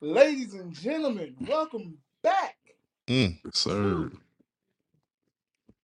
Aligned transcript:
Ladies 0.00 0.54
and 0.54 0.72
gentlemen, 0.72 1.34
welcome 1.48 1.96
back 2.22 2.56
Mm. 3.08 3.38
Yes, 3.44 3.58
sir. 3.58 3.70
to 4.10 4.18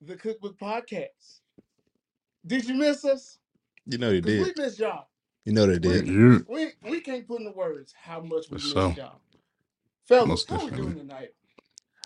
the 0.02 0.16
Cookbook 0.16 0.58
Podcast. 0.58 1.40
Did 2.46 2.67
you 2.67 2.75
miss 2.75 3.04
us? 3.04 3.38
You 3.86 3.98
know 3.98 4.10
they 4.10 4.20
Because 4.20 4.46
did. 4.48 4.56
we 4.58 4.64
missed 4.64 4.78
y'all. 4.80 5.06
You 5.44 5.52
know 5.52 5.67
they 5.67 5.72
We, 5.75 5.78
did. 5.78 6.06
You 6.06 6.44
we 6.48 6.68
we 6.83 7.00
can't 7.00 7.26
put 7.26 7.40
into 7.40 7.52
words 7.52 7.94
how 7.96 8.20
much 8.20 8.45
we 8.50 8.59
for 8.59 8.64
missed 8.64 8.72
sure. 8.72 8.95
y'all. 8.98 9.20
Fellas, 10.07 10.29
Most 10.29 10.51
how 10.51 10.57
we 10.57 10.63
definitely. 10.71 10.93
doing 10.95 10.99
tonight? 11.09 11.29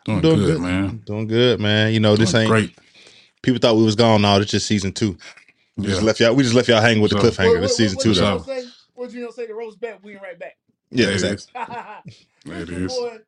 Doing 0.05 0.21
Doing 0.21 0.37
good, 0.37 0.47
good. 0.47 0.61
man. 0.61 1.03
Doing 1.07 1.27
good, 1.27 1.61
man. 1.61 1.93
You 1.93 2.01
know, 2.01 2.15
this 2.15 2.31
Doing 2.33 2.43
ain't 2.43 2.51
great. 2.51 2.79
people 3.43 3.59
thought 3.59 3.77
we 3.77 3.85
was 3.85 3.97
gone. 3.97 4.23
No, 4.23 4.39
this 4.39 4.51
just 4.51 4.67
season 4.67 4.93
two. 4.93 5.17
We 5.77 5.87
just 5.87 6.01
Yeah. 6.03 6.07
left 6.07 6.21
y'all. 6.21 6.35
We 6.37 6.43
just 6.45 6.55
left 6.55 6.69
y'all 6.69 6.81
hanging 6.81 7.03
with 7.03 7.11
the 7.11 7.21
So- 7.21 7.31
cliffhanger. 7.31 7.55
What, 7.55 7.61
This 7.63 7.71
what, 7.73 7.77
season 7.77 7.97
what, 7.97 8.03
two, 8.05 8.09
what 8.11 8.17
For 8.17 8.21
though. 8.23 8.39
Gino 8.39 8.45
sure. 8.45 8.63
say? 8.63 8.71
What 8.95 9.11
Gino 9.11 9.31
say? 9.31 9.47
The 9.47 9.55
roast 9.55 9.81
back, 9.81 9.99
we 10.05 10.13
ain't 10.13 10.23
right 10.23 10.39
back. 10.39 10.57
Yeah, 10.91 11.09
it 11.09 11.15
exactly. 11.15 11.47
is. 11.47 11.49
There 12.45 12.63
It's 12.63 12.71
your 12.71 12.87
is. 12.87 12.97
boy, 12.99 13.19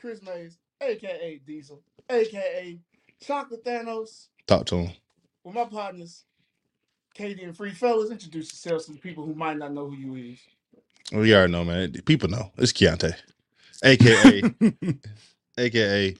Chris 0.00 0.22
Mays, 0.22 0.58
aka 0.82 1.40
Diesel, 1.46 1.82
aka 2.10 2.78
Chocolate 3.22 3.64
Thanos, 3.64 4.28
Talk 4.46 4.66
to 4.66 4.76
him. 4.76 4.92
with 5.44 5.54
my 5.54 5.64
partners, 5.64 6.24
KD 7.18 7.44
and 7.44 7.56
Free 7.56 7.72
Fellas. 7.72 8.10
Introduce 8.10 8.52
yourselves 8.52 8.86
to 8.86 8.92
the 8.92 8.98
people 9.00 9.26
who 9.26 9.34
might 9.34 9.58
not 9.58 9.72
know 9.74 9.88
who 9.90 9.96
you 9.96 10.16
is. 10.16 10.40
We 11.12 11.34
already 11.34 11.52
know, 11.52 11.64
man. 11.64 11.92
People 12.06 12.28
know. 12.30 12.52
It's 12.58 12.72
Keionta, 12.72 13.14
aka 13.84 14.44
aka 15.58 16.16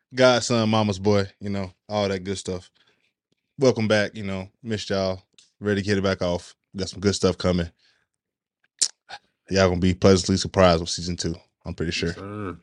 Godson, 0.14 0.68
Mama's 0.70 0.98
boy. 1.00 1.26
You 1.40 1.50
know 1.50 1.72
all 1.88 2.08
that 2.08 2.24
good 2.24 2.38
stuff. 2.38 2.70
Welcome 3.58 3.88
back. 3.88 4.16
You 4.16 4.24
know, 4.24 4.48
missed 4.62 4.90
y'all. 4.90 5.22
Ready 5.60 5.82
to 5.82 5.86
get 5.86 5.98
it 5.98 6.04
back 6.04 6.22
off. 6.22 6.54
Got 6.76 6.90
some 6.90 7.00
good 7.00 7.14
stuff 7.14 7.38
coming. 7.38 7.70
Y'all 9.52 9.68
gonna 9.70 9.80
be 9.80 9.94
pleasantly 9.94 10.38
surprised 10.38 10.80
with 10.80 10.90
season 10.90 11.16
two. 11.16 11.36
I'm 11.66 11.74
pretty 11.74 11.92
sure. 11.92 12.16
Yes. 12.16 12.56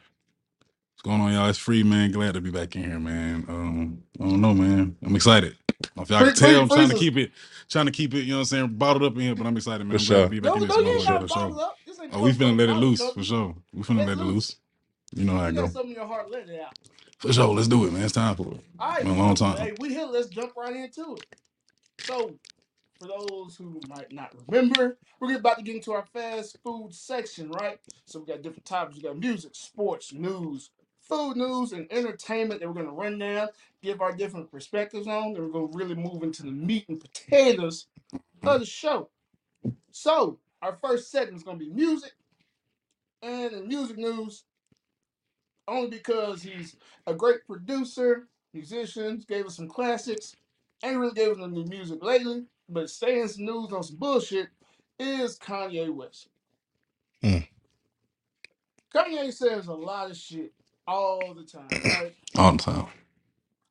What's 0.95 1.03
going 1.03 1.21
on, 1.21 1.33
y'all? 1.33 1.49
It's 1.49 1.59
free, 1.59 1.83
man. 1.83 2.11
Glad 2.11 2.35
to 2.35 2.41
be 2.41 2.51
back 2.51 2.75
in 2.75 2.83
here, 2.83 2.99
man. 2.99 3.45
Um, 3.49 4.03
I 4.19 4.23
don't 4.25 4.41
know, 4.41 4.53
man. 4.53 4.97
I'm 5.05 5.15
excited. 5.15 5.57
If 5.97 6.09
y'all 6.09 6.23
can 6.23 6.33
tell, 6.33 6.61
I'm 6.61 6.69
trying 6.69 6.89
to 6.89 6.95
keep 6.95 7.17
it, 7.17 7.31
trying 7.69 7.87
to 7.87 7.93
keep 7.93 8.13
it, 8.15 8.21
you 8.21 8.31
know 8.31 8.37
what 8.37 8.41
I'm 8.41 8.45
saying, 8.45 8.67
bottled 8.77 9.03
up 9.03 9.15
in 9.15 9.21
here, 9.21 9.35
but 9.35 9.47
I'm 9.47 9.57
excited, 9.57 9.85
man. 9.87 9.97
For 9.97 9.99
I'm 9.99 10.05
glad 10.05 10.21
to 10.23 10.27
sure. 10.27 10.29
be 10.29 10.39
back 10.41 10.51
No, 10.51 10.55
in 10.55 10.63
no, 10.65 10.65
this 10.65 10.77
you 10.77 10.89
ain't 10.95 11.05
motherfucker 11.07 11.21
for 11.21 11.27
sure. 11.29 11.57
up. 11.59 11.79
Oh, 12.11 12.23
we 12.23 12.31
Coke 12.31 12.37
finna 12.39 12.57
let 12.57 12.69
it 12.69 12.73
loose, 12.75 13.01
for 13.01 13.23
sure. 13.23 13.55
We 13.73 13.83
finna 13.83 13.99
Let 13.99 14.07
let 14.07 14.17
it 14.17 14.23
loose. 14.23 14.35
loose. 14.35 14.57
You 15.15 15.25
know 15.25 15.33
how 15.37 15.47
You 15.47 15.51
it 15.51 15.55
got 15.55 15.61
go. 15.61 15.67
something 15.71 15.91
in 15.91 15.97
your 15.97 16.07
heart, 16.07 16.31
let 16.31 16.49
it 16.49 16.61
out. 16.61 16.73
For 17.19 17.33
sure. 17.33 17.53
Let's 17.55 17.67
do 17.69 17.85
it, 17.87 17.93
man. 17.93 18.03
It's 18.03 18.13
time 18.13 18.35
for 18.35 18.53
it. 18.53 18.61
All 18.79 18.89
right, 18.89 19.03
Been 19.03 19.11
a 19.11 19.17
long 19.17 19.35
time. 19.35 19.57
hey, 19.57 19.73
we 19.79 19.89
here. 19.89 20.05
Let's 20.05 20.27
jump 20.29 20.53
right 20.57 20.75
into 20.75 21.15
it. 21.15 21.25
So, 21.99 22.35
for 22.99 23.07
those 23.07 23.55
who 23.55 23.79
might 23.87 24.11
not 24.11 24.35
remember, 24.47 24.97
we're 25.19 25.37
about 25.37 25.57
to 25.57 25.63
get 25.63 25.75
into 25.75 25.93
our 25.93 26.05
fast 26.13 26.57
food 26.63 26.93
section, 26.93 27.49
right? 27.51 27.79
So 28.05 28.19
we 28.19 28.25
got 28.25 28.41
different 28.41 28.65
topics. 28.65 28.97
We 28.97 29.03
got 29.03 29.17
music, 29.17 29.51
sports, 29.55 30.13
news, 30.13 30.71
food 31.01 31.37
news, 31.37 31.71
and 31.71 31.87
entertainment 31.91 32.59
that 32.59 32.67
we're 32.67 32.73
gonna 32.81 32.91
run 32.91 33.17
down, 33.17 33.49
give 33.81 34.01
our 34.01 34.11
different 34.11 34.51
perspectives 34.51 35.07
on. 35.07 35.33
Then 35.33 35.43
we're 35.43 35.49
gonna 35.51 35.69
really 35.73 35.95
move 35.95 36.23
into 36.23 36.43
the 36.43 36.51
meat 36.51 36.85
and 36.89 36.99
potatoes 36.99 37.87
of 38.43 38.59
the 38.59 38.65
show. 38.65 39.09
So, 39.91 40.39
our 40.61 40.77
first 40.81 41.11
segment 41.11 41.37
is 41.37 41.43
gonna 41.43 41.57
be 41.57 41.69
music, 41.69 42.13
and 43.21 43.67
music 43.67 43.97
news, 43.97 44.43
only 45.67 45.89
because 45.89 46.41
he's 46.41 46.75
a 47.07 47.13
great 47.13 47.45
producer, 47.47 48.27
musician, 48.53 49.23
gave 49.27 49.45
us 49.45 49.55
some 49.55 49.67
classics, 49.67 50.35
ain't 50.83 50.97
really 50.97 51.13
gave 51.13 51.31
us 51.31 51.37
no 51.37 51.47
new 51.47 51.65
music 51.65 52.03
lately, 52.03 52.45
but 52.69 52.89
saying 52.89 53.27
some 53.29 53.45
news 53.45 53.71
on 53.73 53.83
some 53.83 53.97
bullshit 53.97 54.47
is 54.97 55.37
Kanye 55.39 55.93
West. 55.93 56.29
Mm. 57.23 57.47
Kanye 58.93 59.33
says 59.33 59.67
a 59.67 59.73
lot 59.73 60.09
of 60.11 60.17
shit 60.17 60.53
all 60.87 61.33
the 61.33 61.43
time, 61.43 61.67
right? 61.85 62.15
All 62.35 62.51
the 62.53 62.57
time. 62.57 62.85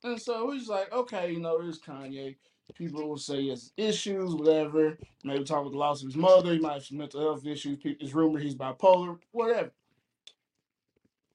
And 0.04 0.20
so 0.20 0.52
just 0.54 0.68
like, 0.70 0.92
okay, 0.92 1.32
you 1.32 1.40
know, 1.40 1.60
it's 1.62 1.78
Kanye. 1.78 2.36
People 2.74 3.08
will 3.08 3.16
say 3.16 3.40
he 3.42 3.48
has 3.48 3.72
issues, 3.76 4.34
whatever. 4.34 4.98
Maybe 5.24 5.42
talk 5.42 5.64
with 5.64 5.72
the 5.72 5.78
loss 5.78 6.02
of 6.02 6.08
his 6.08 6.16
mother. 6.16 6.52
He 6.52 6.58
might 6.60 6.74
have 6.74 6.84
some 6.84 6.98
mental 6.98 7.20
health 7.20 7.46
issues. 7.46 7.78
People- 7.78 8.04
It's 8.04 8.14
rumored 8.14 8.42
he's 8.42 8.54
bipolar, 8.54 9.18
whatever. 9.32 9.72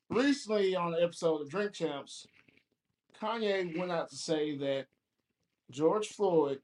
Recently, 0.10 0.76
on 0.76 0.94
an 0.94 1.00
episode 1.04 1.42
of 1.42 1.50
Drink 1.50 1.74
Champs, 1.74 2.28
Kanye 3.20 3.78
went 3.78 3.92
out 3.92 4.10
to 4.12 4.16
say 4.16 4.56
that 4.58 4.86
George 5.72 6.08
Floyd 6.10 6.60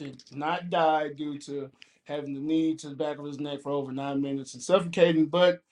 did 0.00 0.22
not 0.32 0.70
die 0.70 1.10
due 1.10 1.38
to 1.40 1.70
having 2.04 2.34
the 2.34 2.40
knee 2.40 2.74
to 2.76 2.88
the 2.90 2.96
back 2.96 3.18
of 3.18 3.26
his 3.26 3.40
neck 3.40 3.62
for 3.62 3.72
over 3.72 3.92
nine 3.92 4.22
minutes 4.22 4.54
and 4.54 4.62
suffocating, 4.62 5.26
but 5.26 5.62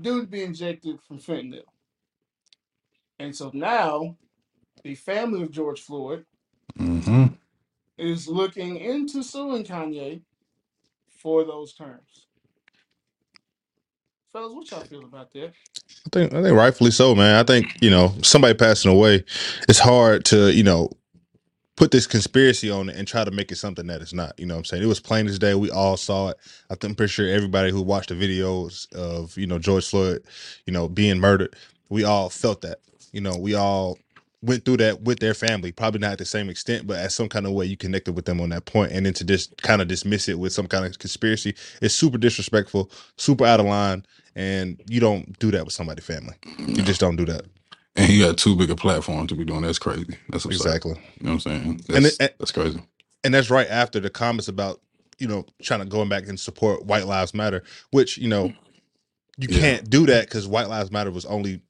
due 0.00 0.22
to 0.22 0.26
be 0.26 0.42
injected 0.44 0.98
from 1.08 1.18
fentanyl. 1.18 1.62
And 3.18 3.34
so 3.36 3.50
now, 3.54 4.16
the 4.84 4.94
family 4.94 5.42
of 5.42 5.50
George 5.50 5.80
Floyd 5.80 6.24
Mm-hmm. 6.78 7.26
is 7.98 8.28
looking 8.28 8.76
into 8.76 9.22
suing 9.22 9.64
Kanye 9.64 10.22
for 11.08 11.44
those 11.44 11.72
terms. 11.74 12.26
Fellas, 14.32 14.52
what 14.54 14.70
y'all 14.70 14.80
feel 14.82 15.04
about 15.04 15.32
that? 15.32 15.52
I 16.06 16.08
think 16.12 16.34
I 16.34 16.42
think 16.42 16.56
rightfully 16.56 16.90
so, 16.92 17.14
man. 17.14 17.36
I 17.36 17.42
think 17.44 17.76
you 17.82 17.90
know 17.90 18.14
somebody 18.22 18.54
passing 18.54 18.90
away. 18.92 19.24
It's 19.68 19.78
hard 19.80 20.24
to 20.26 20.52
you 20.52 20.62
know 20.62 20.90
put 21.78 21.92
this 21.92 22.08
conspiracy 22.08 22.70
on 22.70 22.88
it 22.88 22.96
and 22.96 23.06
try 23.06 23.22
to 23.24 23.30
make 23.30 23.52
it 23.52 23.56
something 23.56 23.86
that 23.86 24.02
it's 24.02 24.12
not. 24.12 24.38
You 24.38 24.46
know 24.46 24.54
what 24.54 24.58
I'm 24.58 24.64
saying? 24.64 24.82
It 24.82 24.86
was 24.86 24.98
plain 24.98 25.28
as 25.28 25.38
day. 25.38 25.54
We 25.54 25.70
all 25.70 25.96
saw 25.96 26.30
it. 26.30 26.36
I 26.70 26.74
I'm 26.82 26.96
pretty 26.96 27.12
sure 27.12 27.28
everybody 27.28 27.70
who 27.70 27.80
watched 27.82 28.08
the 28.08 28.16
videos 28.16 28.92
of 28.92 29.38
you 29.38 29.46
know 29.46 29.60
George 29.60 29.88
Floyd, 29.88 30.24
you 30.66 30.72
know, 30.72 30.88
being 30.88 31.20
murdered, 31.20 31.54
we 31.88 32.02
all 32.02 32.30
felt 32.30 32.62
that. 32.62 32.78
You 33.12 33.20
know, 33.20 33.38
we 33.38 33.54
all 33.54 33.96
went 34.42 34.64
through 34.64 34.78
that 34.78 35.02
with 35.02 35.20
their 35.20 35.34
family. 35.34 35.70
Probably 35.70 36.00
not 36.00 36.12
at 36.12 36.18
the 36.18 36.24
same 36.24 36.50
extent, 36.50 36.88
but 36.88 36.98
at 36.98 37.12
some 37.12 37.28
kind 37.28 37.46
of 37.46 37.52
way 37.52 37.66
you 37.66 37.76
connected 37.76 38.14
with 38.16 38.24
them 38.24 38.40
on 38.40 38.48
that 38.48 38.64
point. 38.64 38.90
And 38.90 39.06
then 39.06 39.14
to 39.14 39.24
just 39.24 39.62
kind 39.62 39.80
of 39.80 39.86
dismiss 39.86 40.28
it 40.28 40.38
with 40.38 40.52
some 40.52 40.66
kind 40.66 40.84
of 40.84 40.98
conspiracy 40.98 41.54
is 41.80 41.94
super 41.94 42.18
disrespectful, 42.18 42.90
super 43.16 43.46
out 43.46 43.60
of 43.60 43.66
line. 43.66 44.04
And 44.34 44.80
you 44.88 44.98
don't 44.98 45.38
do 45.38 45.52
that 45.52 45.64
with 45.64 45.74
somebody's 45.74 46.04
family. 46.04 46.34
You 46.58 46.82
just 46.82 47.00
don't 47.00 47.16
do 47.16 47.24
that. 47.26 47.42
And 47.96 48.06
he 48.10 48.20
got 48.20 48.38
too 48.38 48.54
big 48.54 48.70
a 48.70 48.76
platform 48.76 49.26
to 49.26 49.34
be 49.34 49.44
doing. 49.44 49.62
That's 49.62 49.78
crazy. 49.78 50.16
That's 50.28 50.46
up. 50.46 50.52
Exactly. 50.52 50.92
You 51.20 51.26
know 51.26 51.30
what 51.34 51.34
I'm 51.34 51.40
saying? 51.40 51.80
And 51.88 52.04
That's, 52.04 52.20
it- 52.20 52.36
that's 52.38 52.52
crazy. 52.52 52.80
and 53.24 53.34
that's 53.34 53.50
right 53.50 53.68
after 53.68 53.98
the 54.00 54.10
comments 54.10 54.46
about 54.48 54.80
you 55.18 55.26
know 55.26 55.44
trying 55.62 55.80
to 55.80 55.86
going 55.86 56.08
back 56.08 56.28
and 56.28 56.38
support 56.38 56.84
white 56.84 57.06
lives 57.06 57.34
matter 57.34 57.64
which 57.90 58.18
you 58.18 58.28
know 58.28 58.52
you 59.36 59.48
Yeah. 59.50 59.58
can't 59.60 59.90
do 59.90 60.06
that 60.06 60.26
because 60.26 60.46
white 60.46 60.68
lives 60.68 60.92
matter 60.92 61.10
was 61.10 61.24
only 61.26 61.60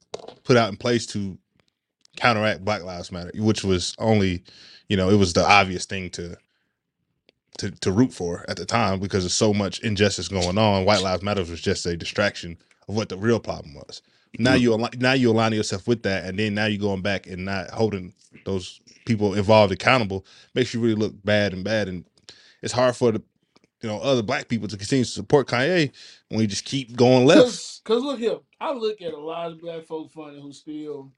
put 0.44 0.58
out 0.58 0.68
in 0.68 0.76
place 0.76 1.06
to 1.06 1.38
counteract 2.16 2.62
black 2.64 2.82
lives 2.82 3.10
matter 3.10 3.30
which 3.36 3.64
was 3.64 3.94
only 3.98 4.42
you 4.90 4.98
know 4.98 5.08
it 5.08 5.14
was 5.16 5.32
the 5.32 5.42
obvious 5.48 5.86
thing 5.86 6.10
to 6.10 6.36
to, 7.58 7.70
to 7.70 7.90
root 7.90 8.12
for 8.12 8.44
at 8.48 8.56
the 8.58 8.66
time 8.66 9.00
because 9.00 9.24
there's 9.24 9.32
so 9.34 9.54
much 9.54 9.80
injustice 9.80 10.28
going 10.28 10.58
on 10.58 10.84
white 10.84 11.02
lives 11.02 11.22
matter 11.22 11.40
was 11.42 11.60
just 11.60 11.86
a 11.86 11.96
distraction 11.96 12.58
of 12.86 12.94
what 12.96 13.08
the 13.08 13.16
real 13.16 13.40
problem 13.40 13.74
was 13.74 14.02
now 14.38 14.54
you 14.54 14.72
al- 14.72 14.90
now 14.98 15.12
you 15.12 15.30
align 15.30 15.52
yourself 15.52 15.86
with 15.86 16.02
that 16.02 16.24
and 16.24 16.38
then 16.38 16.54
now 16.54 16.66
you're 16.66 16.80
going 16.80 17.02
back 17.02 17.26
and 17.26 17.44
not 17.44 17.70
holding 17.70 18.12
those 18.44 18.80
people 19.04 19.34
involved 19.34 19.72
accountable 19.72 20.24
makes 20.54 20.74
you 20.74 20.80
really 20.80 20.94
look 20.94 21.14
bad 21.24 21.52
and 21.52 21.64
bad 21.64 21.88
and 21.88 22.04
it's 22.62 22.72
hard 22.72 22.94
for 22.94 23.12
the 23.12 23.22
you 23.82 23.88
know 23.88 23.98
other 24.00 24.22
black 24.22 24.48
people 24.48 24.68
to 24.68 24.76
continue 24.76 25.04
to 25.04 25.10
support 25.10 25.46
Kanye 25.48 25.90
when 26.28 26.38
we 26.38 26.46
just 26.46 26.64
keep 26.64 26.96
going 26.96 27.26
left. 27.26 27.40
Cause, 27.40 27.80
cause 27.84 28.02
look 28.02 28.18
here, 28.18 28.38
I 28.60 28.72
look 28.72 29.00
at 29.00 29.12
a 29.12 29.18
lot 29.18 29.52
of 29.52 29.60
black 29.60 29.84
folk 29.84 30.10
funny 30.10 30.40
who 30.40 30.52
still 30.52 31.12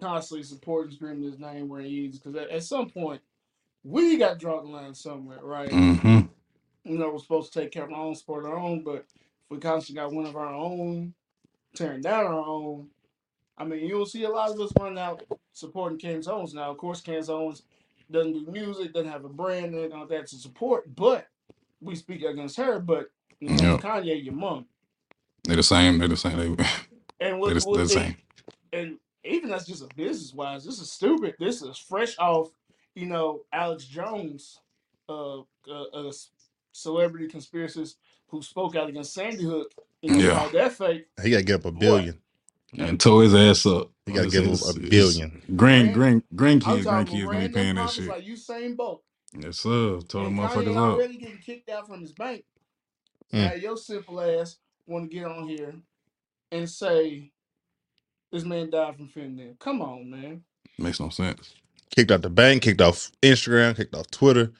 constantly 0.00 0.44
supporting 0.44 0.94
screaming 0.94 1.24
his 1.30 1.38
name 1.38 1.68
where 1.68 1.80
he 1.80 2.06
is. 2.06 2.18
Because 2.18 2.36
at, 2.36 2.50
at 2.50 2.62
some 2.62 2.88
point, 2.88 3.20
we 3.84 4.16
got 4.16 4.34
to 4.34 4.38
draw 4.38 4.60
the 4.60 4.68
line 4.68 4.94
somewhere, 4.94 5.40
right? 5.42 5.70
Mm-hmm. 5.70 6.20
You 6.84 6.98
know, 6.98 7.10
we're 7.10 7.18
supposed 7.18 7.52
to 7.52 7.60
take 7.60 7.72
care 7.72 7.84
of 7.84 7.92
our 7.92 8.00
own, 8.00 8.14
support 8.14 8.44
our 8.44 8.56
own, 8.56 8.82
but 8.82 9.06
if 9.06 9.50
we 9.50 9.58
constantly 9.58 10.02
got 10.02 10.12
one 10.12 10.26
of 10.26 10.36
our 10.36 10.54
own 10.54 11.14
tearing 11.76 12.00
down 12.00 12.24
our 12.26 12.32
own, 12.34 12.88
I 13.58 13.64
mean, 13.64 13.84
you'll 13.86 14.06
see 14.06 14.24
a 14.24 14.28
lot 14.28 14.50
of 14.50 14.60
us 14.60 14.72
run 14.78 14.98
out 14.98 15.22
supporting 15.52 15.98
Candace 15.98 16.28
Owens. 16.28 16.54
Now, 16.54 16.70
of 16.70 16.76
course, 16.78 17.00
Candace 17.00 17.28
Owens 17.28 17.62
doesn't 18.10 18.32
do 18.32 18.50
music, 18.50 18.92
doesn't 18.92 19.10
have 19.10 19.24
a 19.24 19.28
brand, 19.28 19.74
and 19.74 19.92
all 19.92 20.06
that 20.06 20.26
to 20.28 20.36
support, 20.36 20.94
but 20.94 21.26
we 21.80 21.94
speak 21.94 22.22
against 22.22 22.56
her. 22.56 22.78
But 22.80 23.06
you 23.40 23.50
know, 23.50 23.56
Yeah. 23.62 23.76
Kanye, 23.78 24.24
your 24.24 24.34
mom. 24.34 24.66
They're 25.44 25.56
the 25.56 25.62
same. 25.62 25.98
They're 25.98 26.08
the 26.08 26.16
same. 26.16 26.36
They, 26.56 26.64
And 27.20 27.42
they're, 27.42 27.54
the, 27.54 27.66
what 27.66 27.76
they're 27.76 27.84
the 27.84 27.88
same. 27.88 28.16
and 28.72 28.98
even 29.24 29.48
that's 29.48 29.66
just 29.66 29.82
a 29.82 29.88
business 29.96 30.34
wise, 30.34 30.64
this 30.64 30.78
is 30.78 30.92
stupid. 30.92 31.34
This 31.38 31.62
is 31.62 31.78
fresh 31.78 32.16
off, 32.18 32.50
you 32.94 33.06
know, 33.06 33.40
Alex 33.52 33.86
Jones, 33.86 34.60
uh, 35.08 35.38
uh, 35.40 35.44
a 35.94 36.12
celebrity 36.72 37.26
conspiracist 37.26 37.94
who 38.28 38.42
spoke 38.42 38.76
out 38.76 38.88
against 38.88 39.14
Sandy 39.14 39.44
Hook. 39.44 39.72
You 40.02 40.16
Yeah. 40.16 40.38
called 40.38 40.52
that 40.52 40.72
fake. 40.72 41.06
He 41.22 41.30
got 41.30 41.38
to 41.38 41.42
get 41.44 41.54
up 41.56 41.64
a 41.64 41.72
billion. 41.72 42.20
And 42.78 43.00
tore 43.00 43.22
his 43.22 43.34
ass 43.34 43.64
up. 43.66 43.90
He 44.04 44.12
got 44.12 44.22
to 44.22 44.26
It's- 44.28 44.32
give 44.32 44.44
him 44.44 44.50
a 44.50 44.84
it's- 44.84 44.90
billion. 44.90 45.42
Grand, 45.56 45.94
Grand- 45.94 46.22
grand, 46.34 46.62
I'm 46.66 46.78
grandkids, 46.80 46.84
talking 46.84 46.84
grandkids 46.84 46.84
gonna 46.84 47.04
be 47.12 47.24
random 47.26 47.52
paying 47.52 47.74
that 47.76 47.80
pockets 47.86 47.96
shit. 47.96 48.08
like 48.08 48.24
Usain 48.24 48.76
Bolt. 48.76 49.02
Yes, 49.38 49.58
sir. 49.58 50.00
Tore 50.08 50.24
them 50.24 50.38
And 50.38 50.48
Kanye 50.48 50.52
motherfuckers 50.54 50.70
up. 50.70 50.76
already 50.76 51.16
getting 51.16 51.38
kicked 51.38 51.68
out 51.70 51.86
from 51.86 52.00
his 52.02 52.12
bank. 52.12 52.44
Mm. 53.32 53.38
Now 53.50 53.54
your 53.54 53.76
simple 53.76 54.20
ass 54.20 54.56
want 54.86 55.10
to 55.10 55.16
get 55.16 55.24
on 55.26 55.48
here 55.48 55.74
and 56.52 56.70
say 56.70 57.32
this 58.30 58.44
man 58.44 58.70
died 58.70 58.96
from 58.96 59.08
fentanyl. 59.08 59.58
Come 59.58 59.82
on, 59.82 60.08
man. 60.10 60.44
Makes 60.78 61.00
no 61.00 61.08
sense. 61.08 61.54
Kicked 61.94 62.10
out 62.10 62.22
the 62.22 62.30
bank, 62.30 62.62
kicked 62.62 62.80
off 62.80 63.10
Instagram, 63.22 63.74
kicked 63.76 63.94
off 63.94 64.10
Twitter. 64.10 64.52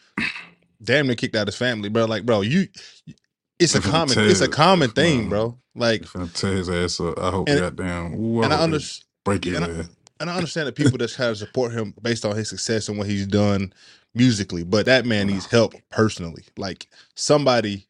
Damn 0.83 1.07
near 1.07 1.17
kicked 1.17 1.37
out 1.37 1.47
his 1.49 1.57
family, 1.57 1.89
bro. 1.89 2.05
Like, 2.07 2.25
bro, 2.27 2.41
you 2.41 2.69
it's 3.59 3.75
a 3.75 3.81
They 3.81 3.89
finna 3.89 3.91
common 3.91 4.31
it's 4.31 4.41
a 4.41 4.49
common 4.49 4.91
thing, 4.91 5.21
man. 5.21 5.29
bro. 5.29 5.59
Like 5.75 6.03
They 6.03 6.07
finna 6.09 6.33
tear 6.33 6.53
his 6.53 6.69
ass 6.71 7.01
up. 7.01 7.19
I 7.19 7.31
hope 7.31 7.49
And- 7.49 7.61
goddamn. 7.61 8.15
Ooh, 8.15 8.41
I 8.41 8.45
and 8.45 8.55
I 8.55 8.59
understand 8.63 9.05
break 9.25 9.45
his 9.45 9.57
and 9.57 9.65
I- 9.65 9.89
and 10.19 10.31
I 10.31 10.37
understand 10.37 10.67
that 10.69 10.75
people 10.77 10.97
that 10.99 11.09
try 11.11 11.27
to 11.27 11.37
support 11.37 11.73
him 11.73 11.93
based 12.01 12.25
on 12.25 12.35
his 12.37 12.49
success 12.49 12.89
and 12.89 12.97
what 12.97 13.07
he's 13.07 13.27
done 13.27 13.73
musically, 14.15 14.65
but 14.65 14.87
that 14.87 15.05
man 15.05 15.27
needs 15.27 15.45
help 15.47 15.75
personally. 15.91 16.43
Like 16.57 16.89
somebody 17.15 17.87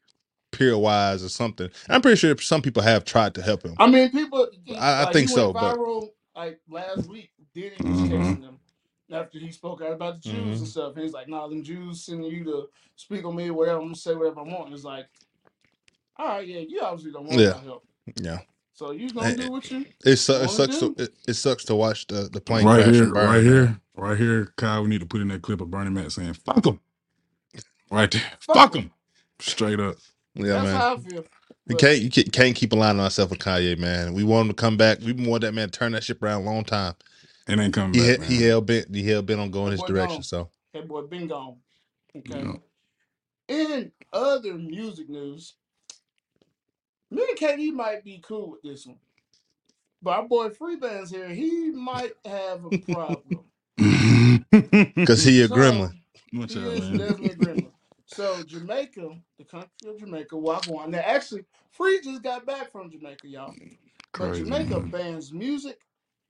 peer 0.51 0.77
wise 0.77 1.23
or 1.23 1.29
something. 1.29 1.69
I'm 1.89 2.01
pretty 2.01 2.17
sure 2.17 2.37
some 2.39 2.63
people 2.63 2.83
have 2.83 3.05
tried 3.05 3.35
to 3.35 3.43
help 3.43 3.63
him. 3.65 3.75
I 3.79 3.87
mean, 3.89 4.11
people. 4.11 4.49
I- 4.77 5.05
I 5.07 5.13
think 5.13 5.29
he 5.29 5.35
so, 5.35 5.51
went 5.51 5.55
but- 5.61 5.77
viral 5.79 6.09
like 6.35 6.61
last 6.69 7.09
week. 7.09 7.31
Diddy 7.55 7.77
was 7.81 8.01
Mhm. 8.01 8.09
chasing 8.11 8.41
them 8.43 8.59
after 9.13 9.39
he 9.39 9.51
spoke 9.53 9.81
out 9.83 9.93
about 9.93 10.21
the 10.23 10.31
Jews 10.31 10.35
Mhm. 10.57 10.59
and 10.59 10.69
stuff. 10.69 10.95
And 10.95 11.05
he's 11.05 11.13
like, 11.13 11.29
"Nah, 11.29 11.47
them 11.49 11.63
Jews 11.63 12.03
sending 12.05 12.31
you 12.31 12.45
to 12.45 12.69
speak 12.97 13.25
on 13.25 13.35
me 13.37 13.49
or 13.49 13.55
whatever. 13.55 13.79
I'm 13.79 13.85
gonna 13.87 13.95
say 13.95 14.15
whatever 14.15 14.41
I 14.41 14.43
want." 14.43 14.67
And 14.67 14.75
it's 14.75 14.85
like, 14.85 15.07
all 16.19 16.27
right, 16.27 16.47
yeah, 16.47 16.61
you 16.61 16.81
obviously 16.81 17.13
don't 17.13 17.27
want 17.27 17.39
Yeah. 17.41 17.53
my 17.59 17.63
help. 17.65 17.87
Yeah. 18.17 18.39
So 18.73 18.91
you 18.91 19.11
gonna 19.11 19.35
do 19.37 19.51
what 19.51 19.71
you? 19.71 19.87
It, 20.05 20.17
su- 20.17 20.33
it 20.35 20.37
Wanna 20.39 20.49
sucks 20.51 20.79
to 20.79 20.95
do? 20.95 21.03
it, 21.05 21.15
it 21.29 21.35
sucks 21.35 21.65
to 21.65 21.75
watch 21.75 22.07
the, 22.09 22.29
the 22.31 22.41
plane 22.41 22.67
Right 22.67 22.83
crash 22.85 22.95
here, 22.95 23.05
and 23.05 23.15
burn. 23.15 23.27
right 23.27 23.43
man. 23.43 23.45
here, 23.45 23.81
right 23.97 24.19
here, 24.19 24.53
Kyle. 24.57 24.83
We 24.83 24.89
need 24.89 25.01
to 25.01 25.07
put 25.07 25.21
in 25.23 25.29
that 25.29 25.43
clip 25.43 25.61
of 25.63 25.71
Bernie 25.71 25.91
Mac 25.91 26.11
saying 26.11 26.35
"fuck 26.35 26.65
him," 26.67 26.79
right 27.91 28.11
there. 28.11 28.23
Fuck 28.41 28.57
Fuck 28.57 28.77
'em. 28.77 28.83
him, 28.83 28.91
straight 29.41 29.81
up. 29.81 29.97
Yeah, 30.35 30.47
That's 30.49 30.65
man. 30.65 30.77
how 30.77 30.95
I 30.95 30.99
feel. 30.99 31.15
You 31.23 31.25
But- 31.69 31.79
can't 31.79 32.01
you 32.03 32.11
can't, 32.11 32.33
can't 32.33 32.55
keep 32.55 32.73
aligning 32.73 33.01
ourselves 33.01 33.31
with 33.31 33.41
Kanye, 33.41 33.79
man. 33.79 34.13
We 34.13 34.25
want 34.25 34.43
him 34.47 34.49
to 34.49 34.55
come 34.55 34.77
back. 34.77 35.01
We 35.01 35.13
want 35.13 35.41
that 35.41 35.53
man 35.55 35.71
to 35.71 35.79
turn 35.79 35.93
that 35.93 36.05
ship 36.05 36.23
around 36.23 36.43
a 36.43 36.45
long 36.45 36.63
time. 36.65 36.95
It 37.49 37.59
ain't 37.59 37.73
coming 37.73 37.95
He 37.95 38.01
back, 38.01 38.09
had, 38.09 38.21
man. 38.21 38.31
he 38.31 38.43
held 38.43 38.67
bent 38.67 38.95
he 38.95 39.03
held 39.09 39.27
bent 39.27 39.41
on 39.41 39.51
going 39.51 39.67
That 39.67 39.73
his 39.73 39.81
boy 39.81 39.87
direction. 39.87 40.17
gone. 40.17 40.23
So 40.23 40.51
That 40.75 40.87
boy 40.87 41.03
been 41.03 41.27
gone. 41.29 41.57
Okay. 42.15 42.41
Yeah. 42.41 42.53
In 43.49 43.93
other 44.13 44.55
music 44.55 45.09
news, 45.09 45.55
me 47.11 47.26
and 47.31 47.38
KD 47.38 47.73
might 47.73 48.05
be 48.05 48.20
cool 48.26 48.53
with 48.53 48.62
this 48.62 48.87
one. 48.87 48.99
But 50.03 50.11
our 50.12 50.29
boy 50.29 50.50
Freebands 50.50 51.11
here, 51.11 51.29
he 51.29 51.70
might 51.70 52.14
have 52.25 52.64
a 52.64 52.73
problem. 52.73 53.44
because 53.79 55.25
he 55.25 55.43
a 55.43 55.49
So, 55.49 55.50
gremlin. 55.50 55.94
Watch 56.32 56.56
He 56.56 56.58
out, 56.58 56.76
is 56.76 56.91
man. 56.91 56.91
definitely 56.91 57.31
a 57.31 57.37
gremlin. 57.37 57.73
So 58.06 58.43
Jamaica, 58.44 59.11
the 59.38 59.44
country 59.44 59.70
of 59.88 59.99
Jamaica, 60.00 60.37
Wagwan. 60.37 60.91
Now 60.91 61.00
actually, 61.05 61.44
Free 61.73 62.00
just 62.03 62.23
got 62.23 62.47
back 62.47 62.73
from 62.73 62.91
Jamaica, 62.91 63.29
y'all. 63.29 63.56
But 64.19 64.32
Crazy. 64.32 64.35
Jamaica 64.35 64.81
man. 64.81 64.93
bans 64.93 65.32
music 65.32 65.81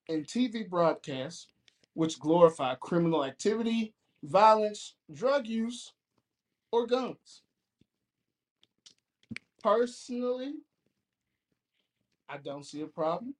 and 0.09 0.27
TV 0.27 0.69
broadcasts 0.69 1.49
which 1.95 2.21
glorify 2.21 2.75
criminal 2.77 3.25
activity, 3.25 3.95
violence, 4.25 4.95
drug 5.13 5.47
use, 5.47 5.93
or 6.73 6.87
guns. 6.87 7.43
Personally, 9.71 10.53
I 12.29 12.37
don't 12.37 12.65
see 12.65 12.83
a 12.83 12.87
problem. 12.87 13.35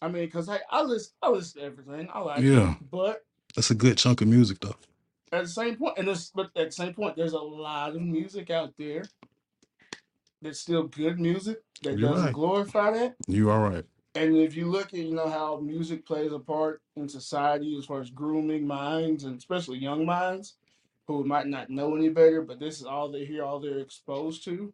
I 0.00 0.06
mean, 0.06 0.30
cause 0.30 0.48
I 0.48 0.60
I 0.70 0.82
listen 0.82 1.12
I 1.20 1.30
listen 1.30 1.60
to 1.60 1.66
everything. 1.66 2.08
I 2.14 2.20
like 2.20 2.44
Yeah. 2.44 2.74
it. 2.74 2.90
But 2.92 3.24
That's 3.56 3.72
a 3.72 3.74
good 3.74 3.98
chunk 3.98 4.20
of 4.20 4.28
music, 4.28 4.60
though. 4.60 4.76
at 5.32 5.42
the 5.42 5.48
same 5.48 5.74
point, 5.74 5.98
and 5.98 6.06
there's 6.06 6.30
but 6.30 6.50
at 6.54 6.66
the 6.66 6.70
same 6.70 6.94
point, 6.94 7.16
there's 7.16 7.32
a 7.32 7.40
lot 7.40 7.96
of 7.96 8.02
music 8.02 8.50
out 8.50 8.72
there 8.78 9.02
that's 10.40 10.60
still 10.60 10.84
good 10.84 11.18
music 11.18 11.64
that 11.82 11.98
You're 11.98 12.10
doesn't 12.10 12.26
right. 12.26 12.32
glorify 12.32 12.92
that. 12.92 13.16
You 13.26 13.50
are 13.50 13.68
right. 13.68 13.84
And 14.14 14.36
if 14.36 14.54
you 14.54 14.70
look 14.70 14.94
at 14.94 15.00
you 15.00 15.12
know 15.12 15.28
how 15.28 15.58
music 15.58 16.06
plays 16.06 16.30
a 16.30 16.38
part 16.38 16.82
in 16.94 17.08
society 17.08 17.76
as 17.76 17.84
far 17.84 18.00
as 18.00 18.10
grooming 18.10 18.64
minds 18.64 19.24
and 19.24 19.36
especially 19.36 19.78
young 19.78 20.06
minds 20.06 20.54
who 21.18 21.24
might 21.24 21.46
not 21.46 21.70
know 21.70 21.94
any 21.96 22.08
better, 22.08 22.42
but 22.42 22.58
this 22.60 22.78
is 22.80 22.84
all 22.86 23.10
they 23.10 23.24
hear, 23.24 23.44
all 23.44 23.60
they're 23.60 23.78
exposed 23.80 24.44
to. 24.44 24.72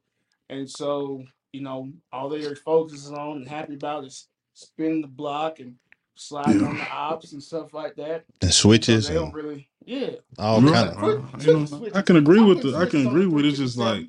And 0.48 0.68
so, 0.68 1.24
you 1.52 1.62
know, 1.62 1.90
all 2.12 2.28
they're 2.28 2.56
focusing 2.56 3.16
on 3.16 3.38
and 3.38 3.48
happy 3.48 3.74
about 3.74 4.04
is 4.04 4.28
spinning 4.54 5.02
the 5.02 5.08
block 5.08 5.58
and 5.60 5.74
sliding 6.14 6.60
Yeah. 6.60 6.68
on 6.68 6.76
the 6.78 6.88
ops 6.90 7.32
and 7.32 7.42
stuff 7.42 7.72
like 7.74 7.94
that. 7.96 8.24
And 8.26 8.34
And 8.42 8.52
so 8.54 8.68
switches 8.68 9.08
they 9.08 9.14
don't 9.14 9.26
and 9.26 9.34
really 9.34 9.68
yeah. 9.84 10.10
all 10.38 10.62
You're 10.62 10.72
kind 10.72 10.88
of 10.90 10.94
Put- 10.96 11.30
bro. 11.32 11.40
You 11.40 11.52
know, 11.58 11.64
the. 11.66 11.96
I 11.96 12.02
can 12.02 12.16
agree 12.16 12.40
I 12.40 12.44
with 12.44 12.62
put 12.62 12.72
the. 12.72 12.76
I 12.78 12.80
can 12.86 12.90
switches 12.90 13.06
agree 13.06 13.26
with 13.26 13.44
it. 13.44 13.48
It's 13.48 13.58
357. 13.58 13.66
just 13.66 13.78
like 13.78 14.06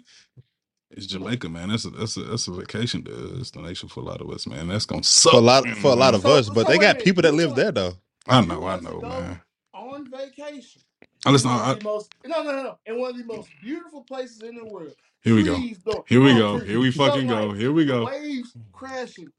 it's 0.91 1.06
Jamaica, 1.06 1.50
man. 1.50 1.69
That's 1.69 1.85
a 1.85 1.89
that's 1.91 2.18
a 2.18 2.21
that's 2.21 2.47
a 2.47 2.51
vacation. 2.51 3.01
destination 3.03 3.89
for 3.89 4.00
a 4.00 4.03
lot 4.03 4.21
of 4.21 4.30
us, 4.31 4.47
man. 4.47 4.68
That's 4.69 4.85
gonna 4.85 5.03
suck 5.03 5.33
for 5.33 5.38
a 5.38 5.41
lot 5.41 5.68
for 5.77 5.91
a 5.91 5.95
lot 5.95 6.15
of 6.15 6.21
So- 6.21 6.31
us, 6.35 6.50
but 6.50 6.65
so 6.65 6.71
they 6.71 6.77
wait 6.77 6.85
a 6.85 6.88
got 6.88 6.95
minute, 6.95 7.03
people 7.06 7.21
that 7.23 7.31
you 7.31 7.38
live 7.38 7.47
want- 7.50 7.57
there 7.57 7.71
though. 7.71 7.94
I 8.27 8.39
You 8.41 8.47
know, 8.47 8.56
I 8.56 8.57
want 8.57 8.81
to 8.83 8.89
know, 8.89 9.00
go 9.01 9.09
man. 9.09 9.41
On 9.73 10.09
vacation. 10.12 10.81
I 11.25 11.31
listen. 11.31 11.50
One 11.50 11.60
of 11.62 11.68
I, 11.68 11.74
the 11.75 11.84
most 11.84 12.12
no 12.25 12.44
no 12.44 12.52
no 12.52 12.64
no 12.64 12.80
in 12.86 13.00
one 13.00 13.12
of 13.12 13.18
the 13.18 13.25
most 13.25 13.50
beautiful 13.62 14.04
places 14.04 14.42
in 14.44 14.56
the 14.56 14.66
world. 14.66 14.96
here 15.24 15.36
we 15.36 15.44
go. 15.44 15.56
Please 15.56 15.80
go. 15.80 16.06
Here 16.08 16.22
we 16.22 16.31
Come 16.31 16.40
go. 16.40 16.60
Here 16.60 16.80
we 16.80 16.92
so, 16.92 17.06
fucking 17.06 17.28
go. 17.28 17.52
Here 17.54 17.72
we 17.72 17.86
go. 17.86 18.06
Waves 18.06 18.56
crashing, 18.72 19.31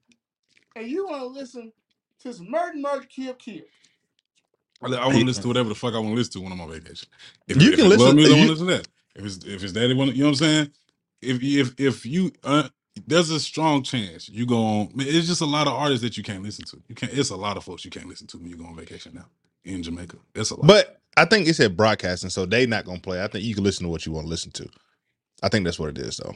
and 0.77 0.89
you 0.89 1.07
want 1.07 1.23
to 1.23 1.27
listen 1.29 1.73
to 2.23 2.33
some 2.33 2.51
murder, 2.51 2.79
murder, 2.79 3.07
kill, 3.09 3.35
kill. 3.35 3.63
I, 4.83 4.87
I 4.89 5.07
want 5.07 5.19
to 5.19 5.25
listen 5.27 5.43
to 5.43 5.49
whatever 5.49 5.69
the 5.71 5.75
fuck 5.75 5.95
I 5.95 5.99
want 5.99 6.11
to 6.11 6.15
listen 6.15 6.33
to 6.35 6.41
when 6.43 6.53
I'm 6.53 6.61
on 6.61 6.71
vacation. 6.71 7.09
If, 7.49 7.61
You 7.63 7.73
if 7.73 7.77
can 7.77 7.87
it's 7.87 7.97
listen- 7.97 8.17
music, 8.17 8.35
I 8.35 8.39
you- 8.41 8.49
want 8.49 8.59
to 8.59 8.65
listen 8.65 8.67
to 8.69 8.73
that. 8.77 8.89
If 9.17 9.25
it's 9.27 9.45
if 9.45 9.65
it's 9.65 9.73
daddy, 9.73 9.95
want 9.95 10.15
you 10.15 10.23
know 10.25 10.31
what 10.31 10.41
I'm 10.43 10.47
saying? 10.47 10.71
If 11.23 11.43
if 11.43 11.75
if 11.81 12.07
you 12.07 12.33
uh, 12.45 12.69
there's 13.07 13.31
a 13.31 13.41
strong 13.41 13.83
chance 13.83 14.29
you 14.29 14.47
go 14.47 14.59
on. 14.59 14.91
man, 14.95 15.07
It's 15.09 15.27
just 15.27 15.41
a 15.41 15.47
lot 15.47 15.67
of 15.67 15.75
artists 15.75 16.03
that 16.03 16.17
you 16.17 16.23
can't 16.23 16.43
listen 16.45 16.65
to. 16.67 16.83
You 16.89 16.95
can't. 16.95 17.13
It's 17.13 17.31
a 17.31 17.37
lot 17.37 17.57
of 17.57 17.65
folks 17.65 17.85
you 17.85 17.91
can't 17.91 18.07
listen 18.09 18.27
to 18.29 18.39
when 18.39 18.49
you 18.51 18.57
go 18.57 18.67
on 18.67 18.77
vacation 18.77 19.15
now 19.15 19.27
in 19.65 19.83
Jamaica. 19.83 20.17
It's 20.37 20.51
a 20.51 20.57
lot. 20.61 20.69
But 21.19 21.27
I 21.27 21.37
think 21.37 21.49
it 21.49 21.55
said 21.55 21.77
broadcasting, 21.77 22.31
so 22.31 22.47
they 22.47 22.67
not 22.67 22.85
gonna 22.85 23.01
play. 23.01 23.23
I 23.23 23.27
think 23.27 23.45
you 23.45 23.55
can 23.55 23.65
listen 23.65 23.85
to 23.85 23.91
what 23.91 24.07
you 24.07 24.13
want 24.13 24.27
to 24.27 24.31
listen 24.31 24.53
to. 24.53 24.69
I 25.43 25.49
think 25.49 25.65
that's 25.65 25.79
what 25.79 25.91
it 25.91 25.99
is, 25.99 26.17
though. 26.19 26.35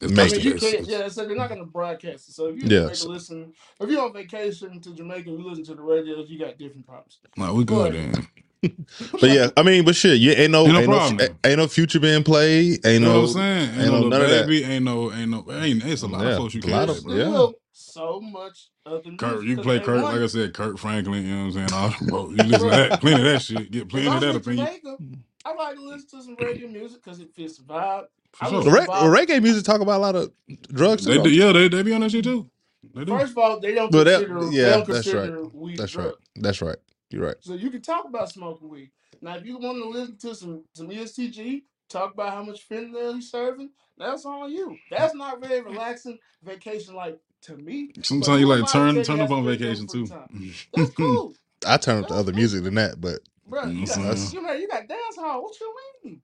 If 0.00 0.18
I 0.18 0.24
mean, 0.26 0.40
you 0.40 0.54
can't. 0.54 0.86
Yeah, 0.88 1.08
so 1.08 1.26
they're 1.26 1.36
not 1.36 1.48
going 1.48 1.60
to 1.60 1.66
broadcast 1.66 2.28
it. 2.28 2.32
So 2.32 2.46
if 2.48 2.56
you 2.56 2.62
Yeah, 2.62 2.68
Jamaica 2.80 2.94
so- 2.96 3.08
listen, 3.10 3.52
if 3.80 3.88
you're 3.90 4.02
on 4.02 4.12
vacation 4.12 4.80
to 4.80 4.94
Jamaica, 4.94 5.28
and 5.30 5.38
you 5.38 5.48
listen 5.48 5.64
to 5.66 5.74
the 5.74 5.82
radio, 5.82 6.24
you 6.24 6.38
got 6.38 6.58
different 6.58 6.86
problems. 6.86 7.18
No, 7.36 7.54
we 7.54 7.64
good 7.64 7.92
But- 7.92 7.92
then. 7.92 8.28
But 9.20 9.30
yeah, 9.30 9.48
I 9.56 9.62
mean, 9.64 9.84
but 9.84 9.96
shit, 9.96 10.18
yeah, 10.20 10.34
ain't 10.34 10.52
no, 10.52 10.62
Ain't 10.64 10.72
no 10.72 10.78
ain't, 10.80 10.88
no 10.88 10.96
problem. 10.96 11.20
ain't, 11.20 11.32
ain't 11.44 11.58
no 11.58 11.66
future 11.66 11.98
being 12.00 12.22
played. 12.22 12.84
Ain't 12.86 12.94
You 12.94 13.00
know 13.00 13.12
no, 13.14 13.20
what 13.22 13.28
I'm 13.28 13.34
saying? 13.34 13.68
Ain't, 13.70 13.78
ain't 13.80 13.92
no 13.92 14.00
no 14.02 14.08
none 14.08 14.22
of 14.22 14.30
that. 14.30 14.46
baby. 14.46 14.64
Ain't 14.64 14.84
no. 14.84 15.12
Ain't 15.12 15.30
no. 15.30 15.44
Ain't. 15.52 15.84
It's 15.84 16.02
a 16.02 16.06
lot 16.06 16.22
Yeah, 16.22 16.28
of 16.30 16.36
folks 16.38 16.54
you 16.54 16.60
can't 16.62 16.72
lot 16.72 16.88
of- 16.88 17.04
yeah. 17.06 17.24
Still, 17.24 17.54
so 17.92 18.20
much 18.20 18.68
other 18.86 19.00
music. 19.04 19.18
Kirk, 19.18 19.42
you 19.42 19.56
'cause 19.56 19.64
play 19.64 19.78
they 19.78 19.84
Kirk, 19.84 20.02
like 20.02 20.20
I 20.20 20.26
said, 20.26 20.54
Kirk 20.54 20.78
Franklin, 20.78 21.24
you 21.26 21.34
know 21.34 21.46
what 21.46 21.56
I'm 21.56 21.68
saying? 21.68 21.72
All, 21.72 21.94
bro, 22.08 22.30
you 22.30 22.36
listen 22.36 22.70
to 22.70 22.76
that, 22.76 23.00
plenty 23.00 23.20
of 23.20 23.24
that 23.32 23.42
shit. 23.42 23.70
Get 23.70 23.82
If 23.82 23.88
plenty 23.88 24.08
I'm 24.08 24.14
of 24.16 24.20
that 24.22 24.30
in 24.30 24.36
up 24.36 24.46
in 24.46 24.58
you. 24.58 24.64
Jamaica, 24.64 24.96
I 25.44 25.54
like 25.54 25.74
to 25.76 25.82
listen 25.82 26.08
to 26.10 26.22
some 26.24 26.36
reggae 26.36 26.70
music 26.72 27.02
because 27.02 27.20
it 27.20 27.34
fits 27.34 27.58
the 27.58 27.64
vibe. 27.64 28.04
For 28.32 28.44
I 28.44 28.48
sure. 28.48 28.58
Listen 28.58 28.72
re- 28.72 28.80
to 28.80 28.86
Bob- 28.86 29.14
reggae 29.14 29.42
music 29.42 29.64
talk 29.64 29.80
about 29.80 29.98
a 29.98 30.02
lot 30.02 30.16
of 30.16 30.32
drugs. 30.72 31.04
They 31.04 31.14
do, 31.16 31.22
though. 31.24 31.28
yeah, 31.28 31.52
they, 31.52 31.68
they 31.68 31.82
be 31.82 31.92
on 31.92 32.00
that 32.02 32.10
shit 32.10 32.24
too. 32.24 32.48
They 32.94 33.04
do. 33.04 33.16
First 33.18 33.32
of 33.32 33.38
all, 33.38 33.60
they 33.60 33.74
don't 33.74 33.92
But 33.92 34.04
that- 34.04 34.26
consider. 34.26 34.52
yeah, 34.52 34.64
they 34.64 34.70
don't 34.70 34.86
that's 34.88 35.10
consider 35.10 35.44
weed 35.52 35.78
That's 35.78 35.92
drug. 35.92 36.06
right. 36.06 36.14
That's 36.36 36.62
right. 36.62 36.76
You're 37.10 37.26
right. 37.26 37.36
So 37.40 37.54
you 37.54 37.70
can 37.70 37.82
talk 37.82 38.06
about 38.06 38.30
smoking 38.30 38.68
weed. 38.68 38.90
Now, 39.20 39.36
if 39.36 39.44
you 39.44 39.58
want 39.58 39.78
to 39.82 39.88
listen 39.88 40.16
to 40.18 40.34
some 40.34 40.64
some 40.74 40.90
EST 40.90 41.30
Gee, 41.30 41.64
talk 41.88 42.14
about 42.14 42.32
how 42.32 42.42
much 42.42 42.66
fentanyl 42.68 43.14
he's 43.14 43.30
serving. 43.30 43.70
That's 43.98 44.24
on 44.24 44.50
you. 44.50 44.76
That's 44.90 45.14
not 45.14 45.40
very 45.42 45.60
relaxing 45.60 46.18
vacation 46.42 46.94
like 46.94 47.18
to 47.42 47.56
me. 47.56 47.92
But 47.96 48.06
Sometimes 48.06 48.40
you 48.40 48.46
like 48.48 48.58
am 48.60 48.64
I 48.64 48.66
to 48.66 48.72
turn 48.72 49.02
turn 49.04 49.20
up 49.22 49.30
on 49.30 49.44
vacation 49.46 49.86
too. 49.88 50.06
time? 50.06 50.28
That's 50.74 50.90
cool, 50.92 51.34
I 51.66 51.76
turn 51.78 51.98
up 52.00 52.08
to 52.08 52.14
other 52.14 52.32
music 52.32 52.64
than 52.64 52.74
that, 52.76 53.00
but 53.00 53.20
bro. 53.46 53.70
You 53.70 53.86
got, 53.86 54.00
Mhm. 54.02 54.32
you, 54.32 54.42
know, 54.42 54.52
you 54.52 54.68
got 54.68 54.88
dance 54.88 55.16
hall. 55.16 55.42
What 55.42 55.60
you 55.60 55.74
mean? 56.04 56.22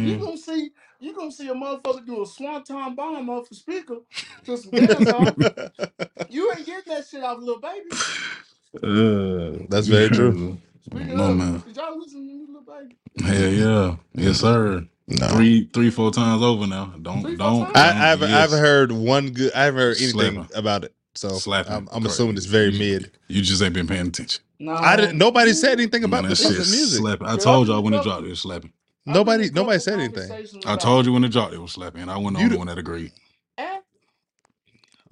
You 0.00 0.18
Mhm. 0.18 0.20
gonna 0.20 0.38
see 0.38 0.70
you 1.00 1.14
gonna 1.14 1.32
see 1.32 1.48
a 1.48 1.54
motherfucker 1.54 2.06
do 2.06 2.22
a 2.22 2.26
swanton 2.26 2.94
bomb 2.94 3.30
off 3.30 3.48
the 3.48 3.56
speaker 3.56 3.98
to 4.44 4.56
some 4.58 4.74
dance 4.76 5.06
hall. 5.08 5.38
You 6.28 6.52
ain't 6.52 6.66
getting 6.66 6.94
that 6.94 7.06
shit 7.08 7.22
off 7.24 7.38
Lil 7.40 7.60
Baby. 7.60 8.02
Uh, 8.82 9.66
That's 9.70 9.88
very 9.88 10.10
true. 10.10 10.58
Speaking 10.86 11.16
No, 11.16 11.30
of, 11.30 11.36
man. 11.36 11.62
did 11.66 11.76
y'all 11.76 11.98
listen 11.98 12.26
to 12.28 12.52
Lil 12.52 12.62
Baby? 12.62 12.96
Hell 13.24 13.52
yeah, 13.52 13.96
yes 14.14 14.40
sir. 14.40 14.86
no. 15.08 15.28
Three, 15.28 15.68
three, 15.72 15.90
four 15.90 16.10
times 16.12 16.42
over 16.42 16.66
now. 16.66 16.94
Don't, 17.02 17.22
Three, 17.22 17.36
four 17.36 17.46
don't. 17.46 17.64
times? 17.64 17.76
I, 17.76 17.92
don't- 17.92 18.00
I've 18.02 18.20
yes. 18.30 18.52
I've 18.52 18.58
heard 18.58 18.92
one 18.92 19.30
good. 19.30 19.52
I 19.52 19.64
haven't 19.64 19.80
heard 19.80 19.96
anything 19.96 20.12
Slapping. 20.34 20.48
about 20.54 20.84
it, 20.84 20.94
so 21.14 21.30
Slapping. 21.30 21.72
I'm, 21.72 21.78
I'm 21.92 22.02
Correct. 22.02 22.06
assuming 22.06 22.36
it's 22.36 22.46
very 22.46 22.70
You- 22.72 22.78
mid. 22.78 23.10
You 23.28 23.42
just 23.42 23.62
ain't 23.62 23.74
been 23.74 23.86
paying 23.88 24.06
attention. 24.08 24.42
No, 24.58 24.72
I 24.74 24.96
didn't. 24.96 25.18
Nobody 25.18 25.52
said 25.52 25.72
anything 25.72 26.02
Man, 26.02 26.10
about 26.10 26.22
that 26.22 26.28
this 26.30 26.40
shit 26.42 26.56
piece 26.56 26.66
of 26.66 26.70
music. 26.70 27.00
slapping. 27.00 27.26
I 27.26 27.30
Girl, 27.30 27.38
told 27.38 27.68
I 27.68 27.72
y'all 27.72 27.82
when 27.82 27.92
it 27.94 27.98
couple- 27.98 28.12
dropped, 28.12 28.26
it 28.26 28.30
was 28.30 28.40
slapping. 28.40 28.72
Nobody- 29.04 29.50
nobody 29.50 29.78
said 29.78 30.00
anything. 30.00 30.30
I 30.66 30.76
told 30.76 31.04
you 31.06 31.12
when 31.12 31.24
it 31.24 31.30
dropped, 31.32 31.52
it 31.52 31.60
was 31.60 31.72
slapping. 31.72 32.02
And 32.02 32.10
I 32.10 32.16
wasn't 32.16 32.34
the 32.36 32.40
You 32.40 32.44
only 32.46 32.54
d- 32.54 32.58
one 32.58 32.66
that 32.68 32.78
agreed. 32.78 33.12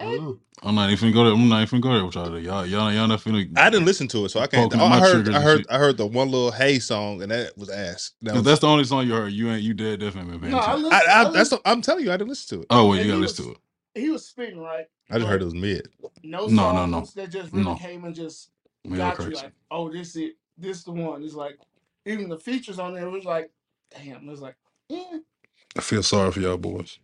Eh, 0.00 0.04
I 0.04 0.10
don't 0.16 0.24
know. 0.24 0.38
I'm 0.62 0.74
not 0.74 0.90
even 0.90 1.12
go 1.12 1.24
there. 1.24 1.32
I'm 1.34 1.48
not 1.48 1.62
even 1.62 1.80
go 1.80 1.92
there 1.92 2.04
with 2.04 2.14
y'all. 2.14 2.38
Y'all, 2.38 2.66
y'all, 2.66 2.92
y'all 2.92 3.06
not 3.06 3.20
finna. 3.20 3.46
I 3.56 3.70
didn't 3.70 3.84
listen 3.86 4.08
to 4.08 4.24
it, 4.24 4.30
so 4.30 4.40
I 4.40 4.46
can't. 4.46 4.70
Poking 4.72 4.84
I 4.84 4.88
my 4.88 4.98
heard. 5.00 5.12
triggers 5.12 5.34
I 5.34 5.38
and 5.38 5.44
heard. 5.44 5.58
shit. 5.58 5.66
I 5.70 5.78
heard 5.78 5.96
the 5.98 6.06
one 6.06 6.30
little 6.30 6.50
"Hey" 6.50 6.78
song, 6.78 7.22
and 7.22 7.30
that 7.30 7.56
was 7.56 7.68
ass. 7.70 8.12
That 8.22 8.34
was, 8.34 8.42
that's 8.44 8.60
the 8.60 8.66
only 8.66 8.84
song 8.84 9.06
you 9.06 9.12
heard, 9.12 9.32
you 9.32 9.50
ain't 9.50 9.62
you 9.62 9.74
dead 9.74 10.00
definitely 10.00 10.32
been 10.32 10.40
paying 10.40 10.52
No, 10.52 10.58
I 10.58 10.62
attention. 10.72 10.82
listen. 10.84 10.92
I, 11.08 11.12
I, 11.12 11.20
I 11.20 11.24
that's. 11.24 11.34
listen. 11.36 11.58
I'm 11.64 11.80
telling 11.82 12.04
you, 12.04 12.12
I 12.12 12.16
didn't 12.16 12.30
listen 12.30 12.58
to 12.58 12.62
it. 12.62 12.66
Oh 12.70 12.88
well, 12.88 12.92
And 12.98 13.04
you 13.06 13.12
gotta 13.12 13.16
he 13.18 13.22
listen 13.22 13.46
was- 13.48 13.54
to 13.56 13.60
it. 14.00 14.02
he 14.02 14.10
was 14.10 14.26
spitting 14.26 14.58
right. 14.58 14.86
I 15.10 15.14
just 15.14 15.26
but 15.26 15.30
heard 15.30 15.42
it 15.42 15.44
was 15.44 15.54
mid. 15.54 15.88
No 16.22 16.46
No, 16.46 16.72
no, 16.72 16.90
songs 16.90 17.14
no. 17.16 17.22
that 17.22 17.30
just 17.30 17.52
really 17.52 17.64
No. 17.64 17.74
came 17.76 18.04
and 18.04 18.14
just 18.14 18.50
Man, 18.86 18.96
got 18.98 19.16
crazy. 19.16 19.30
you 19.30 19.36
like, 19.36 19.52
oh, 19.70 19.92
this 19.92 20.16
it, 20.16 20.32
this 20.56 20.82
the 20.82 20.92
one. 20.92 21.22
It's 21.22 21.34
like 21.34 21.58
even 22.06 22.28
the 22.30 22.38
features 22.38 22.78
on 22.78 22.94
there 22.94 23.08
was 23.10 23.24
like, 23.24 23.50
damn. 23.94 24.26
It 24.26 24.30
was 24.30 24.40
like, 24.40 24.56
yeah, 24.88 25.18
I 25.76 25.80
feel 25.82 26.02
sorry 26.02 26.32
for 26.32 26.40
y'all 26.40 26.56
boys. 26.56 26.98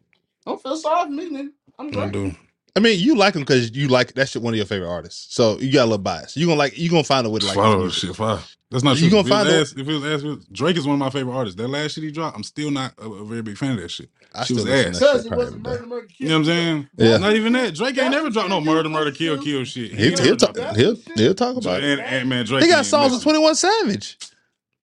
I 0.47 0.51
don't 0.53 0.63
feel 0.63 0.77
sorry 0.77 1.05
for 1.07 1.13
me, 1.13 1.31
nigga. 1.31 1.49
I'm 1.79 1.89
I 1.89 1.91
great. 1.91 2.13
do. 2.13 2.35
I 2.77 2.81
mean, 2.81 2.99
you 3.01 3.17
like 3.17 3.35
him 3.35 3.43
because 3.43 3.75
you 3.77 3.89
like 3.89 4.15
that's 4.15 4.37
one 4.37 4.55
of 4.55 4.57
your 4.57 4.67
favorite 4.67 4.89
artists. 4.89 5.35
So 5.35 5.59
you 5.59 5.73
got 5.73 5.83
a 5.83 5.87
little 5.87 5.99
bias. 5.99 6.37
You 6.37 6.47
gonna 6.47 6.59
like 6.59 6.79
you 6.79 6.89
gonna 6.91 7.05
find 7.05 7.27
a 7.27 7.31
way 7.31 7.41
to 7.41 7.47
like 7.47 7.57
his 7.57 7.63
Follow 7.65 7.85
this 7.87 7.95
shit. 7.95 8.15
Fire. 8.17 8.39
That's 8.71 8.85
not 8.85 9.01
You 9.01 9.09
true. 9.09 9.23
gonna 9.23 9.23
if, 9.23 9.29
find 9.29 9.49
it 9.49 9.59
was 9.59 9.73
ass, 9.73 9.79
if 9.79 9.89
it 9.89 9.93
was 9.93 10.05
ass, 10.05 10.23
with- 10.23 10.53
Drake 10.53 10.77
is 10.77 10.87
one 10.87 10.95
of 10.95 11.01
my 11.01 11.11
favorite 11.11 11.35
artists. 11.35 11.57
That 11.57 11.67
last 11.67 11.93
shit 11.93 12.05
he 12.05 12.13
dropped, 12.13 12.37
I'm 12.37 12.45
still 12.45 12.71
not 12.71 12.93
a, 12.99 13.09
a 13.11 13.25
very 13.25 13.43
big 13.43 13.59
fan 13.59 13.73
of 13.73 13.81
that 13.81 13.91
shit. 13.91 14.09
I 14.33 14.45
She 14.45 14.55
still 14.55 14.65
was 14.67 14.73
ass. 14.73 14.85
that 14.85 14.93
Because 15.01 15.17
shit 15.17 15.27
it 15.27 15.29
probably 15.29 15.45
wasn't 15.47 15.63
murder, 15.65 15.87
murder, 15.87 16.07
kill. 16.07 16.15
You 16.19 16.29
know 16.29 16.35
what 16.35 16.39
I'm 16.39 16.45
saying? 16.45 16.89
Yeah. 16.97 17.17
Not 17.17 17.35
even 17.35 17.53
that. 17.55 17.75
Drake 17.75 17.89
ain't 17.89 17.97
That's 17.97 18.13
never 18.13 18.31
dropped 18.31 18.49
no 18.51 18.61
murder, 18.61 18.89
murder, 18.89 19.11
kill, 19.11 19.43
kill 19.43 19.65
shit. 19.65 19.91
He'll, 19.91 20.17
He 20.17 20.23
he'll, 20.23 20.37
talk, 20.37 20.57
he'll, 20.77 20.95
he'll 21.17 21.35
talk 21.35 21.57
about 21.57 21.83
And, 21.83 21.99
it. 22.01 22.07
and 22.07 22.29
man, 22.29 22.45
Drake. 22.45 22.63
He 22.63 22.69
got 22.71 22.87
songs 22.87 23.13
with 23.13 23.25
Twenty 23.25 23.41
One 23.41 23.57
Savage. 23.57 24.17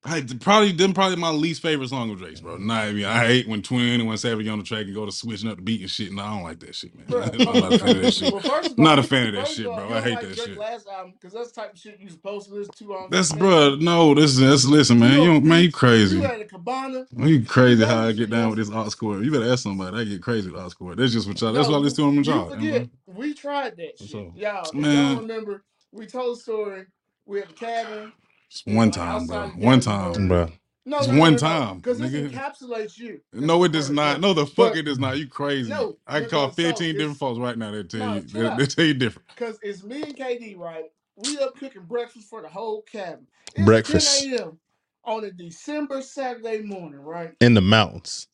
I, 0.07 0.23
probably 0.39 0.71
them 0.71 0.93
probably 0.93 1.17
my 1.17 1.29
least 1.29 1.61
favorite 1.61 1.89
song 1.89 2.09
of 2.11 2.17
Drake's, 2.19 2.39
bro. 2.39 2.57
Nah, 2.57 2.75
I 2.75 2.91
mean, 2.93 3.05
I 3.05 3.25
hate 3.25 3.47
when 3.47 3.61
Twin 3.61 3.99
and 3.99 4.07
when 4.07 4.17
Savage 4.17 4.47
on 4.47 4.57
the 4.57 4.63
track 4.63 4.85
and 4.85 4.95
go 4.95 5.05
to 5.05 5.11
switching 5.11 5.49
up 5.49 5.57
the 5.57 5.61
beat 5.61 5.81
and 5.81 5.89
shit. 5.89 6.11
No, 6.13 6.23
I 6.23 6.29
don't 6.33 6.43
like 6.43 6.59
that 6.61 6.75
shit, 6.75 6.95
man. 6.95 7.05
I'm 7.31 7.37
not 7.37 7.73
a 7.73 7.79
fan 7.79 7.95
of 7.97 8.01
that 8.03 8.13
shit. 8.13 8.33
Well, 8.33 8.41
Not 8.77 8.99
all- 8.99 8.99
a 8.99 9.03
fan 9.03 9.27
of 9.27 9.33
that 9.35 9.47
shit, 9.47 9.65
all, 9.67 9.75
bro. 9.75 9.89
I 9.97 10.01
hate 10.01 10.11
like 10.15 10.21
that 10.21 10.35
Drake 10.35 10.47
shit. 10.47 10.57
Last 10.57 10.87
album, 10.87 11.13
because 11.19 11.33
that's 11.33 11.51
type 11.51 11.73
of 11.73 11.77
shit 11.79 11.99
you 11.99 12.09
supposed 12.09 12.47
to 12.47 12.55
listen 12.55 12.73
to 12.75 12.95
on. 12.95 13.09
That's 13.09 13.33
bro. 13.33 13.75
No, 13.75 14.13
this 14.15 14.31
is 14.31 14.37
that's 14.39 14.65
listen, 14.65 14.99
man. 14.99 15.21
You, 15.21 15.41
man, 15.41 15.63
you 15.63 15.71
crazy. 15.71 16.17
You 16.17 16.23
at 16.23 16.39
a 16.41 16.45
cabana. 16.45 17.05
You 17.17 17.43
crazy 17.43 17.83
how 17.83 18.07
I 18.07 18.11
get 18.13 18.29
down 18.29 18.49
with 18.49 18.59
this 18.59 18.69
aux 18.71 18.89
cord. 18.97 19.25
You 19.25 19.31
better 19.31 19.51
ask 19.51 19.63
somebody. 19.63 19.97
I 19.97 20.03
get 20.05 20.21
crazy 20.23 20.49
with 20.49 20.61
aux 20.61 20.69
cord. 20.69 20.97
That's 20.97 21.11
just 21.13 21.27
what 21.27 21.39
y'all. 21.41 21.51
That's 21.53 21.67
Yo, 21.67 21.73
what 21.73 21.79
I 21.79 21.81
listen 21.81 22.03
to 22.03 22.07
on 22.09 22.15
You 22.15 22.23
job. 22.23 22.49
forget, 22.51 22.87
we 23.05 23.33
tried 23.33 23.75
that 23.77 23.97
shit. 23.99 24.09
So, 24.09 24.31
Y'all, 24.35 24.71
man. 24.73 25.11
y'all 25.13 25.21
remember, 25.21 25.63
we 25.91 26.05
told 26.05 26.37
a 26.37 26.39
story. 26.39 26.85
We 27.25 27.39
had 27.41 27.49
a 27.49 27.53
cabin. 27.53 28.13
Just 28.49 28.65
one 28.67 28.91
time, 28.91 29.27
bro. 29.27 29.37
Outside 29.37 29.61
One 29.61 29.79
Gettysburg. 29.79 30.13
time. 30.15 30.27
Bro. 30.27 30.51
No, 30.85 30.97
It's 30.99 31.07
no, 31.07 31.13
no, 31.15 31.19
one 31.19 31.31
no, 31.33 31.37
time, 31.37 31.77
Because 31.77 31.99
this 31.99 32.11
nigga. 32.11 32.29
encapsulates 32.31 32.97
you. 32.97 33.19
No, 33.33 33.61
it 33.65 33.73
does 33.73 33.89
not. 33.89 34.21
No, 34.21 34.33
the 34.33 34.45
fuck 34.45 34.71
But- 34.71 34.77
it 34.77 34.83
does 34.83 34.97
not. 34.99 35.17
You 35.17 35.27
crazy. 35.27 35.69
No, 35.69 35.97
I 36.07 36.13
can 36.13 36.23
because 36.23 36.31
call 36.31 36.49
so 36.49 36.55
15 36.55 36.69
it's- 36.89 36.97
different 36.97 37.17
folks 37.19 37.39
right 37.39 37.57
now 37.57 37.71
that 37.71 37.89
tell 37.89 37.99
No, 38.07 38.13
you 38.15 38.21
chill 38.21 38.41
they, 38.41 38.47
out. 38.47 38.57
they 38.57 38.65
tell 38.67 38.85
you 38.85 38.93
different. 38.93 39.27
Because 39.27 39.59
it's 39.61 39.83
me 39.83 40.01
and 40.03 40.15
KD, 40.15 40.55
right? 40.57 40.85
We 41.17 41.37
up 41.39 41.57
cooking 41.57 41.81
breakfast 41.83 42.29
for 42.29 42.41
the 42.41 42.47
whole 42.47 42.83
cabin. 42.83 43.27
It's 43.55 43.65
Breakfast. 43.65 44.23
10 44.23 44.33
a.m. 44.39 44.59
on 45.03 45.25
a 45.25 45.31
December 45.31 46.01
Saturday 46.01 46.61
morning, 46.61 47.01
right? 47.01 47.33
In 47.41 47.53
the 47.53 47.61
mountains. 47.61 48.27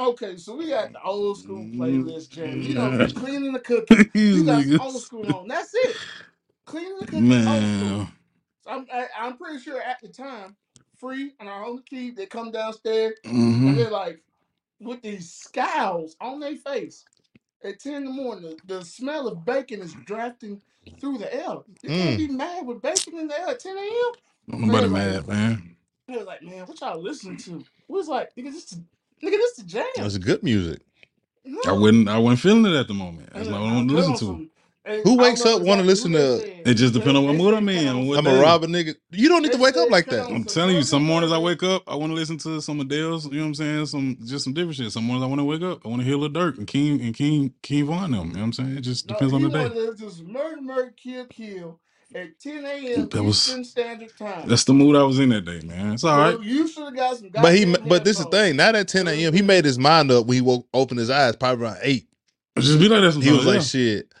Okay, 0.00 0.36
so 0.38 0.54
we 0.56 0.68
got 0.68 0.92
the 0.92 1.02
old 1.02 1.38
school 1.40 1.58
Mm. 1.64 1.76
playlist 1.76 2.30
jam. 2.30 2.62
You 2.62 2.74
know, 2.74 2.96
we 2.96 3.12
cleaning 3.12 3.52
the 3.52 3.58
cooking. 3.60 4.08
These 4.14 4.40
We 4.40 4.46
got 4.46 4.62
niggas. 4.64 4.80
old 4.80 5.02
school 5.02 5.36
on. 5.36 5.48
That's 5.48 5.74
it. 5.74 5.96
Cleaning 6.64 6.96
the 7.00 7.06
cooking. 7.06 7.32
Old 7.32 7.42
school. 7.42 7.60
Man. 7.60 8.08
I'm, 8.68 8.86
I, 8.92 9.06
I'm 9.18 9.36
pretty 9.36 9.60
sure 9.60 9.80
at 9.80 10.00
the 10.02 10.08
time, 10.08 10.56
free 10.98 11.32
on 11.40 11.48
our 11.48 11.64
own 11.64 11.82
key, 11.82 12.10
they 12.10 12.26
come 12.26 12.50
downstairs 12.50 13.14
and 13.24 13.78
they're 13.78 13.90
like, 13.90 14.22
with 14.80 15.02
these 15.02 15.32
scowls 15.32 16.16
on 16.20 16.40
their 16.40 16.56
face 16.56 17.04
at 17.64 17.80
10 17.80 17.94
in 17.94 18.04
the 18.04 18.10
morning, 18.10 18.56
the, 18.66 18.78
the 18.78 18.84
smell 18.84 19.26
of 19.28 19.44
bacon 19.44 19.80
is 19.80 19.94
drafting 20.06 20.60
through 21.00 21.18
the 21.18 21.32
air. 21.34 21.56
You 21.82 21.90
can't 21.90 22.14
Mm. 22.14 22.16
be 22.18 22.28
mad 22.28 22.66
with 22.66 22.82
bacon 22.82 23.18
in 23.18 23.28
the 23.28 23.40
air 23.40 23.48
at 23.48 23.60
10 23.60 23.76
a.m. 23.76 24.12
Nobody 24.48 24.88
Man, 24.88 25.12
mad, 25.12 25.28
man. 25.28 25.76
They 26.08 26.16
was 26.16 26.26
like, 26.26 26.42
man, 26.42 26.64
what 26.66 26.80
y'all 26.80 27.00
listening 27.02 27.36
to? 27.38 27.64
We 27.88 27.98
was 27.98 28.08
like, 28.08 28.34
nigga, 28.36 28.52
this 28.52 28.72
is, 28.72 28.78
nigga, 29.22 29.32
this 29.32 29.56
the 29.56 29.64
jam. 29.64 29.84
Was 29.98 30.16
good 30.18 30.42
music. 30.42 30.80
No. 31.44 31.60
I 31.66 31.72
wouldn't. 31.72 32.08
I 32.08 32.18
wasn't 32.18 32.40
feeling 32.40 32.66
it 32.72 32.76
at 32.78 32.88
the 32.88 32.94
moment. 32.94 33.30
That's 33.32 33.46
And 33.48 33.50
not 33.50 33.58
I 33.58 33.60
what 33.62 33.70
I 33.70 33.74
want 33.74 33.88
to 33.88 33.94
put 33.94 33.98
listen 34.08 34.12
on 34.12 34.18
to. 34.18 34.24
some- 34.24 34.50
and 34.84 35.02
Who 35.04 35.18
I 35.20 35.24
wakes 35.28 35.44
know 35.44 35.56
up 35.56 35.62
wanna 35.62 35.82
exactly 35.82 35.86
listen 35.86 36.12
who 36.12 36.18
to- 36.18 36.46
they. 36.64 36.70
It 36.70 36.74
just 36.74 36.94
depends 36.94 37.16
on 37.18 37.24
what 37.26 37.32
they 37.32 37.38
mood 37.38 37.54
I'm 37.54 37.68
in, 37.68 37.78
put 37.86 37.88
on 37.88 38.06
what 38.06 38.18
I'm 38.18 38.26
a 38.26 38.30
day? 38.30 38.40
robber 38.40 38.66
nigga. 38.66 38.94
You 39.10 39.28
don't 39.28 39.42
need 39.42 39.52
to 39.52 39.58
They 39.58 39.62
wake 39.64 39.76
up 39.76 39.90
like 39.90 40.04
put 40.06 40.12
that. 40.16 40.26
I'm 40.26 40.32
some 40.36 40.44
telling 40.44 40.76
you, 40.76 40.82
some 40.82 41.02
mornings 41.04 41.32
I 41.32 41.36
Murder. 41.36 41.44
wake 41.44 41.62
up, 41.62 41.82
I 41.86 41.94
want 41.94 42.10
to 42.10 42.14
listen 42.14 42.38
to 42.38 42.60
some 42.60 42.80
Adele's. 42.80 43.24
You 43.26 43.32
know 43.32 43.40
what 43.40 43.46
I'm 43.48 43.54
saying? 43.54 43.86
Some 43.86 44.18
just 44.24 44.44
some 44.44 44.52
different 44.54 44.76
shit. 44.76 44.92
Some 44.92 45.04
mornings 45.04 45.24
I 45.24 45.28
want 45.28 45.40
to 45.40 45.44
wake 45.44 45.62
up, 45.62 45.80
I 45.84 45.88
want 45.88 46.00
to 46.02 46.06
hear 46.06 46.16
Lil 46.16 46.30
Durk 46.30 46.58
and 46.58 46.66
King 46.66 47.00
and 47.00 47.14
King 47.14 47.52
King 47.62 47.86
Von 47.86 48.10
them. 48.10 48.28
You 48.28 48.32
know 48.34 48.38
what 48.40 48.44
I'm 48.44 48.52
saying? 48.54 48.76
It 48.78 48.80
just 48.82 49.08
No, 49.08 49.14
depends 49.14 49.32
he 49.32 49.36
on 49.36 49.42
the 49.42 49.48
wanted 49.58 49.68
day. 49.70 49.74
to 49.74 49.80
listen 49.90 50.08
to 50.08 50.14
some 50.14 50.32
murder, 50.32 50.60
murder, 50.62 50.94
kill, 50.96 51.24
kill 51.26 51.80
at 52.14 52.38
10 52.40 52.64
a.m. 52.64 53.08
That 53.10 53.22
was- 53.22 53.48
Eastern 53.48 53.64
Standard 53.64 54.10
Time. 54.18 54.48
That's 54.48 54.64
the 54.64 54.72
mood 54.74 54.96
I 54.96 55.02
was 55.02 55.18
in 55.18 55.28
that 55.30 55.44
day, 55.44 55.60
man. 55.64 55.92
It's 55.92 56.04
all 56.04 56.16
right. 56.18 56.36
So 56.36 56.42
you 56.42 56.66
should 56.66 56.84
have 56.84 56.96
got 56.96 57.16
some. 57.18 57.28
But 57.32 57.54
he, 57.54 57.64
goddamn 57.66 57.88
but 57.88 58.04
this 58.04 58.18
is 58.18 58.24
the 58.26 58.36
headphones. 58.36 58.48
thing. 58.50 58.56
Not 58.56 58.74
at 58.76 58.88
10 58.88 59.08
a.m. 59.08 59.32
He 59.34 59.42
made 59.42 59.64
his 59.64 59.78
mind 59.78 60.10
up 60.10 60.26
when 60.26 60.34
he 60.36 60.40
woke, 60.40 60.66
opened 60.72 61.00
his 61.00 61.10
eyes, 61.10 61.36
probably 61.36 61.64
around 61.64 61.78
eight. 61.82 62.06
Just 62.58 62.78
be 62.80 62.88
like 62.88 63.02
that 63.02 63.12
sometimes. 63.12 63.24
He 63.30 63.36
was 63.36 63.46
like, 63.46 63.54
yeah. 63.56 63.60
"Shit, 63.60 63.98
It's 64.00 64.14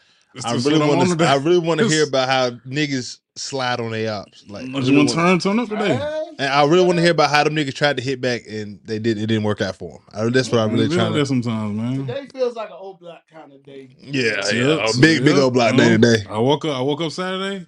I 0.44 0.52
just 0.54 0.66
really 0.66 0.78
what 0.78 0.90
I'm 0.90 0.98
want 1.08 1.18
to. 1.18 1.24
I 1.26 1.36
really 1.36 1.58
want 1.58 1.80
to 1.80 1.88
hear 1.88 2.04
about 2.06 2.28
how 2.28 2.50
niggas 2.68 3.18
slide 3.36 3.80
on 3.80 3.90
their 3.92 4.12
ops. 4.12 4.44
Like, 4.48 4.66
I 4.66 4.68
I 4.68 4.72
just 4.80 4.86
really 4.90 4.96
want 4.98 5.08
to 5.10 5.14
turn 5.14 5.38
turn 5.38 5.58
up 5.58 5.68
today. 5.68 6.24
And 6.40 6.52
I 6.52 6.64
really 6.66 6.84
want 6.86 6.96
to 6.98 7.02
hear 7.02 7.10
about 7.12 7.30
how 7.30 7.42
them 7.44 7.56
niggas 7.56 7.74
tried 7.74 7.96
to 7.96 8.02
hit 8.02 8.20
back 8.20 8.42
and 8.48 8.78
they 8.84 8.98
did. 9.00 9.18
It 9.18 9.26
didn't 9.26 9.42
work 9.42 9.60
out 9.60 9.74
for 9.76 9.90
them. 9.92 10.02
I, 10.12 10.28
that's 10.30 10.50
what 10.52 10.60
I'm 10.60 10.70
mm, 10.70 10.74
really 10.74 10.88
Be 10.88 10.94
trying 10.94 11.12
like 11.12 11.20
to. 11.22 11.26
sometimes, 11.26 11.76
man. 11.76 12.06
Today 12.06 12.26
feels 12.32 12.54
like 12.54 12.70
an 12.70 12.76
O 12.78 12.94
Block 12.94 13.22
kind 13.32 13.52
of 13.52 13.62
day. 13.64 13.88
Yeah, 13.98 14.44
Yep, 14.46 14.52
yeah. 14.54 14.86
Big, 15.00 15.24
big 15.24 15.36
O 15.36 15.50
Block 15.50 15.72
you 15.72 15.78
day 15.78 15.88
today. 15.90 16.24
I 16.30 16.38
woke 16.38 16.64
up. 16.64 16.76
I 16.76 16.80
woke 16.80 17.00
up 17.00 17.10
Saturday, 17.10 17.66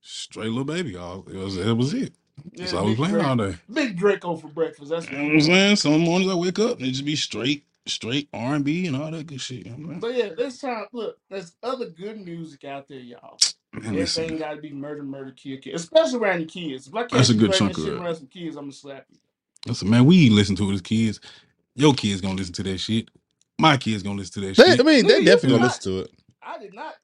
straight 0.00 0.50
Lil 0.50 0.64
Baby. 0.64 0.96
All 0.96 1.24
it 1.28 1.36
was. 1.36 1.56
It 1.56 1.72
was 1.76 1.94
it. 1.94 2.12
That's 2.56 2.72
Yeah, 2.72 2.78
all 2.80 2.84
we 2.86 2.92
Big 2.92 2.98
playing 2.98 3.14
Drake- 3.14 3.26
all 3.26 3.36
day. 3.36 3.56
Big 3.72 3.96
Draco 3.98 4.36
for 4.36 4.48
breakfast. 4.48 4.90
That's 4.90 5.08
You 5.10 5.18
know 5.18 5.24
what 5.24 5.32
I'm 5.34 5.40
saying? 5.42 5.76
Some 5.76 6.00
mornings 6.00 6.32
I 6.32 6.34
wake 6.34 6.58
up 6.58 6.78
and 6.78 6.86
it 6.86 6.90
just 6.92 7.04
be 7.04 7.14
straight, 7.14 7.64
straight 7.86 8.28
R 8.32 8.54
and 8.54 8.64
B 8.64 8.86
and 8.86 8.96
all 8.96 9.10
that 9.10 9.26
good 9.26 9.40
shit. 9.40 9.66
You 9.66 9.72
know 9.76 9.86
what 9.88 9.94
I'm 9.94 10.00
But 10.00 10.14
yeah, 10.14 10.30
this 10.36 10.58
time, 10.58 10.86
look, 10.92 11.18
there's 11.30 11.52
other 11.62 11.86
good 11.86 12.20
music 12.24 12.64
out 12.64 12.88
there, 12.88 12.98
y'all. 13.00 13.38
saying? 13.38 13.54
Man, 13.84 13.94
listen, 13.94 14.24
Everything 14.24 14.38
got 14.48 14.54
to 14.56 14.60
be 14.60 14.72
murder, 14.72 15.02
murder, 15.02 15.32
kill, 15.36 15.58
kill, 15.58 15.74
especially 15.76 16.18
around 16.18 16.40
the 16.40 16.46
kids. 16.46 16.88
If 16.88 16.94
I 16.94 17.00
can't 17.00 17.12
That's 17.12 17.30
a 17.30 17.32
be 17.34 17.38
good 17.40 17.50
playing 17.52 17.58
chunk 17.58 17.76
this 17.76 17.84
shit 17.84 17.94
of 17.94 18.00
it. 18.00 18.04
around 18.04 18.14
some 18.16 18.26
kids, 18.26 18.56
I'm 18.56 18.62
gonna 18.64 18.72
slap 18.72 19.06
you. 19.10 19.18
listen, 19.66 19.88
man, 19.90 20.04
we 20.06 20.28
listen 20.30 20.56
to 20.56 20.70
it 20.70 20.74
as 20.74 20.80
kids. 20.80 21.20
Your 21.76 21.94
kids 21.94 22.20
gonna 22.20 22.34
listen 22.34 22.52
to 22.54 22.62
that 22.64 22.78
shit. 22.78 23.08
My 23.58 23.76
kids 23.76 24.02
gonna 24.02 24.16
listen 24.18 24.42
to 24.42 24.48
that 24.48 24.56
They, 24.56 24.70
shit. 24.72 24.80
I 24.80 24.82
mean, 24.82 25.06
they 25.06 25.20
Nigga, 25.20 25.24
definitely 25.26 25.50
you 25.50 25.54
gonna 25.56 25.58
not- 25.58 25.62
listen 25.76 25.92
to 25.92 25.98
it. 26.00 26.10
I 26.42 26.58
did 26.58 26.74
not. 26.74 26.94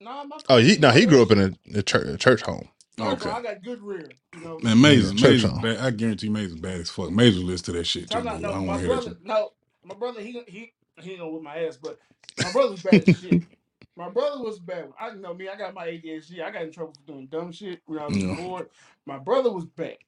Nah, 0.00 0.24
my 0.24 0.36
Oh, 0.48 0.58
he 0.58 0.76
no, 0.78 0.90
he 0.90 1.06
grew 1.06 1.22
up 1.22 1.30
in. 1.30 1.38
in 1.40 1.56
a, 1.74 1.78
a 1.78 1.82
church, 1.82 2.06
a 2.06 2.16
church 2.16 2.42
home. 2.42 2.68
Okay. 3.00 3.30
I 3.30 3.42
got 3.42 3.62
good 3.62 3.80
rear. 3.82 4.10
You 4.34 4.40
know. 4.40 4.58
Man, 4.62 4.80
Maze, 4.80 5.12
Yeah, 5.12 5.18
church 5.18 5.42
Maze, 5.42 5.44
is 5.44 5.52
bad. 5.60 5.78
I 5.78 5.90
guarantee 5.90 6.28
Maze 6.30 6.50
is 6.52 6.56
bad 6.60 6.80
as 6.80 6.90
fuck. 6.90 7.10
Maze 7.10 7.38
will 7.38 7.44
listen 7.46 7.66
to 7.66 7.72
that 7.72 7.84
shit 7.86 8.10
too. 8.10 8.18
I'm 8.18 8.24
not, 8.24 8.40
bro. 8.40 8.50
I 8.50 8.52
no, 8.52 8.58
don't 8.58 8.66
my 8.66 8.72
want 8.72 8.80
to 8.82 8.86
hear 8.86 8.96
that 8.96 9.02
brother. 9.04 9.16
shit. 9.18 9.26
No, 9.26 9.52
my 9.86 9.96
brother. 9.96 10.22
He 10.22 10.42
he 10.48 10.74
he 11.00 11.12
ain't 11.12 11.20
gonna 11.20 11.32
whip 11.32 11.44
my 11.44 11.58
ass, 11.66 11.78
but 11.78 11.98
my 12.40 12.50
brother's 12.50 12.78
bad 12.80 13.02
as 13.02 13.12
shit. 13.12 13.42
My 13.96 14.08
brother 14.10 14.42
was 14.42 14.58
bad. 14.58 14.90
I 15.00 15.10
know 15.12 15.34
me. 15.34 15.48
I 15.48 15.56
got 15.56 15.74
my 15.74 15.86
ADHD. 15.86 16.42
I 16.42 16.50
got 16.50 16.62
in 16.62 16.72
trouble 16.72 16.94
for 16.94 17.12
doing 17.12 17.26
dumb 17.26 17.52
shit 17.52 17.80
when 17.86 17.98
I 17.98 18.08
was 18.08 18.22
Yeah. 18.22 18.36
bored. 18.36 18.68
My 19.06 19.18
brother 19.18 19.52
was 19.52 19.66
bad. 19.66 19.98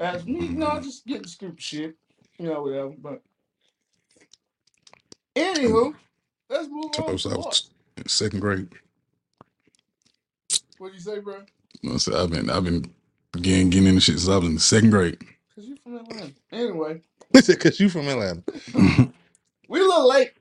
As 0.00 0.26
me, 0.26 0.46
you 0.48 0.56
know, 0.56 0.78
Mm-hmm. 0.78 0.82
Just 0.82 1.06
get 1.06 1.22
the 1.22 1.28
stupid 1.28 1.62
shit, 1.62 1.96
you 2.38 2.46
know, 2.48 2.62
whatever. 2.62 2.94
But 2.98 3.22
anywho, 5.36 5.94
let's 6.50 6.68
move 6.68 6.94
I 6.98 7.10
on. 7.10 7.12
was, 7.12 7.26
I 7.26 7.30
what? 7.34 7.46
was 7.48 7.70
in 7.98 8.08
second 8.08 8.40
grade. 8.40 8.68
What 10.78 10.94
you 10.94 11.00
say, 11.00 11.20
bro? 11.20 11.42
I 11.90 11.98
said, 11.98 12.14
I've 12.14 12.30
been, 12.30 12.50
I've 12.50 12.64
been 12.64 12.84
getting 13.40 13.70
getting 13.70 13.88
into 13.88 14.00
shit 14.02 14.18
since 14.18 14.28
I 14.30 14.38
was 14.38 14.48
in 14.48 14.54
the 14.56 14.60
second 14.60 14.90
grade. 14.90 15.18
Cause 15.54 15.66
you 15.66 15.76
from 15.84 15.96
Atlanta. 15.96 16.32
Anyway, 16.52 17.02
He 17.38 17.42
said, 17.42 17.60
"Cause 17.60 17.80
you 17.80 17.88
from 17.90 18.08
Atlanta." 18.08 18.44
we 19.68 19.80
a 19.80 19.84
little 19.84 20.08
late, 20.08 20.32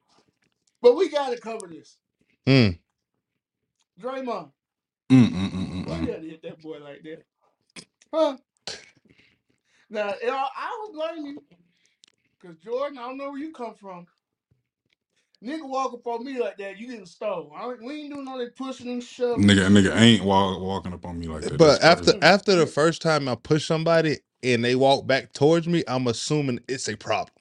but 0.81 0.95
we 0.97 1.09
gotta 1.09 1.37
cover 1.37 1.67
this. 1.67 1.97
Mm. 2.47 2.79
Draymond, 4.01 4.51
Mm, 5.11 5.29
mm, 5.29 5.49
mm, 5.51 5.51
mm, 5.51 5.87
why 5.87 5.97
mm. 5.97 6.01
you 6.01 6.07
gotta 6.13 6.27
hit 6.27 6.43
that 6.43 6.61
boy 6.61 6.79
like 6.79 7.03
that? 7.03 7.23
Huh? 8.13 8.37
Now, 9.89 10.13
you 10.21 10.27
know, 10.27 10.45
I 10.57 10.69
don't 10.69 10.93
blame 10.95 11.25
you. 11.27 11.43
Because, 12.41 12.57
Jordan, 12.59 12.99
I 12.99 13.03
don't 13.03 13.17
know 13.17 13.31
where 13.31 13.39
you 13.39 13.51
come 13.53 13.75
from. 13.75 14.07
Nigga 15.43 15.67
walk 15.69 15.93
up 15.93 16.07
on 16.07 16.25
me 16.25 16.39
like 16.39 16.57
that, 16.57 16.79
you 16.79 16.87
getting 16.87 17.05
stole. 17.05 17.53
I 17.55 17.69
ain't- 17.69 17.83
we 17.83 18.01
ain't 18.03 18.13
doing 18.13 18.27
all 18.27 18.39
that 18.39 18.55
pushing 18.55 18.89
and 18.89 19.03
shoving. 19.03 19.43
Nigga, 19.43 19.67
nigga 19.69 19.95
ain't 19.99 20.23
walk, 20.23 20.59
walking 20.61 20.93
up 20.93 21.05
on 21.05 21.19
me 21.19 21.27
like 21.27 21.43
that. 21.43 21.57
But 21.57 21.83
after 21.83 22.13
crazy. 22.13 22.23
after 22.23 22.55
the 22.55 22.67
first 22.67 23.01
time 23.01 23.27
I 23.29 23.35
push 23.35 23.67
somebody 23.67 24.19
and 24.43 24.63
they 24.63 24.75
walk 24.75 25.07
back 25.07 25.33
towards 25.33 25.67
me, 25.67 25.83
I'm 25.87 26.07
assuming 26.07 26.59
it's 26.67 26.87
a 26.89 26.95
problem. 26.95 27.33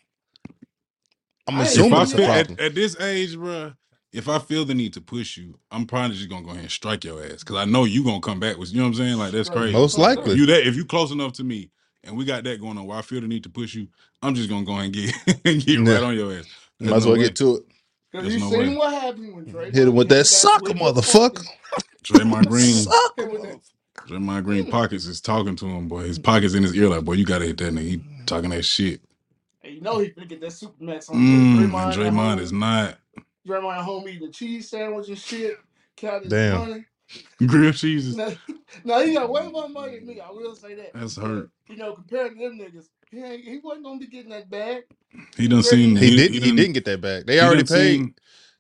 I'm 1.47 1.57
I 1.57 1.61
ain't 1.61 1.67
if 1.69 1.73
assuming 1.75 1.95
I 1.95 2.03
it's 2.03 2.13
a 2.13 2.17
feel 2.17 2.27
problem. 2.27 2.57
at, 2.59 2.65
at 2.67 2.75
this 2.75 3.01
age, 3.01 3.37
bruh, 3.37 3.77
if 4.13 4.29
I 4.29 4.39
feel 4.39 4.65
the 4.65 4.75
need 4.75 4.95
to 4.95 5.01
push 5.01 5.37
you, 5.37 5.59
I'm 5.71 5.87
probably 5.87 6.17
just 6.17 6.29
gonna 6.29 6.43
go 6.43 6.51
ahead 6.51 6.63
and 6.63 6.71
strike 6.71 7.05
your 7.05 7.23
ass 7.23 7.41
because 7.41 7.57
I 7.57 7.65
know 7.67 7.85
you 7.85 8.03
gonna 8.05 8.21
come 8.21 8.41
back 8.41 8.57
with. 8.57 8.71
You 8.73 8.79
know 8.79 8.85
what 8.85 8.89
I'm 8.89 8.95
saying? 8.95 9.17
Like 9.19 9.33
that's 9.33 9.51
crazy. 9.51 9.73
Most 9.73 9.99
likely. 9.99 10.33
If 10.33 10.39
you 10.39 10.47
that 10.47 10.67
if 10.67 10.75
you 10.75 10.85
close 10.85 11.13
enough 11.13 11.35
to 11.35 11.45
me 11.45 11.71
and 12.03 12.17
we 12.17 12.25
got 12.25 12.45
that 12.45 12.61
going 12.61 12.79
on 12.79 12.87
where 12.87 12.99
I 12.99 13.03
feel 13.03 13.21
the 13.21 13.29
need 13.29 13.43
to 13.45 13.51
push 13.51 13.75
you, 13.75 13.89
I'm 14.23 14.35
just 14.35 14.49
gonna 14.49 14.65
go 14.65 14.73
ahead 14.73 14.85
and 14.87 14.95
get 14.95 15.43
get 15.67 15.69
Yeah. 15.69 15.93
right 15.95 16.03
on 16.03 16.15
your 16.17 16.33
ass. 16.33 16.47
There's 16.81 16.91
Might 16.91 16.97
as 16.97 17.05
no 17.05 17.11
well 17.13 17.19
way. 17.21 17.25
get 17.27 17.37
to 17.37 17.57
it. 17.57 17.63
Because 18.13 18.33
you 18.35 18.41
no 18.41 18.51
seen 18.51 18.59
way. 18.71 18.77
what 18.77 18.93
happened 18.95 19.35
when 19.35 19.45
Draymond 19.47 19.75
Hit 19.75 19.89
him 19.89 19.95
with 19.95 20.09
that 20.09 20.25
sucker, 20.27 20.73
motherfucker. 20.73 21.45
Draymond 22.05 22.47
Green, 22.49 22.73
Sucker, 22.75 23.29
with 23.29 23.43
that- 23.43 23.61
Draymond 24.07 24.45
Green 24.45 24.71
pockets 24.71 25.07
is 25.07 25.21
talking 25.21 25.57
to 25.57 25.67
him, 25.67 25.89
boy. 25.89 26.03
His 26.05 26.19
pockets 26.19 26.55
in 26.55 26.63
his 26.63 26.75
ear, 26.75 26.89
like, 26.89 27.05
boy, 27.05 27.15
you 27.15 27.25
gotta 27.25 27.45
hit 27.47 27.59
that 27.59 27.73
nigga. 27.75 27.81
He 27.89 28.01
talking 28.27 28.51
that 28.51 28.65
shit. 28.65 29.01
Hey, 29.61 29.73
you 29.73 29.81
know 29.81 29.99
he 29.99 30.11
finna 30.11 30.29
get 30.29 30.41
that 30.41 30.51
Supermax 30.51 31.11
on 31.11 31.17
Mm, 31.17 31.57
Draymond. 31.59 31.65
and 31.65 31.75
at 31.75 31.95
Draymond 31.99 32.15
home. 32.31 32.39
is 32.39 32.53
not. 32.53 32.99
Draymond 33.47 33.79
at 33.79 33.85
home 33.85 34.09
eating 34.09 34.29
a 34.29 34.31
cheese 34.31 34.69
sandwich 34.71 35.09
and 35.09 35.19
shit, 35.19 35.59
counting 35.97 36.23
his 36.25 36.31
Damn. 36.31 36.59
money. 36.69 36.85
Grilled 37.47 37.75
cheeses. 37.77 38.17
Now, 38.17 38.33
now 38.85 39.01
he 39.01 39.15
got 39.15 39.31
way 39.31 39.47
more 39.49 39.69
money 39.69 39.99
than 39.99 40.07
me. 40.09 40.21
I 40.21 40.31
will 40.31 40.55
say 40.57 40.75
that. 40.75 40.93
That's 40.95 41.17
hurt. 41.17 41.51
You 41.69 41.77
know, 41.77 41.95
compared 41.95 42.33
to 42.33 42.39
them 42.39 42.59
niggas, 42.59 42.89
he 43.11 43.23
ain't, 43.23 43.45
he 43.45 43.59
wasn't 43.59 43.85
gonna 43.85 43.99
be 44.01 44.07
getting 44.09 44.31
that 44.31 44.51
bag. 44.51 44.85
He 45.37 45.47
done 45.49 45.63
seen. 45.63 45.97
He, 45.97 46.17
didn't. 46.17 46.33
He, 46.35 46.41
done- 46.41 46.57
didn't 46.57 46.73
get 46.73 46.85
that 46.87 47.01
back. 47.01 47.27
They 47.27 47.41
already 47.41 47.63
paid. 47.65 47.97
seen- 47.99 48.15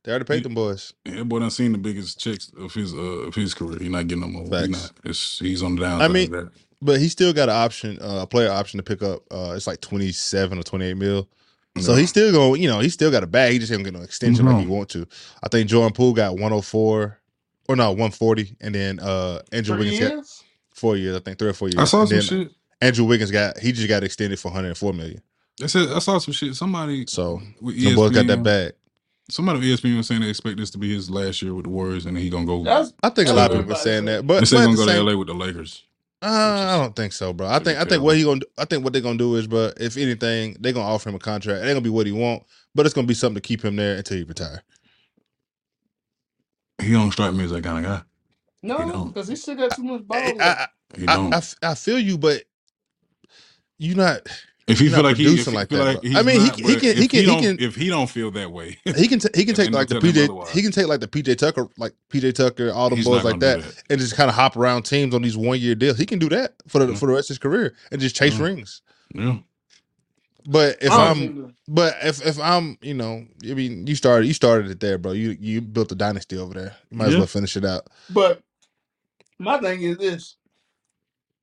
they 0.07 0.13
already 0.13 0.25
paid 0.25 0.37
he- 0.37 0.43
them 0.45 0.55
boys. 0.55 0.95
Yeah, 1.05 1.17
that 1.17 1.25
boy 1.27 1.41
done 1.41 1.51
seen 1.51 1.73
the 1.73 1.79
biggest 1.79 2.19
checks 2.19 2.51
of 2.59 2.73
his 2.73 2.95
uh 2.95 2.97
of 2.97 3.35
his 3.35 3.53
career. 3.53 3.79
He's 3.79 3.91
not 3.91 4.07
getting 4.07 4.23
no 4.23 4.29
more. 4.29 4.45
He 4.45 4.51
Facts. 4.51 4.69
not. 4.71 4.93
It's, 5.05 5.39
he's 5.39 5.63
on 5.63 5.75
the 5.77 5.83
downside. 5.83 6.11
I 6.11 6.13
mean, 6.13 6.35
of 6.35 6.45
that. 6.47 6.53
But 6.81 7.01
he 7.01 7.09
still 7.09 7.33
got 7.33 7.49
an 7.49 7.57
option, 7.57 7.99
uh, 8.01 8.21
a 8.23 8.27
player 8.27 8.51
option 8.51 8.79
to 8.79 8.83
pick 8.83 9.03
up. 9.03 9.23
Uh, 9.31 9.53
it's 9.57 9.67
like 9.67 9.81
twenty 9.83 10.13
seven 10.13 10.59
or 10.59 10.63
twenty 10.63 10.87
eight 10.87 10.97
mil. 10.97 11.29
So 11.81 11.93
Yeah. 11.93 12.01
he's 12.01 12.09
still 12.11 12.33
going. 12.33 12.63
You 12.63 12.69
know, 12.69 12.81
he 12.81 12.89
still 12.89 13.11
got 13.11 13.23
a 13.23 13.27
bag. 13.27 13.53
He 13.53 13.59
just 13.59 13.71
ain't 13.73 13.85
get 13.85 13.93
no 13.93 14.01
extension 14.01 14.47
like 14.47 14.57
he 14.61 14.65
Mhm. 14.65 14.69
want 14.69 14.89
to. 14.91 15.07
I 15.43 15.49
think 15.49 15.69
Jordan 15.69 15.93
Poole 15.93 16.15
got 16.15 16.33
one 16.39 16.51
hundred 16.53 16.63
four. 16.63 17.21
Or 17.69 17.75
no, 17.75 17.91
one 17.93 18.13
forty, 18.13 18.57
and 18.61 18.73
then 18.75 19.01
uh 19.01 19.43
Andrew 19.51 19.75
Three 19.77 19.87
Wiggins 19.87 20.01
got 20.01 20.13
years? 20.15 20.45
four 20.73 20.97
years. 20.97 21.17
I 21.17 21.19
think 21.19 21.37
three 21.39 21.49
or 21.49 21.53
four 21.53 21.67
years. 21.69 21.79
I 21.79 21.85
saw 21.85 22.01
And 22.03 22.09
some 22.09 22.17
then 22.19 22.23
shit. 22.47 22.53
Andrew 22.81 23.05
Wiggins 23.07 23.31
got 23.33 23.59
he 23.59 23.73
just 23.73 23.89
got 23.89 24.05
extended 24.05 24.39
for 24.39 24.49
one 24.49 24.55
hundred 24.55 24.69
and 24.69 24.79
four 24.79 24.93
million. 24.93 25.21
I 25.61 25.67
said 25.67 25.89
I 25.91 25.99
saw 25.99 26.19
some 26.19 26.33
shit. 26.33 26.55
Somebody 26.55 27.07
So 27.09 27.43
with 27.61 27.75
E 27.75 27.85
some 27.87 27.95
boys 27.97 28.13
got 28.13 28.27
that 28.29 28.39
ESPN 28.39 28.45
bag. 28.45 28.73
Somebody 29.29 29.59
with 29.59 29.69
E 29.69 29.75
ESPN 29.75 29.97
was 29.97 30.07
saying 30.07 30.21
they 30.21 30.29
expect 30.29 30.57
this 30.59 30.71
to 30.71 30.79
be 30.79 30.95
his 30.95 31.11
last 31.11 31.43
year 31.43 31.53
with 31.53 31.65
the 31.65 31.71
Warriors, 31.71 32.07
and 32.07 32.17
he 32.17 32.31
gonna 32.31 32.47
go. 32.47 32.63
That's 32.63 32.93
I 33.03 33.09
think 33.09 33.29
a 33.29 33.33
lot 33.33 33.51
of 33.51 33.59
people 33.59 33.73
are 33.73 33.77
saying 33.77 34.05
that, 34.05 34.27
but, 34.27 34.41
they 34.41 34.47
say 34.47 34.57
but 34.57 34.69
he's 34.69 34.79
gonna 34.79 34.93
the 34.93 34.99
go 34.99 35.05
to 35.05 35.13
LA 35.13 35.19
with 35.19 35.29
the 35.29 35.35
Lakers. 35.35 35.83
Uh, 36.23 36.27
I 36.29 36.79
don't 36.79 36.97
think 36.97 37.13
so, 37.13 37.33
bro. 37.33 37.47
I 37.47 37.59
think 37.59 37.79
I 37.79 37.85
think 37.85 38.03
what 38.03 38.17
he 38.17 38.23
gonna 38.25 38.41
I 38.57 38.65
think 38.65 38.85
what 38.85 38.93
they're 38.93 39.03
gonna 39.03 39.19
do 39.19 39.35
is, 39.35 39.47
but 39.47 39.81
if 39.81 39.97
anything, 39.97 40.57
they're 40.61 40.73
gonna 40.73 40.87
offer 40.87 41.09
him 41.09 41.17
a 41.17 41.19
contract. 41.19 41.59
It 41.59 41.63
ain't 41.63 41.75
gonna 41.75 41.81
be 41.81 41.91
what 41.91 42.07
he 42.07 42.13
want, 42.13 42.45
but 42.75 42.87
it's 42.87 42.95
gonna 42.95 43.07
be 43.07 43.15
something 43.15 43.35
to 43.35 43.41
keep 43.47 43.65
him 43.65 43.77
there 43.77 43.97
until 43.97 44.17
he 44.17 44.23
retire. 44.23 44.63
He 46.81 46.93
don't 46.93 47.11
strike 47.11 47.35
me 47.35 47.45
as 47.45 47.51
that 47.51 47.65
kind 47.65 47.85
of 47.85 47.91
guy. 47.93 48.03
He 48.63 48.69
no, 48.69 48.79
don't. 48.79 49.09
because 49.09 49.29
he 49.29 49.37
still 49.37 49.57
got 49.57 49.75
too 49.75 49.83
much 49.83 50.07
ball. 50.07 50.19
I, 50.19 50.33
left. 50.33 50.41
I, 50.41 50.99
He 50.99 51.09
I, 51.09 51.17
don't. 51.17 51.35
I 51.35 51.39
f- 51.39 51.57
I 51.63 51.75
feel 51.75 51.99
you, 51.99 52.17
but 52.17 52.45
you 53.79 53.95
not. 53.95 54.21
If 54.67 54.81
he 54.81 54.89
feel 54.89 55.03
like 55.05 55.17
he, 55.17 55.25
if 55.33 55.45
he 55.47 55.51
like 55.53 55.69
feel 55.69 55.79
that, 55.85 55.95
like 55.97 56.03
he's 56.03 56.17
I 56.17 56.23
mean, 56.23 56.41
he 56.41 56.47
not, 56.49 56.57
can- 56.57 56.67
he 56.69 56.77
can- 56.77 56.97
he 56.97 57.09
can- 57.09 57.21
he 57.21 57.27
don't- 57.27 57.41
can- 57.43 57.57
If 57.61 57.77
he 57.77 57.89
don't 57.89 58.11
feel 58.11 58.31
that 58.33 58.51
way, 58.51 58.79
He 58.97 59.07
can 59.07 59.21
t- 59.21 59.29
he 59.35 59.45
can 59.45 59.55
take 59.55 59.71
like 59.71 59.87
the 59.89 59.95
no 59.95 60.01
telling 60.01 60.17
him 60.17 60.29
PJ 60.37 60.49
he 60.51 60.63
can 60.63 60.73
take 60.73 60.87
like 60.89 61.01
the 61.01 61.07
PJ 61.09 61.37
Tucker 61.39 61.69
like 61.79 61.93
PJ 62.11 62.35
Tucker 62.35 62.73
all 62.73 62.91
the 62.91 62.97
boys 62.97 63.23
like 63.25 63.39
gonna 63.39 63.59
that, 63.63 63.83
and 63.91 64.01
just 64.01 64.17
kind 64.17 64.29
of 64.29 64.35
hop 64.35 64.57
around 64.57 64.83
teams 64.83 65.15
on 65.15 65.23
these 65.23 65.37
one 65.37 65.61
year 65.61 65.75
deals. 65.77 65.99
He 65.99 66.07
can 66.07 66.19
do 66.19 66.29
that 66.31 66.55
for 66.67 66.81
the 66.81 66.89
Yeah. 66.93 66.99
for 66.99 67.07
the 67.07 67.13
rest 67.13 67.31
of 67.31 67.35
his 67.35 67.39
career 67.39 67.75
and 67.93 68.01
just 68.01 68.17
chase 68.17 68.37
Yeah. 68.39 68.45
rings. 68.45 68.83
Yeah, 69.15 69.39
But 70.49 70.79
if 70.83 70.91
oh, 70.91 71.01
I'm, 71.01 71.17
think 71.19 71.55
But 71.69 71.95
if 72.03 72.27
if 72.27 72.41
I'm, 72.41 72.77
you 72.83 72.95
know, 72.95 73.25
I 73.49 73.55
mean, 73.55 73.87
you 73.87 73.95
started 73.95 74.27
you 74.27 74.35
started 74.35 74.69
it 74.71 74.81
there, 74.81 74.99
bro. 74.99 75.13
You 75.13 75.37
you 75.39 75.61
built 75.61 75.93
a 75.93 75.95
dynasty 75.95 76.37
over 76.39 76.55
there. 76.55 76.77
You 76.91 76.99
might 76.99 77.09
as 77.09 77.17
well 77.17 77.27
finish 77.27 77.57
it 77.57 77.65
out. 77.65 77.87
But 78.11 78.43
my 79.39 79.59
thing 79.59 79.83
is 79.83 79.97
this: 79.99 80.37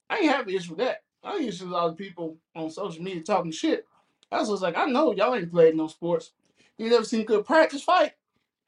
I 0.10 0.18
ain't 0.18 0.32
have 0.32 0.46
an 0.48 0.54
issue 0.54 0.72
with 0.72 0.80
that. 0.80 1.03
I 1.24 1.36
ain't 1.38 1.50
issue 1.50 1.66
a 1.66 1.70
lot 1.70 1.90
of 1.90 1.98
people 1.98 2.38
on 2.56 2.70
social 2.70 3.02
media 3.04 3.22
talking 3.24 3.52
shit. 3.52 3.88
I 4.32 4.40
was 4.42 4.62
like, 4.62 4.76
I 4.78 4.86
know 4.86 5.14
y'all 5.14 5.36
ain't 5.36 5.52
played 5.52 5.76
no 5.76 5.88
sports. 5.88 6.32
You 6.78 6.90
never 6.90 7.06
seen 7.06 7.22
a 7.22 7.26
good 7.26 7.46
practice 7.46 7.84
fight. 7.84 8.14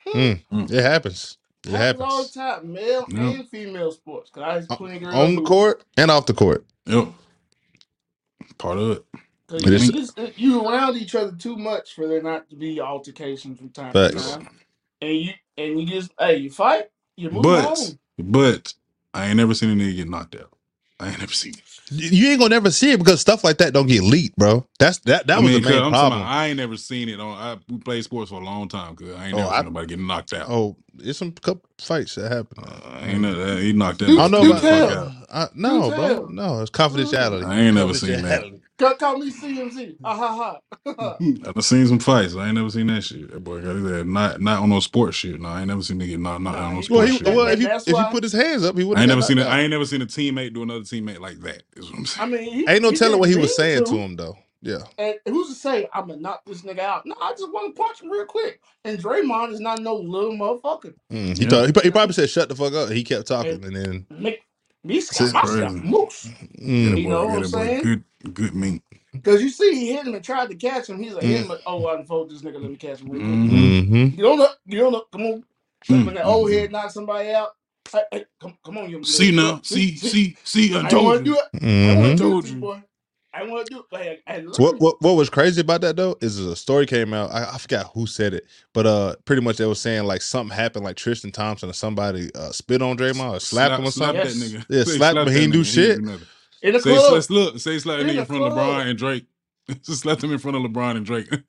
Hmm. 0.06 0.34
Mm, 0.52 0.72
It 0.72 0.82
happens. 0.84 1.38
It 1.66 1.72
Happens 1.72 2.02
all 2.04 2.24
the 2.24 2.40
happens 2.40 2.62
time, 2.64 2.74
male 2.74 3.06
Yeah. 3.10 3.40
and 3.40 3.50
female 3.50 3.92
sports. 3.92 4.30
Cause 4.30 4.44
I 4.44 4.58
used 4.58 4.70
to 4.70 4.78
plenty 4.78 5.00
girls 5.00 5.16
on 5.16 5.32
the 5.36 5.42
who- 5.42 5.48
court 5.48 5.84
and 5.98 6.12
off 6.12 6.28
the 6.28 6.34
court. 6.36 6.64
yep. 6.86 7.08
Part 8.58 8.78
of 8.78 8.92
it. 8.92 9.06
'cause 9.48 9.64
It 9.64 9.68
you, 9.70 9.74
is- 9.76 10.12
just, 10.14 10.38
you 10.40 10.66
around 10.68 10.96
each 10.98 11.16
other 11.16 11.32
too 11.36 11.58
much 11.58 11.94
for 11.94 12.08
there 12.08 12.22
not 12.22 12.50
to 12.52 12.56
be 12.56 12.80
altercations 12.80 13.58
from 13.60 13.70
time 13.70 13.94
to 13.94 14.10
Facts. 14.12 14.32
time. 14.34 14.50
And 15.02 15.18
you 15.18 15.34
and 15.58 15.80
you 15.80 15.86
just 15.88 16.12
hey, 16.20 16.38
you 16.38 16.50
fight, 16.52 16.86
you 17.18 17.30
move 17.32 17.44
But 17.44 17.66
on. 17.66 18.00
but 18.20 18.74
I 19.14 19.28
ain't 19.28 19.38
never 19.38 19.54
seen 19.54 19.70
a 19.72 19.74
nigga 19.74 19.96
get 19.98 20.10
knocked 20.10 20.36
out. 20.36 20.51
I 21.00 21.10
ain't 21.10 21.20
never 21.20 21.34
seen 21.34 21.53
it. 21.53 21.75
You 21.92 22.10
you 22.10 22.28
ain't 22.30 22.40
gonna 22.40 22.50
never 22.50 22.72
see 22.72 22.92
it 22.94 22.98
because 22.98 23.22
stuff 23.22 23.44
like 23.44 23.58
that 23.60 23.72
don't 23.74 23.86
get 23.86 24.02
leaked, 24.02 24.36
bro. 24.38 24.66
That's 24.80 24.98
that 25.00 25.28
that 25.28 25.38
I 25.38 25.40
was 25.40 25.52
mean, 25.52 25.62
the 25.62 25.70
main 25.70 25.78
'cause 25.80 25.86
I'm 25.86 25.92
problem. 25.92 26.22
about, 26.22 26.32
I 26.32 26.48
ain't 26.48 26.58
never 26.58 26.78
seen 26.78 27.10
it 27.10 27.20
on. 27.20 27.38
I 27.38 27.58
we 27.70 27.78
played 27.78 28.04
sports 28.04 28.32
for 28.32 28.42
a 28.42 28.44
long 28.44 28.68
time. 28.68 28.96
Cause 28.96 29.10
I 29.16 29.26
ain't 29.28 29.34
Oh, 29.36 29.38
never 29.38 29.50
I- 29.52 29.56
seen 29.58 29.66
nobody 29.66 29.88
get 29.88 30.00
knocked 30.00 30.34
out. 30.34 30.48
oh, 30.50 30.76
it's 31.00 31.20
some 31.20 31.32
couple 31.34 31.70
fights 31.80 32.16
that 32.16 32.32
happen. 32.32 32.64
Uh, 32.64 32.80
I 33.02 33.08
ain't 33.10 33.22
never, 33.22 33.58
he 33.60 33.72
knocked 33.74 34.00
that. 34.00 34.10
I 34.10 34.16
don't 34.16 34.32
know 34.32 34.46
about 34.50 34.62
tell. 34.62 34.90
fuck 34.90 34.98
out. 34.98 35.12
I, 35.32 35.48
no, 35.54 35.90
bro. 35.92 36.26
No, 36.32 36.62
it's 36.62 36.72
confidentiality. 36.72 37.46
I 37.46 37.60
ain't 37.62 37.76
never 37.76 37.94
seen 37.94 38.22
that. 38.24 38.44
Confidentiality. 38.77 38.79
Call, 38.79 38.96
call 38.96 39.18
me 39.20 39.31
TMZ. 39.31 39.96
Ah 40.03 40.16
ha 40.16 40.59
ha. 40.85 41.18
I've 41.55 41.64
seen 41.66 41.88
some 41.88 42.00
fights. 42.00 42.35
I 42.35 42.48
ain't 42.48 42.55
never 42.55 42.70
seen 42.70 42.88
that 42.88 43.03
shit. 43.03 43.31
That 43.31 43.44
boy 43.44 43.61
got 43.61 43.75
his 43.75 43.92
ass 43.92 44.05
not 44.05 44.42
not 44.42 44.61
on 44.64 44.70
no 44.70 44.79
sports 44.79 45.18
shit. 45.18 45.40
No, 45.40 45.50
I 45.50 45.59
ain't 45.59 45.68
never 45.68 45.81
seen 45.81 46.00
nigga 46.00 46.18
knocked 46.20 46.42
knocked 46.42 46.57
out 46.57 46.64
on 46.64 46.70
no 46.74 46.75
Nah, 46.75 46.81
sports 46.81 46.90
Well, 46.90 47.07
he, 47.07 47.18
shit. 47.18 47.27
well, 47.27 47.48
if 47.48 47.59
he 47.59 47.66
That's 47.66 47.83
if 47.83 47.88
he 47.88 47.94
why- 47.94 48.11
put 48.11 48.24
his 48.24 48.33
hands 48.33 48.64
up, 48.64 48.77
he 48.77 48.83
would. 48.83 48.98
I 48.98 49.01
ain't 49.01 49.09
never 49.09 49.22
seen 49.22 49.38
it. 49.38 49.48
I 49.48 49.61
ain't 49.61 49.70
never 49.72 49.85
seen 49.85 50.01
a 50.01 50.05
teammate 50.05 50.53
do 50.53 50.64
another 50.64 50.81
teammate 50.81 51.20
like 51.20 51.40
that. 51.42 51.64
Is 51.75 51.90
what 51.90 52.00
I'm 52.00 52.05
saying. 52.05 52.33
I 52.33 52.38
mean, 52.38 52.51
he, 52.53 52.66
Ain't 52.70 52.81
no 52.81 52.92
he 52.92 52.96
telling 52.98 53.14
did 53.14 53.20
what 53.20 53.29
he 53.29 53.35
was 53.35 53.46
mean 53.48 53.55
saying 53.55 53.85
to 53.85 53.96
him 53.98 54.16
though. 54.16 54.38
Yeah. 54.61 54.79
And 54.98 55.16
who's 55.27 55.50
to 55.50 55.53
say 55.53 55.88
I'm 55.94 56.07
gonna 56.07 56.20
knock 56.20 56.42
this 56.46 56.64
nigga 56.64 56.79
out? 56.79 57.05
No, 57.05 57.16
I 57.22 57.31
just 57.31 57.51
want 57.53 57.75
to 57.75 57.79
punch 57.81 58.01
him 58.01 58.09
real 58.09 58.25
quick. 58.25 58.61
And 58.83 58.98
Draymond 58.98 59.51
is 59.53 59.59
not 59.59 59.79
no 59.79 59.96
little 59.96 60.31
motherfucker. 60.33 60.96
Mm, 61.11 61.38
he, 61.38 61.44
Yeah. 61.44 61.50
thought, 61.50 61.66
he, 61.68 61.72
pro- 61.72 61.83
he 61.83 61.92
probably 61.92 62.14
said 62.14 62.29
shut 62.31 62.50
the 62.50 62.55
fuck 62.55 62.74
up. 62.74 62.90
He 62.90 63.03
kept 63.03 63.27
talking, 63.27 63.64
and 63.64 63.75
then 63.75 64.07
Make 64.09 64.42
me 64.86 65.00
Shit 65.12 65.32
scap 65.32 65.34
my 65.34 65.46
stuff 65.46 65.76
crazy. 65.76 65.84
moose. 65.84 66.34
mm, 66.60 66.84
That 66.84 66.98
You 66.98 67.08
boy- 67.08 67.10
know 67.10 67.28
yeah, 67.28 67.28
what 67.28 67.40
I'm 67.40 67.44
that 67.44 67.50
boy 67.52 67.70
saying? 67.70 67.82
Good, 67.82 68.04
good 68.34 68.56
meat. 68.56 68.84
Because 69.24 69.42
you 69.44 69.50
see, 69.50 69.76
he 69.76 69.94
hit 69.94 70.08
him 70.08 70.16
and 70.16 70.24
tried 70.26 70.50
to 70.50 70.56
catch 70.56 70.90
him. 70.90 71.02
He's 71.02 71.14
like, 71.14 71.26
hit 71.28 71.42
him, 71.42 71.48
Mm. 71.48 71.50
like, 71.50 71.62
oh, 71.66 71.86
I 71.88 71.96
unfold 72.00 72.30
this 72.32 72.44
nigga. 72.44 72.62
Let 72.62 72.72
me 72.72 72.78
catch 72.78 73.02
him 73.02 73.12
real 73.12 73.24
quick. 73.24 73.42
Mhm. 73.48 73.76
hmm 73.88 74.10
Get 74.16 74.26
on 74.26 74.42
up. 74.42 74.58
Get 74.68 74.84
on 74.84 74.96
up. 74.96 75.08
Come 75.12 75.24
on. 75.24 75.44
Mm, 75.90 76.04
When 76.04 76.16
that 76.16 76.26
old 76.28 76.52
mm, 76.52 76.52
head 76.52 76.72
knock 76.72 76.92
somebody 76.92 77.32
out. 77.32 77.52
Hey, 77.92 78.02
hey, 78.12 78.26
come, 78.42 78.58
come 78.66 78.80
on, 78.80 78.90
you. 78.90 79.04
See 79.04 79.32
now, 79.32 79.62
see, 79.64 79.98
see, 79.98 80.38
see. 80.44 80.76
I 80.76 80.84
I 80.84 80.92
don't 80.92 81.04
told 81.04 81.06
want 81.06 81.20
to 81.20 81.26
you. 81.26 81.32
do 81.32 81.36
it. 81.38 81.46
I 81.90 81.94
hmm 81.94 82.16
want 82.16 82.18
to 82.18 82.24
do 82.24 82.32
Told 82.32 82.38
it, 82.38 82.42
to 82.44 82.50
you. 82.50 82.56
you, 82.56 82.58
boy. 82.58 82.84
I 83.36 83.44
want 83.46 83.68
to 83.68 83.74
do 83.76 83.80
it. 83.82 83.86
But 83.92 84.02
hey, 84.04 84.20
I 84.28 84.44
So 84.52 84.64
what, 84.64 84.80
what 84.80 85.02
what 85.02 85.14
was 85.16 85.30
crazy 85.30 85.62
about 85.62 85.82
that 85.82 85.98
though 85.98 86.18
is 86.22 86.40
a 86.40 86.56
story 86.56 86.86
came 86.88 87.14
out. 87.14 87.32
I, 87.32 87.56
I 87.56 87.58
forgot 87.60 87.92
who 87.94 88.08
said 88.08 88.34
it, 88.34 88.46
but 88.74 88.88
uh, 88.88 89.16
pretty 89.26 89.42
much 89.44 89.58
they 89.58 89.66
were 89.68 89.76
saying 89.76 90.06
like 90.06 90.22
something 90.24 90.56
happened, 90.56 90.86
like 90.86 90.98
Tristan 90.98 91.32
Thompson 91.32 91.70
or 91.70 91.74
somebody 91.74 92.32
uh, 92.36 92.52
spit 92.52 92.82
on 92.82 92.98
Draymond 92.98 93.34
or 93.38 93.40
slapped 93.42 93.80
him 93.80 93.86
or 93.86 93.92
slap 93.92 94.16
something. 94.16 94.24
that 94.24 94.36
Yes. 94.36 94.38
nigga. 94.38 94.66
Yeah, 94.70 94.84
Say 94.86 94.92
slapped 94.98 95.18
him, 95.18 95.26
that 95.26 95.34
he 95.34 95.44
ain't 95.44 95.54
do 95.54 95.62
nigga, 95.62 95.66
shit. 95.66 96.02
nothing. 96.02 96.28
In 96.62 96.74
the 96.74 96.80
Say, 96.80 96.94
club. 96.94 97.14
let's 97.14 97.30
look. 97.30 97.60
Say 97.60 97.80
slap 97.80 98.00
that 98.00 98.08
In 98.08 98.08
nigga 98.08 98.16
the 98.16 98.20
in 98.22 98.26
front 98.26 98.44
of. 98.46 98.54
LeBron 98.54 98.88
and 98.88 98.98
Drake. 99.00 99.26
Just 99.84 100.02
slapped 100.02 100.24
him 100.24 100.32
in 100.32 100.40
front 100.40 100.58
of 100.58 100.64
LeBron 100.64 100.98
and 100.98 101.06
Drake. 101.06 101.30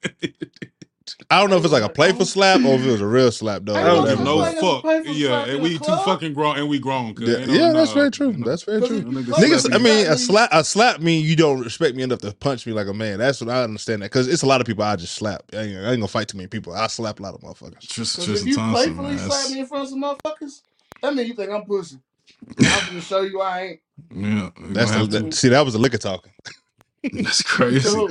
I 1.30 1.40
don't 1.40 1.50
know 1.50 1.56
if 1.56 1.64
it's 1.64 1.72
like 1.72 1.82
a 1.82 1.88
playful 1.88 2.22
oh. 2.22 2.24
slap 2.24 2.60
or 2.64 2.74
if 2.74 2.84
it 2.84 2.90
was 2.90 3.00
a 3.00 3.06
real 3.06 3.30
slap 3.30 3.62
though. 3.64 3.74
I 3.74 3.80
I 3.80 3.84
don't 3.84 4.06
give 4.06 4.20
no 4.20 4.44
fuck. 4.44 4.84
Yeah, 5.06 5.44
and 5.46 5.62
we 5.62 5.78
too 5.78 5.96
fucking 6.04 6.34
grown 6.34 6.58
and 6.58 6.68
we 6.68 6.78
grown. 6.78 7.14
Yeah, 7.18 7.38
you 7.38 7.46
know, 7.46 7.52
yeah, 7.52 7.72
that's 7.72 7.92
very 7.92 8.10
true. 8.10 8.30
you 8.30 8.38
know. 8.38 8.46
That's 8.46 8.64
very 8.64 8.86
true. 8.86 8.98
it- 8.98 9.06
Niggas 9.06 9.34
Niggas, 9.34 9.74
I 9.74 9.78
mean, 9.78 10.04
Slap 10.04 10.08
a 10.08 10.10
me. 10.10 10.16
slap, 10.18 10.50
a 10.52 10.64
slap 10.64 11.00
mean 11.00 11.24
you 11.24 11.36
don't 11.36 11.60
respect 11.60 11.96
me 11.96 12.02
enough 12.02 12.20
to 12.20 12.32
punch 12.32 12.66
me 12.66 12.72
like 12.72 12.88
a 12.88 12.94
man. 12.94 13.18
That's 13.18 13.40
what 13.40 13.50
I 13.50 13.62
understand 13.62 14.02
that 14.02 14.06
because 14.06 14.28
it's 14.28 14.42
a 14.42 14.46
lot 14.46 14.60
of 14.60 14.66
people 14.66 14.84
I 14.84 14.96
just 14.96 15.14
slap. 15.14 15.42
I 15.52 15.56
ain't, 15.58 15.78
I 15.78 15.90
ain't 15.90 16.00
gonna 16.00 16.08
fight 16.08 16.28
too 16.28 16.36
many 16.36 16.48
people. 16.48 16.74
I 16.74 16.86
slap 16.88 17.20
a 17.20 17.22
lot 17.22 17.34
of 17.34 17.40
motherfuckers. 17.40 17.80
Tristan, 17.80 17.94
Because 17.94 18.18
if 18.18 18.26
Tristan 18.26 18.48
you 18.48 18.56
Thompson, 18.56 18.94
playfully 18.94 19.16
man. 19.16 19.30
slap 19.30 19.50
me 19.50 19.60
in 19.60 19.66
front 19.66 19.84
of 19.84 19.90
some 19.90 20.02
motherfuckers, 20.02 20.62
that 21.02 21.14
means 21.14 21.28
you 21.28 21.34
think 21.34 21.50
I'm 21.50 21.64
pussy. 21.64 21.98
I'm 22.58 22.86
gonna 22.88 23.00
show 23.00 23.22
you 23.22 23.40
I 23.40 23.60
ain't. 23.62 23.80
Yeah, 24.14 24.50
That's 24.70 24.90
the, 24.90 25.06
that, 25.06 25.34
see 25.34 25.48
that 25.48 25.64
was 25.64 25.74
a 25.74 25.78
liquor 25.78 25.98
talking. 25.98 26.32
To 27.04 27.10
That's 27.22 27.42
crazy. 27.42 27.88
who? 27.88 28.08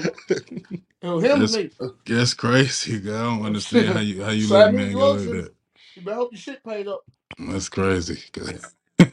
To 1.01 1.19
him 1.19 1.43
or 1.43 1.47
That's, 1.47 1.55
me? 1.57 1.71
that's 2.05 2.33
crazy. 2.33 2.99
girl. 2.99 3.15
I 3.17 3.23
don't 3.37 3.45
understand 3.45 3.89
how 3.93 3.99
you 4.01 4.23
how 4.23 4.31
you 4.31 4.47
let 4.47 4.69
a 4.69 4.71
me 4.71 4.85
man 4.85 4.93
go 4.93 4.99
the 4.99 5.05
like 5.05 5.19
ocean. 5.21 5.31
that. 5.31 5.55
You 5.95 6.01
better 6.03 6.17
hope 6.17 6.31
your 6.33 6.39
shit 6.39 6.63
paid 6.63 6.87
up. 6.87 7.01
That's 7.39 7.69
crazy. 7.69 8.19
girl. 8.31 8.47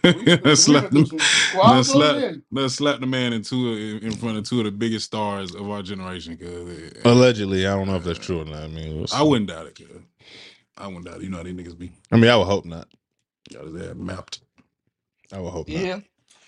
We, 0.04 0.12
we, 0.12 0.36
we 0.44 0.56
slap 0.56 0.84
gonna 0.84 0.90
do 0.90 1.04
them. 1.04 1.06
some 1.06 1.44
Let's 1.64 1.90
clothes 1.90 1.90
slap, 1.90 2.16
in. 2.16 2.42
let's 2.52 2.74
slap 2.74 3.00
the 3.00 3.06
man 3.06 3.32
in 3.32 3.42
two 3.42 3.72
of- 3.72 4.02
in 4.04 4.12
front 4.16 4.38
of 4.38 4.44
two 4.48 4.58
of 4.60 4.64
the 4.66 4.70
biggest 4.72 5.06
stars 5.06 5.54
of 5.54 5.68
our 5.70 5.82
generation. 5.82 6.36
Cause 6.36 6.92
Allegedly, 7.04 7.66
I 7.66 7.74
don't 7.76 7.88
know 7.88 7.96
if 7.96 8.04
that's 8.04 8.18
uh, 8.18 8.22
true 8.22 8.42
or 8.42 8.44
not. 8.44 8.64
I 8.64 8.68
mean, 8.68 8.96
we'll 8.98 9.06
see. 9.08 9.16
I 9.16 9.22
wouldn't 9.22 9.48
doubt 9.50 9.66
it. 9.66 9.74
Cause 9.78 10.02
I 10.78 10.86
wouldn't 10.86 11.06
doubt 11.06 11.16
it. 11.18 11.22
You 11.24 11.30
know 11.30 11.38
how 11.38 11.42
these 11.44 11.54
niggas 11.54 11.78
be. 11.78 11.92
I 12.12 12.16
mean, 12.16 12.30
I 12.30 12.36
would 12.36 12.46
hope 12.46 12.64
not. 12.64 12.88
Got 13.52 13.64
his 13.66 13.82
ass 13.82 13.94
mapped. 13.96 14.40
I 15.32 15.40
would 15.40 15.50
hope 15.50 15.68
not. 15.68 15.82
Yeah. 15.82 16.00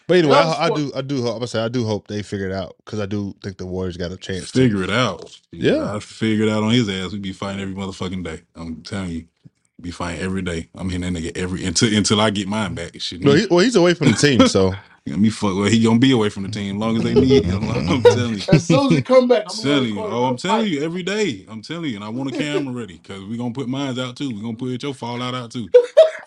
But 0.07 0.19
anyway, 0.19 0.37
I, 0.37 0.67
I 0.67 0.71
do, 0.71 0.93
I 0.95 1.01
do 1.01 1.23
hope. 1.23 1.43
I 1.43 1.47
say, 1.47 1.61
I 1.63 1.69
do 1.69 1.85
hope 1.85 2.09
they 2.09 2.23
figure 2.23 2.47
it 2.47 2.53
out 2.53 2.77
because 2.85 3.01
I 3.01 3.07
do 3.07 3.35
think 3.43 3.57
the 3.57 3.67
Warriors 3.67 3.97
got 3.97 4.13
a 4.13 4.17
chance. 4.17 4.51
to. 4.53 4.59
Figure 4.59 4.83
it 4.83 4.91
out. 4.91 5.39
Yeah. 5.51 5.95
I 5.95 5.99
figured 6.01 6.49
it 6.49 6.53
out 6.53 6.63
on 6.63 6.73
his 6.73 6.89
ass. 6.89 7.13
We'd 7.13 7.23
be 7.23 7.33
fighting 7.33 7.63
every 7.63 7.75
motherfucking 7.75 8.23
day. 8.25 8.43
I'm 8.55 8.83
telling 8.83 9.11
you. 9.11 9.27
Be 9.81 9.91
fighting 9.91 10.21
every 10.23 10.41
day. 10.41 10.69
I'm 10.77 10.89
hitting 10.89 11.13
that 11.13 11.21
nigga 11.21 11.37
every 11.37 11.65
until 11.65 11.95
until 11.95 12.21
I 12.21 12.31
get 12.31 12.47
mine 12.47 12.75
back. 12.75 12.99
Shit. 13.01 13.25
Well, 13.25 13.35
he, 13.35 13.47
well, 13.51 13.59
he's 13.59 13.75
away 13.77 13.93
from 13.95 14.07
the 14.07 14.15
team, 14.15 14.47
so 14.47 14.73
Gonna 15.07 15.21
be 15.21 15.29
fuck. 15.29 15.55
Well, 15.55 15.65
he 15.65 15.83
gonna 15.83 15.99
be 15.99 16.13
away 16.13 16.31
from 16.31 16.45
the 16.45 16.49
team 16.49 16.77
as 16.77 16.81
long 16.81 16.97
as 16.97 17.03
they 17.03 17.13
need 17.13 17.45
him. 17.45 17.63
I'm 17.69 18.03
telling 18.03 18.37
you. 18.37 18.43
As 18.49 18.67
soon 18.67 18.87
as 18.87 18.93
he 18.93 19.03
come 19.03 19.29
back, 19.29 19.43
I'm 19.43 19.51
oh, 19.51 19.53
I'm 19.53 19.63
telling 19.63 19.95
you. 19.95 20.01
Oh, 20.01 20.25
I'm 20.25 20.37
telling 20.39 20.67
you 20.67 20.83
every 20.83 21.03
day. 21.03 21.45
I'm 21.47 21.61
telling 21.61 21.91
you, 21.91 21.97
and 21.97 22.05
I 22.05 22.09
want 22.09 22.35
a 22.35 22.39
camera 22.39 22.73
ready 22.73 22.99
because 22.99 23.23
we 23.25 23.37
gonna 23.37 23.53
put 23.53 23.69
mines 23.69 23.99
out 23.99 24.17
too. 24.17 24.31
We 24.31 24.41
gonna 24.41 24.57
put 24.57 24.83
your 24.83 24.95
fallout 24.95 25.35
out 25.35 25.51
too. 25.51 25.69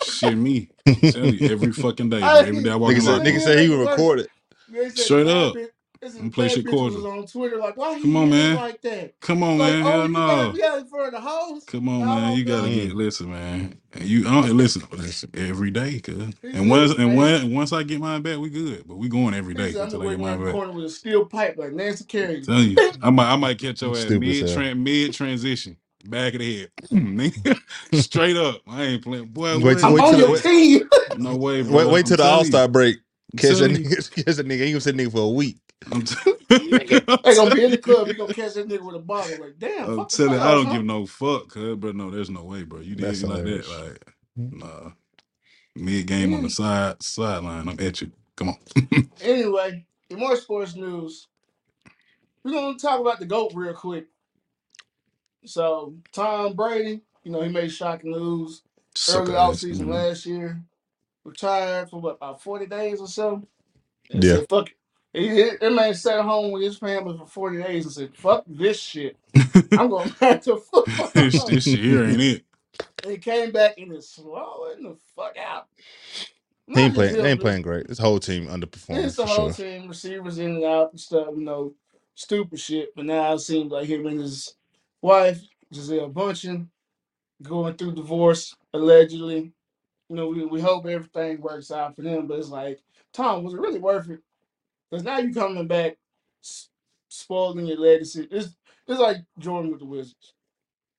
Shit, 0.04 0.38
me. 0.38 0.70
I'm 0.86 0.96
telling 1.12 1.34
you 1.34 1.50
every 1.50 1.72
fucking 1.72 2.12
day. 2.12 2.20
bro. 2.30 2.30
Every 2.30 2.62
day 2.62 2.70
I 2.70 2.76
walk 2.76 2.92
nigga 2.92 2.96
in 2.98 3.02
said, 3.02 3.12
locker 3.14 3.24
nigga 3.24 3.32
room. 3.32 3.42
said 3.42 3.60
he 3.60 3.70
would 3.70 3.90
record 3.90 4.20
it. 4.20 4.30
They 4.70 4.90
said, 4.90 4.98
Straight 5.00 5.28
up. 5.28 5.56
it." 5.56 5.74
This 6.02 6.14
is 6.14 6.20
I'm 6.20 6.32
play 6.32 6.48
shit 6.50 6.66
bitch 6.66 7.06
on 7.06 7.26
Twitter 7.28 7.58
like, 7.58 7.76
why 7.78 7.96
he 7.96 8.02
Come 8.02 8.16
on, 8.18 8.30
man. 8.30 8.56
like 8.56 8.82
that? 8.84 9.20
Come 9.20 9.44
on, 9.44 9.58
Like, 9.58 9.74
man. 9.74 9.84
oh, 9.86 9.90
Hell 9.90 10.02
you 10.08 10.14
no. 10.14 10.28
gotta 10.28 10.58
yell 10.58 10.78
in 10.78 10.86
front 10.88 11.06
of 11.08 11.12
the 11.14 11.30
hoes. 11.30 11.64
Come 11.66 11.90
on, 11.90 12.00
No, 12.02 12.06
man. 12.06 12.38
You 12.38 12.46
gotta 12.46 12.62
bro. 12.64 12.72
get 12.72 12.94
listen, 12.94 13.32
man. 13.32 13.80
And 13.94 14.04
you 14.04 14.28
I 14.28 14.42
don't 14.42 14.58
listen, 14.58 14.84
listen 14.92 15.32
every 15.36 15.72
day, 15.72 16.00
cuz. 16.00 16.34
He 16.42 16.50
And 16.50 16.70
once 16.70 16.92
said, 16.92 17.00
and 17.00 17.10
man. 17.10 17.18
when, 17.18 17.54
once 17.54 17.74
I 17.74 17.84
get 17.84 18.00
mine 18.00 18.22
back, 18.22 18.38
we 18.38 18.50
good. 18.50 18.88
But 18.88 18.98
we 18.98 19.10
going 19.10 19.34
every 19.34 19.54
He 19.54 19.58
day 19.58 19.72
said, 19.72 19.82
I'm 19.82 19.84
until 19.86 20.00
gonna 20.00 20.10
I 20.12 20.16
wait 20.16 20.18
get 20.18 20.26
around 20.28 20.38
mine 20.38 20.40
the 20.40 20.46
back. 20.46 20.54
corner 20.54 20.72
with 20.74 20.86
a 20.86 20.90
steel 20.90 21.26
pipe 21.26 21.56
like 21.58 21.74
Nancy 21.74 22.06
Kerrigan. 22.06 22.44
Tell 22.44 22.60
you, 22.62 22.76
I 23.02 23.10
might 23.10 23.32
I 23.34 23.36
might 23.36 23.58
catch 23.60 23.82
your 23.82 23.92
ass 23.92 24.02
Stupid 24.02 24.20
mid 24.20 24.48
hell. 24.50 24.58
tran 24.58 24.80
mid 24.84 25.14
transition, 25.14 25.78
back 26.06 26.34
of 26.34 26.40
the 26.40 26.60
head, 26.60 26.72
Nigga, 26.92 27.60
straight 27.94 28.38
up. 28.38 28.62
I 28.68 28.84
ain't 28.84 29.04
playing, 29.04 29.26
boy. 29.28 29.58
Wait 29.58 29.64
What? 29.64 29.80
till- 29.80 29.88
I'm 29.88 29.94
wait 29.94 30.02
on 30.04 30.10
till- 30.12 30.20
your 30.20 30.32
wait- 30.34 30.44
team. 30.44 30.90
no 31.18 31.36
way, 31.36 31.64
bro. 31.64 31.72
Wait, 31.74 31.88
wait 31.90 32.00
I'm 32.02 32.04
till 32.06 32.18
the 32.18 32.24
telling 32.24 32.34
All 32.34 32.46
you. 32.46 32.46
Star 32.46 32.68
break. 32.68 32.98
I'm 33.34 33.38
Catch 33.40 33.58
that 33.60 33.70
telling 33.70 33.76
you. 33.84 33.90
nigga. 33.90 34.16
Catch 34.26 34.36
that 34.38 34.48
nigga. 34.48 34.68
He 34.68 34.76
was 34.76 34.84
that 34.86 34.96
nigga 34.96 35.12
for 35.12 35.22
a 35.22 35.30
week. 35.30 35.58
I'm 35.92 36.04
t- 36.04 36.16
They 37.24 37.36
gonna 37.36 37.52
be 37.52 37.64
in 37.64 37.72
the 37.72 37.78
club. 37.80 38.10
You 38.10 38.18
gonna 38.18 38.32
catch 38.32 38.56
that 38.56 38.70
nigga 38.70 38.84
with 38.86 38.96
a 38.96 39.00
bottle. 39.00 39.40
Like, 39.40 39.60
damn. 39.60 39.92
I'm 39.92 39.94
fuck 39.94 40.12
the 40.14 40.18
telling 40.18 40.40
I 40.42 40.54
don't 40.54 40.70
give 40.70 40.86
no 40.86 41.06
fuck, 41.08 41.50
cuz, 41.50 41.78
bro. 41.78 41.92
No, 41.94 42.12
there's 42.12 42.30
no 42.32 42.44
way, 42.44 42.64
bro. 42.64 42.82
You 42.82 42.96
did 42.96 43.10
That's 43.10 43.22
it 43.22 43.28
like 43.28 43.46
that, 43.46 43.68
hilarious. 43.68 43.70
like 43.70 44.04
nah. 44.52 44.92
Mid 45.76 46.08
game 46.08 46.34
on 46.36 46.44
the 46.44 46.50
side 46.52 47.02
sideline. 47.04 47.70
I'm 47.70 47.80
at 47.82 48.02
you. 48.02 48.12
Come 48.38 48.50
on. 48.50 48.58
Anyway, 49.22 49.86
in 50.10 50.20
more 50.20 50.36
sports 50.38 50.76
news, 50.76 51.28
we're 52.44 52.54
gonna 52.54 52.78
talk 52.80 53.02
about 53.02 53.20
the 53.20 53.26
GOAT 53.28 53.54
real 53.56 53.74
quick. 53.74 54.08
So 55.46 55.96
Tom 56.14 56.54
Brady, 56.56 57.02
you 57.24 57.32
know, 57.32 57.42
he 57.42 57.50
made 57.50 57.72
shocking 57.72 58.12
news 58.12 58.64
early 59.08 59.34
Sucker 59.34 59.36
off 59.36 59.56
ass, 59.56 59.60
season 59.60 59.90
man. 59.90 59.90
last 59.90 60.26
year. 60.26 60.62
Retired 61.26 61.90
for 61.92 62.02
what 62.02 62.16
about 62.18 62.44
40 62.44 62.68
days 62.68 63.02
or 63.02 63.08
so? 63.08 63.44
And 64.12 64.24
Yeah. 64.24 64.30
said, 64.30 64.48
fuck 64.50 64.70
it. 64.70 64.77
He, 65.18 65.30
he- 65.30 65.58
that 65.60 65.74
man 65.74 65.94
sat 65.96 66.22
home 66.24 66.52
with 66.52 66.64
his 66.64 66.78
family 66.78 67.18
for 67.18 67.26
40 67.26 67.64
days 67.64 67.86
and 67.86 67.94
said, 67.94 68.16
fuck 68.16 68.44
this 68.48 68.80
shit. 68.80 69.18
I'm 69.78 69.90
going 69.90 70.10
back 70.20 70.42
to 70.44 70.58
football. 70.58 71.12
this, 71.14 71.44
this 71.46 71.64
shit 71.64 71.80
here 71.80 72.04
ain't 72.04 72.22
it. 72.22 72.44
and 73.04 73.12
he 73.14 73.18
came 73.18 73.52
back 73.52 73.78
and 73.78 73.94
is 73.94 74.10
slowing 74.10 74.84
the 74.84 74.96
fuck 75.16 75.36
out. 75.38 75.68
He 76.74 76.74
Not 76.74 76.80
ain't 76.82 76.94
just 76.94 76.96
playing. 76.96 77.16
him, 77.16 77.24
They 77.24 77.32
ain't 77.32 77.42
playing 77.42 77.62
great. 77.64 77.88
This 77.88 77.98
whole 78.00 78.20
team 78.20 78.48
underperforming 78.48 79.06
It's 79.06 79.16
the 79.16 79.26
for 79.26 79.30
whole 79.30 79.52
sure. 79.54 79.66
team, 79.66 79.88
receivers 79.88 80.38
in 80.40 80.58
and 80.58 80.64
out 80.66 80.92
and 80.92 81.00
stuff, 81.00 81.28
you 81.36 81.44
know, 81.44 81.74
stupid 82.16 82.60
shit. 82.60 82.94
But 82.96 83.06
now 83.06 83.34
it 83.34 83.40
seems 83.40 83.72
like 83.72 83.88
him 83.88 84.06
and 84.06 84.20
his 84.20 84.56
wife, 85.02 85.42
Gisele 85.74 86.10
Bündchen, 86.12 86.68
going 87.42 87.76
through 87.76 87.96
divorce 87.96 88.56
allegedly. 88.74 89.52
You 90.10 90.16
know, 90.16 90.28
we, 90.30 90.46
we 90.46 90.62
hope 90.62 90.86
everything 90.86 91.42
works 91.42 91.72
out 91.72 91.96
for 91.96 92.02
them, 92.02 92.28
but 92.28 92.40
it's 92.40 92.50
like, 92.50 92.80
Tom, 93.14 93.44
was 93.44 93.54
it 93.54 93.60
really 93.60 93.80
worth 93.80 94.10
it? 94.10 94.20
Because 94.90 95.04
now 95.04 95.18
you 95.20 95.34
coming 95.34 95.68
back, 95.68 95.98
s- 96.44 96.70
spoiling 97.10 97.66
your 97.66 97.78
legacy. 97.80 98.28
It's 98.32 98.56
it's 98.88 99.00
like 99.00 99.18
Jordan 99.40 99.72
with 99.72 99.80
the 99.82 99.86
Wizards. 99.86 100.34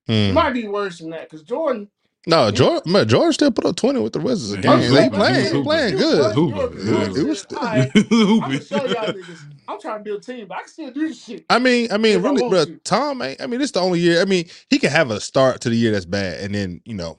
It 0.06 0.28
Hmm. 0.28 0.34
might 0.34 0.52
be 0.52 0.68
worse 0.68 0.98
than 0.98 1.10
that 1.10 1.22
because 1.28 1.42
Jordan. 1.42 1.90
No, 2.26 2.50
George. 2.50 2.84
Man, 2.84 3.08
George 3.08 3.34
still 3.34 3.50
put 3.50 3.64
up 3.64 3.76
twenty 3.76 4.00
with 4.00 4.12
the 4.12 4.20
Wizards. 4.20 4.62
Yeah, 4.64 4.74
Again. 4.74 4.80
he 4.80 4.86
He, 4.86 4.90
was 4.90 4.98
he 4.98 5.04
hooping. 5.04 5.12
He 5.12 5.18
playing. 5.18 5.42
was 5.44 5.52
He 5.52 5.62
playing 5.62 5.92
hooping. 5.92 5.98
good. 5.98 6.18
He 6.18 6.18
was 6.18 6.34
Jordan- 6.34 6.78
hooping. 6.78 6.86
Jordan 6.86 7.28
was 7.28 7.38
said, 7.38 7.48
still- 7.48 7.58
"All 7.58 7.64
right, 7.64 7.90
I'm 7.94 8.40
gonna 8.40 8.62
show 8.62 8.76
y'all 8.86 9.12
niggas. 9.12 9.57
I'm 9.68 9.78
trying 9.80 9.98
to 9.98 10.04
build 10.04 10.22
a 10.22 10.24
team, 10.24 10.46
but 10.48 10.56
I 10.56 10.60
can 10.62 10.68
still 10.70 10.90
do 10.90 11.08
this 11.08 11.22
shit. 11.22 11.44
I 11.50 11.58
mean, 11.58 11.88
I 11.92 11.98
mean, 11.98 12.18
If 12.18 12.24
I 12.24 12.28
really, 12.30 12.40
want 12.42 12.50
bro. 12.52 12.64
to. 12.64 12.76
Tom, 12.78 13.20
ain't- 13.20 13.40
I 13.42 13.46
mean, 13.46 13.60
this 13.60 13.70
the 13.70 13.80
only 13.80 14.00
year. 14.00 14.22
I 14.22 14.24
mean, 14.24 14.46
he 14.70 14.78
can 14.78 14.90
have 14.90 15.10
a 15.10 15.20
start 15.20 15.60
to 15.60 15.68
the 15.68 15.76
year 15.76 15.92
that's 15.92 16.06
bad, 16.06 16.40
and 16.40 16.54
then 16.54 16.80
you 16.86 16.94
know, 16.94 17.18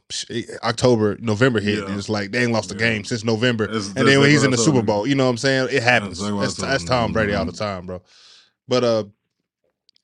October, 0.63 1.15
November 1.19 1.59
hit, 1.59 1.77
Yeah. 1.79 1.85
and 1.85 1.97
it's 1.97 2.09
like 2.09 2.31
they 2.31 2.41
ain't 2.43 2.51
lost 2.51 2.71
a 2.71 2.73
Yeah. 2.73 2.79
game 2.91 3.03
since 3.03 3.23
November. 3.23 3.67
That's- 3.67 3.87
and 3.87 3.95
that's 3.97 4.07
then 4.07 4.19
when 4.19 4.29
he's 4.31 4.43
in 4.43 4.51
the 4.51 4.57
Super. 4.57 4.81
Bowl, 4.81 5.05
you 5.07 5.15
know 5.15 5.25
what 5.25 5.31
I'm 5.31 5.37
saying? 5.37 5.67
It 5.71 5.83
happens. 5.83 6.19
like 6.21 6.33
what 6.33 6.39
I 6.39 6.45
That's, 6.45 6.55
that's. 6.55 6.83
Tom 6.85 7.13
Brady 7.13 7.33
all 7.35 7.45
the 7.45 7.51
time, 7.51 7.85
bro. 7.85 8.01
But 8.67 8.83
uh, 8.83 9.03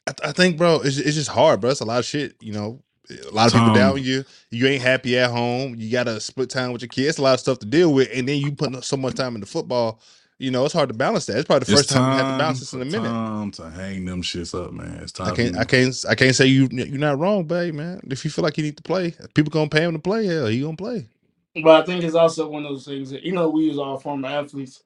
I, 0.07 0.13
I 0.25 0.31
think, 0.31 0.57
bro, 0.57 0.81
it's, 0.83 0.97
it's 0.97 1.15
just 1.15 1.29
hard, 1.29 1.61
bro. 1.61 1.71
It's 1.71 1.79
a 1.81 1.85
lot 1.85 1.99
of 1.99 2.05
shit. 2.05 2.35
You 2.41 2.53
know, 2.53 2.83
a 3.09 3.31
lot 3.33 3.47
of 3.47 3.53
people 3.53 3.67
Tom- 3.67 3.75
doubting 3.75 4.03
you. 4.03 4.23
You 4.51 4.67
ain't 4.67 4.81
happy 4.83 5.17
at 5.17 5.31
home. 5.31 5.75
You 5.77 5.91
got 5.91 6.03
to 6.03 6.19
split 6.19 6.49
time 6.49 6.71
with 6.73 6.81
your 6.81 6.89
kids. 6.89 7.07
It's 7.09 7.17
a 7.17 7.21
lot 7.23 7.33
of 7.35 7.39
stuff 7.39 7.59
to 7.59 7.65
deal 7.65 7.93
with, 7.93 8.09
and 8.13 8.27
then 8.27 8.39
you 8.39 8.51
putting 8.51 8.79
so 8.81 8.97
much 8.97 9.15
time 9.15 9.35
into 9.35 9.47
football. 9.47 9.99
You 10.39 10.51
know, 10.51 10.65
it's 10.65 10.73
hard 10.73 10.89
to 10.89 10.95
balance 10.95 11.27
that. 11.27 11.37
It's 11.37 11.47
probably 11.47 11.65
the 11.65 11.71
It's 11.71 11.81
first 11.81 11.89
time, 11.89 12.03
you 12.11 12.17
had 12.17 12.25
to 12.25 12.33
balance 12.33 12.59
this 12.59 12.73
in 12.73 12.81
a 12.81 12.85
for 12.85 12.91
minute. 12.91 13.09
Time 13.09 13.51
to 13.51 13.69
hang 13.71 14.05
them 14.05 14.21
shits 14.23 14.53
up, 14.59 14.73
man. 14.73 14.99
It's 15.01 15.11
time. 15.13 15.27
I 15.27 15.31
can't, 15.31 15.55
for- 15.55 15.61
I 15.61 15.65
can't, 15.65 15.95
I 16.09 16.15
can't 16.15 16.35
say 16.35 16.47
you, 16.47 16.67
you're 16.71 16.99
not 16.99 17.19
wrong, 17.19 17.45
babe, 17.45 17.75
man. 17.75 18.01
If 18.11 18.25
you 18.25 18.31
feel 18.31 18.43
like 18.43 18.57
you 18.57 18.63
need 18.63 18.77
to 18.77 18.83
play, 18.83 19.13
people 19.35 19.51
gonna 19.51 19.69
pay 19.69 19.83
him 19.83 19.93
to 19.93 19.99
play. 19.99 20.25
Hell, 20.27 20.47
he 20.47 20.61
gonna 20.61 20.77
play. 20.77 21.07
But 21.55 21.83
I 21.83 21.85
think 21.85 22.03
it's 22.03 22.15
also 22.15 22.49
one 22.49 22.65
of 22.65 22.71
those 22.71 22.85
things 22.85 23.11
that 23.11 23.23
you 23.23 23.33
know 23.33 23.49
we 23.49 23.69
as 23.71 23.77
all 23.79 23.97
former 23.99 24.27
athletes. 24.29 24.83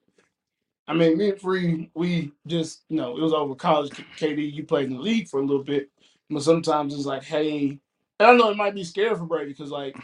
I 0.88 0.93
mean, 0.93 1.17
me 1.17 1.31
and 1.31 1.41
Free, 1.41 1.91
we 1.95 2.33
just 2.47 2.83
you 2.89 2.97
know 2.97 3.17
it 3.17 3.21
was 3.21 3.33
over 3.33 3.55
college. 3.55 3.91
KD, 4.19 4.53
you 4.53 4.65
played 4.65 4.88
in 4.89 4.95
the 4.95 5.01
league 5.01 5.29
for 5.29 5.39
a 5.41 5.45
little 5.45 5.63
bit, 5.63 5.89
but 6.29 6.43
sometimes 6.43 6.93
it's 6.93 7.05
like, 7.05 7.23
hey, 7.23 7.79
and 8.19 8.29
I 8.31 8.35
know 8.35 8.49
it 8.51 8.57
might 8.57 8.75
be 8.75 8.83
scary 8.85 9.15
for 9.15 9.25
Brady 9.25 9.51
because 9.51 9.71
like, 9.71 9.97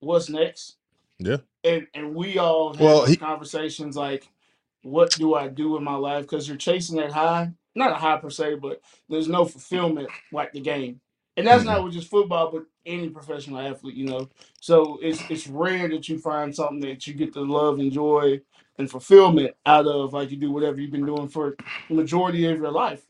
what's 0.00 0.28
next? 0.30 0.76
Yeah. 1.18 1.38
And 1.64 1.88
and 1.94 2.14
we 2.14 2.38
all 2.38 2.74
have 2.74 2.80
Well, 2.80 3.06
he- 3.06 3.16
conversations 3.16 3.96
like, 3.96 4.28
what 4.84 5.10
do 5.12 5.34
I 5.34 5.48
do 5.48 5.76
in 5.76 5.84
my 5.84 5.96
life? 5.96 6.22
Because 6.24 6.48
you're 6.48 6.56
chasing 6.58 6.98
that 6.98 7.12
high, 7.12 7.52
not 7.74 7.92
a 7.92 7.96
high 7.96 8.18
per 8.18 8.30
se, 8.30 8.56
but 8.56 8.80
there's 9.08 9.28
no 9.28 9.44
fulfillment 9.44 10.08
like 10.32 10.52
the 10.52 10.60
game. 10.60 11.00
And 11.36 11.46
that's 11.46 11.64
not 11.64 11.82
with 11.84 11.94
just 11.94 12.08
football, 12.10 12.52
but 12.52 12.64
any 12.86 13.10
professional 13.10 13.58
athlete, 13.60 13.96
you 13.96 14.06
know. 14.06 14.30
So 14.60 14.98
it's 15.02 15.24
it's 15.28 15.48
rare 15.48 15.88
that 15.88 16.08
you 16.08 16.18
find 16.18 16.54
something 16.54 16.80
that 16.80 17.06
you 17.08 17.14
get 17.14 17.32
to 17.34 17.40
love, 17.42 17.80
enjoy, 17.80 18.40
and 18.78 18.90
fulfillment 18.90 19.56
out 19.66 19.86
of, 19.86 20.12
like 20.12 20.30
you 20.30 20.36
do 20.36 20.52
whatever 20.52 20.80
you've 20.80 20.92
been 20.92 21.06
doing 21.06 21.28
for 21.28 21.58
the 21.88 21.94
majority 21.96 22.46
of 22.46 22.58
your 22.58 22.70
life. 22.72 23.04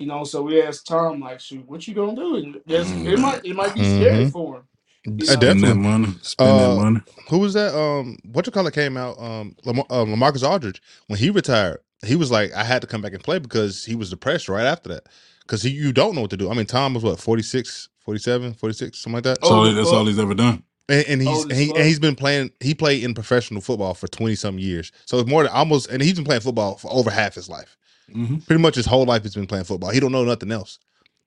You 0.00 0.06
know, 0.06 0.24
so 0.24 0.42
we 0.42 0.62
asked 0.62 0.86
Tom, 0.88 1.20
like, 1.20 1.40
shoot, 1.40 1.68
what 1.68 1.86
you 1.86 1.94
gonna 1.94 2.16
do? 2.16 2.36
And 2.36 2.60
that's, 2.66 2.96
it 3.04 3.18
might 3.20 3.44
it 3.44 3.54
might 3.54 3.74
be 3.74 3.84
scary 3.84 4.26
Mhm. 4.26 4.32
for 4.32 4.56
him. 4.56 4.68
Know, 5.06 5.24
Spend 5.24 5.40
definitely. 5.40 5.68
that 5.68 5.74
money. 5.76 6.14
Spend 6.22 6.50
Uh, 6.50 6.74
that 6.74 6.80
money. 6.82 7.00
Who 7.30 7.38
was 7.38 7.54
that? 7.54 7.74
Um, 7.74 8.18
what 8.24 8.46
you 8.46 8.52
call 8.52 8.66
it 8.66 8.74
came 8.74 8.96
out? 8.96 9.18
Um, 9.20 9.56
Lam- 9.64 9.80
uh, 9.90 10.04
Lamarcus 10.04 10.46
Aldridge 10.48 10.82
when 11.06 11.18
he 11.18 11.30
retired, 11.30 11.78
he 12.04 12.16
was 12.16 12.30
like, 12.30 12.52
I 12.52 12.64
had 12.64 12.80
to 12.82 12.86
come 12.86 13.00
back 13.02 13.12
and 13.14 13.22
play 13.22 13.38
because 13.38 13.84
he 13.84 13.94
was 13.94 14.10
depressed 14.10 14.48
right 14.48 14.66
after 14.66 14.88
that. 14.90 15.04
Because 15.40 15.62
he, 15.62 15.70
you 15.70 15.92
don't 15.92 16.14
know 16.14 16.20
what 16.20 16.30
to 16.30 16.36
do. 16.36 16.50
I 16.50 16.54
mean, 16.54 16.66
Tom 16.66 16.94
was 16.94 17.02
what 17.02 17.18
46, 17.18 17.88
47, 18.00 18.54
46, 18.54 18.98
something 18.98 19.14
like 19.14 19.24
that. 19.24 19.40
That's 19.40 19.50
Oh, 19.50 19.64
all. 19.66 19.72
That's 19.72 19.88
all 19.88 20.04
he's 20.06 20.18
ever 20.18 20.34
done. 20.34 20.62
And, 20.88 21.04
and 21.08 21.22
he's 21.22 21.42
and, 21.44 21.52
he, 21.52 21.70
and 21.70 21.84
he's 21.84 21.98
been 22.00 22.16
playing. 22.16 22.50
He 22.60 22.74
played 22.74 23.02
in 23.04 23.14
professional 23.14 23.60
football 23.60 23.94
for 23.94 24.08
twenty 24.08 24.34
some 24.34 24.58
years. 24.58 24.90
So 25.06 25.18
it's 25.20 25.28
more 25.30 25.44
than 25.44 25.52
almost. 25.52 25.88
And 25.88 26.02
he's 26.02 26.14
been 26.14 26.24
playing 26.24 26.40
football 26.42 26.76
for 26.78 26.92
over 26.92 27.10
half 27.10 27.34
his 27.36 27.48
life. 27.48 27.76
Mm-hmm. 28.12 28.38
Pretty 28.38 28.60
much 28.60 28.74
his 28.74 28.86
whole 28.86 29.04
life 29.04 29.22
he's 29.22 29.34
been 29.36 29.46
playing 29.46 29.64
football. 29.64 29.90
He 29.90 30.00
don't 30.00 30.10
know 30.12 30.24
nothing 30.24 30.50
else. 30.50 30.78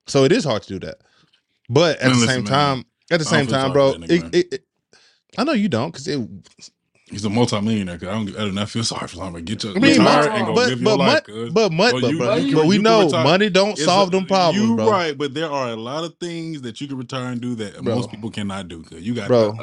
So 0.06 0.24
it 0.24 0.32
is 0.32 0.44
hard 0.44 0.62
to 0.64 0.68
do 0.68 0.78
that. 0.86 0.98
But 1.70 1.96
at 1.98 2.08
Man, 2.08 2.12
the 2.12 2.18
listen, 2.20 2.28
same 2.34 2.44
man. 2.44 2.52
time, 2.52 2.84
at 3.14 3.20
the 3.20 3.24
same 3.26 3.46
time, 3.46 3.72
bro, 3.72 3.92
for 3.94 3.98
that 4.00 4.08
nigga, 4.10 4.28
it, 4.28 4.34
it, 4.34 4.54
it- 4.54 4.64
I 5.36 5.42
know 5.44 5.52
you 5.52 5.68
don't 5.68 5.90
because 5.90 6.06
it 6.06 6.20
He's 7.10 7.24
a 7.24 7.30
multimillionaire. 7.30 7.98
Cause 7.98 8.08
I 8.08 8.12
don't. 8.12 8.28
I 8.36 8.40
do 8.46 8.52
not 8.52 8.70
feel 8.70 8.82
sorry 8.82 9.06
for 9.08 9.22
him. 9.24 9.44
Get 9.44 9.62
your 9.62 9.76
I 9.76 9.78
mean, 9.78 9.98
retire 9.98 10.22
but- 10.28 10.32
and 10.32 10.46
go 10.46 10.54
but 10.54 10.68
live 10.68 10.82
but 10.82 10.90
your 10.90 10.98
life. 10.98 11.22
mon- 11.28 11.52
but 11.52 11.72
mon- 11.72 11.92
Well, 11.92 12.00
but, 12.00 12.40
you- 12.42 12.48
you 12.48 12.56
but 12.56 12.66
we 12.66 12.78
know 12.78 13.08
money 13.10 13.50
don't 13.50 13.72
It's 13.72 13.84
solve 13.84 14.08
a- 14.08 14.12
them 14.12 14.26
problems, 14.26 14.66
You 14.66 14.74
bro. 14.76 14.90
right, 14.90 15.16
but 15.16 15.34
there 15.34 15.50
are 15.50 15.68
a 15.70 15.76
lot 15.76 16.04
of 16.04 16.14
things 16.18 16.62
that 16.62 16.80
you 16.80 16.88
can 16.88 16.96
retire 16.96 17.26
and 17.30 17.40
do 17.40 17.54
that 17.56 17.82
Bro. 17.82 17.94
most 17.94 18.10
people 18.10 18.30
cannot 18.30 18.68
do. 18.68 18.82
Cause 18.82 19.02
you 19.02 19.14
got 19.14 19.28
Bro. 19.28 19.54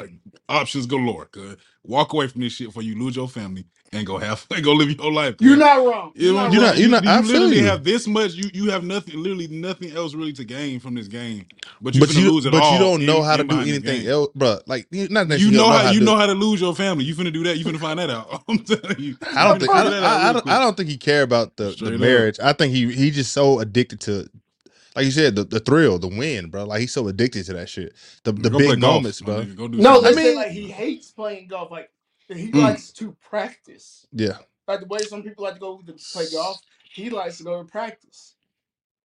options 0.48 0.86
galore. 0.86 1.26
Cause 1.26 1.56
walk 1.84 2.12
away 2.12 2.28
from 2.28 2.40
this 2.42 2.52
shit 2.52 2.68
before 2.68 2.82
you 2.82 2.96
lose 2.98 3.16
your 3.16 3.28
family 3.28 3.64
and 3.92 4.06
go 4.06 4.16
have 4.18 4.46
go 4.62 4.72
live 4.72 4.90
your 4.90 5.12
life. 5.12 5.34
You're 5.40 5.56
not 5.56 5.84
wrong. 5.84 6.12
You 6.14 6.26
You're 6.32 6.34
know, 6.34 6.42
not 6.48 6.52
You're 6.52 6.62
wrong. 6.62 6.70
not- 6.70 6.78
you're 6.78 6.88
not- 6.90 7.04
You, 7.04 7.10
I 7.10 7.16
you 7.18 7.22
feel 7.24 7.32
literally 7.32 7.56
you. 7.58 7.64
have 7.64 7.84
this 7.84 8.06
much. 8.06 8.34
You 8.34 8.50
you 8.54 8.70
have 8.70 8.84
nothing, 8.84 9.20
literally 9.22 9.48
nothing 9.48 9.90
else 9.96 10.14
really 10.14 10.32
to 10.34 10.44
gain 10.44 10.78
from 10.80 10.94
this 10.94 11.08
game. 11.08 11.46
But 11.80 11.94
you 11.94 12.00
But 12.00 12.10
finna 12.10 12.22
you 12.22 12.32
lose 12.32 12.46
it 12.46 12.52
but 12.52 12.62
all 12.62 12.72
you 12.74 12.78
don't 12.78 13.04
know 13.06 13.18
in- 13.18 13.24
how 13.24 13.36
to 13.36 13.42
in 13.42 13.48
do 13.48 13.54
behind 13.56 13.68
this 13.68 13.76
anything 13.78 14.00
game. 14.02 14.10
else, 14.10 14.28
bro. 14.34 14.58
Like 14.66 14.86
you 14.90 15.08
not 15.08 15.28
that 15.28 15.40
You 15.40 15.50
know 15.50 15.68
how 15.70 15.90
you 15.90 15.98
to- 15.98 16.04
know 16.04 16.16
how 16.16 16.26
to 16.26 16.32
lose 16.34 16.60
your 16.60 16.74
family. 16.74 17.04
You 17.04 17.14
finna 17.14 17.32
do 17.32 17.42
that. 17.44 17.58
You 17.58 17.64
finna 17.64 17.80
find 17.80 17.98
that 17.98 18.10
out. 18.10 18.42
I'm 18.48 18.58
telling 18.58 18.98
you. 19.00 19.16
I 19.34 19.44
don't 19.44 19.54
You 19.54 19.66
think 19.66 19.72
I 19.72 19.82
figure 19.82 19.90
don't, 19.90 19.90
that 19.90 20.02
out 20.04 20.04
I, 20.04 20.14
I 20.20 20.24
real 20.24 20.32
don't, 20.34 20.42
quick. 20.42 20.54
I 20.54 20.58
don't 20.60 20.76
think 20.76 20.88
he 20.88 20.96
care 20.96 21.22
about 21.22 21.56
the, 21.56 21.64
the 21.64 21.72
Straight 21.72 21.94
up. 21.94 22.00
marriage. 22.00 22.38
I 22.42 22.52
think 22.52 22.72
he 22.72 22.92
he 22.92 23.10
just 23.10 23.32
so 23.32 23.58
addicted 23.60 24.00
to 24.02 24.28
like 24.96 25.06
you 25.06 25.10
said, 25.12 25.36
the, 25.36 25.44
the 25.44 25.60
thrill, 25.60 25.98
the 25.98 26.08
win, 26.08 26.50
bro. 26.50 26.64
Like 26.64 26.80
he's 26.80 26.92
so 26.92 27.08
addicted 27.08 27.44
to 27.46 27.54
that 27.54 27.68
shit. 27.68 27.94
The 28.24 28.32
the 28.32 28.50
Go 28.50 28.60
play 28.60 28.76
big 28.76 28.80
golf, 28.80 28.94
moments, 28.94 29.22
my 29.22 29.26
bro. 29.26 29.36
nigga. 29.36 29.56
Go 29.56 29.68
do 29.68 29.78
No, 29.78 30.00
something. 30.00 30.02
they 30.02 30.12
I 30.12 30.14
say 30.14 30.30
mean- 30.30 30.36
like 30.36 30.50
he 30.52 30.68
hates 30.70 31.12
playing 31.12 31.48
golf. 31.48 31.70
Like 31.70 31.90
he 32.28 32.52
Mm. 32.52 32.62
likes 32.62 32.92
to 32.94 33.16
practice. 33.22 34.06
Yeah. 34.12 34.38
Like 34.68 34.80
the 34.80 34.86
way 34.86 35.04
some 35.04 35.22
people 35.22 35.44
like 35.44 35.54
to 35.54 35.60
go 35.60 35.82
to 35.86 35.94
play 36.12 36.26
golf, 36.30 36.60
he 36.92 37.10
likes 37.10 37.38
to 37.38 37.44
go 37.44 37.58
to 37.62 37.68
practice. 37.70 38.36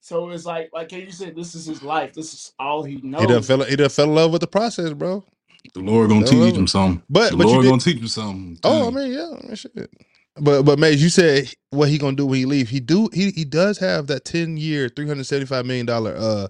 So 0.01 0.31
it's 0.31 0.47
like, 0.47 0.71
like 0.73 0.89
can 0.91 1.01
you 1.01 1.13
said, 1.13 1.37
this 1.37 1.55
is 1.55 1.67
his 1.67 1.83
life. 1.83 2.15
This 2.15 2.35
is 2.35 2.53
all 2.59 2.85
he 2.85 3.01
knows. 3.03 3.23
He 3.23 3.27
done 3.27 3.43
fell 3.43 3.65
he 3.65 3.77
done 3.77 3.91
fell 3.91 4.07
in 4.07 4.15
love 4.15 4.33
with 4.33 4.43
the 4.43 4.47
process, 4.49 4.93
bro. 4.95 5.25
The 5.75 5.81
Lord 5.81 6.11
gonna 6.11 6.25
No, 6.25 6.27
teach 6.27 6.55
no. 6.55 6.55
him 6.57 6.67
something. 6.69 7.03
But 7.11 7.33
the 7.33 7.39
but 7.39 7.49
you 7.53 7.53
Lord 7.53 7.63
did, 7.63 7.71
gonna 7.71 7.81
teach 7.83 7.99
him 7.99 8.09
something. 8.09 8.59
Oh, 8.65 8.89
I 8.89 8.91
Tell 8.91 8.93
you. 8.93 8.93
mean, 8.93 9.13
yeah, 9.13 9.31
I 9.43 9.47
mean, 9.47 9.57
shit. 9.57 9.91
But 10.37 10.63
but 10.63 10.79
Maze, 10.79 11.03
you 11.03 11.09
said 11.11 11.53
what 11.71 11.89
he 11.89 11.99
gonna 11.99 12.17
do 12.17 12.27
when 12.27 12.39
he 12.39 12.45
leave. 12.45 12.69
He 12.69 12.81
do 12.81 13.09
he 13.13 13.31
he 13.31 13.45
does 13.45 13.79
have 13.79 14.09
that 14.09 14.25
ten 14.25 14.57
year, 14.57 14.89
three 14.89 15.07
hundred 15.07 15.25
seventy 15.27 15.47
five 15.47 15.65
million 15.67 15.87
dollar 15.87 16.15
uh 16.17 16.49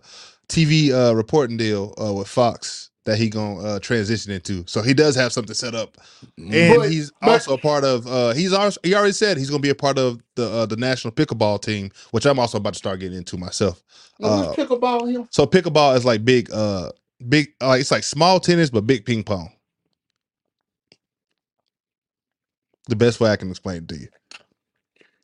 TV 0.48 0.90
uh 0.90 1.14
reporting 1.14 1.56
deal 1.56 1.94
uh 2.00 2.12
with 2.12 2.28
Fox 2.28 2.90
that 3.04 3.18
he 3.18 3.28
gonna 3.28 3.60
uh, 3.60 3.78
transition 3.80 4.32
into. 4.32 4.64
So 4.66 4.80
he 4.80 4.94
does 4.94 5.14
have 5.16 5.30
something 5.30 5.54
set 5.54 5.74
up, 5.74 5.98
and 6.38 6.78
But- 6.78 6.90
he's 6.90 7.12
but- 7.20 7.32
also 7.32 7.52
a 7.52 7.58
part 7.58 7.84
of. 7.84 8.06
Uh, 8.06 8.30
he's 8.32 8.54
also, 8.54 8.80
he 8.82 8.94
already 8.94 9.12
said 9.12 9.36
he's 9.36 9.50
gonna 9.50 9.60
be 9.60 9.68
a 9.68 9.74
part 9.74 9.98
of 9.98 10.22
the 10.36 10.48
uh, 10.50 10.64
the 10.64 10.76
national 10.76 11.12
pickleball 11.12 11.60
team, 11.60 11.90
which 12.12 12.24
I'm 12.24 12.38
also 12.38 12.56
about 12.56 12.72
to 12.72 12.78
start 12.78 13.00
getting 13.00 13.18
into 13.18 13.36
myself. 13.36 13.82
Now, 14.18 14.28
Uh, 14.28 14.54
pickleball 14.54 15.10
here? 15.10 15.26
so 15.30 15.44
pickleball 15.46 15.94
is 15.98 16.06
like 16.06 16.24
big, 16.24 16.50
uh, 16.50 16.92
big, 17.28 17.48
uh, 17.60 17.76
it's 17.78 17.90
like 17.90 18.04
small 18.04 18.40
tennis 18.40 18.70
but 18.70 18.86
big 18.86 19.04
ping 19.04 19.22
pong. 19.22 19.50
The 22.88 22.96
best 22.96 23.20
way 23.20 23.30
I 23.30 23.36
can 23.36 23.50
explain 23.50 23.78
it 23.84 23.88
to 23.88 23.96
you, 23.98 24.08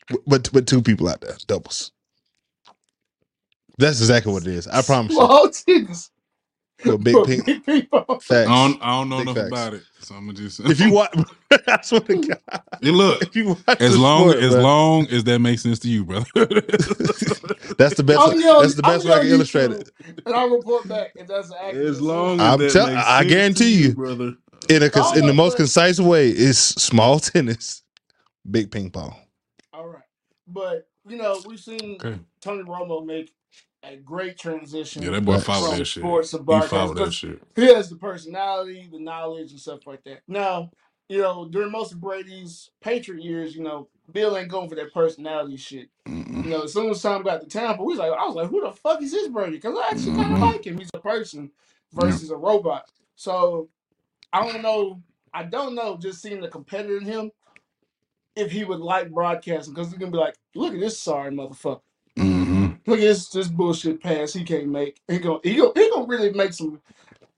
W- 0.08 0.24
but 0.26 0.50
but 0.52 0.66
two 0.66 0.82
people 0.82 1.08
out 1.08 1.20
there 1.20 1.36
doubles. 1.46 1.92
That's 3.78 4.00
exactly 4.00 4.32
what 4.32 4.42
it 4.46 4.48
is. 4.48 4.66
I 4.68 4.82
promise 4.82 5.12
you. 5.12 5.18
Small 5.18 5.50
tennis. 5.50 6.10
Big 7.02 7.02
But 7.12 7.26
ping 7.26 7.42
big 7.44 7.64
ping-pong. 7.66 8.04
I 8.08 8.14
facts. 8.20 8.48
don't, 8.48 8.82
I 8.82 8.86
don't 9.00 9.08
know 9.10 9.18
Big 9.18 9.28
enough 9.28 9.36
facts. 9.36 9.48
about 9.48 9.74
it, 9.74 9.82
so 10.00 10.14
I'm 10.14 10.26
gonna 10.26 10.38
just. 10.38 10.60
If 10.60 10.80
you 10.80 10.92
watch, 10.92 11.14
I 11.68 11.80
swear 11.82 12.00
to 12.00 12.16
God, 12.16 12.62
Hey, 12.82 12.90
look, 12.90 13.22
if 13.22 13.36
you 13.36 13.48
watch 13.66 13.80
as 13.80 13.92
the 13.92 13.98
long 13.98 14.30
sport, 14.30 14.42
as 14.44 14.52
bro, 14.52 14.62
long 14.62 15.06
as 15.08 15.24
that 15.24 15.40
makes 15.40 15.62
sense 15.62 15.78
to 15.80 15.88
you, 15.88 16.04
brother. 16.06 16.24
that's 16.34 17.96
the 17.96 18.02
best. 18.06 18.18
I'll 18.18 18.28
way- 18.30 18.36
be 18.36 18.42
that's 18.42 18.74
the 18.74 18.82
I'll 18.84 18.94
best 18.94 19.04
way 19.04 19.12
I 19.12 19.18
on 19.18 19.20
can 19.20 19.30
illustrate 19.30 19.70
YouTube, 19.70 19.80
it. 19.80 19.90
And 20.24 20.34
I'll 20.34 20.48
report 20.50 20.88
back 20.88 21.12
if 21.16 21.26
that's 21.26 21.52
accurate. 21.52 21.86
as 21.86 22.00
long 22.00 22.40
as 22.40 22.54
I'm 22.54 22.58
that 22.58 22.70
tell- 22.72 22.86
makes 22.86 23.02
I 23.06 23.24
sense 23.24 23.28
to 23.28 23.28
guarantee 23.28 23.82
you. 23.82 23.94
brother. 23.94 24.34
In 24.70 24.82
a 24.82 24.90
cons- 24.90 25.16
in 25.18 25.26
the 25.26 25.34
most 25.34 25.56
concise 25.56 25.98
way 26.00 26.28
is 26.28 26.58
small 26.58 27.18
tennis, 27.20 27.82
big 28.50 28.70
ping 28.70 28.90
pong. 28.90 29.14
All 29.72 29.88
right. 29.88 30.02
But, 30.46 30.88
you 31.08 31.16
know, 31.16 31.40
we've 31.46 31.60
seen 31.60 31.98
Okay. 32.02 32.18
Tony 32.40 32.62
Romo 32.62 33.04
make 33.04 33.32
a 33.82 33.96
great 33.96 34.38
transition. 34.38 35.02
Yeah, 35.02 35.10
that 35.10 35.24
boy 35.24 35.34
Facts. 35.34 35.46
followed 35.46 35.68
from 35.70 35.78
that 35.78 35.84
shit. 35.86 36.02
sports 36.02 36.30
to 36.32 36.38
He 36.38 36.42
broadcast, 36.44 36.70
followed 36.70 36.96
that 36.98 37.04
'cause 37.04 37.14
shit. 37.14 37.42
He 37.56 37.66
has 37.74 37.88
the 37.90 37.96
personality, 37.96 38.88
the 38.92 39.00
knowledge, 39.00 39.50
and 39.52 39.60
stuff 39.60 39.86
like 39.86 40.04
that. 40.04 40.20
Now, 40.28 40.70
you 41.08 41.18
know, 41.18 41.48
during 41.48 41.72
most 41.72 41.92
of 41.92 42.00
Brady's 42.00 42.70
Patriot 42.80 43.24
years, 43.24 43.56
you 43.56 43.62
know, 43.62 43.88
Bill 44.12 44.36
ain't 44.36 44.48
going 44.48 44.68
for 44.68 44.74
that 44.76 44.92
personality 44.92 45.56
shit. 45.56 45.88
Mm-mm. 46.06 46.44
You 46.44 46.50
know, 46.50 46.62
as 46.62 46.72
soon 46.72 46.90
as 46.90 47.00
Tom 47.02 47.22
got 47.22 47.40
to 47.40 47.46
Tampa, 47.46 47.82
we 47.82 47.92
was 47.94 47.98
like, 47.98 48.12
I 48.12 48.26
was 48.26 48.34
like, 48.36 48.48
who 48.50 48.60
the 48.60 48.72
fuck 48.72 49.02
is 49.02 49.10
this 49.12 49.28
Brady? 49.28 49.52
Because 49.56 49.76
I 49.78 49.88
actually 49.90 50.14
kind 50.16 50.32
of 50.34 50.38
Mhm. 50.38 50.52
like 50.52 50.64
him. 50.66 50.78
He's 50.78 50.90
a 50.94 50.98
person 51.00 51.50
versus 51.92 52.30
a 52.30 52.36
robot. 52.36 52.88
So 53.16 53.68
I 54.32 54.46
don't 54.46 54.62
know. 54.62 55.02
I 55.32 55.44
don't 55.44 55.74
know. 55.74 55.96
Just 55.96 56.22
seeing 56.22 56.40
the 56.40 56.48
competitor 56.48 56.96
in 56.98 57.04
him, 57.04 57.30
if 58.36 58.50
he 58.50 58.64
would 58.64 58.80
like 58.80 59.10
broadcasting, 59.10 59.74
because 59.74 59.88
he's 59.90 59.98
gonna 59.98 60.12
be 60.12 60.18
like, 60.18 60.36
look 60.54 60.74
at 60.74 60.80
this 60.80 60.98
sorry 60.98 61.30
motherfucker. 61.32 61.80
Mhm. 62.18 62.78
Look 62.86 62.98
at 62.98 63.02
this 63.02 63.28
this 63.28 63.48
bullshit 63.48 64.02
pass 64.02 64.32
he 64.32 64.44
can't 64.44 64.68
make. 64.68 65.00
He 65.08 65.18
gonna 65.18 65.40
he 65.42 65.56
gonna, 65.56 65.72
he 65.74 65.90
gonna 65.90 66.06
really 66.06 66.32
make 66.32 66.52
some 66.52 66.80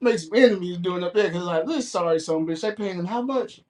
make 0.01 0.19
some 0.19 0.35
enemies 0.35 0.79
doing 0.79 1.03
up 1.05 1.15
there. 1.15 1.31
Cause 1.31 1.43
like 1.45 1.67
this 1.67 1.91
sorry 1.91 2.21
son 2.21 2.47
bitch, 2.47 2.61
they 2.63 2.73
paying 2.73 2.99
him 2.99 3.07
how 3.07 3.23
much? 3.23 3.61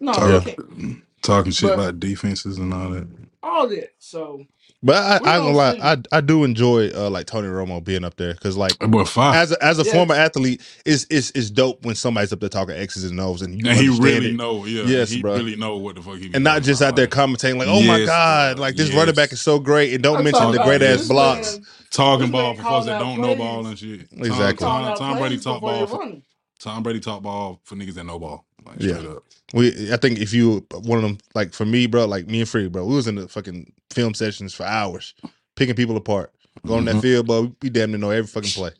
No, 0.00 0.12
Yeah. 0.12 0.38
they 0.38 0.52
can't. 0.54 1.02
Talking 1.22 1.52
shit 1.52 1.70
But- 1.70 1.78
about 1.78 2.00
defenses 2.00 2.58
and 2.58 2.72
all 2.74 2.90
that. 2.90 3.06
All 3.44 3.68
that. 3.68 3.90
So 3.98 4.46
But 4.82 4.96
I, 4.96 5.20
We 5.20 5.30
I 5.30 5.36
ain't 5.36 5.44
gonna 5.44 5.52
gonna 5.54 5.56
lie. 5.56 5.76
I 5.82 6.18
I 6.18 6.20
do 6.22 6.44
enjoy 6.44 6.90
uh, 6.94 7.10
like 7.10 7.26
Tony 7.26 7.48
Romo 7.48 7.82
being 7.84 8.04
up 8.04 8.16
there 8.16 8.34
because 8.34 8.56
like 8.56 8.78
That 8.80 8.88
boy 8.90 9.04
fire. 9.04 9.34
as 9.34 9.52
a, 9.52 9.64
as 9.64 9.78
a 9.78 9.84
Yes. 9.84 9.92
former 9.94 10.14
athlete, 10.14 10.62
is 10.86 11.04
is 11.06 11.30
is 11.32 11.50
dope 11.50 11.84
when 11.84 11.94
somebody's 11.94 12.32
up 12.32 12.40
there 12.40 12.48
talking 12.50 12.76
X's 12.76 13.04
and 13.10 13.20
O's 13.20 13.42
and 13.42 13.54
you 13.60 13.70
and 13.70 13.78
he 13.78 13.88
really 13.88 14.30
it. 14.30 14.36
know, 14.36 14.64
yeah. 14.66 14.84
Yes, 14.84 15.10
he 15.10 15.22
bro. 15.22 15.36
really 15.36 15.56
know 15.56 15.76
what 15.78 15.96
the 15.96 16.02
fuck 16.02 16.18
he 16.18 16.28
be 16.28 16.34
and 16.34 16.44
not 16.44 16.62
just 16.62 16.80
about. 16.80 16.88
out 16.90 16.96
there 16.96 17.06
Like, 17.06 17.10
commentating 17.10 17.58
like, 17.58 17.68
"Oh 17.68 17.82
my 17.82 18.04
god, 18.06 18.56
bro. 18.56 18.62
like 18.62 18.76
this 18.76 18.88
Yes. 18.90 18.98
running 18.98 19.14
back 19.14 19.32
is 19.32 19.40
so 19.40 19.58
great," 19.58 19.94
and 19.94 20.02
don't 20.02 20.18
I'm 20.18 20.24
mention 20.24 20.50
the 20.52 20.58
great 20.60 20.82
ass 20.82 21.08
blocks. 21.08 21.54
man 21.56 21.66
talking 21.90 22.26
This 22.26 22.30
ball 22.30 22.54
man 22.54 22.56
for 22.56 22.62
folks 22.64 22.86
that 22.86 22.98
don't 22.98 23.20
know 23.20 23.36
ball 23.36 23.66
and 23.66 23.78
shit. 23.78 24.08
Exactly. 24.12 24.56
calling 24.66 24.86
Tom, 24.86 24.96
Tom 24.96 25.18
Brady 25.18 25.38
talk 25.38 25.60
ball 25.60 25.86
for 25.86 25.98
running. 26.00 26.22
Tom 26.60 26.82
Brady 26.82 27.00
talk 27.00 27.22
ball 27.22 27.60
for 27.64 27.76
niggas 27.76 27.94
that 27.94 28.04
know 28.04 28.18
ball. 28.18 28.44
Like 28.66 28.80
Yeah. 28.80 28.94
straight 28.96 29.06
up. 29.06 29.24
We, 29.54 29.92
I 29.92 29.96
think 29.98 30.18
if 30.20 30.32
you 30.34 30.66
one 30.74 30.98
of 30.98 31.04
them, 31.04 31.18
like 31.34 31.54
for 31.54 31.64
me, 31.66 31.86
bro, 31.86 32.06
like 32.06 32.26
me 32.28 32.40
and 32.40 32.48
Free, 32.48 32.68
bro, 32.68 32.84
we 32.86 32.96
was 32.96 33.08
in 33.08 33.16
the 33.16 33.28
fucking 33.28 33.72
film 33.90 34.14
sessions 34.14 34.54
for 34.54 34.64
hours, 34.64 35.14
picking 35.56 35.76
people 35.76 35.96
apart, 35.96 36.32
going 36.66 36.80
on 36.80 36.84
that 36.86 36.98
field, 36.98 37.26
bro. 37.28 37.54
We 37.62 37.70
damn 37.70 37.92
near 37.92 37.98
know 38.00 38.10
every 38.10 38.28
fucking 38.28 38.52
play. 38.52 38.72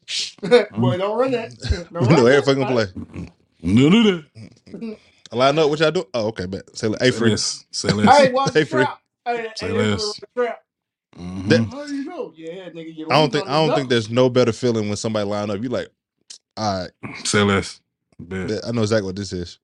Boy, 0.76 0.98
don't 0.98 1.18
run 1.18 1.32
that. 1.32 1.52
Don't 1.92 2.08
We 2.08 2.14
know 2.16 2.26
every 2.26 2.42
that. 2.42 2.44
fucking 2.44 2.66
play. 2.66 2.86
No, 3.62 3.88
no, 3.90 4.02
no. 4.02 4.24
I 5.32 5.36
line 5.36 5.58
up, 5.58 5.70
what 5.70 5.80
y'all 5.80 5.90
do? 5.92 6.06
Oh, 6.14 6.28
okay, 6.28 6.46
bet. 6.46 6.76
Say, 6.76 6.88
hey, 7.00 7.10
Say 7.10 7.12
Free, 7.12 7.32
less. 7.32 7.66
Say 7.72 7.92
less. 7.92 8.18
Hey, 8.18 8.32
watch 8.32 8.54
Hey, 8.54 8.60
the 8.60 8.66
Free. 8.66 8.86
trap. 8.86 9.00
Hey, 9.26 9.48
Say 9.54 9.68
hey, 9.68 9.72
less. 9.72 10.20
the 10.20 10.26
trap. 10.36 10.62
Mhm. 11.18 11.48
That- 11.48 11.70
How 11.70 11.86
do 11.86 11.94
you 11.96 12.04
know? 12.04 12.32
Yeah, 12.36 12.70
nigga, 12.70 12.96
you 12.96 13.06
I 13.10 13.14
don't 13.20 13.32
think 13.32 13.46
I 13.48 13.54
don't 13.54 13.68
the 13.68 13.74
think 13.74 13.90
there's 13.90 14.10
no 14.10 14.30
better 14.30 14.52
feeling 14.52 14.88
when 14.88 14.96
somebody 14.96 15.26
line 15.28 15.50
up. 15.50 15.62
You 15.62 15.68
like, 15.70 15.88
all 16.56 16.82
right, 16.82 16.92
Say 17.24 17.42
less. 17.42 17.80
Bet. 18.20 18.48
bet- 18.48 18.66
I 18.66 18.72
know 18.72 18.82
exactly 18.82 19.06
what 19.06 19.16
this 19.16 19.32
is. 19.32 19.58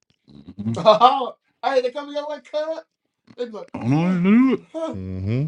Double. 0.72 1.38
hey, 1.64 1.80
they 1.80 1.90
come 1.90 2.08
together 2.08 2.26
like 2.28 2.50
cut. 2.50 2.84
They 3.36 3.44
be 3.46 3.50
like, 3.52 3.70
I 3.74 3.78
don't 3.78 3.90
know 3.90 4.06
how 4.06 4.14
to 4.14 4.22
do 4.22 4.52
it. 4.54 4.60
huh. 4.72 4.88
Mm-hmm. 4.94 5.46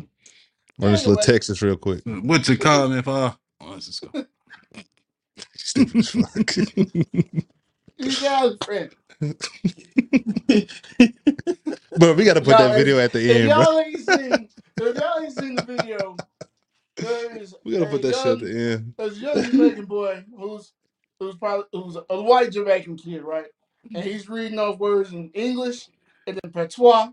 Run 0.79 0.93
this 0.93 1.07
little 1.07 1.21
Anyway. 1.21 1.23
Texas 1.33 1.63
real 1.63 1.77
quick. 1.77 2.03
What 2.07 2.49
you 2.49 2.57
call 2.59 2.89
me 2.89 2.99
if 2.99 3.09
I? 3.09 3.35
Oh, 3.61 3.71
let's 3.73 3.87
just 3.87 4.01
go. 4.13 4.25
Stupid 5.55 5.97
as 5.97 6.11
fuck. 6.11 6.57
you 7.99 8.13
guys, 8.21 8.57
friend. 8.65 8.91
but 11.99 12.17
we 12.17 12.25
got 12.25 12.35
to 12.35 12.41
put 12.41 12.49
Y'all 12.59 12.69
that 12.69 12.77
video 12.77 12.99
at 12.99 13.13
the 13.13 13.21
If 13.31 13.37
end, 13.37 13.49
bro. 13.49 13.61
y'all 13.63 13.79
ain't 13.81 13.99
seen, 13.99 14.49
if 14.81 14.97
y'all 14.97 15.21
ain't 15.23 15.33
seen 15.33 15.55
the 15.55 15.63
video, 15.63 16.17
there's 16.97 17.55
We 17.65 17.73
got 17.73 17.79
to 17.81 17.87
a 17.87 17.91
put 17.91 18.03
that 18.03 18.15
shit 18.15 18.25
young- 18.25 18.35
at 18.35 18.41
the 18.41 18.73
end. 18.73 18.95
There's 18.99 19.17
a 19.19 19.21
young 19.21 19.43
Jamaican 19.51 19.85
boy 19.87 20.25
who's 20.37 20.73
who's 21.21 21.37
probably 21.37 21.65
who's 21.73 21.97
a 22.09 22.23
white 22.23 22.51
Jamaican 22.53 22.97
kid, 22.97 23.23
right? 23.23 23.47
And 23.95 24.05
he's 24.05 24.29
reading 24.29 24.59
off 24.59 24.79
words 24.79 25.13
in 25.13 25.31
English 25.35 25.89
and 26.27 26.39
in 26.43 26.51
patois. 26.51 27.11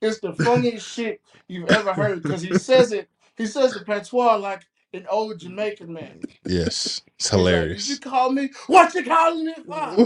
It's 0.00 0.20
the 0.20 0.32
funniest 0.32 0.88
shit 0.94 1.20
you've 1.48 1.68
ever 1.68 1.92
heard 1.92 2.22
because 2.22 2.42
he 2.42 2.54
says 2.54 2.92
it. 2.92 3.08
He 3.36 3.46
says 3.46 3.74
the 3.74 3.80
patois 3.84 4.36
like 4.36 4.62
an 4.94 5.06
old 5.10 5.38
Jamaican 5.38 5.92
man. 5.92 6.20
Yes, 6.44 7.02
it's 7.18 7.30
He's 7.30 7.32
like, 7.32 7.38
hilarious. 7.38 7.86
Did 7.88 7.94
you 8.04 8.10
call 8.10 8.30
me? 8.30 8.50
What 8.66 8.94
you 8.94 9.04
calling 9.04 9.46
me 9.46 9.54
for? 9.66 9.96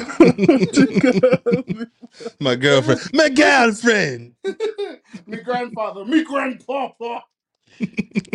My 2.40 2.56
girlfriend, 2.56 3.00
my 3.12 3.28
girlfriend. 3.34 4.34
me 5.26 5.36
grandfather, 5.42 6.04
me 6.04 6.24
grandpapa. 6.24 7.24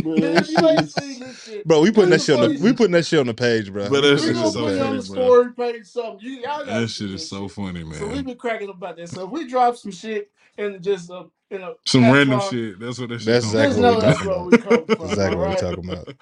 If 0.04 0.50
you 0.50 0.68
ain't 0.70 0.90
seen 0.92 1.20
this 1.20 1.44
shit, 1.44 1.68
Bro, 1.68 1.82
we 1.82 1.92
putting 1.92 2.12
that 2.12 2.22
shit 2.22 2.36
on 2.42 2.42
the 2.42 2.60
we 2.64 2.74
putting 2.74 2.94
that 2.94 3.06
shit 3.06 3.20
on 3.20 3.28
the 3.28 3.34
page, 3.36 3.72
bro. 3.72 3.90
But 3.90 4.02
that 4.02 4.20
we 4.20 4.22
shit 4.22 4.38
is 4.38 4.54
so 4.54 4.66
put 4.66 4.74
it 4.76 4.82
on 4.82 4.98
the 4.98 5.04
funny, 5.04 5.08
bro. 5.08 5.16
story 5.16 5.54
page. 5.54 5.86
Something 5.88 6.20
you 6.22 6.32
y'all 6.42 6.66
gotta 6.66 6.82
That 6.84 6.88
see 6.88 7.06
shit 7.06 7.12
this 7.12 7.24
is 7.24 7.30
so 7.30 7.48
funny, 7.50 7.84
man. 7.84 7.94
So 7.94 8.08
we 8.08 8.16
man. 8.16 8.24
been 8.24 8.38
cracking 8.38 8.70
up 8.70 8.78
about 8.78 8.98
that. 8.98 9.10
So 9.10 9.26
if 9.26 9.32
we 9.32 9.48
drop 9.48 9.78
some 9.78 9.92
shit 9.92 10.32
and 10.58 10.82
just 10.84 11.12
uh, 11.12 11.26
in 11.52 11.62
a 11.62 11.74
Some 11.86 12.12
random 12.12 12.40
platform, 12.40 12.42
shit. 12.42 12.80
That's 12.80 13.00
what 13.00 13.10
that 13.10 13.22
shit 13.22 13.28
That's 13.28 13.46
comes 13.46 13.56
Just 13.60 13.78
exactly 13.78 13.82
know 13.82 13.96
what 13.96 14.02
we 14.02 14.02
that's 14.02 14.20
talking 14.20 14.28
where 14.28 14.40
about. 14.40 14.46
we 14.46 14.58
come 14.58 14.88
from. 14.96 15.08
Exactly 15.08 15.38
what 15.38 15.48
we 15.50 15.56
right? 15.56 15.58
talking 15.58 15.90
about. 15.90 16.16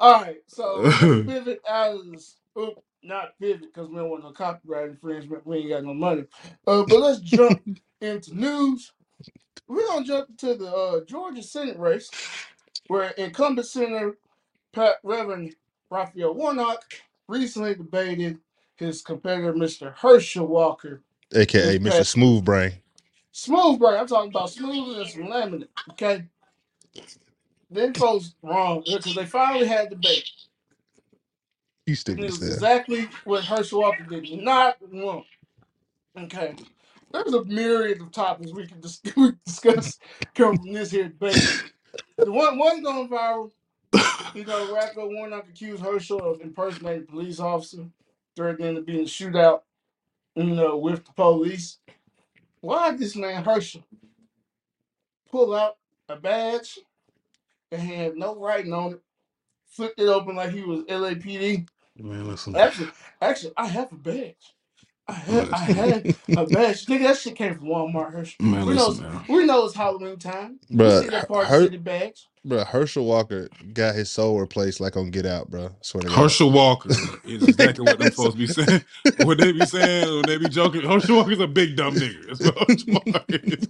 All 0.00 0.22
right, 0.22 0.38
so 0.46 0.92
let's 0.98 1.16
pivot 1.26 1.60
out 1.68 1.94
of 2.00 2.12
this. 2.12 2.36
Oop, 2.58 2.74
not 3.02 3.38
pivot 3.40 3.62
because 3.72 3.88
we 3.88 3.96
don't 3.96 4.10
want 4.10 4.24
no 4.24 4.32
copyright 4.32 4.90
infringement. 4.90 5.46
We 5.46 5.58
ain't 5.58 5.70
got 5.70 5.84
no 5.84 5.94
money. 5.94 6.24
Uh, 6.66 6.84
but 6.84 7.00
let's 7.00 7.20
jump 7.20 7.62
into 8.00 8.34
news. 8.36 8.92
We're 9.68 9.86
gonna 9.86 10.04
jump 10.06 10.36
to 10.38 10.54
the 10.54 10.66
uh, 10.72 11.04
Georgia 11.06 11.42
Senate 11.42 11.78
race, 11.78 12.14
where 12.88 13.10
incumbent 13.10 13.66
Senator 13.66 14.16
Pat 14.72 14.96
Reverend 15.02 15.54
Raphael 15.90 16.34
Warnock 16.34 16.84
recently 17.28 17.74
debated 17.74 18.38
his 18.76 19.02
competitor, 19.02 19.52
Mr. 19.54 19.94
Herschel 19.94 20.46
Walker. 20.46 21.02
AKA 21.34 21.78
This 21.78 21.94
Mr. 21.94 21.98
past- 21.98 22.10
Smooth 22.10 22.44
Brain. 22.44 22.72
Smooth 23.36 23.80
brain. 23.80 23.98
I'm 23.98 24.06
talking 24.06 24.30
about 24.30 24.50
smooth 24.50 24.96
and 24.98 25.08
some 25.08 25.22
laminate. 25.24 25.66
Okay. 25.90 26.24
Then 27.68 27.92
folks 27.94 28.34
wrong 28.42 28.84
because 28.86 29.16
they 29.16 29.26
finally 29.26 29.66
had 29.66 29.90
debate. 29.90 30.30
You 31.86 31.96
stupid 31.96 32.22
it 32.22 32.26
as 32.26 32.38
was 32.38 32.40
hell. 32.42 32.52
exactly 32.54 33.08
what 33.24 33.44
Herschel 33.44 33.80
Walker 33.80 34.04
did 34.04 34.40
not 34.40 34.76
want. 34.88 35.26
Okay. 36.16 36.54
There's 37.12 37.34
a 37.34 37.44
myriad 37.44 38.00
of 38.00 38.12
topics 38.12 38.52
we 38.52 38.68
can 38.68 38.80
dis- 38.80 39.00
we 39.16 39.30
can 39.32 39.40
discuss 39.44 39.98
come 40.36 40.56
from 40.56 40.72
this 40.72 40.92
here 40.92 41.08
debate. 41.08 41.64
The 42.18 42.32
one 42.32 42.58
one 42.58 42.82
going 42.82 43.08
viral, 43.08 43.50
you 44.34 44.44
know, 44.44 44.74
Raphael 44.74 45.08
Warnock 45.10 45.48
accused 45.48 45.82
Herschel 45.82 46.20
of 46.20 46.40
impersonating 46.40 47.04
a 47.04 47.12
police 47.12 47.40
officer 47.40 47.86
during 48.36 48.74
the 48.74 48.82
being 48.82 49.00
a 49.02 49.04
shootout, 49.04 49.62
you 50.36 50.44
know, 50.44 50.76
with 50.78 51.04
the 51.06 51.12
police. 51.14 51.78
Why 52.60 52.90
did 52.90 53.00
this 53.00 53.16
man 53.16 53.44
Herschel 53.44 53.84
pull 55.30 55.54
out 55.54 55.76
a 56.08 56.16
badge 56.16 56.78
that 57.70 57.80
had 57.80 58.16
no 58.16 58.36
writing 58.36 58.72
on 58.72 58.94
it, 58.94 59.02
flipped 59.68 60.00
it 60.00 60.08
open 60.08 60.36
like 60.36 60.52
he 60.52 60.62
was 60.62 60.82
LAPD? 60.84 61.68
Man, 61.98 62.28
listen. 62.28 62.56
Actually, 62.56 62.90
actually, 63.22 63.52
I 63.56 63.68
have 63.68 63.92
a 63.92 63.96
badge. 63.96 64.53
I 65.08 65.12
had, 65.12 65.50
I 65.50 65.58
had 65.58 66.06
a 66.30 66.46
badge. 66.46 66.86
Nigga, 66.86 67.02
that 67.04 67.18
shit 67.18 67.36
came 67.36 67.54
from 67.54 67.66
Walmart, 67.66 68.12
Herschel. 68.12 68.46
Man, 68.46 68.66
we 68.66 68.74
know, 68.74 68.88
listen, 68.88 69.04
it's, 69.06 69.14
man. 69.14 69.24
we 69.28 69.44
know 69.44 69.66
it's 69.66 69.74
Halloween 69.74 70.18
time. 70.18 70.60
we 70.70 70.76
Bruh, 70.78 71.02
see 71.02 71.08
that 71.10 71.28
Park 71.28 71.48
Her- 71.48 71.62
City 71.64 71.76
badge. 71.78 72.28
Bro, 72.46 72.62
Herschel 72.64 73.06
Walker 73.06 73.48
got 73.72 73.94
his 73.94 74.10
soul 74.10 74.38
replaced 74.38 74.78
like 74.78 74.98
on 74.98 75.10
Get 75.10 75.24
Out, 75.24 75.50
bro. 75.50 75.70
Swear 75.80 76.02
to 76.02 76.08
God. 76.08 76.16
Herschel 76.18 76.50
Walker 76.52 76.90
is 77.24 77.42
exactly 77.48 77.86
what 77.86 77.98
them 77.98 78.10
folks 78.12 78.34
be 78.34 78.46
saying. 78.46 78.84
What 79.22 79.38
they 79.38 79.52
be 79.52 79.64
saying 79.64 80.14
when 80.14 80.22
they 80.26 80.36
be 80.36 80.48
joking. 80.50 80.82
Herschel 80.82 81.16
Walker's 81.16 81.40
a 81.40 81.46
big 81.46 81.74
dumb 81.74 81.94
nigga. 81.94 82.26
That's 82.28 82.40
what 82.44 82.68
Herschel 82.68 83.00
Walker 83.06 83.24
is. 83.28 83.68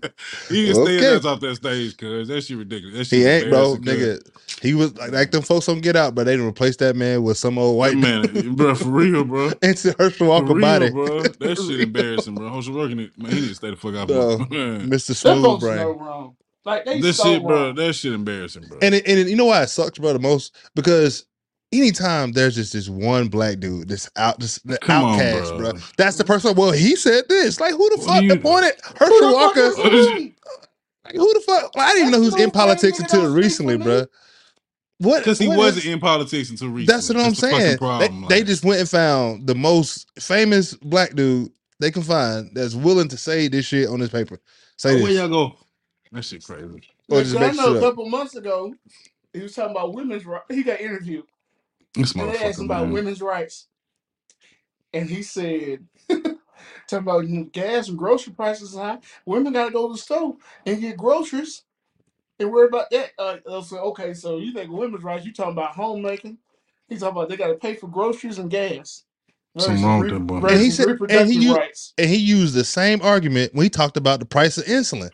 He 0.49 0.67
can 0.67 0.75
stay 0.75 0.95
his 0.97 1.05
ass 1.05 1.25
off 1.25 1.39
that 1.41 1.55
stage, 1.55 1.97
cuz 1.97 2.27
that 2.27 2.41
shit 2.43 2.59
ridiculous. 2.59 2.97
That 2.99 3.05
shit 3.05 3.19
He 3.21 3.25
ain't, 3.27 3.51
bro, 3.51 3.77
nigga. 3.77 4.21
He 4.61 4.75
was 4.75 4.97
like, 4.97 5.13
like 5.13 5.31
them 5.31 5.43
folks 5.43 5.69
on 5.69 5.81
Get 5.81 5.95
Out, 5.95 6.17
but 6.17 6.25
they 6.25 6.33
didn't 6.33 6.49
replace 6.49 6.77
that 6.79 6.97
man 6.97 7.23
with 7.23 7.37
some 7.37 7.59
old 7.59 7.79
white 7.79 8.01
That 8.01 8.33
man, 8.35 8.55
bro, 8.57 8.75
for 8.75 8.89
real, 8.89 9.25
bro. 9.25 9.53
into 9.63 9.95
Herschel 9.99 10.27
For 10.27 10.27
Walker 10.27 10.55
real, 10.55 10.61
body. 10.61 10.91
bro. 10.91 11.23
That 11.23 11.59
shit 11.59 11.81
embarrassing, 11.81 12.35
bro. 12.35 12.53
Herschel 12.53 12.75
Walker, 12.75 12.97
man, 12.97 13.11
he 13.17 13.41
need 13.41 13.49
to 13.49 13.55
stay 13.55 13.71
the 13.71 13.77
fuck 13.77 13.95
out. 13.95 14.09
Bro, 14.09 14.31
of 14.33 14.51
man. 14.51 14.89
Mr. 14.91 15.15
Them 15.23 15.41
Smooth 15.41 15.45
folks 15.45 15.65
Brain. 15.65 15.77
know 15.77 15.93
wrong. 15.93 16.37
Like 16.65 16.85
they 16.85 17.01
This 17.01 17.19
so 17.19 17.25
shit, 17.25 17.43
bro. 17.43 17.67
wrong. 17.67 17.75
That 17.75 17.93
shit 17.95 18.13
embarrassing, 18.13 18.65
bro. 18.69 18.79
And 18.83 18.95
it, 18.95 19.07
and 19.07 19.19
it- 19.19 19.29
you 19.29 19.37
know 19.37 19.45
why 19.47 19.63
it 19.63 19.69
sucks, 19.69 19.99
bro, 19.99 20.13
the 20.15 20.19
most? 20.19 20.55
Because 20.75 21.27
anytime 21.73 22.33
there's 22.33 22.55
just 22.55 22.73
this 22.73 22.89
one 22.89 23.29
black 23.29 23.59
dude 23.61 23.89
that's 23.89 24.09
out, 24.17 24.39
just 24.39 24.67
the 24.67 24.79
Come 24.79 25.05
on, 25.05 25.15
outcast, 25.21 25.51
bro. 25.57 25.73
bro. 25.73 25.81
That's 25.99 26.17
the 26.17 26.25
person. 26.25 26.55
Well, 26.55 26.73
he 26.73 26.97
said 26.97 27.25
this. 27.29 27.61
Like, 27.61 27.73
who 27.73 27.91
the 27.91 27.97
What 27.99 28.07
fuck 28.07 28.23
you- 28.23 28.33
appointed 28.33 28.73
Who 28.99 29.05
Herschel 29.05 29.33
Walker? 29.33 29.61
is? 29.61 30.31
Like, 31.07 31.17
who 31.17 31.35
the 31.35 31.41
fuck? 31.41 31.71
Well, 31.75 31.85
I 31.87 31.89
didn't 31.93 32.01
even 32.09 32.13
know 32.13 32.19
who 32.21 32.33
was 32.33 32.41
in 32.41 32.51
politics 32.51 32.99
until 32.99 33.31
recently, 33.31 33.77
bro. 33.77 34.07
What? 34.99 35.19
Because 35.19 35.39
he 35.39 35.49
what 35.49 35.59
wasn't 35.59 35.85
is- 35.85 35.93
in 35.93 36.01
politics 36.01 36.49
until 36.49 36.69
recently. 36.69 36.87
That's 36.87 37.09
what 37.11 37.19
I'm 37.19 37.31
the 37.31 37.37
saying. 37.37 37.59
They, 37.73 37.77
problem, 37.77 38.27
they 38.31 38.39
like. 38.39 38.47
just 38.47 38.65
went 38.65 38.81
and 38.81 38.89
found 38.89 39.47
the 39.47 39.55
most 39.55 40.09
famous 40.19 40.73
black 40.73 41.15
dude 41.15 41.51
they 41.79 41.91
can 41.91 42.03
find 42.05 42.51
that's 42.55 42.75
willing 42.75 43.09
to 43.09 43.19
say 43.19 43.49
this 43.49 43.67
shit 43.67 43.87
on 43.89 44.01
this 44.01 44.09
paper. 44.09 44.39
Say 44.79 44.99
Oh, 44.99 45.03
where 45.03 45.13
y'all 45.13 45.29
go? 45.29 45.57
That 46.15 46.25
shit 46.25 46.45
crazy. 46.45 46.83
Or 47.11 47.19
Look, 47.19 47.25
just 47.25 47.37
I 47.37 47.41
make 47.49 47.57
know 47.57 47.75
a 47.75 47.77
up. 47.77 47.83
couple 47.83 48.09
months 48.09 48.37
ago, 48.37 48.75
he 49.33 49.41
was 49.41 49.55
talking 49.55 49.73
about 49.73 49.95
women's 49.95 50.25
rights. 50.25 50.45
He 50.49 50.63
got 50.63 50.81
interviewed, 50.81 51.25
This 51.95 52.13
and 52.15 52.31
they 52.31 52.37
asked 52.39 52.59
motherfucker, 52.59 52.59
him 52.61 52.65
about 52.67 52.85
man. 52.85 52.93
women's 52.93 53.21
rights, 53.21 53.67
and 54.93 55.11
he 55.11 55.23
said, 55.23 55.85
"Talking 56.09 56.39
about 56.93 57.27
you 57.27 57.39
know, 57.41 57.45
gas 57.53 57.89
and 57.89 57.99
grocery 57.99 58.33
prices 58.33 58.75
high. 58.77 58.99
Women 59.27 59.53
got 59.53 59.67
to 59.67 59.71
go 59.73 59.89
to 59.89 59.95
the 59.95 59.99
store 59.99 60.37
and 60.65 60.81
get 60.81 60.97
groceries 60.97 61.65
and 62.39 62.53
worry 62.53 62.69
about 62.69 62.91
that." 62.93 63.11
Uh, 63.19 63.39
I 63.51 63.61
said, 63.63 63.81
"Okay, 63.81 64.15
so 64.15 64.39
you 64.39 64.53
think 64.53 64.71
women's 64.71 65.03
rights? 65.03 65.27
You 65.27 65.33
talking 65.33 65.53
about 65.53 65.75
homemaking? 65.75 66.39
He's 66.89 67.01
talking 67.01 67.17
about 67.17 67.29
they 67.29 67.37
got 67.37 67.49
to 67.49 67.55
pay 67.57 67.75
for 67.75 67.89
groceries 67.89 68.39
and 68.39 68.49
gas." 68.51 69.03
Something 69.57 69.83
versus 69.83 69.85
wrong 69.85 70.01
with 70.01 70.11
re- 70.13 70.19
that 70.19 70.27
boy. 70.27 70.37
And 70.49 70.61
he 70.61 70.71
said- 70.71 70.87
and 70.89 70.91
he 70.91 70.93
reproductive 71.05 71.35
used- 71.43 71.57
rights. 71.57 71.95
And 71.99 72.09
he 72.11 72.17
used 72.17 72.55
the 72.55 72.65
same 72.65 73.01
argument 73.03 73.55
when 73.55 73.65
he 73.65 73.71
talked 73.71 73.97
about 73.97 74.19
the 74.21 74.27
price 74.27 74.59
of 74.59 74.65
insulin. 74.65 75.11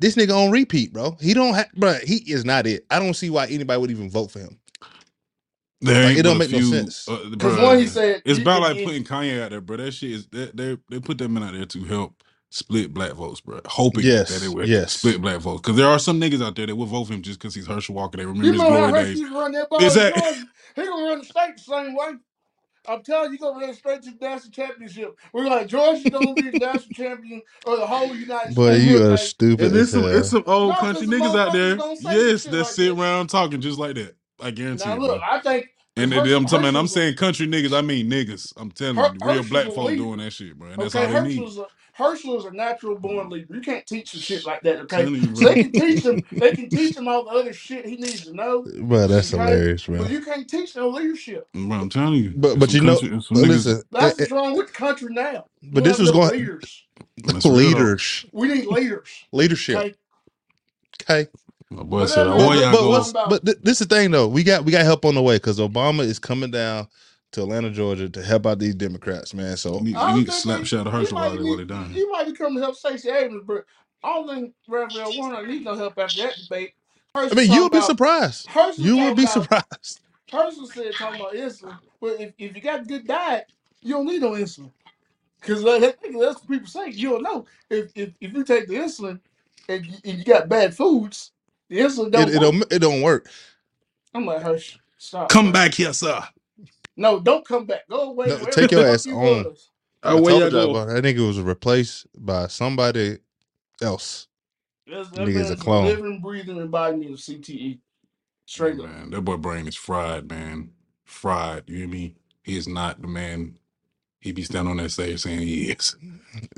This 0.00 0.16
nigga 0.16 0.36
on 0.36 0.50
repeat, 0.50 0.92
bro. 0.92 1.16
He 1.20 1.34
don't 1.34 1.54
have, 1.54 1.70
bro. 1.74 1.94
He 2.04 2.16
is 2.30 2.44
not 2.44 2.66
it. 2.66 2.84
I 2.90 2.98
don't 2.98 3.14
see 3.14 3.30
why 3.30 3.46
anybody 3.46 3.80
would 3.80 3.90
even 3.90 4.10
vote 4.10 4.30
for 4.30 4.40
him. 4.40 4.58
There 5.80 5.94
Like, 6.02 6.10
ain't 6.10 6.18
it 6.20 6.22
don't 6.22 6.38
but 6.38 6.48
a 6.48 6.50
make 6.50 6.52
no 6.52 6.58
few, 6.58 6.70
sense. 6.70 7.08
uh, 7.08 7.28
Because 7.30 7.56
bruh, 7.56 7.62
one, 7.64 7.78
he 7.78 7.86
said 7.86 8.22
it's 8.24 8.38
you 8.38 8.42
about 8.44 8.54
can 8.54 8.62
like 8.62 8.76
get- 8.76 8.86
putting 8.86 9.04
Kanye 9.04 9.42
out 9.42 9.50
there, 9.50 9.60
bro. 9.60 9.76
That 9.78 9.92
shit 9.92 10.10
is 10.12 10.26
they 10.28 10.46
they, 10.54 10.78
they 10.90 11.00
put 11.00 11.18
that 11.18 11.28
man 11.28 11.42
out 11.44 11.54
there 11.54 11.66
to 11.66 11.84
help 11.84 12.22
split 12.50 12.94
black 12.94 13.12
votes, 13.12 13.40
bro. 13.40 13.60
Hoping 13.66 14.04
Yes, 14.04 14.28
that 14.30 14.44
it 14.46 14.54
would 14.54 14.68
yes. 14.68 14.92
split 14.94 15.20
black 15.20 15.40
votes. 15.40 15.60
Because 15.62 15.76
there 15.76 15.88
are 15.88 15.98
some 15.98 16.20
niggas 16.20 16.44
out 16.44 16.56
there 16.56 16.66
that 16.66 16.76
will 16.76 16.86
vote 16.86 17.04
for 17.06 17.14
him 17.14 17.22
just 17.22 17.40
because 17.40 17.54
he's 17.54 17.66
Herschel 17.66 17.94
Walker. 17.96 18.16
They 18.18 18.26
remember 18.26 18.46
You 18.46 18.52
his 18.52 18.60
know 18.62 18.70
how 18.70 18.88
glory 18.88 18.92
Hershey 18.92 19.10
days. 19.10 19.20
used 19.20 19.32
to 19.32 19.38
run 19.38 19.52
that 19.52 19.70
ball 19.70 19.84
Exactly. 19.84 20.22
in 20.22 20.34
Georgia? 20.34 20.46
He 20.76 20.82
gonna 20.86 21.06
run 21.08 21.18
the 21.20 21.24
state 21.24 21.56
the 21.56 21.62
same 21.62 21.94
way. 21.96 22.12
I'm 22.88 23.02
telling 23.02 23.26
you, 23.26 23.32
he 23.32 23.38
gonna 23.38 23.64
run 23.64 23.74
straight 23.74 24.02
to 24.02 24.10
the 24.10 24.16
national 24.24 24.50
championship. 24.50 25.16
We're 25.32 25.48
like 25.48 25.68
Georgia 25.68 26.10
gonna 26.10 26.34
be 26.34 26.50
the 26.50 26.58
national 26.58 26.94
champion 26.94 27.42
or 27.64 27.76
the 27.76 27.86
whole 27.86 28.14
United 28.14 28.54
Boy, 28.54 28.74
States. 28.74 28.84
you 28.90 28.96
are 29.04 29.08
like, 29.10 29.18
stupid. 29.20 29.66
And 29.66 29.74
there's 29.74 29.86
as 29.88 29.92
some 29.92 30.02
hell. 30.02 30.18
it's 30.18 30.30
some 30.30 30.44
old 30.46 30.70
No, 30.70 30.74
'cause 30.76 30.80
country 30.80 31.06
the 31.06 31.16
niggas 31.16 31.38
out 31.38 31.48
motherfuckers 31.48 31.52
there, 31.52 31.76
don't 31.76 31.96
say 31.96 32.30
yes, 32.30 32.42
shit 32.42 32.52
that 32.52 32.58
like 32.58 32.66
sit 32.66 32.96
that. 32.96 33.00
around 33.02 33.26
talking 33.28 33.60
just 33.60 33.78
like 33.78 33.94
that. 33.94 34.16
I 34.40 34.50
guarantee 34.50 34.88
now 34.88 34.94
you, 34.96 35.00
look, 35.02 35.20
bro. 35.20 35.28
I 35.30 35.40
think 35.40 35.66
And 35.96 36.12
they, 36.12 36.16
Herschel- 36.16 36.36
I'm 36.38 36.46
telling, 36.46 36.76
I'm 36.76 36.88
saying 36.88 37.16
country 37.16 37.46
niggas. 37.46 37.76
I 37.76 37.82
mean 37.82 38.10
niggas. 38.10 38.52
I'm 38.56 38.70
telling 38.72 38.96
Her- 38.96 39.12
you, 39.14 39.20
real 39.22 39.42
Herschel's 39.42 39.50
black 39.50 39.66
a 39.66 39.70
folk 39.72 39.88
leader. 39.88 40.02
doing 40.02 40.18
that 40.20 40.32
shit, 40.32 40.58
bro. 40.58 40.70
And 40.70 40.82
that's 40.82 40.94
okay, 40.96 41.06
all 41.06 41.12
they 41.12 41.20
need. 41.20 41.38
Herschel's 41.40 41.58
a, 41.58 41.66
Herschel 41.94 42.38
is 42.38 42.44
a 42.46 42.50
natural 42.52 42.98
born 42.98 43.28
leader. 43.30 43.54
You 43.54 43.60
can't 43.60 43.86
teach 43.86 44.10
some 44.12 44.20
shit 44.20 44.46
like 44.46 44.62
that. 44.62 44.80
Okay, 44.82 45.04
Telling 45.04 45.22
you, 45.22 45.36
so 45.36 45.48
they 45.50 45.56
can 45.64 45.72
teach 45.74 46.04
him. 46.04 46.24
They 46.32 46.52
can 46.52 46.70
teach 46.70 46.96
him 46.96 47.08
all 47.08 47.24
the 47.24 47.30
other 47.30 47.52
shit 47.52 47.86
he 47.86 47.96
needs 47.96 48.24
to 48.26 48.34
know. 48.34 48.62
Bro, 48.82 49.08
that's 49.08 49.34
Okay? 49.34 49.42
hilarious, 49.44 49.86
bro. 49.86 49.98
But 49.98 50.10
you 50.10 50.22
can't 50.22 50.48
teach 50.48 50.74
no 50.76 50.88
leadership. 50.88 51.48
Bro, 51.54 51.78
I'm 51.78 51.90
telling 51.90 52.14
you. 52.14 52.32
But 52.36 52.58
There's 52.58 52.58
but 52.58 52.70
some 52.70 52.80
you 52.80 52.86
know, 52.86 52.98
country- 52.98 53.22
some 53.22 53.38
but 53.38 53.44
niggas- 53.44 53.48
listen, 53.48 53.82
That's 53.92 54.20
eh, 54.20 54.22
what's 54.22 54.32
wrong 54.32 54.56
with 54.56 54.68
the 54.68 54.72
country 54.72 55.12
now. 55.14 55.46
but 55.62 55.84
We 55.84 55.90
this 55.90 55.98
have 55.98 56.00
was 56.00 56.12
no 56.12 56.14
going 56.14 56.30
leaders. 56.30 56.84
That's 57.24 57.50
real, 57.50 57.72
though. 57.72 57.90
leaders, 57.90 58.26
We 58.32 58.48
need 58.48 58.66
leaders. 58.66 59.08
leadership. 59.32 59.76
Okay, 59.76 59.94
Okay, 61.02 61.30
My 61.72 61.82
boy 61.82 62.06
said, 62.06 62.26
"Oh 62.26 62.36
but, 62.48 62.58
yeah, 62.58 62.72
but, 62.72 63.12
go." 63.12 63.26
but 63.28 63.46
th- 63.46 63.58
this 63.62 63.80
is 63.80 63.86
the 63.86 63.94
thing 63.96 64.10
though. 64.10 64.28
We 64.28 64.44
got 64.44 64.64
we 64.64 64.72
got 64.72 64.84
help 64.84 65.04
on 65.04 65.14
the 65.14 65.22
way 65.22 65.36
because 65.36 65.58
Obama 65.58 66.00
is 66.00 66.18
coming 66.18 66.50
down 66.50 66.88
to 67.32 67.42
Atlanta, 67.42 67.70
Georgia, 67.70 68.08
to 68.08 68.22
help 68.22 68.46
out 68.46 68.58
these 68.58 68.74
Democrats, 68.74 69.32
man. 69.34 69.56
So 69.56 69.78
You 69.78 69.84
need, 69.84 69.96
I 69.96 70.10
you 70.12 70.18
need 70.18 70.26
to 70.26 70.32
slap 70.32 70.64
shot 70.66 70.86
of 70.86 70.92
he 70.92 70.98
Herschel 70.98 71.14
might 71.14 71.28
while 71.28 71.36
they 71.38 71.42
while 71.44 71.56
they 71.56 71.64
done. 71.64 71.90
He 71.90 72.06
might 72.06 72.26
be 72.26 72.32
coming 72.32 72.56
to 72.56 72.60
help 72.62 72.76
Stacey 72.76 73.08
Abrams, 73.08 73.44
but 73.46 73.64
I 74.04 74.14
don't 74.14 74.28
think 74.28 74.54
Raphael 74.68 75.16
Warnock 75.16 75.46
needs 75.46 75.64
no 75.64 75.74
help 75.74 75.98
after 75.98 76.22
that 76.22 76.36
debate. 76.36 76.74
I 77.14 77.32
mean, 77.34 77.50
you 77.50 77.62
would 77.64 77.72
be 77.72 77.80
surprised. 77.80 78.46
Herschel 78.46 78.84
You 78.84 78.96
would 78.98 79.16
be 79.16 79.24
talking 79.24 79.42
about- 79.44 79.84
surprised. 79.84 80.00
Herschel 80.30 80.66
said 80.74 80.92
talking 80.94 81.20
about 81.20 81.34
insulin. 81.34 81.78
But 82.00 82.20
if, 82.20 82.32
if 82.38 82.56
you 82.56 82.62
got 82.62 82.88
good 82.88 83.06
diet, 83.06 83.52
you 83.82 83.94
don't 83.94 84.06
need 84.06 84.22
no 84.22 84.30
insulin. 84.32 84.70
Because 85.40 85.62
that's 85.62 85.82
what 86.02 86.48
people 86.48 86.68
say. 86.68 86.90
You 86.90 87.10
don't 87.10 87.22
know. 87.22 87.46
If 87.68 87.90
if, 87.94 88.10
if 88.20 88.32
you 88.32 88.44
take 88.44 88.68
the 88.68 88.74
insulin 88.76 89.20
and 89.68 89.84
you, 89.84 89.94
and 90.04 90.18
you 90.18 90.24
got 90.24 90.48
bad 90.48 90.74
foods, 90.74 91.31
the 91.72 91.80
insulin 91.80 92.12
don't 92.12 92.30
It, 92.30 92.36
it 92.36 92.38
work. 92.38 92.40
don't 92.40 92.72
it 92.72 92.78
don't 92.80 93.02
work. 93.02 93.28
I'm 94.14 94.26
like, 94.26 94.42
Herschel, 94.42 94.80
stop. 94.98 95.30
Come 95.30 95.46
bro. 95.46 95.52
back 95.52 95.74
here, 95.74 95.92
sir. 95.94 96.22
No, 96.96 97.20
don't 97.20 97.46
come 97.46 97.66
back. 97.66 97.88
Go 97.90 98.10
away. 98.10 98.28
No, 98.28 98.38
wherever 98.38 98.50
take 98.50 98.70
the 98.70 98.76
your 98.76 98.84
fuck 98.84 98.94
ass 98.94 99.06
you 99.06 99.18
on. 99.18 99.44
was. 99.44 99.70
I 100.02 100.14
where 100.14 100.34
told 100.34 100.38
y'all 100.38 100.50
y'all 100.50 100.66
go? 100.66 100.70
about 100.70 100.88
that 100.88 101.04
nigga 101.04 101.26
was 101.26 101.40
replaced 101.40 102.06
by 102.18 102.48
somebody 102.48 103.18
else. 103.82 104.28
That's, 104.86 105.10
that 105.10 105.28
Nigga's 105.28 105.50
a 105.50 105.56
man's 105.56 105.62
clone. 105.62 105.86
living, 105.86 106.20
breathing 106.20 106.58
embodiment 106.58 107.12
of 107.12 107.18
CTE. 107.18 107.80
Straight 108.46 108.80
up. 108.80 108.86
man, 108.86 109.10
that 109.10 109.22
boy 109.22 109.36
brain 109.38 109.68
is 109.68 109.76
fried, 109.76 110.30
man. 110.30 110.70
Fried. 111.04 111.64
You 111.68 111.78
hear 111.78 111.88
me? 111.88 112.16
He 112.42 112.56
is 112.56 112.68
not 112.68 113.00
the 113.02 113.08
man. 113.08 113.58
He 114.20 114.32
be 114.32 114.42
standing 114.42 114.72
on 114.72 114.76
that 114.78 114.90
stage 114.90 115.20
saying 115.20 115.40
he 115.40 115.70
is. 115.72 115.96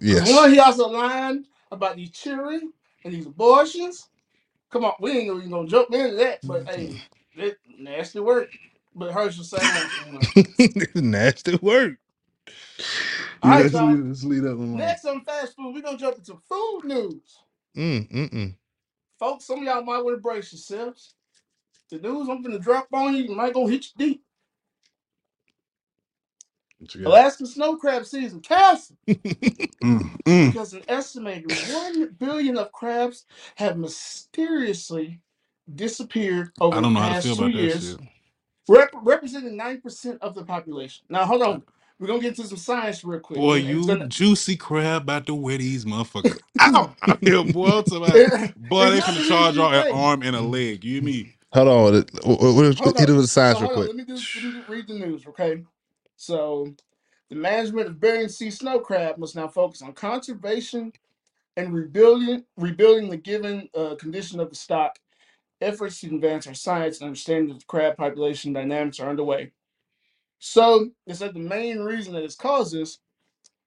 Yes. 0.01 0.31
One, 0.33 0.53
he 0.53 0.59
also 0.61 0.89
lying 0.89 1.47
about 1.71 1.97
these 1.97 2.11
children 2.11 2.73
and 3.05 3.15
these 3.15 3.27
abortions. 3.27 4.09
Come 4.75 4.87
on, 4.87 4.95
we 4.99 5.13
ain't 5.13 5.37
even 5.37 5.51
gonna 5.51 5.69
jump 5.69 5.95
into 5.95 6.17
that, 6.17 6.41
but 6.43 6.69
hey, 6.69 7.01
that 7.37 7.57
nasty 7.79 8.19
work. 8.19 8.51
But 8.93 9.13
Herschel 9.13 9.45
saying, 9.45 9.63
Nasty 10.97 11.57
work. 11.63 11.95
All 13.41 13.51
right, 13.51 13.63
let's, 13.63 13.73
y'all. 13.73 13.87
leave, 13.87 14.05
let's 14.05 14.25
leave 14.25 14.43
that 14.43 14.57
one 14.57 14.67
alone. 14.71 14.79
next 14.79 15.05
on 15.05 15.25
fast 15.25 15.55
food, 15.55 15.77
we're 15.77 15.81
gonna 15.81 15.97
jump 15.97 16.19
into 16.19 16.37
food 16.49 16.81
news. 16.87 17.39
Mm, 17.77 18.11
mm, 18.11 18.31
mm. 18.31 18.55
Folks, 19.17 19.45
some 19.45 19.59
of 19.61 19.65
y'all 19.65 19.85
might 19.85 20.03
want 20.03 20.17
to 20.17 20.21
brace 20.21 20.53
yourselves. 20.53 21.15
The 21.89 22.01
news 22.01 22.29
I'm 22.29 22.43
gonna 22.43 22.59
drop 22.59 22.89
on 22.93 23.15
you 23.15 23.33
might 23.33 23.55
go 23.55 23.69
hit 23.69 23.85
you 23.85 23.93
deep. 23.97 24.25
What 26.79 26.95
you 26.95 27.03
got? 27.03 27.11
Alaskan 27.11 27.47
snow 27.47 27.77
crab 27.77 28.07
season 28.07 28.41
canceled. 28.41 28.99
Mm, 29.85 30.17
mm. 30.27 30.53
because 30.53 30.75
an 30.75 30.83
estimated 30.89 31.53
1 31.73 32.17
billion 32.19 32.57
of 32.59 32.73
crabs 32.73 33.27
have 33.57 33.79
mysteriously 33.79 35.21
disappeared 35.75 36.53
over 36.61 36.79
I 36.79 36.81
don't 36.83 36.95
know 36.95 37.01
the 37.01 37.07
how 37.07 37.09
to 37.11 37.15
past 37.15 37.27
feel 37.27 37.37
two 37.37 37.43
about 37.45 37.53
that 37.55 37.59
years, 37.63 37.91
shit. 37.91 38.01
rep- 38.69 38.91
representing 39.03 39.59
9% 39.59 40.19
of 40.21 40.35
the 40.35 40.45
population. 40.45 41.07
Now, 41.11 41.27
hold 41.27 41.43
on. 41.43 41.63
We're 42.01 42.09
going 42.09 42.21
to 42.21 42.25
get 42.25 42.37
into 42.39 42.49
some 42.49 42.59
science 42.59 43.05
real 43.05 43.21
quick. 43.21 43.39
Boy, 43.39 43.59
And 43.61 43.69
it's 43.69 43.69
you 43.69 43.87
gonna- 43.87 44.09
juicy 44.09 44.57
crab 44.57 45.03
about 45.03 45.27
to 45.27 45.35
wear 45.35 45.59
these 45.59 45.85
motherfuckers 45.85 46.39
out. 46.59 46.97
yeah, 47.23 47.43
boy, 47.45 47.67
I'm 47.69 47.85
talking 47.85 48.05
about, 48.05 48.55
boy, 48.57 48.91
they 48.91 48.99
It's 48.99 49.09
not 49.09 49.17
finna 49.17 49.17
the 49.17 49.29
charge 49.29 49.55
easy 49.55 49.59
y'all 49.59 49.75
an 49.75 49.85
thing. 49.85 49.95
arm 49.95 50.23
and 50.23 50.37
a 50.37 50.41
leg. 50.43 50.85
You 50.85 50.95
hear 50.95 51.03
me? 51.03 51.37
Hold 51.55 51.69
on. 51.69 51.95
What, 52.25 52.41
what, 52.41 52.55
what, 52.57 52.67
Hold 52.81 52.97
it 53.01 53.11
on. 53.11 53.17
with 53.17 53.25
the 53.25 53.29
science 53.29 53.61
real 53.61 53.69
hold 53.69 53.79
on, 53.81 53.87
quick. 53.87 53.89
Let 53.89 53.97
me, 53.97 54.05
do, 54.05 54.27
let 54.35 54.45
me 54.45 54.63
read 54.69 54.89
the 54.89 54.95
news, 54.95 55.27
okay? 55.29 55.65
So, 56.25 56.75
the 57.29 57.37
management 57.37 57.87
of 57.87 58.01
Bering 58.01 58.29
Sea 58.29 58.51
snow 58.51 58.81
crab 58.81 59.19
must 59.19 59.37
now 59.37 59.47
focus 59.47 59.83
on 59.83 59.93
conservation 59.93 60.91
and 61.57 61.75
rebuilding, 61.75 62.45
rebuilding 62.57 63.11
the 63.11 63.19
given 63.19 63.69
uh, 63.75 63.95
condition 63.97 64.41
of 64.41 64.49
the 64.49 64.57
stock. 64.57 64.99
Efforts 65.61 66.01
to 66.01 66.15
advance 66.15 66.47
our 66.47 66.55
science 66.55 67.01
and 67.01 67.07
understanding 67.07 67.51
of 67.51 67.59
the 67.61 67.67
crab 67.67 67.97
population 67.97 68.55
dynamics 68.55 69.01
are 69.01 69.11
underway. 69.11 69.53
So, 70.39 70.89
they 71.07 71.13
said 71.13 71.35
the 71.35 71.41
main 71.41 71.81
reason 71.81 72.15
that 72.15 72.25
it's 72.25 72.35
caused 72.37 72.75
this, 72.75 72.99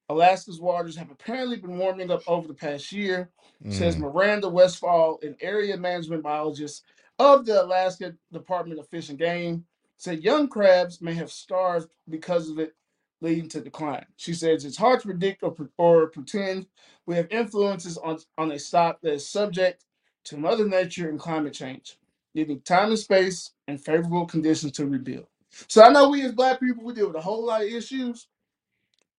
Alaska's 0.09 0.59
waters 0.59 0.95
have 0.95 1.11
apparently 1.11 1.57
been 1.57 1.77
warming 1.77 2.09
up 2.09 2.23
over 2.27 2.47
the 2.47 2.53
past 2.53 2.91
year, 2.91 3.29
says 3.69 3.97
Mm. 3.97 3.99
Miranda 3.99 4.49
Westphal, 4.49 5.19
an 5.21 5.35
area 5.41 5.77
management 5.77 6.23
biologist 6.23 6.83
of 7.19 7.45
the 7.45 7.61
Alaska 7.63 8.15
Department 8.31 8.79
of 8.79 8.87
Fish 8.87 9.09
and 9.09 9.19
Game, 9.19 9.65
said 9.97 10.23
young 10.23 10.47
crabs 10.47 11.01
may 11.01 11.13
have 11.13 11.31
starved 11.31 11.89
because 12.09 12.49
of 12.49 12.59
it, 12.59 12.75
leading 13.21 13.49
to 13.49 13.61
decline. 13.61 14.05
She 14.15 14.33
says 14.33 14.63
it's 14.63 14.77
hard 14.77 14.99
to 15.01 15.07
predict 15.07 15.43
or, 15.43 15.55
or 15.77 16.07
pretend 16.07 16.67
we 17.05 17.15
have 17.15 17.27
influences 17.31 17.97
on, 17.97 18.19
on 18.37 18.51
a 18.51 18.59
stock 18.59 18.99
that 19.01 19.13
is 19.13 19.27
subject 19.27 19.85
to 20.25 20.37
Mother 20.37 20.67
Nature 20.67 21.09
and 21.09 21.19
climate 21.19 21.53
change. 21.53 21.97
You 22.33 22.45
need 22.45 22.65
time 22.65 22.89
and 22.89 22.99
space 22.99 23.51
and 23.67 23.83
favorable 23.83 24.27
conditions 24.27 24.73
to 24.73 24.85
rebuild. 24.85 25.25
So 25.67 25.81
I 25.81 25.89
know 25.89 26.09
we 26.09 26.23
as 26.23 26.33
black 26.33 26.59
people 26.59 26.83
we 26.83 26.93
deal 26.93 27.07
with 27.07 27.15
a 27.15 27.21
whole 27.21 27.45
lot 27.45 27.61
of 27.61 27.67
issues, 27.67 28.27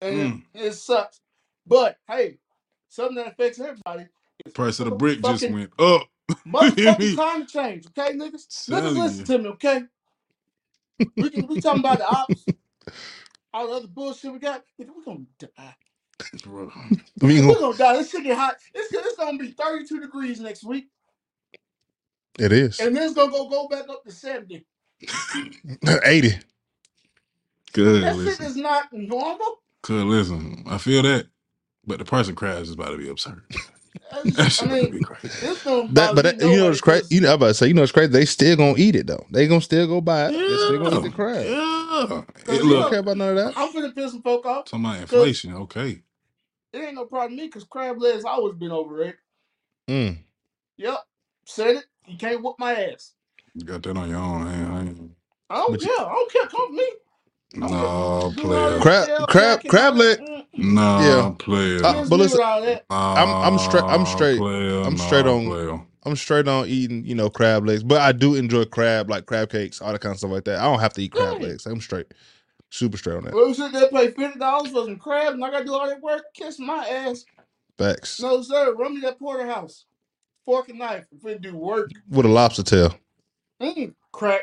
and 0.00 0.14
mm. 0.14 0.42
it 0.54 0.72
sucks. 0.74 1.20
But 1.66 1.96
hey, 2.06 2.38
something 2.88 3.16
that 3.16 3.28
affects 3.28 3.58
everybody. 3.58 4.06
Is 4.46 4.52
Price 4.52 4.78
of 4.78 4.84
the 4.84 4.94
brick 4.94 5.22
just 5.22 5.50
went 5.50 5.72
up. 5.80 6.08
Motherfucking 6.46 7.14
climate 7.14 7.48
change, 7.48 7.86
okay, 7.88 8.14
niggas? 8.14 8.68
Niggas, 8.68 8.96
listen 8.96 9.18
you. 9.18 9.24
to 9.24 9.38
me, 9.38 9.48
okay? 9.50 9.82
We 11.18 11.30
can 11.30 11.46
we 11.46 11.58
talking 11.58 11.80
about 11.80 11.98
the 11.98 12.08
ops, 12.08 12.48
all 13.54 13.68
the 13.68 13.74
other 13.74 13.88
bullshit 13.88 14.32
we 14.32 14.38
got. 14.40 14.64
Nigga, 14.80 14.90
we 14.96 15.04
gonna 15.04 15.26
die. 15.40 15.76
Bro. 16.44 16.70
I 17.22 17.26
mean, 17.26 17.46
We're 17.48 17.60
gonna 17.60 17.76
die. 17.78 17.94
This 17.98 18.10
shit 18.10 18.24
get 18.24 18.38
hot. 18.38 18.56
It's, 18.74 18.92
it's 18.92 19.16
gonna 19.16 19.38
be 19.38 19.52
32 19.52 20.00
degrees 20.00 20.40
next 20.40 20.64
week, 20.64 20.88
it 22.38 22.52
is 22.52 22.78
and 22.80 22.96
then 22.96 23.04
it's 23.04 23.14
gonna 23.14 23.32
go 23.32 23.48
go 23.48 23.68
back 23.68 23.88
up 23.88 24.04
to 24.04 24.12
70. 24.12 24.66
eighty. 26.04 26.34
Good 27.72 28.02
That 28.02 28.14
shit 28.14 28.40
listen. 28.40 28.46
is 28.46 28.56
not 28.56 28.86
normal. 28.92 29.58
Good 29.82 30.06
listen. 30.06 30.64
I 30.68 30.78
feel 30.78 31.02
that. 31.02 31.26
But 31.86 31.98
the 32.00 32.04
price 32.06 32.28
of 32.28 32.36
crabs 32.36 32.68
is 32.68 32.74
about 32.74 32.90
to 32.90 32.98
be 32.98 33.08
absurd. 33.10 33.44
That's- 34.10 34.34
That 34.36 34.44
I 34.44 34.48
shit 34.48 34.66
about 34.66 34.80
to 34.84 34.90
be 34.90 35.00
crazy. 35.04 35.46
it's 35.46 35.64
gonna 35.64 35.88
That, 35.92 36.14
but 36.14 36.16
bother 36.16 36.22
that, 36.22 36.34
you 36.34 36.40
know 36.40 36.48
nobody 36.48 36.68
what's 36.68 36.80
crazy? 36.80 37.00
'cause- 37.02 37.12
You 37.12 37.20
know, 37.20 37.28
I'm 37.28 37.34
about 37.34 37.46
to 37.48 37.54
say, 37.54 37.66
you 37.68 37.74
know 37.74 37.82
what's 37.82 37.92
crazy? 37.92 38.12
They 38.12 38.24
still 38.24 38.56
gonna 38.56 38.74
eat 38.78 38.96
it 38.96 39.06
though. 39.06 39.26
They 39.30 39.46
gonna 39.46 39.60
still 39.60 39.86
go 39.86 40.00
buy 40.00 40.28
it. 40.28 40.32
They 40.32 40.38
still 40.56 40.78
gonna 40.84 40.98
eat 40.98 41.02
the 41.02 41.10
crab. 41.10 41.44
Yeah. 41.44 41.50
It 41.50 41.50
you 41.50 42.54
I 42.54 42.56
don't 42.58 42.68
look, 42.68 42.90
care 42.90 42.98
about 43.00 43.16
none 43.16 43.30
of 43.30 43.36
that. 43.36 43.54
I'm 43.58 43.72
finna 43.72 43.94
piss 43.94 44.12
some 44.12 44.22
folk 44.22 44.46
off. 44.46 44.66
talking 44.66 44.84
about 44.84 45.00
inflation. 45.00 45.54
Okay. 45.54 46.02
It 46.72 46.78
ain't 46.78 46.94
no 46.94 47.06
problem 47.06 47.32
with 47.32 47.40
me 47.40 47.46
because 47.46 47.64
crab 47.64 48.00
legs 48.00 48.24
always 48.24 48.54
been 48.56 48.70
overrated. 48.72 49.16
Mm. 49.88 50.18
Yep, 50.76 50.98
said 51.46 51.76
it. 51.76 51.84
You 52.06 52.16
can't 52.18 52.42
whoop 52.42 52.56
my 52.58 52.74
ass. 52.74 53.12
You 53.54 53.64
got 53.64 53.82
that 53.82 53.96
on 53.96 54.08
your 54.10 54.18
own. 54.18 54.46
I 54.46 54.54
ain't, 54.60 54.70
I 54.70 54.80
ain't, 54.80 55.10
I 55.50 55.56
don't 55.56 55.70
But 55.72 55.80
you- 55.82 55.86
care. 55.88 56.06
I 56.06 56.08
don't 56.12 56.32
care. 56.32 56.46
Come 56.46 56.70
with 56.70 56.78
me. 56.78 56.88
no, 57.54 57.68
Do 57.68 57.74
all 57.74 58.32
player. 58.34 58.70
this 58.74 58.82
Crab- 58.82 59.06
shell 59.06 59.16
crab- 59.26 59.28
cracking, 59.62 59.70
crab 59.70 59.92
all 59.94 59.98
that. 59.98 60.20
leg- 60.20 60.37
No, 60.54 61.00
Yeah. 61.00 61.34
player. 61.38 61.84
Uh, 61.84 61.92
kids 61.94 62.10
but 62.10 62.16
live 62.16 62.24
listen, 62.26 62.38
with 62.38 62.46
all 62.46 62.62
that. 62.62 62.84
I'm- 62.90 63.28
I'm 63.54 63.58
straight- 63.58 63.84
I'm 63.84 64.06
straight- 64.06 64.38
Player, 64.38 64.82
I'm 64.82 64.96
no, 64.96 65.04
straight 65.04 65.26
on- 65.26 65.46
Player. 65.46 65.80
I'm 66.04 66.16
straight 66.16 66.48
on 66.48 66.66
eating, 66.66 67.04
you 67.04 67.14
know, 67.14 67.28
crab 67.30 67.66
legs, 67.66 67.82
but 67.82 68.00
I 68.00 68.12
do 68.12 68.34
enjoy 68.34 68.64
crab, 68.64 69.10
like 69.10 69.26
crab 69.26 69.50
cakes, 69.50 69.80
all 69.82 69.92
that 69.92 70.00
kind 70.00 70.12
of 70.14 70.18
stuff 70.18 70.30
like 70.30 70.44
that. 70.44 70.58
I 70.60 70.64
don't 70.64 70.80
have 70.80 70.94
to 70.94 71.02
eat 71.02 71.12
crab 71.12 71.34
Right. 71.34 71.42
legs. 71.42 71.66
I'm 71.66 71.80
straight, 71.80 72.06
super 72.70 72.96
straight 72.96 73.16
on 73.16 73.24
that. 73.24 73.34
Well, 73.34 73.52
sit 73.54 73.72
there 73.72 73.88
pay 73.88 74.10
fifty 74.12 74.38
dollars 74.38 74.70
for 74.72 74.84
some 74.84 74.96
crab, 74.96 75.34
and 75.34 75.44
I 75.44 75.50
gotta 75.50 75.64
do 75.64 75.74
all 75.74 75.86
that 75.88 76.00
work. 76.00 76.24
Kiss 76.34 76.58
my 76.58 76.88
ass. 76.88 77.24
Facts 77.76 78.20
No 78.20 78.42
sir, 78.42 78.74
run 78.74 78.94
me 78.96 79.00
that 79.02 79.18
porterhouse. 79.18 79.84
Fork 80.44 80.68
and 80.70 80.78
knife. 80.78 81.06
If 81.12 81.24
it 81.26 81.42
do 81.42 81.54
work, 81.56 81.90
with 82.08 82.26
a 82.26 82.28
lobster 82.28 82.62
tail. 82.62 82.94
mm, 83.62 83.94
crack. 84.12 84.42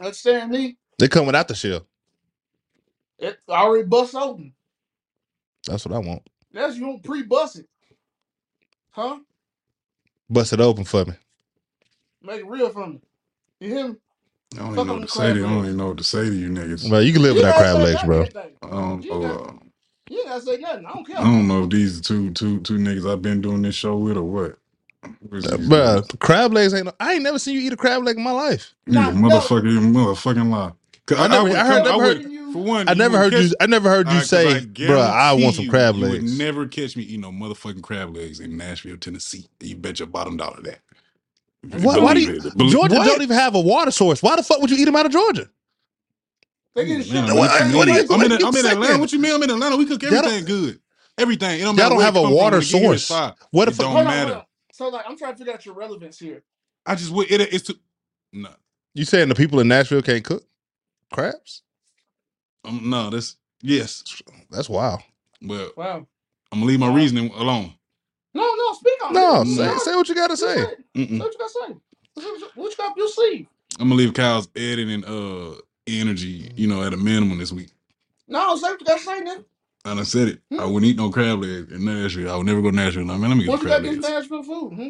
Understand 0.00 0.50
me? 0.52 0.78
They 0.98 1.08
come 1.08 1.26
without 1.26 1.48
the 1.48 1.54
shell. 1.54 1.86
It 3.18 3.38
already 3.48 3.84
bust 3.88 4.14
open. 4.14 4.54
That's 5.66 5.84
what 5.86 5.94
I 5.94 5.98
want. 5.98 6.22
That's 6.52 6.76
you 6.76 6.82
don't 6.86 7.02
pre-bust 7.02 7.58
it, 7.58 7.66
huh? 8.90 9.18
Bust 10.30 10.52
it 10.52 10.60
open 10.60 10.84
for 10.84 11.04
me. 11.04 11.12
Make 12.22 12.40
it 12.40 12.46
real 12.46 12.70
for 12.70 12.86
me. 12.86 13.00
You 13.60 13.68
hear 13.68 13.88
me? 13.88 13.96
I 14.54 14.58
don't 14.58 14.74
Fuck 14.74 14.74
even 14.74 14.86
know 14.86 14.92
on 14.94 15.00
what 15.00 15.00
the 15.00 15.06
to 15.06 15.12
say. 15.12 15.32
to 15.32 15.38
you. 15.38 15.44
I 15.44 15.48
crab 15.48 15.50
don't 15.50 15.56
legs. 15.58 15.66
even 15.66 15.76
know 15.76 15.86
what 15.88 15.98
to 15.98 16.04
say 16.04 16.24
to 16.24 16.34
you 16.34 16.48
niggas. 16.48 16.90
Well, 16.90 17.02
you 17.02 17.12
can 17.12 17.22
live 17.22 17.36
You 17.36 17.42
with 17.42 17.44
that 17.44 17.58
gotta 17.58 17.62
crab 17.64 17.76
say 17.76 17.82
legs, 17.92 18.02
bro. 18.04 18.16
everything. 18.20 18.50
I 18.62 18.70
don't 18.70 19.02
You 19.04 19.10
know. 19.10 19.20
got- 19.20 19.40
Uh, 19.40 19.52
You 20.08 20.18
ain't 20.20 20.28
gotta 20.28 20.40
say 20.42 20.56
nothing. 20.58 20.86
I 20.86 20.92
don't 20.92 21.06
care. 21.06 21.18
I 21.18 21.24
don't 21.24 21.48
know 21.48 21.64
if 21.64 21.70
these 21.70 21.98
are 21.98 22.02
two 22.02 22.30
two 22.30 22.60
two 22.60 22.78
niggas 22.78 23.10
I've 23.10 23.22
been 23.22 23.40
doing 23.40 23.62
this 23.62 23.74
show 23.74 23.96
with 23.96 24.16
or 24.16 24.22
what. 24.22 24.58
Who's 25.30 25.44
these 25.44 25.52
Bruh, 25.68 26.00
niggas? 26.02 26.18
crab 26.20 26.52
legs 26.52 26.74
ain't. 26.74 26.86
No, 26.86 26.92
I 27.00 27.14
ain't 27.14 27.22
never 27.22 27.38
seen 27.38 27.54
you 27.56 27.60
eat 27.62 27.72
a 27.72 27.76
crab 27.76 28.02
leg 28.04 28.16
in 28.16 28.22
my 28.22 28.30
life. 28.30 28.74
You 28.86 28.92
a 28.98 29.02
Nah, 29.02 29.10
no. 29.10 29.28
motherfucking 29.28 29.92
motherfucking 29.92 30.48
lie. 30.50 30.72
'Cause 31.06 31.18
I 31.18 31.26
never- 31.28 31.44
would 31.44 31.52
I 31.56 31.66
heard- 31.66 31.84
come- 31.84 31.84
never 31.84 31.98
would- 31.98 32.22
heard- 32.22 32.32
for 32.52 32.62
one. 32.62 32.88
I 32.88 32.94
never 32.94 33.18
heard 33.18 33.32
catch- 33.32 33.44
you. 33.50 33.54
I 33.60 33.66
never 33.66 33.88
heard 33.88 34.08
you 34.08 34.18
I- 34.18 34.22
say, 34.22 34.56
I 34.56 34.60
"Bruh, 34.60 34.98
I 35.10 35.32
want 35.34 35.56
some 35.56 35.68
crab 35.68 35.96
you, 35.96 36.02
legs." 36.06 36.14
You 36.24 36.30
would 36.30 36.38
never 36.38 36.66
catch 36.66 36.96
me 36.96 37.02
eating 37.04 37.20
no 37.22 37.30
motherfucking 37.30 37.82
crab 37.82 38.14
legs 38.16 38.40
in 38.40 38.56
Nashville, 38.56 38.96
Tennessee. 38.96 39.46
You 39.60 39.76
bet 39.76 39.98
your 39.98 40.08
bottom 40.08 40.36
dollar 40.36 40.60
that. 40.62 40.80
Why, 41.82 41.98
why 41.98 42.14
do 42.14 42.20
you? 42.20 42.34
it. 42.36 42.42
Georgia 42.70 42.94
What? 42.96 43.06
don't 43.06 43.22
even 43.22 43.36
have 43.36 43.54
a 43.54 43.60
water 43.60 43.90
source. 43.90 44.22
Why 44.22 44.36
the 44.36 44.42
fuck 44.42 44.60
would 44.60 44.70
you 44.70 44.76
eat 44.76 44.84
them 44.84 44.94
out 44.96 45.06
of 45.06 45.12
Georgia? 45.12 45.48
They 46.74 46.84
get 46.84 47.00
Atlanta, 47.00 47.26
shit. 47.28 47.36
what 47.36 47.36
you 47.36 47.38
What- 47.40 47.66
mean? 47.68 47.76
what 47.76 47.88
you- 47.88 48.14
I'm 48.14 48.22
in, 48.22 48.32
I'm 48.44 48.56
in? 48.56 48.66
Atlanta. 48.66 48.98
What 48.98 49.12
you 49.12 49.18
mean? 49.18 49.32
I'm 49.34 49.42
in 49.42 49.50
Atlanta. 49.50 49.76
We 49.76 49.86
cook 49.86 50.04
everything 50.04 50.44
good. 50.44 50.80
Everything. 51.18 51.58
It 51.60 51.64
don't 51.64 51.74
Y'all 51.76 51.84
matter 51.84 51.94
don't 51.94 52.02
have 52.02 52.16
a 52.16 52.22
water 52.22 52.58
When 52.58 52.62
it 52.62 52.70
get 52.70 52.80
here, 52.82 52.92
it's 52.92 53.04
source. 53.04 53.08
fire. 53.08 53.34
What 53.50 53.68
It 53.68 53.72
if? 53.72 53.78
don't 53.78 53.94
matter. 54.04 54.34
on. 54.34 54.42
So 54.72 54.88
like, 54.88 55.06
I'm 55.08 55.16
trying 55.16 55.32
to 55.32 55.38
figure 55.38 55.54
out 55.54 55.64
your 55.64 55.74
relevance 55.74 56.18
here. 56.18 56.42
I 56.84 56.94
just 56.94 57.10
would. 57.10 57.30
It, 57.30 57.40
it's 57.52 57.66
too. 57.66 57.74
No, 58.34 58.50
You 58.94 59.06
saying 59.06 59.28
the 59.30 59.34
people 59.34 59.58
in 59.60 59.68
Nashville 59.68 60.02
can't 60.02 60.22
cook 60.22 60.44
crabs? 61.10 61.62
Um, 62.66 62.90
no. 62.90 63.10
That's 63.10 63.36
yes. 63.62 64.02
That's 64.50 64.68
wild. 64.68 65.00
Well, 65.42 65.70
Wow. 65.76 66.06
I'm 66.52 66.58
gonna 66.60 66.66
leave 66.66 66.80
my 66.80 66.88
Wow. 66.88 66.96
reasoning 66.96 67.30
alone. 67.34 67.74
No, 68.34 68.42
no, 68.54 68.72
speak 68.74 69.04
on 69.04 69.12
No, 69.14 69.40
it. 69.42 69.46
say, 69.46 69.66
No, 69.66 69.78
say 69.78 69.94
what 69.96 70.08
you 70.08 70.14
got 70.14 70.28
to 70.30 70.36
say. 70.36 70.56
say. 70.56 70.64
Say 70.64 70.74
Mm-mm. 70.96 71.18
what 71.20 71.32
you 71.32 71.38
got 71.38 71.48
to 71.48 71.52
say. 71.68 71.76
What 72.14 72.24
you- 72.40 72.48
What 72.54 72.70
you 72.70 72.76
got 72.76 72.90
up 72.90 72.96
your 72.96 73.08
sleeve? 73.08 73.46
I'm 73.78 73.88
gonna 73.88 73.94
leave 73.96 74.14
Kyle's 74.14 74.48
editing 74.56 75.04
uh 75.04 75.54
energy, 75.86 76.50
you 76.56 76.66
know, 76.66 76.82
at 76.82 76.92
a 76.92 76.96
minimum 76.96 77.38
this 77.38 77.52
week. 77.52 77.70
No, 78.28 78.56
say 78.56 78.70
what 78.70 78.80
you 78.80 78.86
got 78.86 78.98
to 78.98 79.04
say, 79.04 79.20
nigga. 79.22 79.44
And 79.84 80.00
I 80.00 80.02
said 80.02 80.28
it. 80.28 80.40
I 80.58 80.64
wouldn't 80.64 80.84
eat 80.90 80.96
no 80.96 81.10
crab 81.10 81.40
legs 81.42 81.70
in 81.72 81.84
Nashville. 81.84 82.30
I 82.32 82.36
would 82.36 82.46
never 82.46 82.60
go 82.60 82.70
to 82.70 82.76
Nashville. 82.76 83.04
Like, 83.06 83.20
man, 83.20 83.30
let 83.30 83.36
me 83.36 83.44
get 83.44 83.50
What 83.50 83.60
some 83.60 83.68
you 83.68 83.72
got 83.74 83.80
crab 83.82 83.94
this 83.94 84.02
legs. 84.04 84.14
Nashville 84.30 84.42
food? 84.42 84.72
Hmm? 84.74 84.88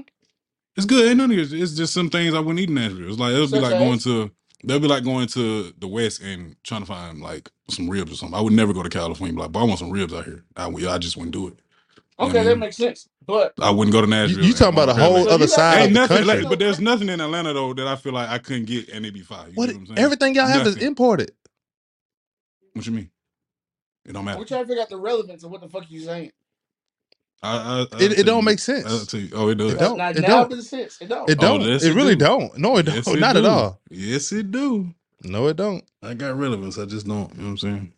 It's 0.77 0.87
good. 0.87 1.09
Ain't 1.09 1.19
nothing. 1.19 1.39
It's, 1.39 1.53
it's 1.53 1.75
just 1.75 1.93
some 1.93 2.09
things 2.09 2.35
I 2.35 2.39
wouldn't 2.41 2.61
eat 2.61 2.69
in 2.71 2.77
Nashville. 2.77 3.09
It's 3.11 3.19
like 3.19 3.33
it'll 3.35 3.47
be 3.49 3.61
like 3.61 3.75
as? 3.75 3.79
going 3.79 3.99
to. 4.01 4.31
They'll 4.65 4.81
be 4.81 4.89
like 4.89 5.05
going 5.05 5.27
to 5.29 5.73
the 5.79 5.87
West 5.87 6.23
and 6.23 6.57
trying 6.65 6.81
to 6.81 6.87
find 6.87 7.21
like 7.21 7.51
some 7.69 7.89
ribs 7.89 8.13
or 8.13 8.17
something. 8.17 8.37
I 8.37 8.41
would 8.41 8.53
never 8.53 8.73
go 8.73 8.83
to 8.83 8.89
California. 8.89 9.31
and 9.31 9.37
be 9.37 9.43
Like, 9.43 9.53
but 9.53 9.61
I 9.61 9.65
want 9.65 9.79
some 9.79 9.91
ribs 9.91 10.13
out 10.15 10.25
here. 10.25 10.45
I, 10.57 10.67
would- 10.67 10.85
I 10.85 10.99
just 10.99 11.17
wouldn't 11.17 11.33
do 11.35 11.49
it. 11.49 11.55
Okay, 12.19 12.39
Mhm. 12.39 12.45
that 12.45 12.59
makes 12.59 12.77
sense. 12.79 13.09
But 13.27 13.53
I 13.61 13.71
wouldn't 13.71 13.93
go 13.93 14.01
to 14.01 14.07
You, 14.07 14.11
Nashville. 14.11 14.39
you 14.41 14.47
and 14.47 14.57
talking 14.57 14.75
about 14.75 14.89
want 14.89 14.99
a 14.99 15.03
whole 15.05 15.13
legs. 15.15 15.27
So 15.29 15.35
other 15.35 15.45
you 15.45 15.49
got- 15.51 15.55
side 15.57 15.79
Ain't 15.79 15.87
of 15.89 15.93
the 15.95 16.01
nothing, 16.01 16.17
country? 16.27 16.43
like, 16.43 16.49
but 16.49 16.59
there's 16.59 16.81
nothing 16.81 17.09
in 17.11 17.21
Atlanta 17.21 17.53
though 17.53 17.75
that 17.75 17.87
I 17.87 17.97
feel 17.97 18.13
like 18.15 18.29
I 18.31 18.39
couldn't 18.39 18.65
get 18.65 18.89
and 18.89 19.05
it'd 19.05 19.13
be 19.15 19.21
fire. 19.21 19.49
You 19.49 19.53
what, 19.55 19.67
know 19.69 19.73
what 19.75 19.81
I'm 19.81 19.87
saying? 19.89 19.99
everything 19.99 20.35
y'all 20.35 20.47
have 20.47 20.67
is 20.67 20.75
Nothing. 20.77 20.87
imported. 20.89 21.33
What 22.73 22.87
you 22.87 22.93
mean? 22.93 23.11
It 24.07 24.13
don't 24.13 24.25
matter. 24.25 24.39
we're 24.39 24.45
trying 24.47 24.63
to 24.63 24.69
figure 24.69 24.83
out 24.83 24.89
the 24.89 24.97
relevance 24.97 25.43
of 25.45 25.51
what 25.51 25.61
the 25.61 25.69
fuck 25.69 25.91
you 25.91 26.01
saying. 26.01 26.31
I, 27.43 27.57
I, 27.57 27.79
I'll 27.93 28.03
It, 28.03 28.19
it 28.21 28.23
don't 28.25 28.39
you- 28.39 28.45
make 28.45 28.59
sense. 28.59 29.13
You. 29.13 29.31
Oh, 29.35 29.49
it 29.49 29.57
does. 29.57 29.73
It 29.75 29.79
don't. 29.79 29.99
Now, 29.99 30.11
It 30.11 30.21
now 30.21 30.45
don't. 30.45 30.53
it 30.59 30.63
sense. 30.63 31.01
It 31.01 31.09
don't. 31.09 31.29
It 31.31 31.39
oh, 31.39 31.43
don't. 31.43 31.61
yes, 31.63 31.85
it 31.85 31.93
it 31.93 31.95
really 31.95 32.17
do. 32.17 32.25
don't. 32.25 32.59
No, 32.59 32.77
it 32.79 32.87
Yes, 32.87 33.05
don't. 33.05 33.17
it 33.17 33.21
Not 33.21 33.37
at 33.37 33.45
all. 33.45 33.81
Yes, 33.91 34.33
it 34.33 34.51
do. 34.51 34.95
No, 35.23 35.47
it 35.49 35.57
don't. 35.57 35.85
I 36.03 36.15
got 36.15 36.37
relevance. 36.37 36.79
I 36.79 36.85
just 36.87 37.07
don't. 37.07 37.31
You 37.35 37.39
know 37.39 37.45
what 37.45 37.51
I'm 37.51 37.59
saying? 37.59 37.93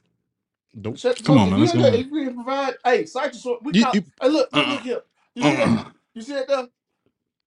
Nope. 0.75 0.99
Shut 0.99 1.17
the 1.19 1.25
Come 1.25 1.37
fuck 1.37 1.43
on, 1.45 1.51
man, 1.51 1.61
let's 1.61 1.73
go 1.73 1.85
ain't- 1.87 2.07
If 2.07 2.11
we 2.13 2.25
can 2.25 2.35
provide, 2.35 2.75
hey, 2.85 3.05
cite 3.07 3.33
your 3.33 3.41
source. 3.41 3.61
We 3.63 3.73
You- 3.75 3.85
call, 3.85 3.95
you- 3.97 4.05
hey, 4.21 4.29
look, 4.29 4.49
look, 4.53 4.67
Uh-uh. 4.67 4.73
look 4.75 4.83
here. 4.83 5.01
You 5.35 5.43
see 5.43 5.51
that? 5.57 5.69
Uh-uh. 5.69 5.85
You 6.15 6.23
see 6.23 6.33
that 6.35 6.49
though? 6.49 6.69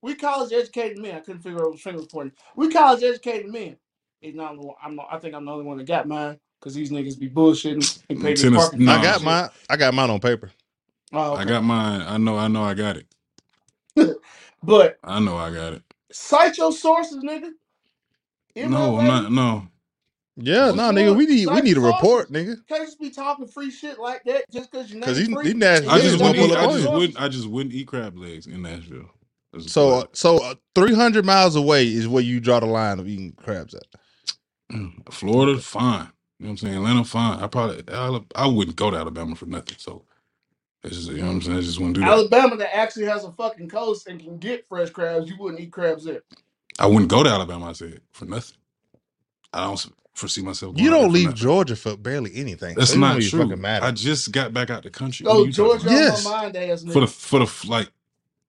We 0.01 0.15
college 0.15 0.51
educated 0.51 0.97
men. 0.97 1.15
I 1.15 1.19
couldn't 1.19 1.41
figure 1.41 1.61
out 1.63 1.71
what 1.71 1.79
finger 1.79 2.03
pointing. 2.11 2.35
We 2.55 2.69
college 2.69 3.03
educated 3.03 3.51
men. 3.51 3.77
It's 4.21 4.35
not, 4.35 4.55
I'm 4.83 4.95
not, 4.95 5.07
I 5.11 5.17
think 5.19 5.35
I'm 5.35 5.45
the 5.45 5.51
only 5.51 5.65
one 5.65 5.77
that 5.77 5.85
got 5.87 6.07
mine 6.07 6.39
because 6.59 6.73
these 6.73 6.91
niggas 6.91 7.19
be 7.19 7.29
bullshitting 7.29 8.03
and 8.09 8.19
pay 8.19 8.33
their 8.33 8.35
Tennis- 8.35 8.57
parking. 8.63 8.85
No. 8.85 8.91
I 8.93 9.01
got 9.01 9.15
and 9.17 9.25
mine. 9.25 9.49
I 9.69 9.77
got 9.77 9.93
mine 9.93 10.09
on 10.09 10.19
paper. 10.19 10.51
Shit. 11.11 11.19
Oh, 11.19 11.33
I 11.33 11.45
okay. 11.45 11.45
got 11.45 11.63
mine. 11.63 12.01
I 12.01 12.17
know. 12.17 12.37
I 12.37 12.47
know. 12.49 12.63
I 12.63 12.73
got 12.75 12.97
it. 12.97 13.07
But 14.63 14.99
I 15.03 15.19
know. 15.19 15.37
I 15.37 15.51
got 15.53 15.73
it. 15.73 15.83
cite 16.11 16.57
your 16.57 16.73
sources, 16.73 17.23
nigga. 17.23 17.51
No, 18.59 18.97
I'm 18.97 19.07
not. 19.07 19.31
No. 19.31 19.67
Yeah, 20.37 20.71
What's 20.71 20.73
no, 20.73 20.83
the 20.85 20.91
nigga. 20.91 21.15
word? 21.15 21.17
We 21.17 21.27
need 21.27 21.47
we 21.47 21.61
Cite 21.61 21.63
need 21.63 21.77
a 21.77 21.81
your 21.81 21.87
report, 21.87 22.31
sources. 22.31 22.31
nigga. 22.31 22.57
Can't 22.69 22.85
just 22.85 22.99
be 22.99 23.11
talking 23.11 23.47
free 23.47 23.71
shit 23.71 23.99
like 23.99 24.23
that 24.25 24.45
just 24.51 24.71
because 24.71 24.91
you 24.93 24.99
name 24.99 25.05
Because 25.05 25.17
these, 25.19 25.29
free. 25.29 25.53
these 25.53 25.55
Nashville 25.55 25.91
I 25.91 25.99
Yeah, 25.99 25.99
just 25.99 26.17
niggas 26.17 26.19
don't 26.19 26.35
wouldn't 26.35 26.37
gonna 26.37 26.49
eat. 26.49 26.53
pull 26.53 26.57
I 26.57 26.67
up 26.67 26.71
on 26.71 26.81
just 26.81 26.89
you. 26.89 26.91
wouldn't. 26.91 27.19
I 27.21 27.29
just 27.29 27.47
wouldn't 27.47 27.75
eat 27.75 27.87
crab 27.87 28.17
legs 28.17 28.47
in 28.47 28.61
Nashville. 28.63 29.11
That's 29.53 29.67
So, 29.67 29.93
uh, 29.93 30.03
what- 30.03 30.11
so 30.13 30.39
uh, 30.39 30.55
three 30.75 30.93
hundred 30.95 31.25
miles 31.25 31.55
away 31.55 31.87
is 31.87 32.07
where 32.07 32.23
you 32.23 32.39
draw 32.41 32.59
the 32.61 32.67
line 32.67 32.99
of 32.99 33.07
eating 33.07 33.33
crabs 33.33 33.75
at. 33.75 33.83
Florida, 35.11 35.59
fine. 35.61 36.09
You 36.39 36.47
know 36.47 36.51
what 36.51 36.51
I'm 36.51 36.57
saying? 36.57 36.75
Atlanta, 36.75 37.05
fine. 37.05 37.39
I 37.41 37.47
probably. 37.47 37.83
I, 37.93 38.19
I 38.35 38.47
wouldn't 38.47 38.77
go 38.77 38.91
to 38.91 38.97
Alabama 38.97 39.35
for 39.35 39.47
nothing. 39.47 39.77
So. 39.79 40.05
It's 40.83 40.95
just, 40.97 41.09
you 41.11 41.17
know 41.17 41.27
what 41.27 41.31
I'm 41.33 41.41
saying? 41.43 41.57
I 41.57 41.61
just 41.61 41.79
wouldn't 41.79 41.95
do 41.95 42.01
that. 42.01 42.09
Alabama 42.11 42.57
that 42.57 42.75
actually 42.75 43.05
has 43.05 43.23
a 43.23 43.31
fucking 43.31 43.69
coast 43.69 44.07
and 44.07 44.19
can 44.19 44.37
get 44.39 44.67
fresh 44.67 44.89
crabs, 44.89 45.29
you 45.29 45.37
wouldn't 45.39 45.61
eat 45.61 45.71
crabs 45.71 46.05
there. 46.05 46.21
I 46.79 46.87
wouldn't 46.87 47.09
go 47.09 47.23
to 47.23 47.29
Alabama. 47.29 47.67
I 47.69 47.73
said 47.73 48.01
for 48.11 48.25
nothing. 48.25 48.57
I 49.53 49.65
don't 49.65 49.85
foresee 50.15 50.41
myself. 50.41 50.75
Going 50.75 50.85
You 50.85 50.91
out 50.91 50.97
there 50.99 51.01
don't 51.01 51.09
for 51.09 51.13
leave 51.13 51.25
nothing. 51.25 51.37
Georgia 51.37 51.75
for 51.75 51.97
barely 51.97 52.31
anything. 52.35 52.75
That's 52.75 52.91
it 52.91 52.99
don't 52.99 53.01
not 53.01 53.17
even 53.17 53.29
true. 53.29 53.41
Fucking 53.41 53.61
matter. 53.61 53.85
I 53.85 53.91
just 53.91 54.31
got 54.31 54.53
back 54.53 54.69
out 54.69 54.83
the 54.83 54.89
country. 54.89 55.27
What 55.27 55.37
are 55.39 55.39
Oh, 55.39 55.45
you 55.45 55.53
talking 55.53 55.79
Georgia 55.79 55.87
about? 55.87 55.97
on 55.97 56.03
Yes. 56.03 56.25
my 56.25 56.31
mind 56.43 56.55
ass 56.57 56.83
nigga. 56.83 56.93
for 56.93 56.99
the 57.01 57.07
for 57.07 57.39
the 57.39 57.65
like 57.67 57.91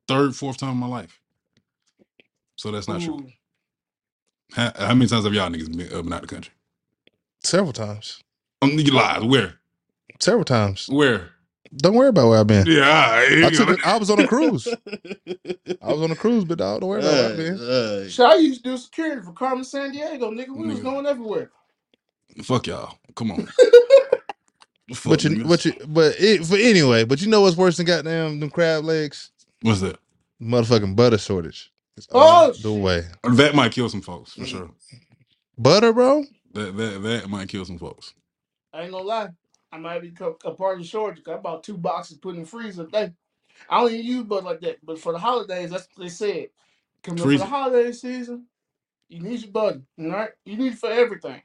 third, 0.09 0.37
fourth 0.37 0.59
time 0.59 0.71
in 0.73 0.79
my 0.79 0.89
life. 0.89 1.21
So 2.57 2.71
that's 2.71 2.89
not 2.89 3.01
true. 3.01 3.15
Ooh. 3.15 3.33
How, 4.55 4.73
how 4.77 4.95
many 4.95 5.09
times 5.09 5.25
have 5.25 5.35
y'all 5.35 5.51
niggas 5.51 5.77
been 5.77 5.89
up 5.97 6.05
and 6.05 6.15
out 6.15 6.23
the 6.23 6.29
country? 6.29 6.53
Several 7.45 7.73
times. 7.73 8.23
Um, 8.63 8.71
you 8.73 8.93
lied. 8.93 9.25
Where? 9.25 9.55
Several 10.21 10.45
times. 10.45 10.89
Where? 10.89 11.31
Don't 11.77 11.95
worry 11.95 12.09
about 12.09 12.29
where 12.29 12.41
I've 12.41 12.47
been. 12.49 12.67
Yeah, 12.67 12.83
all 12.89 13.11
right, 13.13 13.29
here 13.31 13.47
I 13.47 13.51
took. 13.51 13.69
go. 13.69 13.71
A, 13.71 13.79
I 13.87 13.97
was 13.99 14.11
on 14.11 14.21
a 14.21 14.25
cruise. 14.25 14.77
I 15.83 15.93
was 15.93 16.03
on 16.03 16.11
a 16.13 16.17
cruise, 16.17 16.45
but 16.45 16.59
dog, 16.59 16.81
don't 16.81 16.91
worry 16.91 17.01
about 17.01 17.17
where 17.17 17.29
I've 17.31 17.37
been. 17.37 17.59
Uh, 17.61 18.05
Shit, 18.07 18.27
I 18.27 18.37
used 18.37 18.65
to 18.65 18.71
do 18.73 18.77
security 18.79 19.23
for 19.23 19.33
Carmen 19.33 19.65
Sandiego, 19.65 20.21
nigga. 20.33 20.51
We 20.57 20.69
was 20.69 20.81
Nigga. 20.81 20.83
going 20.83 21.07
everywhere. 21.07 21.51
fuck 22.45 22.67
y'all. 22.69 22.99
Come 23.17 23.33
on. 23.33 23.49
Fuck 24.95 25.13
But 25.13 25.25
you, 25.25 25.31
niggas. 25.31 25.49
but 25.49 25.65
you, 25.65 25.75
but 25.89 26.15
it, 26.19 26.49
but 26.49 26.61
anyway, 26.61 27.05
but 27.05 27.23
you 27.23 27.29
know 27.29 27.43
what's 27.43 27.57
worse 27.57 27.79
than 27.79 27.87
goddamn 27.87 28.41
them 28.41 28.51
crab 28.51 28.85
legs? 28.85 29.31
What's 29.63 29.81
that? 29.83 29.99
Motherfucking 30.43 30.97
butter 30.97 31.19
shortage. 31.19 31.73
It's 31.97 32.09
Oh, 32.13 32.51
all 32.51 32.53
the 32.59 32.73
shit. 32.73 32.73
way. 32.73 33.05
That 33.25 33.55
might 33.55 33.73
kill 33.73 33.89
some 33.89 34.03
folks 34.03 34.35
for 34.35 34.47
sure. 34.47 34.71
Butter, 35.59 35.93
bro. 35.93 36.25
That 36.55 36.77
that 36.77 37.03
that 37.03 37.31
might 37.31 37.49
kill 37.49 37.65
some 37.65 37.79
folks. 37.79 38.15
I 38.75 38.83
ain't 38.83 38.93
gonna 38.93 39.05
lie. 39.05 39.29
I 39.73 39.79
might 39.79 40.03
be 40.03 40.13
a 40.45 40.53
part 40.53 40.77
of 40.77 40.83
the 40.83 40.89
shortage. 40.89 41.25
I 41.29 41.37
bought 41.39 41.65
two 41.65 41.79
boxes 41.79 42.19
put 42.19 42.35
in 42.37 42.43
the 42.43 42.47
freezer 42.47 42.87
day. 42.87 43.13
I 43.69 43.81
don't 43.81 43.93
even 43.93 44.07
use 44.07 44.25
butter 44.25 44.47
like 44.47 44.61
that. 44.61 44.85
But 44.85 44.99
for 45.01 45.13
the 45.13 45.19
holidays, 45.19 45.71
that's 45.71 45.89
what 45.95 46.05
they 46.05 46.11
said. 46.11 46.49
Coming 47.03 47.23
up 47.23 47.31
for 47.33 47.39
the 47.39 47.47
holiday 47.47 47.93
season, 47.93 48.47
you 49.09 49.21
need 49.21 49.43
your 49.43 49.53
butter. 49.53 49.83
All 49.99 50.09
right? 50.09 50.31
You 50.45 50.57
need 50.57 50.75
it 50.75 50.79
for 50.79 50.91
everything. 50.91 51.43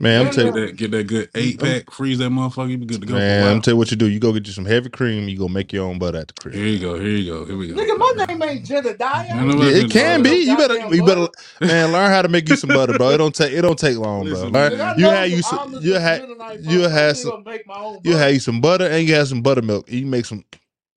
Man, 0.00 0.20
I'm 0.20 0.26
Yeah, 0.26 0.32
telling 0.32 0.52
Get 0.54 0.60
that 0.66 0.76
get 0.76 0.90
that 0.92 1.04
good 1.08 1.30
eight 1.34 1.58
pack. 1.60 1.90
Freeze 1.92 2.18
that 2.18 2.30
motherfucker. 2.30 2.70
You 2.70 2.78
be 2.78 2.86
good 2.86 3.00
to 3.02 3.06
go. 3.06 3.14
for 3.14 3.18
a 3.18 3.20
man, 3.20 3.42
I'm 3.44 3.52
while. 3.54 3.62
tell 3.62 3.72
you 3.74 3.78
what 3.78 3.90
you 3.90 3.96
do. 3.96 4.08
You 4.08 4.20
go 4.20 4.32
get 4.32 4.46
you 4.46 4.52
some 4.52 4.66
heavy 4.66 4.90
cream. 4.90 5.28
You 5.28 5.38
go 5.38 5.48
make 5.48 5.72
your 5.72 5.86
own 5.86 5.98
butter 5.98 6.18
at 6.18 6.28
the 6.28 6.34
crib. 6.34 6.54
Here 6.54 6.66
you 6.66 6.78
go. 6.80 6.98
Here 7.00 7.08
you 7.10 7.32
go. 7.32 7.44
Here 7.46 7.56
we 7.56 7.68
go. 7.68 7.74
Nigga, 7.74 7.98
my 7.98 8.26
name 8.28 8.42
ain't 8.42 8.66
Jedediah. 8.66 9.00
I 9.32 9.44
Yeah, 9.54 9.76
it 9.78 9.90
can 9.90 10.22
be. 10.22 10.30
You 10.44 10.56
better, 10.56 10.94
you 10.94 11.02
better, 11.02 11.28
man, 11.60 11.92
learn 11.92 12.10
how 12.10 12.22
to 12.22 12.28
make 12.28 12.48
you 12.48 12.56
some 12.56 12.72
butter, 12.72 12.94
bro. 12.94 13.10
It 13.10 13.18
don't 13.18 13.34
take, 13.34 13.52
it 13.52 13.62
don't 13.62 13.78
take 13.78 13.96
long, 13.96 14.28
bro. 14.28 14.30
Listen, 14.30 14.52
Learn, 14.52 14.72
Nigga, 14.72 14.80
I 14.80 14.94
you 14.96 15.04
know 15.04 15.10
have 15.12 15.28
some 15.30 15.38
you 15.38 15.42
some, 15.42 15.58
almonds 15.60 15.84
you 15.86 15.92
with 15.94 16.02
have, 16.02 16.20
midnight 16.28 16.62
you 16.62 16.80
butter. 16.80 16.90
have 16.90 17.10
I'm 17.10 17.14
some, 17.16 17.30
gonna 17.32 17.44
make 17.44 17.66
my 17.66 17.78
own 17.78 18.02
you 18.04 18.12
butter. 18.12 18.18
have 18.18 18.34
you 18.34 18.40
some 18.40 18.60
butter 18.60 18.86
and 18.88 19.08
you 19.08 19.14
have 19.14 19.28
some 19.28 19.42
buttermilk. 19.42 19.90
You 19.90 20.06
make 20.06 20.26
some. 20.26 20.44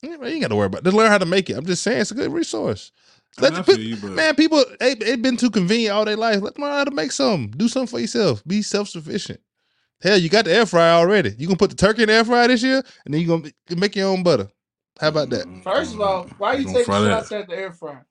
You 0.02 0.24
ain't 0.24 0.42
got 0.42 0.50
to 0.50 0.56
worry 0.56 0.68
about. 0.68 0.82
it. 0.82 0.86
Just 0.86 0.96
learn 0.98 1.10
how 1.12 1.18
to 1.18 1.26
make 1.26 1.50
it. 1.50 1.58
I'm 1.58 1.66
just 1.66 1.84
saying, 1.84 2.02
it's 2.02 2.12
a 2.12 2.16
good 2.16 2.32
resource. 2.32 2.92
I, 3.38 3.42
Let 3.42 3.54
I 3.54 3.62
the 3.62 3.80
you, 3.80 3.96
but 3.98 4.12
man, 4.12 4.36
people, 4.36 4.64
they, 4.80 4.92
it 4.94 5.22
been 5.22 5.38
too 5.38 5.50
convenient 5.50 5.94
all 5.96 6.04
their 6.06 6.18
life. 6.18 6.42
Let 6.42 6.56
them 6.56 6.64
learn 6.64 6.74
how 6.74 6.84
to 6.84 6.92
make 6.92 7.12
some. 7.12 7.52
Do 7.52 7.68
something 7.68 7.88
for 7.88 8.00
yourself. 8.00 8.44
Be 8.46 8.62
self 8.62 8.90
sufficient. 8.90 9.40
Hell, 10.02 10.18
you 10.18 10.30
got 10.30 10.46
the 10.46 10.54
air 10.54 10.66
fryer 10.66 10.94
already. 10.94 11.36
You 11.38 11.48
gonna 11.48 11.58
put 11.58 11.70
the 11.70 11.76
turkey 11.76 12.04
in 12.04 12.08
the 12.08 12.14
air 12.16 12.26
fryer 12.26 12.48
this 12.48 12.64
year, 12.64 12.82
and 13.06 13.14
then 13.14 13.22
you 13.22 13.28
gonna 13.28 13.52
make 13.78 13.96
your 13.96 14.08
own 14.10 14.24
butter. 14.24 14.50
How 15.00 15.10
about 15.10 15.30
that? 15.30 15.46
First 15.64 15.94
of 15.94 16.02
all, 16.02 16.24
why 16.38 16.54
you 16.56 16.66
taking 16.66 16.84
shots 16.86 17.32
at 17.32 17.48
the 17.48 17.56
air 17.56 17.72
fryer? 17.72 18.06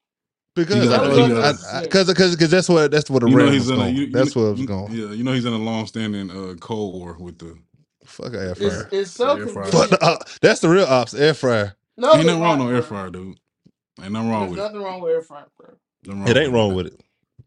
Because 0.55 0.89
got- 0.89 1.11
I, 1.11 1.15
you 1.15 1.25
I, 1.25 1.29
got- 1.29 1.55
I, 1.73 1.83
because 1.83 2.07
because 2.09 2.35
because 2.37 2.51
that's 2.51 2.69
what 2.69 2.91
that's 2.91 3.09
what 3.11 3.23
the 3.23 3.29
you 3.29 3.37
know 3.37 3.51
he's 3.51 3.63
was 3.63 3.71
in 3.71 3.75
a 3.77 3.79
going. 3.79 3.97
you, 3.97 4.03
you, 4.05 4.11
that's 4.13 4.35
what 4.35 4.43
it 4.43 4.51
was 4.53 4.61
you- 4.61 4.67
going. 4.67 4.93
Yeah, 4.93 5.11
you 5.13 5.25
know 5.25 5.33
he's 5.33 5.45
in 5.45 5.53
a 5.53 5.59
long 5.59 5.87
standing 5.87 6.31
uh, 6.31 6.55
cold 6.61 6.95
war 6.95 7.17
with 7.19 7.39
the. 7.39 7.59
Fuck 8.05 8.33
a 8.35 8.39
air 8.41 8.51
It's, 8.53 8.59
fryer. 8.61 8.89
it's 8.91 9.11
so 9.11 9.37
Air 9.37 9.47
fryer. 9.49 9.65
Fuck 9.67 9.91
convenient. 9.91 10.03
uh, 10.03 10.19
that's 10.41 10.61
the 10.61 10.69
real 10.71 10.87
ops 10.87 11.13
air 11.15 11.35
fryer. 11.35 11.75
No, 11.99 12.13
ain't 12.13 12.21
it's 12.21 12.27
nothing 12.27 12.43
wrong 12.43 12.59
no 12.59 12.69
air 12.69 12.81
bro. 12.81 12.83
fryer, 12.83 13.11
dude. 13.11 13.39
Ain't 14.03 14.13
nothing 14.13 14.31
wrong 14.31 14.41
There's 14.41 14.51
with 14.51 14.59
it. 14.59 14.63
nothing 14.63 14.83
wrong 14.83 15.01
with 15.01 15.13
air 15.13 15.23
fryer, 15.23 15.47
bro. 15.59 15.75
Nothing 16.05 16.37
It 16.37 16.41
ain't 16.41 16.53
wrong 16.53 16.75
with 16.75 16.87
it. 16.87 17.01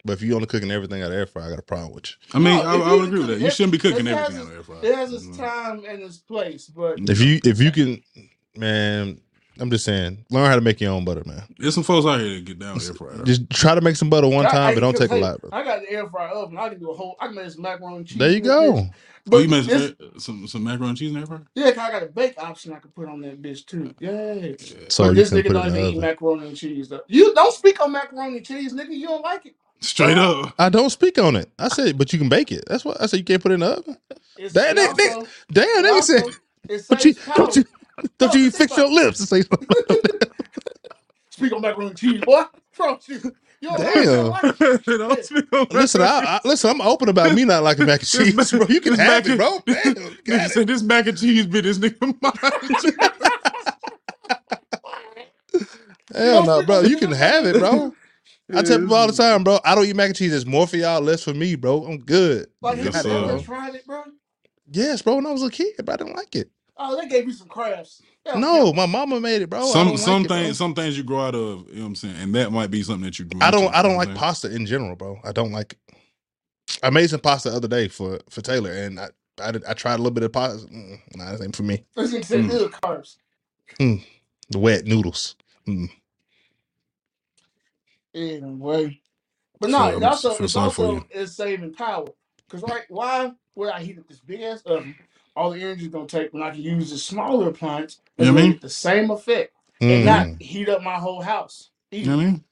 But 0.04 0.14
if 0.14 0.22
you 0.24 0.34
only 0.36 0.48
cooking 0.48 0.72
everything 0.72 1.02
out 1.04 1.12
of 1.12 1.18
air 1.18 1.26
fryer, 1.28 1.46
I 1.48 1.50
got 1.52 1.60
a 1.60 1.64
problem 1.64 1.94
with 1.94 2.10
you. 2.10 2.16
I 2.34 2.40
mean, 2.40 2.58
No, 2.58 2.62
I, 2.64 2.76
if 2.76 2.82
I 2.82 2.94
you 2.94 3.00
would 3.00 3.08
agree 3.08 3.20
with 3.20 3.28
cook- 3.28 3.36
that. 3.38 3.42
You 3.42 3.48
it- 3.48 3.54
shouldn't 3.54 3.72
be 3.72 3.78
cooking 3.78 4.08
it 4.08 4.16
has 4.18 4.30
everything 4.30 4.38
out 4.38 4.42
its- 4.42 4.52
of 4.52 4.58
air 4.58 4.64
fryer. 4.82 4.92
It 4.92 4.96
has 4.96 5.14
its 5.14 5.26
Mhm. 5.28 5.38
time 5.38 5.84
and 5.88 6.02
its 6.02 6.18
place, 6.18 6.68
but 6.68 7.00
If 7.10 7.20
you 7.22 7.40
if 7.46 7.60
you 7.62 7.72
can, 7.72 8.02
man, 8.56 9.22
I'm 9.60 9.70
just 9.70 9.86
saying, 9.86 10.26
learn 10.32 10.46
how 10.48 10.56
to 10.56 10.62
make 10.62 10.80
your 10.82 10.92
own 10.94 11.06
butter, 11.06 11.24
man. 11.26 11.44
There's 11.60 11.76
some 11.76 11.84
folks 11.84 12.08
out 12.08 12.20
here 12.20 12.36
that 12.36 12.46
get 12.46 12.60
down 12.60 12.76
with 12.76 12.88
air 12.88 12.94
fryer. 12.96 13.24
Just 13.24 13.50
try 13.50 13.76
to 13.76 13.82
make 13.82 13.96
some 13.96 14.10
butter 14.10 14.28
one 14.28 14.46
I- 14.46 14.50
time, 14.52 14.72
I- 14.72 14.74
but 14.74 14.80
don't 14.80 14.94
because, 14.94 15.10
take 15.10 15.12
a 15.12 15.16
hey, 15.20 15.22
lot. 15.22 15.42
Bro. 15.42 15.50
I 15.54 15.64
got 15.64 15.82
the 15.82 15.92
air 15.92 16.08
fryer 16.10 16.30
oven. 16.30 16.58
I 16.58 16.70
can 16.70 16.80
do 16.80 16.90
a 16.92 16.96
whole. 16.96 17.16
I 17.20 17.28
can 17.28 17.36
make 17.36 17.52
some 17.52 17.62
macaroni 17.62 17.98
and 17.98 18.08
cheese. 18.08 18.18
There 18.18 18.30
you 18.30 18.38
in 18.38 18.42
bitch. 18.44 18.46
go. 18.46 18.86
But 19.28 19.38
oh, 19.38 19.40
you 19.40 19.50
made 19.50 19.66
some, 19.66 19.96
uh, 20.16 20.20
some 20.20 20.48
some 20.48 20.64
macaroni 20.64 20.90
and 20.90 20.98
cheese 20.98 21.12
in 21.12 21.18
air 21.18 21.28
fryer? 21.28 21.44
yeah, 21.54 21.70
'cause 21.72 21.78
I 21.78 21.92
got 21.92 22.02
a 22.04 22.08
bake 22.08 22.34
option 22.42 22.74
I 22.74 22.80
can 22.80 22.90
put 22.92 23.08
on 23.08 23.22
that 23.22 23.40
bitch 23.42 23.66
too. 23.68 23.94
Yeah. 24.00 24.34
Yeah. 24.34 24.56
So 24.88 25.04
but 25.04 25.10
you 25.10 25.16
this 25.16 25.30
nigga 25.32 25.54
don't 25.54 25.68
in 25.68 25.76
even 25.76 25.94
eat 25.96 26.00
macaroni 26.00 26.48
and 26.48 26.58
cheese 26.58 26.90
though. 26.90 27.02
You 27.08 27.34
don't 27.36 27.54
speak 27.54 27.80
on 27.82 27.92
macaroni 27.92 28.38
and 28.38 28.46
cheese, 28.46 28.74
nigga. 28.74 28.90
You 28.92 29.08
don't 29.08 29.22
like 29.22 29.46
it. 29.46 29.56
Straight 29.80 30.18
up. 30.18 30.54
I 30.58 30.70
don't 30.70 30.90
speak 30.92 31.20
on 31.20 31.36
it. 31.36 31.50
I 31.60 31.68
said, 31.68 31.98
but 32.00 32.12
you 32.14 32.20
can 32.20 32.30
bake 32.30 32.52
it. 32.52 32.64
That's 32.68 32.84
what 32.86 33.00
I 33.02 33.06
said. 33.06 33.18
You 33.18 33.24
can't 33.24 33.42
put 33.44 33.52
it 33.52 33.56
in 33.56 33.60
the 33.62 33.68
oven. 33.78 33.98
It's, 34.38 34.54
That 34.54 34.78
it 34.78 34.90
nigga- 34.98 35.16
also, 35.16 35.28
Damn, 35.52 35.66
it 35.66 35.86
nigga 35.88 35.92
also- 35.94 36.14
said. 36.18 36.26
it 36.70 36.86
But 36.90 37.06
you 37.06 37.14
saves 37.14 37.26
don't 37.36 37.56
you 37.56 37.64
calories. 37.64 37.66
Don't 38.18 38.34
you 38.34 38.50
think 38.52 38.70
fix 38.70 38.78
your 38.78 38.90
lips 38.92 39.20
and 39.20 39.30
say 39.30 39.42
something. 39.42 39.68
Speak 41.30 41.54
on 41.54 41.62
macaroni 41.62 41.90
and 41.90 41.98
cheese, 41.98 42.22
boy. 42.22 42.44
What's 42.44 42.80
wrong 42.80 42.96
with 42.96 43.10
you? 43.24 43.32
You 43.62 43.70
don't 43.70 43.80
like 43.80 43.96
you 43.96 44.06
don't 44.06 44.30
like 44.30 44.62
it. 44.62 44.98
Don't 44.98 45.24
speak 45.26 45.54
on 45.54 45.68
Listen, 45.72 46.02
I, 46.02 46.06
I, 46.06 46.40
listen. 46.46 46.70
I'm 46.72 46.82
open 46.82 47.10
about 47.10 47.34
me 47.36 47.46
not 47.46 47.64
liking 47.64 47.86
mac 47.86 48.00
and 48.02 48.10
cheese, 48.10 48.36
This 48.36 48.52
bro. 48.52 48.66
You 48.68 48.82
can 48.82 48.94
this 48.94 49.00
have 49.00 49.26
mac 49.26 49.26
it, 49.26 49.30
and- 49.32 49.38
bro. 49.38 49.60
Damn, 49.68 49.86
you 49.86 50.12
Nigga 50.26 50.46
it. 50.46 50.52
said 50.52 50.68
this 50.68 50.82
mac 50.84 51.08
and 51.08 51.18
cheese 51.18 51.46
bit 51.46 51.64
this 51.64 51.78
nigga 51.78 52.16
mine. 52.22 52.94
Hell 56.16 56.46
no, 56.46 56.64
bro. 56.66 56.82
You 56.82 56.98
can 56.98 57.12
have 57.12 57.46
it, 57.46 57.58
bro. 57.60 57.94
I 58.54 58.62
tell 58.64 58.80
people 58.80 58.96
all 58.96 59.08
the 59.08 59.14
time, 59.14 59.44
bro. 59.44 59.60
I 59.64 59.76
don't 59.76 59.86
eat 59.86 59.96
mac 59.96 60.08
and 60.08 60.16
cheese. 60.16 60.34
It's 60.34 60.46
more 60.46 60.68
for 60.68 60.78
y'all, 60.78 61.00
less 61.02 61.24
for 61.24 61.34
me, 61.34 61.56
bro. 61.56 61.86
I'm 61.86 62.00
good. 62.00 62.48
Like, 62.62 62.78
You 62.80 62.84
have 62.86 62.94
Yes, 62.96 63.04
you 63.06 63.12
got 63.12 63.24
it, 63.24 63.28
sir. 63.28 63.28
bro. 63.28 63.42
tried 63.42 63.76
it, 63.76 63.86
bro? 63.86 64.04
Yes, 64.72 65.02
bro. 65.02 65.16
When 65.16 65.26
I 65.28 65.32
was 65.32 65.44
a 65.44 65.50
kid, 65.50 65.74
but 65.86 65.94
I 65.94 65.98
didn't 66.04 66.16
like 66.18 66.36
it. 66.36 66.50
Oh, 66.82 66.98
they 67.02 67.08
gave 67.10 67.28
you 67.28 67.34
some 67.34 67.50
crabs. 67.50 68.02
They 68.26 68.32
don't 68.32 68.42
No, 68.42 68.50
care. 68.50 68.74
my 68.74 68.88
mama 68.88 69.22
made 69.22 69.44
it, 69.44 69.50
bro. 69.52 69.62
Some 69.68 69.98
some 69.98 70.24
like 70.24 70.26
it, 70.26 70.30
things 70.30 70.58
some 70.58 70.76
things 70.76 70.98
you 70.98 71.04
grow 71.04 71.22
out 71.28 71.36
of, 71.36 71.68
you 71.70 71.76
know 71.76 71.82
what 71.84 71.88
I'm 71.90 71.96
saying? 71.96 72.16
And 72.18 72.36
that 72.36 72.52
might 72.52 72.72
be 72.72 72.84
something 72.84 73.04
that 73.06 73.20
you 73.20 73.26
grew 73.26 73.42
I 73.42 73.52
don't. 73.52 73.64
into, 73.66 73.76
I 73.76 73.82
don't 73.84 73.94
you 73.94 74.00
know 74.00 74.00
like 74.00 74.10
what 74.10 74.16
pasta 74.16 74.54
in 74.56 74.66
general, 74.68 74.96
bro. 74.96 75.20
I 75.24 75.32
don't 75.34 75.52
like 75.54 75.74
it. 75.74 75.80
I 76.84 76.90
made 76.92 77.10
some 77.10 77.22
pasta 77.22 77.52
the 77.52 77.58
other 77.58 77.68
day 77.70 77.88
for 77.90 78.20
for 78.30 78.42
Taylor, 78.42 78.72
and 78.72 79.00
I 79.00 79.10
I, 79.42 79.52
did, 79.52 79.66
I 79.66 79.74
tried 79.74 79.96
a 79.96 79.98
little 80.00 80.12
bit 80.12 80.24
of 80.24 80.34
pasta. 80.34 80.68
Mm, 80.70 81.00
nah, 81.16 81.32
this 81.34 81.42
ain't 81.42 81.56
for 81.56 81.64
me. 81.64 81.84
This 81.96 82.14
nigga 82.14 82.26
said 82.26 82.42
Mm. 82.42 82.48
little 82.48 82.70
carbs. 82.70 83.18
The 84.50 84.60
wet 84.60 84.86
noodles. 84.86 85.36
Mm. 85.68 85.90
Anyway. 88.16 89.02
But 89.60 89.72
no, 89.72 89.88
I'm 89.88 89.98
it 89.98 90.04
also 90.04 90.38
it's 90.40 90.56
also 90.56 91.06
is 91.12 91.36
saving 91.36 91.74
power. 91.74 92.08
Cause 92.50 92.64
right, 92.64 92.84
why 92.90 93.34
would 93.56 93.70
I 93.72 93.82
heat 93.84 94.00
up 94.00 94.08
this 94.08 94.20
big 94.22 94.42
ass 94.42 94.64
oven? 94.64 94.96
All 95.36 95.52
the 95.52 95.62
energy 95.62 95.88
gonna 95.88 96.08
take 96.08 96.34
when 96.34 96.44
I 96.44 96.52
can 96.52 96.62
use 96.62 96.90
this 96.92 97.04
smaller 97.06 97.50
appliance 97.50 98.00
and 98.18 98.28
You 98.28 98.32
know 98.32 98.36
what 98.36 98.40
I 98.40 98.44
mean? 98.44 98.52
get 98.54 98.62
the 98.62 98.70
same 98.70 99.12
effect 99.12 99.54
Mm. 99.82 99.90
and 99.96 100.06
not 100.06 100.42
heat 100.42 100.70
up 100.70 100.84
my 100.84 100.96
whole 100.96 101.22
house. 101.22 101.70
You 101.92 102.06
know 102.06 102.18
what 102.18 102.22
I 102.22 102.26
mean? 102.26 102.44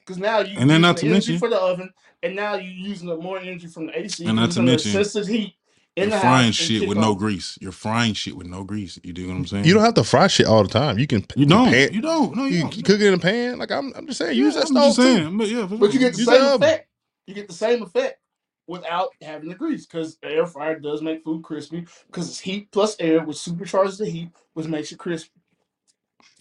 Because 0.00 0.18
now 0.18 0.40
you 0.40 0.58
And 0.58 0.68
then 0.68 0.80
using 0.80 0.82
not 0.82 0.96
the 0.96 1.00
to 1.02 1.06
energy 1.06 1.32
mention- 1.32 1.38
for 1.38 1.48
the 1.48 1.58
oven, 1.58 1.92
and 2.22 2.36
now 2.36 2.54
you're 2.56 2.62
using 2.72 3.10
up 3.10 3.20
more 3.22 3.38
energy 3.38 3.66
from 3.68 3.86
the 3.86 3.98
AC. 3.98 4.26
And 4.26 4.36
not 4.36 4.48
using 4.48 4.54
to 4.54 4.60
the 4.60 4.72
mention, 4.72 5.00
assisted 5.00 5.26
heat 5.32 5.54
in 5.96 6.02
You're 6.08 6.10
the 6.10 6.20
frying 6.20 6.46
house. 6.46 6.54
shit 6.56 6.86
with 6.88 6.98
no 6.98 7.14
grease. 7.14 7.56
You're 7.62 7.72
frying 7.72 8.12
shit 8.12 8.36
with 8.36 8.48
no 8.48 8.64
grease. 8.64 8.98
You 9.02 9.12
do 9.14 9.28
what 9.28 9.36
I'm 9.36 9.46
saying? 9.46 9.64
You 9.64 9.72
don't 9.74 9.82
have 9.84 9.94
to 9.94 10.04
fry 10.04 10.26
shit 10.26 10.46
all 10.46 10.62
the 10.62 10.68
time. 10.68 10.98
You 10.98 11.06
can. 11.06 11.24
You 11.36 11.46
don't. 11.46 11.68
Pan, 11.70 11.92
you 11.94 12.00
don't. 12.02 12.36
No, 12.36 12.44
you, 12.44 12.56
you 12.56 12.60
don't. 12.62 12.72
can 12.72 12.82
cook 12.82 13.00
it 13.00 13.06
in 13.06 13.14
a 13.14 13.18
pan. 13.18 13.58
Like 13.58 13.70
I'm. 13.70 13.92
I'm 13.96 14.06
just 14.06 14.18
saying. 14.18 14.36
Yeah, 14.36 14.44
use 14.44 14.54
that 14.56 14.66
I'm 14.68 14.74
just 14.74 14.94
stove 14.94 15.06
too. 15.06 15.16
saying. 15.16 15.38
But 15.38 15.48
yeah, 15.48 15.66
for 15.66 15.76
But 15.78 15.86
you 15.86 15.92
sure. 15.92 16.00
get 16.00 16.12
the 16.12 16.18
Use 16.18 16.26
same 16.28 16.42
oven. 16.42 16.62
effect. 16.68 16.88
You 17.26 17.34
get 17.34 17.48
the 17.48 17.54
same 17.54 17.82
effect 17.82 18.18
without 18.66 19.10
having 19.22 19.48
the 19.48 19.54
grease 19.54 19.86
because 19.86 20.18
air 20.22 20.46
fryer 20.46 20.78
does 20.78 21.02
make 21.02 21.22
food 21.24 21.42
crispy 21.42 21.86
because 22.06 22.28
it's 22.28 22.40
heat 22.40 22.70
plus 22.70 22.96
air, 23.00 23.22
which 23.24 23.36
supercharges 23.36 23.98
the 23.98 24.06
heat, 24.08 24.30
which 24.54 24.66
makes 24.66 24.90
it 24.92 24.98
crispy. 24.98 25.30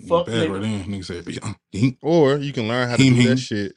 Fuck 0.07 0.28
bad 0.28 0.36
nigga. 0.49 0.53
right 0.53 0.61
then. 0.61 0.84
Nigga 0.86 1.05
said, 1.05 1.53
"Yeah, 1.74 1.89
Or 2.01 2.38
you 2.38 2.53
can 2.53 2.67
learn 2.67 2.89
how 2.89 2.95
to 2.95 3.03
do 3.03 3.24
that 3.30 3.38
shit. 3.38 3.76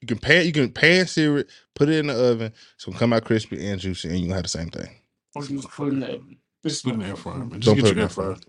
You 0.00 0.06
can 0.08 0.18
pan. 0.18 0.44
You 0.46 0.52
can 0.52 0.70
pan 0.70 1.06
sear 1.06 1.38
it. 1.38 1.48
Put 1.74 1.88
it 1.88 1.98
in 1.98 2.08
the 2.08 2.14
oven. 2.14 2.52
It's 2.74 2.84
gonna 2.84 2.98
come 2.98 3.12
out 3.12 3.24
crispy 3.24 3.64
and 3.66 3.80
juicy, 3.80 4.08
and 4.08 4.18
you 4.18 4.24
gonna 4.26 4.34
have 4.34 4.42
the 4.44 4.48
same 4.48 4.68
thing. 4.70 4.90
Or 5.34 5.44
you 5.44 5.56
just 5.56 5.70
put 5.70 5.92
in 5.92 6.00
the 6.00 6.08
oven. 6.14 6.36
This 6.62 6.82
put 6.82 6.90
it 6.90 6.94
in 6.94 7.00
the 7.00 7.06
air 7.06 7.16
fryer, 7.16 7.38
man. 7.38 7.48
Don't 7.48 7.60
Just 7.60 7.76
get 7.76 7.82
put 7.84 7.88
your 7.88 7.92
in 7.96 8.02
air 8.02 8.08
fryer. 8.08 8.34
fryer. 8.34 8.44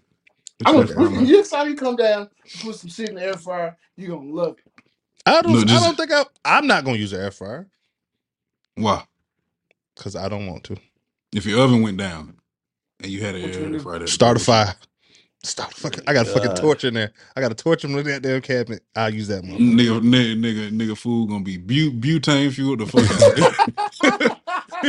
I'm 0.66 0.76
your 0.76 0.84
gonna, 0.86 1.01
air 1.06 1.10
fryer, 1.12 1.22
next 1.38 1.49
time 1.49 1.68
you 1.70 1.76
come 1.76 1.95
down, 1.95 2.30
put 2.62 2.76
some 2.76 2.89
shit 2.89 3.10
in 3.10 3.16
the 3.16 3.24
air 3.24 3.34
fryer, 3.36 3.78
You 3.97 4.14
are 4.14 4.18
gonna 4.18 4.32
love 4.34 4.58
it. 4.66 4.84
I 5.26 5.41
don't. 5.41 5.53
No, 5.53 5.64
just- 5.64 5.82
I 5.84 5.86
don't 5.88 5.95
think 5.97 6.12
I. 6.12 6.26
I'm 6.43 6.68
not 6.68 6.84
gonna 6.84 6.97
use 6.97 7.14
an 7.14 7.22
air 7.22 7.32
fryer 7.32 7.68
Why? 8.76 9.03
because 9.95 10.15
I 10.15 10.28
don't 10.28 10.47
want 10.47 10.63
to 10.65 10.78
If 11.34 11.45
your 11.45 11.61
oven 11.61 11.82
went 11.82 11.97
down 11.97 12.36
and 13.01 13.11
you 13.11 13.21
had 13.21 13.34
What 13.36 13.43
a 13.55 13.63
air 13.73 13.80
fryer, 13.80 14.07
start 14.07 14.38
a 14.38 14.39
fire. 14.39 14.76
Start 15.43 15.71
a 15.71 15.76
fucking. 15.76 16.03
I 16.07 16.13
got 16.13 16.26
a 16.28 16.30
fucking 16.32 16.47
God. 16.49 16.57
torch 16.57 16.84
in 16.86 16.95
there. 16.95 17.11
I 17.36 17.41
got 17.41 17.51
a 17.51 17.55
torch 17.55 17.84
in 17.86 17.91
that 17.93 18.21
damn 18.23 18.41
cabinet. 18.41 18.82
I'll 18.95 19.13
use 19.13 19.28
that 19.28 19.43
one. 19.43 19.59
Nigga, 19.59 20.01
nigga, 20.01 20.36
nigga, 20.39 20.71
nigga, 20.71 20.97
food 20.97 21.30
gonna 21.30 21.43
be 21.43 21.57
but- 21.57 22.01
butane 22.01 22.51
fuel. 22.51 22.76
The 22.78 22.88
fuck 22.88 24.32
out. 24.32 24.41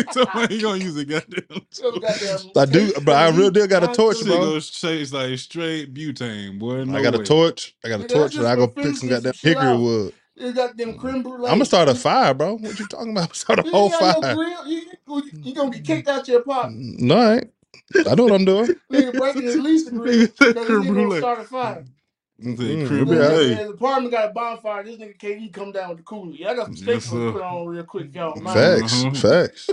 Somebody 0.12 0.56
he 0.56 0.62
gonna 0.62 0.82
use 0.82 0.96
a 0.96 1.04
goddamn. 1.04 1.66
So 1.70 1.92
goddamn 1.92 2.38
I 2.56 2.64
do, 2.66 2.92
but 3.04 3.16
I 3.16 3.28
real 3.36 3.50
deal 3.50 3.66
got 3.66 3.84
a 3.84 3.88
torch, 3.94 4.18
Shit 4.18 4.26
bro. 4.26 4.38
goes 4.38 4.70
taste 4.80 5.12
like 5.12 5.38
straight 5.38 5.92
butane, 5.94 6.58
boy. 6.58 6.84
No 6.84 6.96
I 6.98 7.02
got 7.02 7.14
a 7.14 7.18
way. 7.18 7.24
torch. 7.24 7.76
I 7.84 7.88
got 7.88 8.00
a 8.00 8.04
Nigga, 8.04 8.08
torch, 8.08 8.32
that's 8.34 8.36
and 8.38 8.46
I 8.46 8.56
go 8.56 8.66
for 8.66 8.72
pick 8.74 8.96
some 8.96 9.08
finishing 9.08 9.08
goddamn 9.10 9.32
some 9.34 9.38
shit 9.38 9.56
hickory 9.56 9.68
out. 9.68 9.80
wood. 9.80 10.14
You 10.36 10.52
got 10.54 10.76
them 10.76 10.96
creme 10.96 11.22
brulee. 11.22 11.46
I'm 11.50 11.56
gonna 11.56 11.64
start 11.66 11.88
a 11.88 11.94
fire, 11.94 12.34
bro. 12.34 12.56
What 12.56 12.78
you 12.78 12.86
talking 12.86 13.12
about? 13.12 13.36
Start 13.36 13.60
a 13.60 13.62
You 13.62 13.70
whole 13.70 13.90
ain't 13.94 14.08
no 14.08 14.22
fire. 14.22 14.34
grill. 14.34 14.66
You, 14.66 14.82
you, 15.08 15.22
you 15.42 15.54
gonna 15.54 15.70
get 15.70 15.84
kicked 15.84 16.08
out 16.08 16.28
your 16.28 16.42
pot. 16.42 16.70
No, 16.72 17.16
I 17.18 17.34
ain't. 17.36 17.50
I 18.06 18.14
know 18.16 18.24
what 18.24 18.32
I'm 18.34 18.44
doing. 18.46 18.70
Nigga 18.92 19.16
breaking 19.16 19.48
at 19.48 19.58
least 19.60 19.86
the 19.86 19.92
grill. 19.92 20.26
Nigga 20.30 20.36
said 20.36 20.60
creme 20.60 20.94
gonna 20.94 21.10
brulee. 21.10 21.16
start 21.16 21.40
a 21.40 21.44
fire. 21.44 21.84
Mm, 22.42 22.58
Mm, 22.58 22.86
creme 22.86 23.06
we'll 23.06 23.06
be 23.06 23.16
Nigga, 23.16 23.24
all 23.24 23.36
right. 23.38 23.38
brulee. 23.38 23.64
The 23.64 23.70
apartment 23.70 24.12
got 24.12 24.30
a 24.30 24.32
bonfire. 24.32 24.84
This 24.84 24.96
nigga 24.98 25.18
KD 25.18 25.52
come 25.52 25.72
down 25.72 25.90
with 25.90 25.98
the 25.98 26.04
cooler. 26.04 26.34
I 26.48 26.54
got 26.54 26.66
some 26.66 26.76
steaks 26.76 27.06
Yes, 27.06 27.10
to 27.10 27.20
put 27.20 27.42
on 27.42 27.66
real 27.66 27.84
quick, 27.84 28.14
y'all 28.14 28.36
mind. 28.40 28.74
Facts, 28.74 28.82
Uh-huh. 28.82 29.12
facts. 29.12 29.70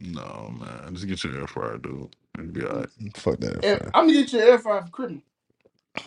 No 0.00 0.54
man, 0.58 0.94
just 0.94 1.08
get 1.08 1.24
your 1.24 1.40
air 1.40 1.46
fryer, 1.46 1.78
dude. 1.78 2.14
It'll 2.38 2.52
be 2.52 2.64
all 2.64 2.78
right. 2.80 2.88
Fuck 3.16 3.40
that. 3.40 3.64
And 3.64 3.80
fire. 3.80 3.94
I'm 3.94 4.06
gonna 4.08 4.14
get 4.20 4.32
you 4.32 4.40
an 4.40 4.48
air 4.48 4.58
fryer 4.58 4.82
for 4.82 4.90
Christmas. 4.90 5.22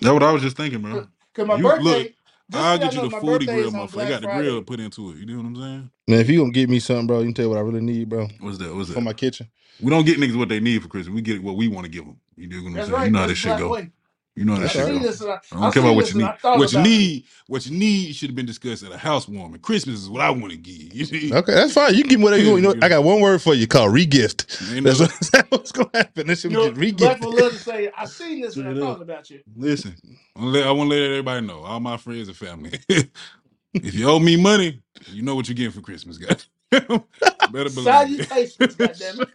That's 0.02 0.14
what 0.14 0.24
I 0.24 0.32
was 0.32 0.44
just 0.44 0.58
thinking, 0.58 0.82
bro. 0.82 1.08
Cause 1.36 1.48
my 1.48 1.58
You- 1.58 1.64
birthday. 1.64 1.84
look, 1.84 2.08
just 2.10 2.17
I'll 2.54 2.78
get 2.78 2.94
y'all 2.94 3.06
you 3.06 3.10
know, 3.12 3.20
the 3.20 3.26
40 3.26 3.46
grill, 3.46 3.68
is 3.68 3.74
motherfucker. 3.74 3.92
They 3.92 3.96
Black 3.96 4.10
got 4.10 4.22
the 4.22 4.28
grill 4.28 4.62
put 4.64 4.80
into 4.80 5.12
it. 5.12 5.18
You 5.18 5.26
know 5.26 5.38
what 5.38 5.46
I'm 5.48 5.56
saying? 5.56 5.92
Man, 6.08 6.20
if 6.20 6.30
you 6.30 6.40
gonna 6.40 6.52
get 6.52 6.70
me 6.70 6.80
something, 6.80 7.08
bro, 7.08 7.20
you 7.20 7.26
can 7.26 7.34
tell 7.34 7.46
you 7.46 7.50
what 7.50 7.58
I 7.58 7.62
really 7.62 7.82
need, 7.82 8.10
bro, 8.10 8.28
What's 8.40 8.58
that? 8.60 8.74
What's 8.74 8.88
that? 8.90 8.94
for 8.96 9.02
my 9.02 9.14
kitchen. 9.14 9.50
we 9.82 9.90
don't 9.90 10.06
get 10.06 10.18
niggas 10.18 10.38
what 10.38 10.50
they 10.50 10.60
need 10.60 10.82
for 10.82 10.88
Christmas. 10.88 11.14
We 11.14 11.22
get 11.22 11.44
what 11.44 11.58
we 11.58 11.68
want 11.68 11.86
to 11.86 11.92
give 11.92 12.06
them. 12.06 12.18
You 12.38 12.48
do 12.48 12.62
what 12.64 12.68
I'm 12.70 12.74
That's 12.76 12.88
saying? 12.88 12.98
right. 13.00 13.06
You 13.06 13.12
know 13.12 13.20
how 13.20 13.28
this 13.28 13.42
the 13.42 13.50
shit 13.50 13.58
black 13.58 13.86
go. 13.86 13.92
Way. 14.38 14.42
You 14.42 14.46
know 14.46 14.54
how 14.56 14.60
That's 14.62 14.74
this 14.74 14.84
I 14.84 14.86
shit 14.86 14.94
seen 14.94 15.02
go. 15.02 15.08
this 15.08 15.22
and 15.22 15.32
I, 15.32 15.36
I 15.36 15.38
I 15.62 15.62
don't 15.62 15.74
care 15.74 15.84
seen 15.84 15.84
about 15.84 15.96
what 15.96 16.06
this 16.06 16.14
you 16.16 16.22
and 16.22 16.30
need. 16.32 16.40
Thought 16.42 16.60
What 16.60 16.72
you 16.74 16.80
about 16.80 16.88
it. 16.88 16.90
need, 16.90 17.26
what 17.48 17.66
you 17.68 17.78
need 17.78 18.16
should 18.16 18.30
have 18.30 18.36
been 18.36 18.46
discussed 18.46 18.84
at 18.84 18.92
a 18.92 18.98
housewarming. 18.98 19.62
Christmas 19.62 20.02
is 20.02 20.10
what 20.10 20.22
I 20.22 20.30
want 20.32 20.52
to 20.52 20.58
give. 20.58 20.94
You 20.94 21.06
see? 21.06 21.34
Okay, 21.36 21.54
that's 21.54 21.74
fine. 21.74 21.94
You 21.96 22.02
can 22.04 22.10
give 22.10 22.20
me 22.20 22.24
whatever 22.26 22.44
you 22.44 22.52
want. 22.52 22.64
You 22.64 22.70
know, 22.70 22.86
I 22.86 22.90
got 22.90 23.04
one 23.04 23.22
word 23.22 23.42
for 23.42 23.54
you 23.54 23.68
called 23.68 23.94
regift. 23.94 24.74
Ain't 24.76 24.86
That's, 24.86 25.00
no- 25.00 25.06
what, 25.08 25.20
that's 25.32 25.52
what's 25.52 25.72
gonna 25.72 25.90
happen. 25.94 26.28
This 26.28 26.42
shit 26.42 26.52
You 26.52 26.58
know, 26.58 26.72
get 26.72 26.98
black 26.98 27.22
will 27.22 27.36
love 27.36 27.54
to 27.54 27.60
say, 27.60 27.92
I 27.98 28.06
seen 28.06 28.42
this 28.42 28.56
and 28.58 28.68
I 28.68 28.72
Straight 28.72 28.84
thought 28.84 29.02
about 29.02 29.30
you. 29.30 29.42
Listen, 29.56 29.96
I 30.36 30.72
want 30.72 30.90
to 30.92 30.96
let 30.96 31.02
everybody 31.04 31.46
know, 31.46 31.62
all 31.64 31.80
my 31.80 31.98
friends 31.98 32.28
and 32.28 32.38
family. 32.38 32.80
if 33.74 33.94
you 33.96 34.10
owe 34.10 34.20
me 34.20 34.36
money, 34.38 34.82
you 35.12 35.22
know 35.24 35.36
what 35.36 35.48
you're 35.48 35.56
getting 35.56 35.72
for 35.72 35.82
Christmas, 35.82 36.18
guys. 36.18 36.48
Better 36.72 37.70
believe 37.70 38.10
Salutations, 38.10 38.76
it. 38.78 38.78
goddammit. 38.78 39.30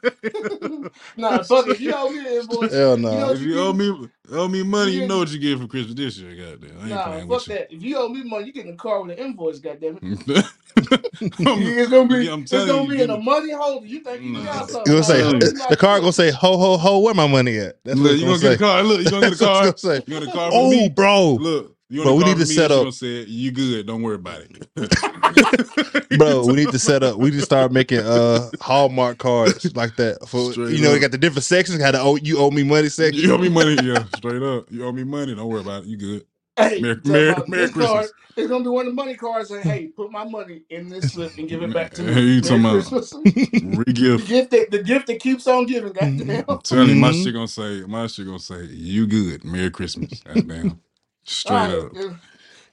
nah, 1.16 1.43
fuck 1.43 1.66
it. 1.68 1.72
If 1.74 1.80
you 1.80 1.95
owe 1.95 2.11
me 2.11 2.20
an 2.20 2.26
invoice, 2.43 2.80
Hell 2.80 2.97
you 3.07 3.16
know 3.18 3.26
no. 3.26 3.28
what 3.28 3.39
if 3.39 3.43
you 3.43 3.49
you 3.49 3.59
get? 3.59 3.61
owe 3.61 3.72
me 3.72 4.09
owe 4.33 4.49
me 4.49 4.62
money, 4.64 4.93
you 4.93 5.03
Yeah. 5.03 5.09
know 5.09 5.18
what 5.18 5.30
you 5.30 5.39
get 5.41 5.61
for 5.61 5.68
Christmas 5.68 5.97
this 5.97 6.18
year, 6.18 6.35
goddamn. 6.37 6.78
I 6.83 6.91
ain't 6.91 7.03
Nah, 7.03 7.03
playing 7.03 7.28
fuck 7.28 7.28
with 7.28 7.49
you. 7.49 7.55
that. 7.55 7.72
If 7.72 7.83
you 7.83 7.99
owe 7.99 8.09
me 8.09 8.24
money, 8.24 8.47
you 8.47 8.53
get 8.53 8.66
in 8.66 8.72
the 8.72 8.78
car 8.78 9.03
with 9.03 9.18
an 9.18 9.24
invoice, 9.26 9.61
goddammit. 9.61 10.03
I'm, 11.47 11.76
it's 11.78 11.91
gonna 11.91 12.09
be, 12.09 12.28
I'm 12.30 12.45
it's 12.51 12.64
telling 12.64 12.66
gonna 12.66 12.89
you, 12.89 12.91
be 12.91 12.97
get 12.97 13.03
in 13.03 13.11
a 13.11 13.16
it. 13.16 13.20
money 13.20 13.53
holder. 13.53 13.87
You 13.87 14.01
think 14.01 14.24
you 14.24 14.33
Nah. 14.33 14.45
got 14.45 14.70
You 14.70 14.70
something? 14.70 14.95
gonna 14.95 15.03
Nah, 15.03 15.05
say 15.05 15.22
telling 15.22 15.41
you. 15.41 15.41
gonna 15.41 15.41
be 15.41 15.53
like 15.55 15.68
the 15.68 15.76
car 15.76 16.01
gonna 16.01 16.12
say 16.12 16.30
ho 16.33 16.59
ho 16.59 16.76
ho? 16.78 17.01
Where 17.01 17.14
my 17.14 17.28
money 17.28 17.59
at? 17.59 17.76
That's 17.85 18.01
what 18.01 18.11
Look, 18.11 18.12
it's 18.12 18.20
you 18.20 18.26
gonna 18.26 18.37
gonna 18.37 18.41
get 18.41 18.53
say. 18.53 18.55
a 18.55 18.59
car. 18.59 18.83
Look, 18.85 19.03
you 19.03 19.11
gonna 19.11 19.24
get 19.24 19.35
a 19.35 19.37
That's 19.39 19.61
what 19.61 19.62
car. 19.62 19.62
gonna 19.62 19.78
say. 19.78 20.03
You 20.07 20.14
gonna 20.14 20.26
get 20.26 20.35
a 20.35 20.39
car 20.39 20.53
for 20.53 20.62
Oh, 20.62 20.64
me? 20.64 20.91
bro, 20.91 21.43
Look, 21.43 21.76
you 21.93 22.03
Bro, 22.03 22.14
we 22.14 22.24
need 22.24 22.38
to 22.38 22.47
set 22.47 22.70
up- 22.72 22.84
gonna 22.84 23.11
you 23.26 23.51
good. 23.53 23.86
Don't 23.86 24.03
worry 24.03 24.14
about 24.14 24.40
it. 24.40 24.66
bro. 26.18 26.45
We 26.47 26.55
need 26.55 26.70
to 26.70 26.78
set 26.78 27.03
up. 27.03 27.18
We 27.18 27.30
need 27.30 27.36
to 27.36 27.43
start 27.45 27.70
making 27.72 28.01
uh 28.01 28.51
Hallmark 28.61 29.18
cards 29.18 29.74
like 29.76 29.97
that 29.97 30.26
for 30.28 30.53
Straight 30.53 30.74
you 30.76 30.82
know. 30.82 30.90
They 30.90 30.97
up. 30.97 31.03
got 31.03 31.11
the 31.12 31.18
different 31.18 31.45
sections. 31.45 31.78
Got 31.78 31.93
the 31.93 32.01
oh 32.01 32.16
you 32.16 32.38
owe 32.38 32.51
me 32.51 32.62
money 32.62 32.88
section. 32.88 33.22
You 33.22 33.34
owe 33.34 33.38
me 33.38 33.49
money, 33.49 33.76
yeah, 33.82 34.05
straight 34.16 34.43
up. 34.43 34.70
You 34.70 34.86
owe 34.86 34.93
me 34.93 35.05
money. 35.05 35.34
Don't 35.34 35.49
worry 35.49 35.61
about 35.61 35.82
it. 35.82 35.88
You 35.88 35.97
good. 35.97 36.26
Hey, 36.57 36.80
Merry- 36.80 37.01
Merry- 37.05 37.34
Merry 37.49 37.66
this 37.66 37.72
card. 37.72 37.88
Christmas. 37.88 38.12
It's 38.36 38.49
gonna 38.49 38.64
be 38.64 38.70
one 38.70 38.86
of 38.86 38.93
the 38.93 38.95
money 38.95 39.14
cards 39.14 39.51
saying, 39.51 39.62
"Hey, 39.62 39.86
put 39.88 40.11
my 40.11 40.24
money 40.24 40.62
in 40.70 40.88
this 40.88 41.12
slip 41.12 41.36
and 41.36 41.47
give 41.49 41.62
it 41.62 41.72
back 41.72 41.93
to 41.95 42.03
me." 42.03 42.12
Hey, 42.14 42.20
you 42.20 42.26
Merry 42.26 42.40
talking 42.43 42.61
about- 42.61 42.72
Christmas. 42.72 43.11
the 43.11 43.82
Re-gift. 43.86 44.26
gift 44.28 44.51
that 44.53 44.70
the 44.70 44.82
gift 44.82 45.07
that 45.09 45.20
keeps 45.20 45.47
on 45.47 45.66
giving. 45.66 45.93
Goddamn. 45.93 46.45
I'm 46.49 46.59
telling 46.61 46.88
you, 46.90 46.95
my 46.97 47.11
Mhm. 47.11 47.24
shit 47.24 47.34
gonna 47.34 47.49
say, 47.49 47.80
my 47.86 48.07
shit 48.07 48.24
gonna 48.26 48.38
say, 48.38 48.64
you 48.70 49.07
good. 49.07 49.45
Merry 49.45 49.70
Christmas. 49.70 50.20
Goddamn. 50.24 50.80
Straight 51.24 51.54
right, 51.56 51.70
up. 51.70 51.96
and, 51.96 52.18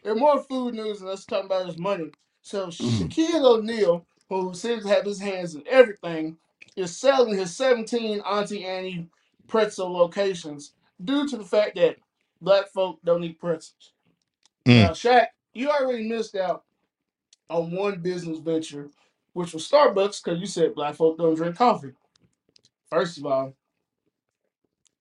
and 0.04 0.20
more 0.20 0.42
food 0.44 0.74
news, 0.76 1.00
and 1.02 1.10
let's 1.10 1.26
talk 1.26 1.46
about 1.46 1.68
his 1.68 1.78
money. 1.78 2.12
So 2.42 2.68
Mm. 2.68 3.10
Shaquille 3.10 3.44
O'Neal, 3.46 4.06
who 4.30 4.54
seems 4.54 4.84
to 4.84 4.90
have 4.90 5.06
his 5.06 5.20
hands 5.20 5.56
in 5.56 5.64
everything, 5.68 6.38
is 6.76 6.96
selling 6.98 7.38
his 7.38 7.56
17 7.56 8.22
Auntie 8.22 8.66
Annie 8.66 9.08
pretzel 9.48 9.92
locations 9.92 10.74
due 11.04 11.28
to 11.28 11.38
the 11.38 11.44
fact 11.44 11.76
that 11.76 11.98
black 12.42 12.68
folk 12.70 13.00
don't 13.04 13.24
eat 13.24 13.40
pretzels. 13.40 13.94
Mm. 14.66 14.84
Now, 14.84 14.90
Shaq, 14.92 15.28
you 15.54 15.70
already 15.70 16.08
missed 16.08 16.36
out 16.36 16.64
on 17.50 17.72
one 17.72 18.02
business 18.02 18.40
venture, 18.40 18.90
which 19.34 19.54
was 19.54 19.70
Starbucks, 19.70 20.24
because 20.24 20.40
you 20.40 20.46
said 20.46 20.76
black 20.76 20.96
folk 20.96 21.18
don't 21.18 21.36
drink 21.36 21.56
coffee. 21.56 21.92
First 22.90 23.18
of 23.18 23.26
all, 23.26 23.54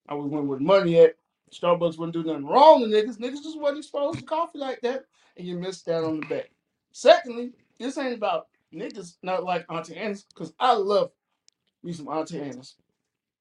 I 0.09 0.15
was 0.15 0.31
went 0.31 0.47
with 0.47 0.61
money 0.61 0.99
at 0.99 1.17
Starbucks 1.53 1.99
wouldn't 1.99 2.15
do 2.15 2.25
nothing 2.25 2.47
wrong 2.47 2.81
to 2.83 2.87
niggas. 2.89 3.19
Niggas 3.19 3.43
just 3.43 3.61
wasn't 3.61 3.79
exposed 3.79 4.21
to 4.21 4.25
coffee 4.25 4.59
like 4.59 4.81
that, 4.83 5.05
and 5.37 5.47
you 5.47 5.59
missed 5.59 5.87
that 5.87 6.05
on 6.05 6.21
the 6.21 6.27
back. 6.27 6.51
Secondly, 6.93 7.53
this 7.79 7.99
ain't 7.99 8.15
about 8.15 8.49
niggas 8.75 9.17
not 9.23 9.45
like 9.45 9.67
Auntie 9.71 9.97
Anne's, 9.97 10.25
because 10.25 10.53
I 10.61 10.75
love 10.75 11.11
me 11.83 11.93
some 11.93 12.09
Auntie 12.09 12.41
Anne's. 12.41 12.77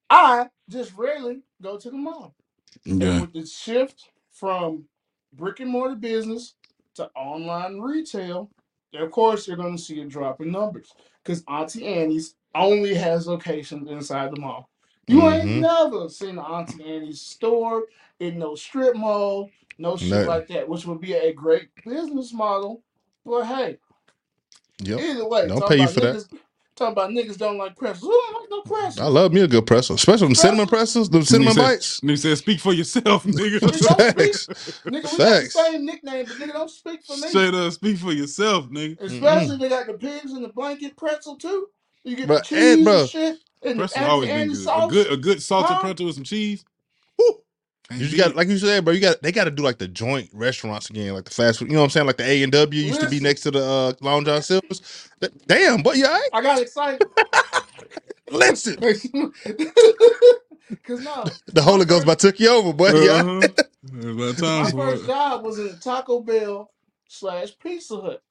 I 0.09 0.49
just 0.69 0.93
rarely 0.97 1.41
go 1.61 1.77
to 1.77 1.89
the 1.89 1.97
mall. 1.97 2.35
And 2.85 3.01
Yeah. 3.01 3.21
with 3.21 3.33
the 3.33 3.45
shift 3.45 4.09
from 4.31 4.85
brick 5.33 5.59
and 5.59 5.71
mortar 5.71 5.95
business 5.95 6.55
to 6.95 7.09
online 7.15 7.79
retail, 7.79 8.49
of 8.93 9.11
course 9.11 9.47
you're 9.47 9.57
going 9.57 9.77
to 9.77 9.81
see 9.81 10.01
a 10.01 10.05
drop 10.05 10.41
in 10.41 10.51
numbers 10.51 10.91
because 11.23 11.43
Auntie 11.47 11.85
Annie's 11.85 12.35
only 12.55 12.95
has 12.95 13.27
locations 13.27 13.89
inside 13.89 14.31
the 14.31 14.41
mall. 14.41 14.69
You 15.07 15.21
ain't 15.29 15.45
Mhm. 15.45 15.59
never 15.61 16.09
seen 16.09 16.31
an 16.31 16.39
Auntie 16.39 16.83
Annie's 16.83 17.21
store 17.21 17.85
in 18.19 18.37
no 18.39 18.55
strip 18.55 18.95
mall, 18.95 19.49
no 19.77 19.95
shit 19.95 20.09
No. 20.09 20.23
like 20.23 20.47
that, 20.47 20.67
which 20.67 20.85
would 20.85 20.99
be 20.99 21.13
a 21.13 21.31
great 21.33 21.69
business 21.85 22.33
model. 22.33 22.83
But 23.25 23.43
hey, 23.45 23.77
Yep. 24.83 24.99
either 24.99 25.27
way, 25.27 25.47
Don't 25.47 25.59
talking 25.59 25.67
pay 25.69 25.75
you 25.77 25.83
about 25.83 25.93
for 25.93 25.99
that. 26.01 26.15
niggas, 26.17 26.39
Talking 26.75 26.91
about 26.91 27.09
niggas 27.09 27.37
don't 27.39 27.57
like 27.57 27.75
pretzels. 27.75 28.03
Who 28.03 28.11
don't 28.11 28.39
like 28.41 28.49
no 28.51 28.61
pretzels? 28.61 28.99
I 28.99 29.07
love 29.09 29.33
me 29.33 29.41
a 29.41 29.47
good 29.47 29.65
pretzel, 29.65 29.95
especially 29.95 30.27
them 30.27 30.35
cinnamon 30.35 30.67
pretzels, 30.67 31.09
them 31.09 31.23
cinnamon 31.23 31.55
said- 31.55 31.61
bites. 31.63 31.99
Nigga 32.01 32.17
said, 32.19 32.37
speak 32.37 32.59
for 32.59 32.71
yourself, 32.71 33.23
nigga. 33.25 33.57
Nigga, 33.57 33.59
don't 33.61 33.73
speak. 33.75 33.97
Facts. 33.97 34.47
Nigga, 34.47 34.85
we 34.85 34.91
got 35.01 35.11
the 35.11 35.17
Facts. 35.17 35.53
same 35.55 35.85
nickname, 35.85 36.25
but 36.27 36.35
nigga 36.37 36.53
don't 36.53 36.69
speak 36.69 37.03
for 37.03 37.17
me. 37.17 37.29
Straight 37.29 37.53
up, 37.55 37.73
speak 37.73 37.97
for 37.97 38.11
yourself, 38.13 38.69
nigga. 38.69 39.01
Especially 39.01 39.57
they 39.57 39.69
got 39.69 39.87
the 39.87 39.93
pigs 39.95 40.31
in 40.31 40.43
the 40.43 40.49
blanket 40.49 40.95
pretzel 40.97 41.35
too. 41.37 41.67
You 42.03 42.15
get 42.15 42.27
Bruh, 42.27 42.37
the 42.37 42.43
cheese 42.43 42.77
and 42.77 42.87
and, 42.87 43.09
shit 43.09 43.37
and 43.63 43.79
Pretzel 43.79 44.03
the 44.03 44.07
always 44.07 44.29
Auntie 44.29 44.33
been 44.33 44.41
Annie 44.41 44.53
good. 44.53 44.67
A 44.69 44.81
good, 44.87 45.11
a 45.13 45.17
good 45.17 45.43
salted 45.43 45.67
Huh? 45.69 45.81
pretzel 45.81 46.07
with 46.07 46.15
some 46.15 46.23
cheese. 46.25 46.65
Woo. 47.19 47.41
You 47.91 48.05
just 48.07 48.17
got 48.17 48.35
like 48.35 48.49
you 48.49 48.57
said, 48.59 48.85
bro. 48.85 48.93
You 48.93 49.01
got 49.01 49.21
they 49.23 49.31
got 49.31 49.45
to 49.45 49.51
do 49.51 49.63
like 49.63 49.79
the 49.79 49.87
joint 49.87 50.29
restaurants 50.33 50.89
again, 50.89 51.13
like 51.13 51.25
the 51.25 51.31
fast 51.31 51.59
food. 51.59 51.69
You 51.69 51.75
know 51.75 51.81
what 51.81 51.85
I'm 51.85 51.89
saying? 51.91 52.07
Like 52.07 52.17
the 52.17 52.25
A 52.25 52.43
and 52.43 52.51
W 52.51 52.81
used 52.81 53.01
to 53.01 53.07
be 53.07 53.19
next 53.21 53.41
to 53.41 53.51
the 53.51 53.63
uh, 53.63 53.93
Long 54.01 54.25
John 54.25 54.41
Silver's. 54.43 54.81
Damn, 55.47 55.83
but 55.83 55.97
yeah, 55.97 56.19
I 56.31 56.41
got 56.41 56.61
excited. 56.61 57.03
listen. 58.31 58.77
Cause 60.83 61.01
no, 61.01 61.39
The 61.53 61.61
Holy 61.63 61.85
Ghost 61.85 62.03
about 62.03 62.19
took 62.19 62.39
you 62.39 62.49
over, 62.49 62.73
but 62.73 62.97
yeah. 62.97 63.23
Uh-huh. 63.23 63.49
It's 63.93 64.05
about 64.05 64.37
time 64.39 64.63
my 64.63 64.71
first 64.71 65.05
job 65.05 65.43
was 65.45 65.59
in 65.59 65.79
Taco 65.79 66.21
Bell 66.21 66.71
slash 67.09 67.57
Pizza 67.59 67.97
Hut. 68.01 68.23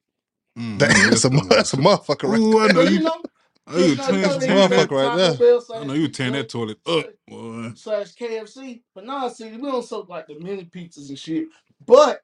Mm, 0.57 0.79
That- 0.79 0.91
mm, 0.91 1.09
that's 1.09 1.25
a 1.25 1.29
yes, 1.31 1.47
that's 1.49 1.73
a 1.73 1.77
motherfucker 1.77 2.29
right 2.29 2.41
Ooh, 2.41 2.59
I 2.59 2.67
know 2.69 2.81
you 2.83 2.99
you. 2.99 3.01
know, 3.01 3.26
I 3.67 3.73
know 3.73 3.79
you 3.79 3.89
you 3.91 3.95
know, 3.97 4.09
you 4.11 4.19
know 4.19 4.39
tearing 4.39 4.69
Motherfucker 4.69 4.69
that. 4.69 4.89
that 4.89 4.91
right 4.91 5.13
there. 5.15 5.31
I 5.81 5.85
know 5.85 5.93
you 5.93 6.07
tearing 6.09 6.33
that 6.33 6.49
toilet 6.49 6.79
up, 6.87 7.07
boy. 7.27 7.73
slash 7.75 8.15
KFC. 8.15 8.81
But 8.95 9.05
nah, 9.05 9.29
see, 9.29 9.51
we 9.51 9.57
don't 9.57 9.83
soak 9.85 10.09
like 10.09 10.27
the 10.27 10.39
mini 10.39 10.65
pizzas 10.65 11.09
and 11.09 11.19
shit. 11.19 11.47
But 11.85 12.21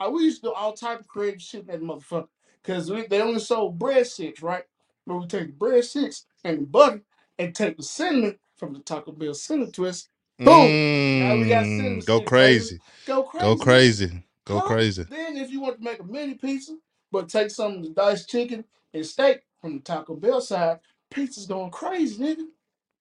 I 0.00 0.08
we 0.08 0.24
used 0.24 0.42
to 0.42 0.48
do 0.48 0.52
all 0.54 0.72
type 0.72 1.00
of 1.00 1.08
creative 1.08 1.42
shit 1.42 1.62
in 1.62 1.66
that 1.68 1.82
motherfucker. 1.82 2.28
Cause 2.64 2.90
we, 2.90 3.06
they 3.06 3.22
only 3.22 3.40
sold 3.40 3.78
bread 3.78 4.06
sticks, 4.06 4.42
right? 4.42 4.64
But 5.06 5.16
we 5.18 5.26
take 5.26 5.46
the 5.48 5.52
bread 5.52 5.84
sticks 5.84 6.26
and 6.44 6.62
the 6.62 6.66
butter 6.66 7.02
and 7.38 7.54
take 7.54 7.76
the 7.76 7.82
cinnamon 7.82 8.38
from 8.56 8.72
the 8.74 8.80
Taco 8.80 9.12
Bell 9.12 9.34
cinnamon 9.34 9.72
twist. 9.72 10.08
Boom. 10.44 10.76
Now 11.18 11.36
we 11.36 11.46
got 11.46 11.66
cinnamon 11.66 12.00
Mm, 12.00 12.06
go 12.06 12.20
crazy, 12.22 12.80
Go 13.06 13.22
crazy. 13.24 13.44
go 13.44 13.56
crazy, 13.56 14.24
go 14.44 14.60
Huh? 14.60 14.68
crazy. 14.68 15.04
Then 15.08 15.36
if 15.36 15.50
you 15.50 15.60
want 15.60 15.78
to 15.78 15.84
make 15.84 16.00
a 16.00 16.04
mini 16.04 16.34
pizza, 16.34 16.76
but 17.12 17.28
take 17.28 17.50
some 17.50 17.74
of 17.76 17.82
the 17.82 17.90
diced 17.90 18.28
chicken 18.28 18.64
and 18.92 19.06
steak 19.06 19.42
from 19.64 19.76
the 19.78 19.82
Taco 19.82 20.16
Bell 20.16 20.42
side, 20.42 20.80
pizza's 21.10 21.46
going 21.46 21.72
crazy, 21.72 22.22
nigga. 22.22 22.46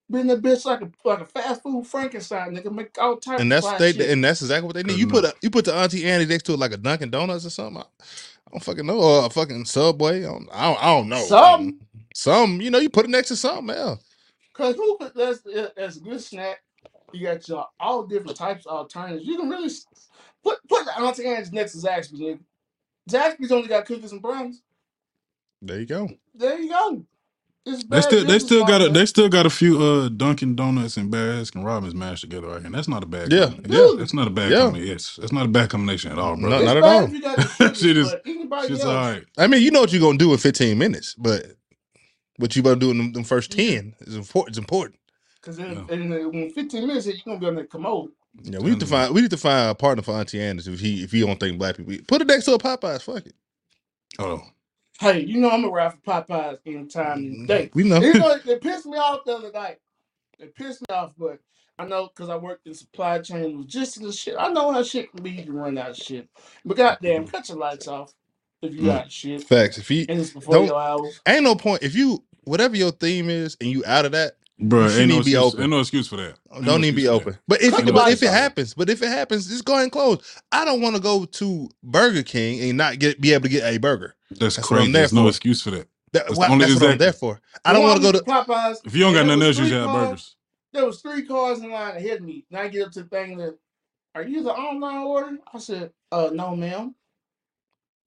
Been 0.09 0.27
that 0.27 0.41
bitch 0.41 0.65
like 0.65 0.81
a 0.81 0.91
like 1.05 1.21
a 1.21 1.25
fast 1.25 1.63
food 1.63 1.87
Frankenstein, 1.87 2.55
nigga. 2.55 2.71
Make 2.73 2.97
all 2.99 3.17
types 3.17 3.41
And 3.41 3.51
of 3.51 3.53
that's 3.53 3.67
fly 3.67 3.79
they 3.79 3.91
shit. 3.91 4.11
and 4.11 4.23
that's 4.23 4.41
exactly 4.41 4.67
what 4.67 4.75
they 4.75 4.83
need. 4.83 4.95
Good 4.95 4.99
You 4.99 5.07
put 5.07 5.23
enough. 5.23 5.25
a, 5.25 5.35
you 5.41 5.49
put 5.51 5.65
the 5.65 5.75
Auntie 5.75 6.05
Annie 6.05 6.25
next 6.27 6.43
to 6.45 6.53
it 6.53 6.59
like 6.59 6.73
a 6.73 6.77
Dunkin' 6.77 7.11
Donuts 7.11 7.45
or 7.45 7.51
something. 7.51 7.83
I, 7.83 7.85
I 7.85 8.51
don't 8.51 8.63
fucking 8.63 8.85
know, 8.87 8.99
or 8.99 9.25
a 9.25 9.29
fucking 9.31 9.65
Subway. 9.65 10.19
I 10.25 10.29
don't, 10.31 10.49
I 10.53 10.67
don't, 10.69 10.83
I 10.83 10.85
don't 10.87 11.09
know. 11.09 11.27
Something. 11.27 11.79
some 12.15 12.61
you 12.61 12.71
know 12.71 12.79
you 12.79 12.89
put 12.89 13.05
it 13.05 13.11
next 13.11 13.29
to 13.29 13.35
something 13.37 13.75
else. 13.75 14.03
Cause 14.53 14.75
who 14.75 14.97
could 14.99 15.13
that's 15.15 15.41
that's 15.77 15.97
a 15.97 16.01
good 16.01 16.21
snack. 16.21 16.61
You 17.13 17.27
got 17.27 17.47
your 17.49 17.67
all 17.79 18.05
different 18.07 18.37
types 18.37 18.65
of 18.67 18.77
alternatives. 18.77 19.25
You 19.25 19.37
can 19.39 19.49
really 19.49 19.67
s- 19.67 19.87
put 20.43 20.59
put 20.69 20.85
the 20.85 20.99
Auntie 20.99 21.27
Anne's 21.27 21.53
next 21.53 21.73
to 21.73 21.87
Zaxby's, 21.87 22.21
nigga. 22.21 22.39
Zaxby's 23.09 23.51
only 23.51 23.67
got 23.69 23.85
cookies 23.85 24.11
and 24.13 24.21
brownies. 24.21 24.61
There 25.65 25.79
you 25.79 25.85
go. 25.85 26.09
There 26.35 26.59
you 26.59 26.69
go. 26.69 27.05
It's 27.65 27.83
They 27.83 27.87
bad 27.87 28.03
still, 28.03 28.19
they 28.19 28.25
business 28.25 28.43
still 28.43 28.65
got 28.65 28.81
a, 28.81 28.85
model. 28.85 28.93
they 28.93 29.05
still 29.05 29.29
got 29.29 29.45
a 29.45 29.49
few 29.49 29.81
uh 29.81 30.09
Dunkin' 30.09 30.55
Donuts 30.55 30.97
and 30.97 31.09
Baskin 31.11 31.63
Robbins 31.63 31.95
mashed 31.95 32.21
together 32.21 32.47
right 32.49 32.61
here. 32.61 32.69
That's 32.69 32.89
not 32.89 33.03
a 33.03 33.05
bad. 33.05 33.31
Yeah. 33.31 33.45
combination. 33.45 33.71
Really? 33.71 33.97
that's 33.97 34.13
not 34.13 34.27
a 34.27 34.31
bad 34.31 34.51
Yeah. 34.51 34.57
combination. 34.63 34.91
Yes, 34.91 35.15
that's 35.19 35.31
not 35.31 35.45
a 35.45 35.49
bad 35.49 35.69
combination 35.69 36.11
at 36.11 36.19
all, 36.19 36.35
bro. 36.35 36.49
No, 36.49 36.55
it's 36.57 36.65
not 36.65 36.75
at 36.77 36.83
bad 36.83 36.95
all. 36.97 37.03
if 37.05 37.13
you 37.13 37.21
got 37.21 37.37
the 37.37 37.73
Shit 37.73 37.95
is- 37.97 38.11
but 38.11 38.21
anybody 38.25 38.67
Shit's 38.67 38.81
else. 38.81 38.89
all 38.89 39.11
right. 39.11 39.23
I 39.37 39.47
mean, 39.47 39.61
you 39.63 39.71
know 39.71 39.79
what 39.79 39.93
you're 39.93 40.01
gonna 40.01 40.17
do 40.17 40.33
in 40.33 40.37
15 40.39 40.77
minutes, 40.77 41.15
but 41.17 41.45
what 42.37 42.53
you 42.55 42.59
about 42.61 42.73
to 42.73 42.79
do 42.81 42.91
in 42.91 42.97
them, 42.97 43.13
them 43.13 43.23
first 43.23 43.51
10 43.51 43.95
is 44.01 44.15
important. 44.17 44.49
It's 44.49 44.57
important. 44.57 44.99
Because 45.39 45.57
in, 45.59 45.71
Yeah. 45.71 45.85
in, 45.95 46.11
in 46.33 46.49
15 46.51 46.85
minutes, 46.85 47.05
you're 47.07 47.15
gonna 47.25 47.39
be 47.39 47.45
on 47.47 47.55
the 47.55 47.63
commode. 47.63 48.09
Yeah, 48.41 48.59
we 48.59 48.71
need 48.71 48.79
to 48.81 48.85
Telling 48.85 49.01
you. 49.03 49.05
find 49.05 49.15
we 49.15 49.21
need 49.21 49.31
to 49.31 49.37
find 49.37 49.69
a 49.69 49.75
partner 49.75 50.01
for 50.03 50.11
Auntie 50.15 50.41
Anne's 50.41 50.67
if 50.67 50.81
he 50.81 51.01
if 51.03 51.11
he 51.13 51.21
don't 51.21 51.39
think 51.39 51.57
black 51.59 51.77
people 51.77 51.93
eat. 51.93 52.07
put 52.07 52.21
it 52.21 52.27
next 52.27 52.43
to 52.45 52.53
a 52.55 52.57
Popeyes. 52.57 53.03
Fuck 53.03 53.27
it. 53.27 53.35
Oh, 54.19 54.41
Hey, 55.03 55.21
you 55.25 55.39
know 55.39 55.49
I'm 55.51 55.61
gonna 55.61 55.73
ride 55.73 55.93
for 55.93 55.99
Popeyes 55.99 56.59
anytime 56.65 57.25
of 57.25 57.39
the 57.41 57.45
day. 57.47 57.71
We 57.73 57.83
know. 57.83 57.99
You 58.01 58.13
know, 58.19 58.37
it 58.45 58.61
pissed 58.61 58.85
me 58.85 58.97
off 58.97 59.25
the 59.25 59.35
other 59.37 59.51
night. 59.51 59.79
It 60.39 60.55
pissed 60.55 60.81
me 60.81 60.95
off, 60.95 61.13
but 61.17 61.39
I 61.77 61.85
know 61.85 62.07
because 62.07 62.29
I 62.29 62.37
worked 62.37 62.67
in 62.67 62.73
supply 62.73 63.19
chain 63.19 63.57
logistics 63.59 64.05
and 64.05 64.13
shit. 64.13 64.35
I 64.39 64.49
know 64.49 64.71
how 64.71 64.83
shit 64.83 65.11
can 65.11 65.23
be. 65.23 65.31
You 65.31 65.43
can 65.43 65.53
run 65.55 65.77
out 65.77 65.91
of 65.91 65.97
shit. 65.97 66.29
But 66.65 66.77
goddamn, 66.77 67.27
cut 67.27 67.49
your 67.49 67.57
lights 67.57 67.87
off 67.87 68.13
if 68.61 68.73
you 68.73 68.81
Mm. 68.83 68.85
got 68.85 69.11
shit. 69.11 69.43
Facts. 69.43 69.77
If 69.77 69.91
you 69.91 70.05
And 70.09 70.19
it's 70.21 70.31
before 70.31 70.55
Don't- 70.55 70.67
your 70.67 70.79
hours. 70.81 71.19
ain't 71.27 71.43
no 71.43 71.55
point 71.55 71.83
if 71.83 71.95
you 71.95 72.23
whatever 72.45 72.75
your 72.77 72.91
theme 72.91 73.29
is 73.29 73.57
and 73.61 73.69
you 73.69 73.83
out 73.85 74.05
of 74.05 74.13
that, 74.13 74.37
Bro, 74.59 74.87
shouldn't 74.89 75.01
ain't 75.01 75.09
no 75.09 75.15
even 75.15 75.25
be 75.25 75.31
excuse, 75.31 75.43
open. 75.53 75.61
ain't 75.61 75.69
no 75.71 75.79
excuse 75.81 76.07
for 76.07 76.17
that. 76.17 76.35
Ain't 76.53 76.65
don't 76.65 76.81
no 76.81 76.87
even 76.87 76.95
be 76.95 77.03
excuse 77.03 77.05
for 77.07 77.11
that. 77.11 77.21
open. 77.21 77.39
But 77.47 77.61
if 77.61 77.71
Cut 77.71 77.79
but 77.79 77.85
the 77.87 77.91
lights 77.93 78.13
if 78.13 78.23
it 78.23 78.27
off. 78.27 78.33
happens, 78.35 78.73
but 78.75 78.89
if 78.89 79.01
it 79.01 79.07
happens, 79.09 79.47
just 79.47 79.65
go 79.65 79.73
ahead 79.73 79.83
and 79.83 79.91
close. 79.91 80.41
I 80.51 80.63
don't 80.65 80.81
want 80.81 80.95
to 80.95 81.01
go 81.01 81.25
to 81.25 81.69
Burger 81.83 82.23
King 82.23 82.61
and 82.69 82.77
not 82.77 82.99
get 82.99 83.19
be 83.19 83.33
able 83.33 83.43
to 83.43 83.49
get 83.49 83.63
a 83.63 83.77
burger. 83.79 84.15
That's, 84.39 84.55
That's 84.57 84.67
crazy. 84.67 84.91
there 84.91 85.01
There's 85.01 85.13
no 85.13 85.23
for. 85.23 85.29
excuse 85.29 85.61
for 85.61 85.71
that. 85.71 85.87
That, 86.13 86.27
That's 86.27 86.37
why- 86.37 86.47
the 86.47 86.53
only- 86.53 86.65
that's 86.65 86.75
what 86.75 86.83
I'm 86.87 86.93
exactly. 86.93 87.05
there 87.05 87.13
for. 87.13 87.41
I 87.65 87.73
don't 87.73 87.83
Well, 87.83 87.91
want 87.93 88.03
to 88.03 88.11
go 88.11 88.19
to. 88.19 88.23
Popeyes. 88.25 88.85
If 88.85 88.95
you 88.95 89.01
don't 89.03 89.13
got 89.13 89.21
and 89.21 89.29
there 89.29 89.37
nothing 89.37 89.47
else, 89.47 89.57
you 89.57 89.63
three 89.63 89.69
should 89.71 89.81
have 89.81 89.93
burgers. 89.93 90.35
There 90.73 90.85
was 90.85 91.01
three 91.01 91.25
cars 91.25 91.59
in 91.59 91.71
line 91.71 91.95
ahead 91.97 92.17
of 92.17 92.23
me. 92.23 92.45
And 92.51 92.59
I 92.59 92.67
get 92.67 92.85
up 92.87 92.91
to 92.93 93.03
the 93.03 93.09
thing 93.09 93.37
that, 93.37 93.57
are 94.15 94.23
you 94.23 94.43
the 94.43 94.51
online 94.53 94.97
order? 95.05 95.37
I 95.53 95.59
said, 95.59 95.91
uh, 96.11 96.29
no, 96.33 96.55
ma'am. 96.55 96.95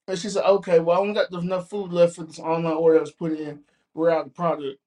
And 0.09 0.19
she 0.19 0.29
said, 0.29 0.45
okay, 0.45 0.79
well, 0.79 0.97
I 0.97 1.01
only 1.01 1.15
got 1.15 1.33
enough 1.33 1.69
food 1.69 1.93
left 1.93 2.15
for 2.17 2.25
this 2.25 2.39
online 2.39 2.75
order 2.75 2.95
that 2.99 3.01
was 3.03 3.11
put 3.13 3.33
in. 3.33 3.61
We're 3.95 4.11
out 4.11 4.27
of 4.27 4.35
product. 4.35 4.79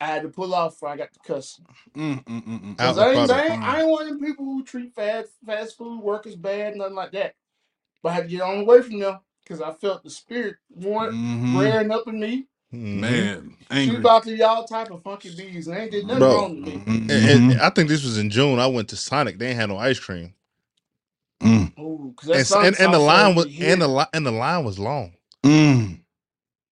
I 0.00 0.06
had 0.06 0.22
to 0.22 0.28
pull 0.28 0.54
off 0.54 0.74
before 0.74 0.88
I 0.90 0.96
got 0.96 1.12
the 1.12 1.18
customer. 1.20 1.68
Mm, 1.96 2.24
mm, 2.24 2.44
mm, 2.44 2.60
mm. 2.60 2.70
Out 2.72 2.78
Cause 2.78 2.96
the 2.96 3.02
I 3.02 3.06
ain't, 3.08 3.14
product. 3.28 3.32
I, 3.32 3.54
ain't, 3.54 3.62
I 3.64 3.80
ain't 3.80 3.90
one 3.90 4.02
of 4.02 4.08
them 4.08 4.20
people 4.20 4.44
who 4.44 4.62
treat 4.64 4.94
fast 4.94 5.30
fast 5.44 5.76
food 5.76 6.00
workers 6.00 6.36
bad, 6.36 6.76
nothing 6.76 6.94
like 6.94 7.12
that. 7.12 7.34
But 8.02 8.08
I 8.10 8.12
had 8.14 8.22
to 8.24 8.28
get 8.30 8.40
on 8.40 8.58
away 8.60 8.80
from 8.82 8.98
them 8.98 9.18
because 9.50 9.62
I 9.62 9.74
felt 9.74 10.04
the 10.04 10.10
spirit 10.10 10.56
want 10.70 11.14
Mhm. 11.14 11.52
rearing 11.52 11.92
up 11.92 12.08
in 12.08 12.20
me. 12.20 12.48
Mhm. 12.74 13.00
Man, 13.00 13.56
She 13.76 13.94
angry. 13.94 13.96
about 13.96 14.24
to 14.24 14.36
y'all 14.36 14.66
type 14.66 14.90
of 14.92 15.02
funky 15.04 15.30
bees, 15.36 15.68
and 15.68 15.76
they 15.76 15.82
ain't 15.82 15.92
did 15.92 16.06
nothing 16.06 16.28
Bro. 16.28 16.30
wrong 16.30 16.56
to 16.56 16.62
me. 16.62 16.84
Mhm. 16.86 17.08
And, 17.08 17.52
and 17.52 17.60
I 17.60 17.70
think 17.70 17.88
this 17.88 18.04
was 18.04 18.18
in 18.18 18.30
June. 18.30 18.58
I 18.60 18.66
went 18.68 18.88
to 18.90 18.96
Sonic. 18.96 19.38
They 19.38 19.48
ain't 19.48 19.60
had 19.60 19.70
no 19.70 19.78
ice 19.78 20.00
cream, 20.00 20.34
Mm, 21.42 21.74
Ooh, 21.80 22.14
and, 22.32 22.40
that 22.40 22.42
s- 22.42 22.56
Sonic 22.56 22.60
and, 22.60 22.76
and 22.80 22.94
the 22.94 22.98
line 23.00 23.34
was 23.36 23.48
and 23.60 23.82
the 23.82 23.88
li- 23.88 24.06
and 24.14 24.26
the 24.26 24.32
line 24.32 24.64
was 24.64 24.78
long. 24.78 25.14
mm. 25.44 26.00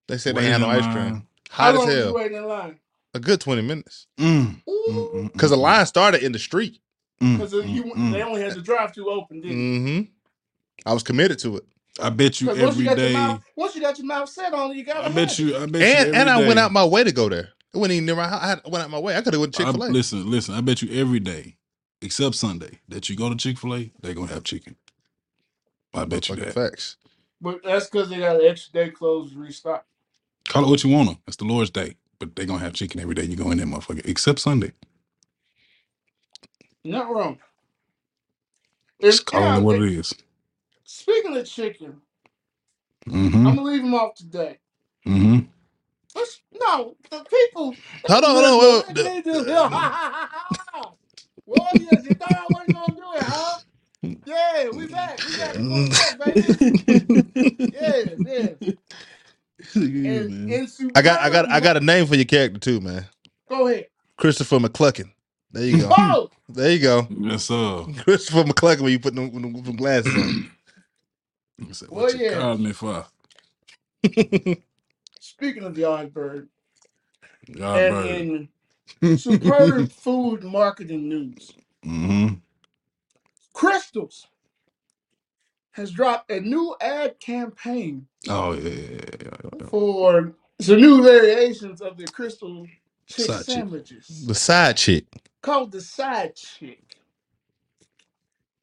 They 0.09 0.19
said 0.19 0.37
they 0.37 0.45
Wait 0.45 0.47
had 0.47 0.61
no 0.61 0.69
ice 0.69 0.87
line. 0.87 0.89
cream. 0.89 1.29
How 1.51 1.73
Hot 1.73 1.75
as 1.75 1.85
long 1.85 1.99
you 1.99 1.99
hell. 1.99 2.13
waiting 2.13 2.39
in 2.39 2.47
line? 2.47 2.81
A 3.15 3.21
good 3.21 3.41
twenty 3.41 3.63
minutes. 3.63 4.07
Mm, 4.19 4.63
mm, 4.89 5.11
mm, 5.15 5.33
Because 5.33 5.51
the 5.51 5.57
mm, 5.57 5.59
line 5.59 5.87
started 5.87 6.23
in 6.25 6.33
the 6.33 6.39
street. 6.41 6.81
mm, 7.23 7.23
because 7.37 7.53
you 7.55 7.85
mm, 7.85 8.03
they 8.09 8.23
mm. 8.23 8.25
only 8.25 8.43
had 8.43 8.55
the 8.55 8.63
drive 8.63 8.95
through 8.95 9.11
open, 9.11 9.41
didn't 9.41 9.65
you? 9.65 9.77
hmm 9.85 10.03
I 10.87 10.95
was 10.95 11.03
committed 11.05 11.39
to 11.41 11.59
it, 11.59 11.65
I 12.01 12.11
bet 12.11 12.41
you 12.41 12.49
Because 12.49 12.63
once 12.63 12.77
you 12.79 12.85
got 12.85 12.99
your 12.99 13.09
day. 13.09 13.13
mouth, 13.15 13.45
once 13.57 13.75
you 13.75 13.81
got 13.81 13.99
your 13.99 14.07
mouth 14.07 14.29
set 14.29 14.53
on 14.55 14.71
it, 14.71 14.77
you 14.77 14.85
gotta 14.85 15.01
I 15.01 15.03
have 15.05 15.15
bet 15.15 15.33
it. 15.33 15.39
you. 15.39 15.57
I 15.57 15.67
bet 15.67 15.83
and 15.83 16.09
you. 16.09 16.15
and 16.21 16.31
I 16.31 16.35
every 16.35 16.47
went 16.47 16.59
day- 16.59 16.63
out 16.63 16.73
my 16.73 16.85
way 16.85 17.03
to 17.05 17.13
go 17.13 17.29
there. 17.29 17.49
It 17.75 17.77
wasn't 17.77 17.93
even 17.95 18.07
near 18.07 18.17
my 18.17 18.29
house. 18.29 18.43
I, 18.43 18.49
had, 18.49 18.61
went 18.67 18.85
out 18.85 18.91
my 18.91 18.99
way. 18.99 19.17
I 19.17 19.21
could 19.21 19.35
have 19.35 19.41
went 19.41 19.55
I- 19.61 19.65
Chick 19.65 19.73
Fil 19.75 19.85
A. 19.85 19.89
Listen, 19.89 20.31
listen. 20.31 20.55
I 20.55 20.61
bet 20.61 20.81
you 20.83 21.01
every 21.01 21.21
day, 21.21 21.57
except 22.03 22.35
Sunday, 22.37 22.79
that 22.89 23.09
you 23.09 23.17
go 23.17 23.29
to 23.29 23.37
Chick 23.37 23.59
Fil 23.59 23.75
A, 23.75 23.93
they're 24.01 24.15
gonna 24.15 24.33
have 24.33 24.45
chicken. 24.45 24.77
I 25.95 26.05
bet 26.05 26.29
you 26.29 26.37
that. 26.37 26.55
Facts. 26.55 26.97
But 27.41 27.61
that's 27.65 27.89
because 27.89 28.11
they 28.11 28.19
got 28.19 28.37
an 28.41 28.47
extra 28.47 28.73
day 28.73 28.91
closed 28.91 29.33
to 29.35 29.39
restock. 29.41 29.85
Call 30.49 30.65
it 30.65 30.71
what 30.71 30.85
you 30.85 30.91
wanna. 30.91 31.19
It's 31.27 31.37
the 31.37 31.45
Lord's 31.45 31.71
Day, 31.71 31.97
but 32.19 32.35
they're 32.37 32.47
gonna 32.47 32.59
have 32.61 32.73
chicken 32.75 33.01
every 33.01 33.15
day. 33.15 33.25
You 33.25 33.37
go 33.37 33.51
in 33.51 33.59
there, 33.59 33.67
motherfucker, 33.67 34.07
except 34.07 34.39
Sunday. 34.39 34.73
Not 36.85 37.11
wrong. 37.11 37.39
Just 39.01 39.21
And, 39.21 39.27
call 39.27 39.43
and 39.43 39.57
it 39.57 39.59
I 39.59 39.63
what 39.63 39.77
it 39.77 39.93
is. 39.93 40.15
Speaking 40.91 41.37
of 41.37 41.45
chicken, 41.47 42.01
Mm-hmm. 43.07 43.47
I'm 43.47 43.57
gonna 43.57 43.63
leave 43.63 43.83
them 43.83 43.95
off 43.95 44.15
today. 44.15 44.59
Mm-hmm. 45.07 45.41
Let's, 46.15 46.41
no, 46.59 46.97
the 47.11 47.25
people. 47.25 47.75
Hold 48.07 48.25
on, 48.25 48.31
hold 48.31 48.45
on. 48.45 48.59
Well, 48.59 48.85
They 48.95 49.15
need 49.15 49.25
to- 49.25 49.45
well, 51.47 51.69
yes, 51.75 52.05
you 52.05 52.15
thought 52.15 52.33
I 52.33 52.47
wasn't 52.51 52.75
gonna 52.75 52.95
do 52.95 53.03
it, 53.15 53.23
huh? 53.23 53.59
Yeah, 54.27 54.69
we 54.71 54.87
back. 54.87 55.21
We 55.27 55.37
back. 55.37 55.57
We 55.57 55.89
back, 55.89 56.35
baby. 56.35 57.69
Yeah, 57.75 58.05
yeah. 58.19 58.73
And, 59.75 60.51
and 60.51 60.93
I 60.95 61.03
got 61.03 61.21
I 61.21 61.31
got 61.31 61.51
I 61.51 61.61
got 61.61 61.77
a 61.77 61.81
name 61.81 62.07
for 62.07 62.15
your 62.17 62.25
character 62.25 62.59
too, 62.59 62.81
man. 62.81 63.07
Go 63.49 63.69
ahead. 63.69 63.87
Christopher 64.17 64.59
McCluckin. 64.59 65.11
There 65.53 65.65
you 65.65 65.83
go. 65.83 65.91
Oh, 65.97 66.31
there 66.49 66.73
you 66.73 66.79
go. 66.81 67.07
Yes, 67.11 67.45
sir. 67.45 67.85
Christopher 67.99 68.45
McCluckin 68.45 68.81
when 68.83 68.93
you 68.93 68.99
put 68.99 69.15
them, 69.15 69.31
them, 69.33 69.63
them 69.63 69.77
glasses 69.77 70.15
on. 70.15 70.51
I 71.63 71.73
said, 71.73 71.91
Well, 71.91 72.05
what 72.05 72.15
you 72.15 72.21
yeah. 72.25 72.31
calling 72.31 72.65
me 72.65 72.73
for? 72.73 73.07
speaking 75.21 75.65
of 75.65 75.75
Yardbird, 75.75 76.49
God 77.53 77.89
and 77.89 77.89
bird. 77.89 78.07
in 78.07 78.49
superb 79.15 79.91
food 79.93 80.45
marketing 80.45 81.09
news, 81.09 81.57
Mm-hmm. 81.87 82.35
Krystals 83.55 84.27
has 85.73 85.93
dropped 85.93 86.31
a 86.31 86.41
new 86.41 86.77
ad 86.81 87.21
campaign 87.21 88.09
Oh 88.29 88.53
yeah, 88.53 88.71
yeah, 88.71 88.71
yeah, 88.71 89.01
yeah, 89.25 89.51
yeah. 89.61 89.69
for 89.71 90.35
some 90.61 90.81
new 90.81 91.03
variations 91.03 91.81
of 91.83 91.97
the 91.99 92.09
Krystal 92.09 92.71
chick 93.07 93.27
Side 93.27 93.47
chick. 93.49 93.67
sandwiches 93.69 94.27
the 94.27 94.35
side 94.35 94.77
chick. 94.77 95.07
called 95.43 95.73
the 95.73 95.81
Side 95.81 96.37
Chick, 96.37 96.97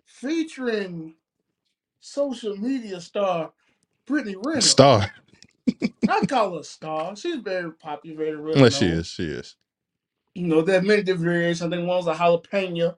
featuring 0.06 1.16
social 2.06 2.56
media 2.56 3.02
star 3.02 3.52
Brittany 4.06 4.36
Renner. 4.44 4.62
Star. 4.62 5.12
I 6.08 6.26
call 6.28 6.58
her 6.58 6.64
star. 6.64 7.16
She's 7.16 7.38
very 7.38 7.72
popular, 7.72 8.18
very 8.18 8.38
well 8.38 8.70
she 8.70 8.88
known. 8.88 9.00
is. 9.00 9.08
She 9.08 9.24
is. 9.24 9.56
You 10.36 10.48
know, 10.48 10.62
there 10.62 10.80
are 10.80 10.84
many 10.84 11.02
different 11.02 11.26
variations. 11.26 11.62
I 11.64 11.76
think 11.76 11.88
one's 11.88 12.08
a 12.08 12.14
jalapeno. 12.14 12.96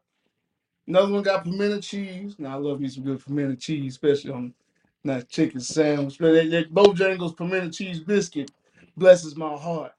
Another 0.88 1.12
one 1.12 1.24
got 1.24 1.45
pimento 1.45 1.80
cheese. 1.80 2.36
Now 2.38 2.55
I 2.55 2.60
love 2.60 2.82
me 2.82 2.89
some 2.89 3.03
good 3.03 3.24
pimento 3.24 3.55
cheese, 3.55 3.93
especially 3.93 4.32
on 4.32 4.53
that 5.05 5.30
chicken 5.30 5.62
sandwich. 5.62 6.18
But 6.20 6.34
that, 6.34 6.49
they, 6.49 6.64
Bojangles 6.66 7.38
pimento 7.38 7.70
cheese 7.70 7.99
biscuit 7.99 8.51
blesses 8.97 9.38
my 9.38 9.55
heart. 9.55 9.93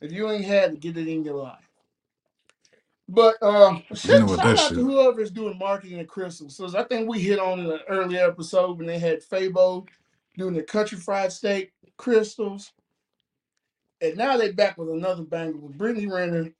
If 0.00 0.12
you 0.12 0.30
ain't 0.30 0.44
had 0.44 0.74
it, 0.74 0.80
get 0.80 0.96
it 0.96 1.08
in 1.08 1.24
your 1.24 1.42
life. 1.42 1.69
But 3.12 3.42
um, 3.42 3.82
know 3.90 3.96
shout, 3.96 4.28
what 4.28 4.36
shout 4.36 4.44
that 4.44 4.46
out 4.46 4.68
shit- 4.68 4.78
to 4.78 4.84
whoever's 4.84 5.32
doing 5.32 5.58
marketing 5.58 5.98
at 5.98 6.06
Krystals. 6.06 6.52
So 6.52 6.78
I 6.78 6.84
think 6.84 7.08
we 7.08 7.18
hit 7.18 7.40
on 7.40 7.58
in 7.58 7.66
an 7.66 7.80
earlier 7.88 8.24
episode 8.24 8.78
when 8.78 8.86
they 8.86 9.00
had 9.00 9.20
Fabo 9.20 9.84
doing 10.38 10.54
the 10.54 10.62
country 10.62 10.96
fried 10.96 11.32
steak 11.32 11.72
Krystals. 11.98 12.70
And 14.00 14.16
now 14.16 14.36
they 14.36 14.52
back 14.52 14.78
with 14.78 14.90
another 14.90 15.24
banger 15.24 15.56
with 15.56 15.76
Brittany 15.76 16.06
Renner, 16.06 16.50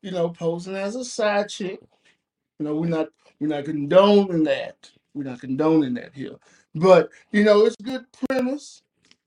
you 0.00 0.10
know, 0.10 0.30
posing 0.30 0.74
as 0.74 0.96
a 0.96 1.04
side 1.04 1.50
chick. 1.50 1.80
You 2.58 2.64
know, 2.64 2.76
we're 2.76 2.88
not 2.88 3.08
we're 3.38 3.48
not 3.48 3.66
condoning 3.66 4.44
that. 4.44 4.90
We're 5.12 5.24
not 5.24 5.40
condoning 5.40 5.94
that 5.94 6.14
here. 6.14 6.36
But 6.74 7.10
you 7.30 7.44
know, 7.44 7.66
it's 7.66 7.76
a 7.78 7.82
good 7.82 8.06
premise. 8.26 8.80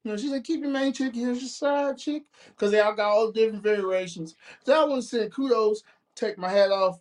You 0.04 0.12
know, 0.12 0.18
she 0.18 0.28
said, 0.28 0.44
keep 0.44 0.62
your 0.62 0.72
main 0.72 0.92
chick, 0.92 1.14
here's 1.16 1.40
your 1.40 1.50
side 1.50 2.00
chick. 2.00 2.24
Because 2.48 2.72
they 2.72 2.80
all 2.80 2.96
got 2.96 3.12
all 3.12 3.32
different 3.32 3.64
variations. 3.64 4.36
So 4.66 4.74
I 4.74 4.86
want 4.86 5.04
to 5.04 5.08
say 5.08 5.30
kudos, 5.30 5.84
take 6.16 6.38
my 6.38 6.50
hat 6.50 6.72
off, 6.72 7.00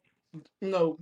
you 0.61 0.69
know, 0.69 0.99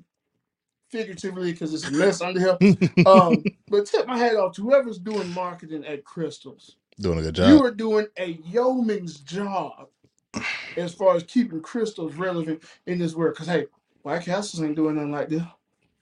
figuratively 0.91 1.53
because 1.53 1.73
it's 1.73 1.89
a 1.89 1.93
mess 1.93 2.21
under 2.21 2.41
here. 2.41 2.79
Um, 3.07 3.43
but 3.69 3.87
tip 3.87 4.07
my 4.07 4.19
hat 4.19 4.37
off 4.37 4.55
to 4.57 4.63
whoever's 4.63 4.99
doing 4.99 5.33
marketing 5.33 5.85
at 5.87 6.05
Krystals. 6.05 6.73
Doing 6.99 7.19
a 7.19 7.23
good 7.23 7.35
job. 7.35 7.49
You 7.49 7.65
are 7.65 7.71
doing 7.71 8.07
a 8.19 8.39
yeoman's 8.45 9.21
job 9.21 9.89
as 10.77 10.93
far 10.93 11.17
as 11.17 11.23
keeping 11.23 11.61
Krystals 11.61 12.19
relevant 12.19 12.63
in 12.87 12.99
this 12.99 13.15
world. 13.15 13.35
Because 13.35 13.47
hey, 13.47 13.67
White 14.03 14.25
Castles 14.25 14.63
ain't 14.63 14.77
doing 14.77 14.97
nothing 14.97 15.13
like 15.13 15.29
this. 15.29 15.43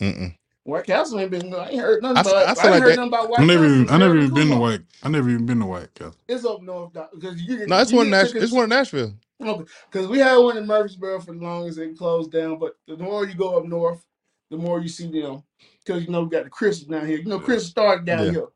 Mm-mm. 0.00 0.36
White 0.68 0.84
Castle 0.84 1.18
ain't 1.18 1.30
been. 1.30 1.54
I 1.54 1.70
ain't 1.70 1.80
heard 1.80 2.02
nothing 2.02 2.18
I 2.18 2.20
about. 2.20 2.34
I 2.34 2.50
I, 2.50 2.54
feel 2.54 2.64
ain't 2.64 2.72
like 2.72 2.82
heard 2.82 2.90
that- 2.90 2.96
nothing 2.96 3.08
about 3.08 3.30
White 3.30 3.40
I 3.40 3.44
never 3.46 3.60
Castle 3.60 3.74
even, 3.74 3.78
since 3.88 3.90
I 3.90 3.98
never 3.98 4.16
even 4.18 4.34
been 4.34 4.48
to 4.48 4.52
Kumar. 4.54 4.60
White. 4.60 4.80
I 5.02 5.08
never 5.08 5.30
even 5.30 5.46
been 5.46 5.60
to 5.60 5.66
White 5.66 5.94
Castle. 5.94 6.14
It's 6.28 6.44
up 6.44 6.62
north 6.62 6.92
because 7.14 7.40
you 7.42 7.56
get. 7.58 7.68
No, 7.68 7.78
it's 7.78 7.90
you 7.90 7.96
one. 7.96 8.06
In 8.06 8.12
get 8.12 8.16
Nash- 8.18 8.26
tickets- 8.28 8.44
it's 8.44 8.52
one 8.52 8.64
in 8.64 8.68
Nashville. 8.70 9.14
because 9.38 10.08
we 10.08 10.18
had 10.18 10.36
one 10.36 10.56
in 10.58 10.66
Murfreesboro 10.66 11.20
for 11.20 11.32
the 11.32 11.40
longest 11.40 11.78
and 11.78 11.96
closed 11.96 12.30
down. 12.32 12.58
But 12.58 12.74
the 12.86 12.96
more 12.98 13.26
you 13.26 13.34
go 13.34 13.56
up 13.56 13.64
north, 13.64 14.04
the 14.50 14.56
more 14.58 14.80
you 14.80 14.88
see 14.88 15.10
them. 15.10 15.42
Because 15.84 16.04
you 16.04 16.10
know 16.10 16.24
we 16.24 16.28
got 16.30 16.44
the 16.44 16.50
Chris 16.50 16.80
down 16.80 17.06
here. 17.06 17.18
You 17.18 17.24
know 17.24 17.40
Chris 17.40 17.66
started 17.66 18.04
down 18.04 18.26
Yeah. 18.26 18.30
here. 18.32 18.46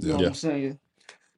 You 0.00 0.08
know 0.08 0.14
what 0.14 0.20
Yeah. 0.22 0.28
I'm 0.28 0.34
saying? 0.34 0.78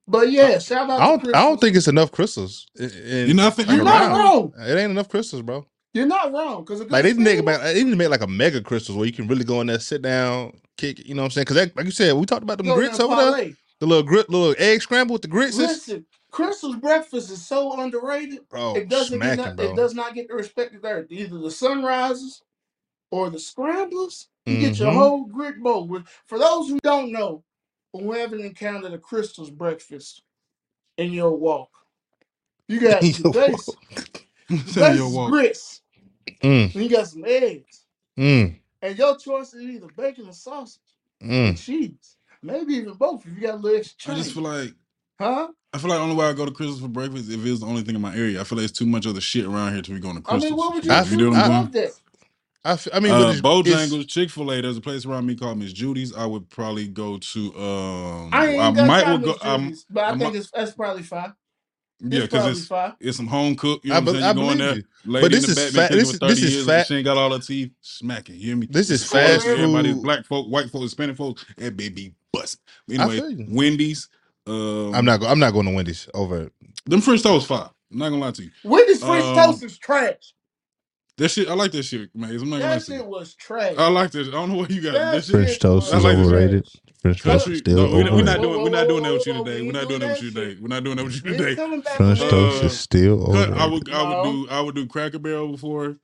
But 0.06 0.30
yeah, 0.30 0.58
shout 0.58 0.88
out 0.90 1.00
I 1.00 1.16
to 1.16 1.24
don't. 1.24 1.34
I 1.36 1.42
don't 1.42 1.60
think 1.60 1.76
it's 1.76 1.88
enough 1.88 2.12
Krystals. 2.12 2.66
in- 2.78 3.28
You 3.28 3.34
know, 3.34 3.46
I 3.46 3.50
think 3.50 3.68
you're 3.68 3.82
not 3.84 4.02
around. 4.02 4.18
wrong. 4.18 4.52
It 4.58 4.76
ain't 4.78 4.90
enough 4.92 5.08
Krystals, 5.08 5.44
bro. 5.44 5.66
You're 5.92 6.06
not 6.06 6.32
wrong. 6.32 6.64
Because 6.64 6.80
Like 6.90 7.04
they 7.04 7.14
make 7.14 7.40
about. 7.40 7.62
They 7.62 7.82
need 7.84 7.90
to 7.90 7.96
make 7.96 8.10
like 8.10 8.22
a 8.22 8.26
mega 8.26 8.60
Krystals 8.60 8.96
where 8.96 9.06
you 9.06 9.12
can 9.12 9.26
really 9.28 9.44
go 9.44 9.60
in 9.60 9.66
there, 9.68 9.80
sit 9.80 10.02
down, 10.02 10.52
kick. 10.76 11.06
You 11.06 11.14
know 11.14 11.22
what 11.22 11.26
I'm 11.26 11.30
saying? 11.32 11.46
Because 11.48 11.76
like 11.76 11.86
you 11.86 11.90
said, 11.90 12.14
we 12.14 12.26
talked 12.26 12.42
about 12.44 12.58
them 12.58 12.66
grits 12.66 13.00
over 13.00 13.16
there. 13.16 13.32
The 13.80 13.86
little 13.86 14.04
grit, 14.04 14.30
little 14.30 14.54
egg 14.58 14.82
scramble 14.82 15.14
with 15.14 15.22
the 15.22 15.28
grits. 15.28 15.54
is- 15.58 15.68
Listen, 15.88 16.06
Krystal's 16.32 16.76
breakfast 16.76 17.30
is 17.30 17.44
so 17.46 17.80
underrated. 17.80 18.40
bro, 18.50 18.74
it 18.76 18.88
doesn't 18.88 19.18
get 19.20 19.36
not, 19.38 19.56
bro. 19.56 19.72
it 19.72 19.76
does 19.76 19.94
not 19.94 20.14
get 20.14 20.28
the 20.28 20.34
respect 20.34 20.74
it 20.74 20.80
earned. 20.84 21.08
Either 21.10 21.38
the 21.38 21.50
sunrises 21.50 22.42
or 23.12 23.30
the 23.30 23.40
scramblers. 23.40 24.28
You 24.46 24.58
get 24.58 24.78
your 24.80 24.90
Mhm. 24.92 24.94
whole 24.96 25.24
grit 25.26 25.62
bowl. 25.62 26.02
For 26.26 26.38
those 26.38 26.68
who 26.70 26.78
don't 26.82 27.12
know, 27.12 27.44
who 27.92 28.12
haven't 28.12 28.42
encountered 28.42 28.94
a 28.94 28.98
Krystal's 28.98 29.50
breakfast 29.50 30.22
in 30.98 31.12
your 31.12 31.36
walk, 31.36 31.70
you 32.68 32.80
got 32.80 33.18
your 33.18 33.28
base, 33.32 33.68
Tell 34.72 34.90
base 34.90 34.96
your 34.96 35.10
walk. 35.10 35.30
grits, 35.30 35.82
Mm, 36.42 36.72
then 36.74 36.82
you 36.84 36.90
got 36.90 37.08
some 37.08 37.24
eggs, 37.26 37.86
mm, 38.18 38.58
and 38.82 38.98
your 38.98 39.16
choice 39.18 39.54
is 39.54 39.62
either 39.62 39.88
bacon 39.96 40.28
or 40.28 40.32
sausage 40.34 40.80
or 41.42 41.52
mm. 41.52 41.58
cheese, 41.58 42.16
maybe 42.42 42.74
even 42.74 42.94
both 42.94 43.26
if 43.26 43.34
you 43.34 43.42
got 43.42 43.54
a 43.54 43.58
little 43.58 43.78
extra 43.78 44.12
I 44.12 44.14
just 44.16 44.30
change. 44.30 44.34
feel 44.34 44.44
like 44.44 44.74
huh? 45.20 45.48
I 45.74 45.78
feel 45.78 45.90
like 45.90 45.98
the 45.98 46.02
only 46.04 46.16
way 46.16 46.26
I 46.26 46.32
go 46.34 46.46
to 46.46 46.52
Krystals 46.52 46.80
for 46.80 46.88
breakfast 46.88 47.30
if 47.30 47.44
it's 47.46 47.60
the 47.60 47.66
only 47.66 47.82
thing 47.82 47.94
in 47.96 48.00
my 48.02 48.14
area. 48.16 48.40
I 48.40 48.44
feel 48.44 48.58
like 48.58 48.66
it's 48.68 48.78
too 48.78 48.86
much 48.86 49.06
other 49.06 49.20
shit 49.20 49.46
around 49.46 49.72
here 49.74 49.82
to 49.82 49.92
be 49.92 50.00
going 50.00 50.22
to 50.22 50.22
I 50.26 50.38
mean, 50.38 50.52
Krystals. 50.52 50.56
what 50.56 50.74
would 50.74 50.84
you, 50.84 50.92
you 50.92 50.96
I- 50.96 51.04
you 51.04 51.16
choose 51.16 51.18
know 51.18 51.30
what 51.30 51.38
I'm 51.38 51.50
above 51.50 51.72
saying? 51.72 51.72
that? 51.72 51.90
I, 52.64 52.72
f- 52.72 52.88
I 52.92 53.00
mean, 53.00 53.12
but 53.16 53.28
Uh, 53.28 53.30
it's, 53.30 53.42
it's, 53.64 53.90
Bojangles, 53.90 54.08
Chick 54.08 54.30
Fil 54.30 54.50
A. 54.52 54.60
There's 54.62 54.76
a 54.76 54.82
place 54.82 55.06
around 55.06 55.26
me 55.26 55.34
called 55.36 55.58
Miss 55.58 55.72
Judy's. 55.72 56.14
I 56.14 56.26
would 56.26 56.48
probably 56.50 56.88
go 56.88 57.18
to. 57.18 57.56
Um, 57.58 58.30
I 58.32 58.48
ain't 58.48 58.60
I 58.60 58.72
got 58.72 58.86
might 58.88 59.04
time 59.04 59.20
go. 59.22 59.32
Miss 59.32 59.38
I'm, 59.42 59.62
Judy's, 59.64 59.86
but 59.90 60.04
I 60.04 60.08
I'm- 60.08 60.18
think 60.18 60.34
it's 60.36 60.50
that's 60.50 60.72
probably 60.72 61.02
fine. 61.04 61.34
Yeah, 62.00 62.20
because 62.22 62.66
probably 62.68 62.90
it's 62.90 63.08
it's 63.08 63.16
some 63.16 63.26
home 63.26 63.54
cook. 63.56 63.80
You 63.84 63.90
know 63.90 63.96
I 63.96 63.98
what 64.00 64.08
I'm 64.08 64.14
saying? 64.14 64.24
I 64.24 64.28
You 64.28 64.34
go 64.34 64.40
in 64.50 64.58
believe 64.58 64.58
there, 64.58 64.76
you. 64.76 65.12
lady 65.12 65.28
this 65.28 65.48
in 65.48 65.54
the 65.54 65.60
is 65.60 65.74
back 65.76 65.88
fa- 65.88 65.94
been 65.94 65.98
this 65.98 66.10
is- 66.12 66.18
30 66.18 66.34
this 66.34 66.42
is 66.42 66.54
years. 66.54 66.66
fat- 66.66 66.86
She 66.86 66.94
ain't 66.96 67.04
got 67.04 67.16
all 67.16 67.32
her 67.32 67.38
teeth 67.38 67.70
smacking. 67.80 68.34
You 68.36 68.40
hear 68.46 68.56
me? 68.56 68.66
This 68.70 68.90
is 68.90 69.02
It's 69.02 69.10
cool. 69.10 69.20
Everybody- 69.20 69.42
fast 69.44 69.58
Everybody's 69.58 69.96
black 69.96 70.24
folk, 70.26 70.46
white 70.48 70.70
folks, 70.70 70.84
Hispanic 70.84 71.16
folks, 71.16 71.44
and 71.58 71.76
baby 71.76 72.14
bust. 72.32 72.60
Anyway. 72.90 73.46
Wendy's. 73.48 74.08
Um, 74.46 74.94
I'm 74.94 75.04
not. 75.04 75.20
Go, 75.20 75.26
I'm 75.26 75.38
not 75.38 75.52
going 75.52 75.66
to 75.66 75.72
Wendy's 75.72 76.08
over. 76.14 76.50
Them 76.86 77.00
French 77.00 77.22
toast 77.22 77.46
fire. 77.46 77.68
I'm 77.92 77.98
not 77.98 78.08
gonna 78.10 78.20
lie 78.22 78.30
to 78.30 78.42
you. 78.44 78.50
Wendy's 78.64 79.00
French 79.02 79.24
Um, 79.24 79.34
toast 79.36 79.62
is 79.62 79.76
trash. 79.78 80.32
That 81.18 81.28
shit, 81.28 81.48
I 81.48 81.54
like 81.54 81.72
this 81.72 81.86
shit, 81.86 82.08
man. 82.14 82.30
I'm 82.30 82.36
not 82.36 82.40
gonna 82.42 82.50
lie 82.52 82.58
That 82.78 82.84
to 82.86 82.92
shit 82.92 83.06
was 83.06 83.34
trash. 83.34 83.74
I 83.76 83.88
like 83.88 84.10
this. 84.10 84.28
I 84.28 84.30
don't 84.30 84.50
know 84.50 84.56
what 84.56 84.70
you 84.70 84.80
got. 84.80 84.92
That 84.94 85.12
That 85.12 85.24
shit. 85.24 85.32
French 85.32 85.50
shit 85.50 85.60
toast 85.60 85.92
I 85.92 85.98
is 85.98 86.04
like 86.04 86.16
this. 86.16 86.26
overrated. 86.26 86.66
French 87.02 87.22
toast 87.22 87.44
Country, 87.44 87.52
is 87.54 87.58
still 87.60 87.76
no, 87.76 87.94
we're, 87.96 88.02
not- 88.04 88.12
we're 88.12 88.22
not 88.22 88.38
overrated. 88.38 88.42
doing. 88.42 88.62
We're 88.62 88.70
not 88.70 88.88
doing 88.88 89.02
that 89.02 89.12
with 89.12 89.26
you 89.26 89.32
today. 89.34 89.60
we 89.60 89.66
We're 89.66 89.72
not 89.72 89.88
doing 89.88 90.00
that 90.00 90.08
with 90.10 90.22
you 90.22 90.30
today. 90.30 90.56
We're 90.60 90.68
not 90.68 90.84
doing 90.84 90.96
that 90.96 91.04
with 91.04 91.14
you 91.24 91.30
We 91.32 91.36
today. 91.36 91.56
coming 91.56 91.80
back 91.82 91.96
French 91.96 92.20
on 92.20 92.24
that. 92.26 92.30
toast 92.30 92.62
Uh, 92.62 92.66
is 92.66 92.80
still 92.80 93.26
Cut- 93.26 93.34
I 93.36 93.64
overrated. 93.66 93.72
would. 93.72 93.90
I 93.90 94.02
would 94.22 94.32
do. 94.32 94.48
I 94.50 94.60
would 94.60 94.74
do 94.74 94.86
Cracker 94.86 95.18
Barrel 95.18 95.48
before 95.48 95.88
Nigga, 95.88 95.98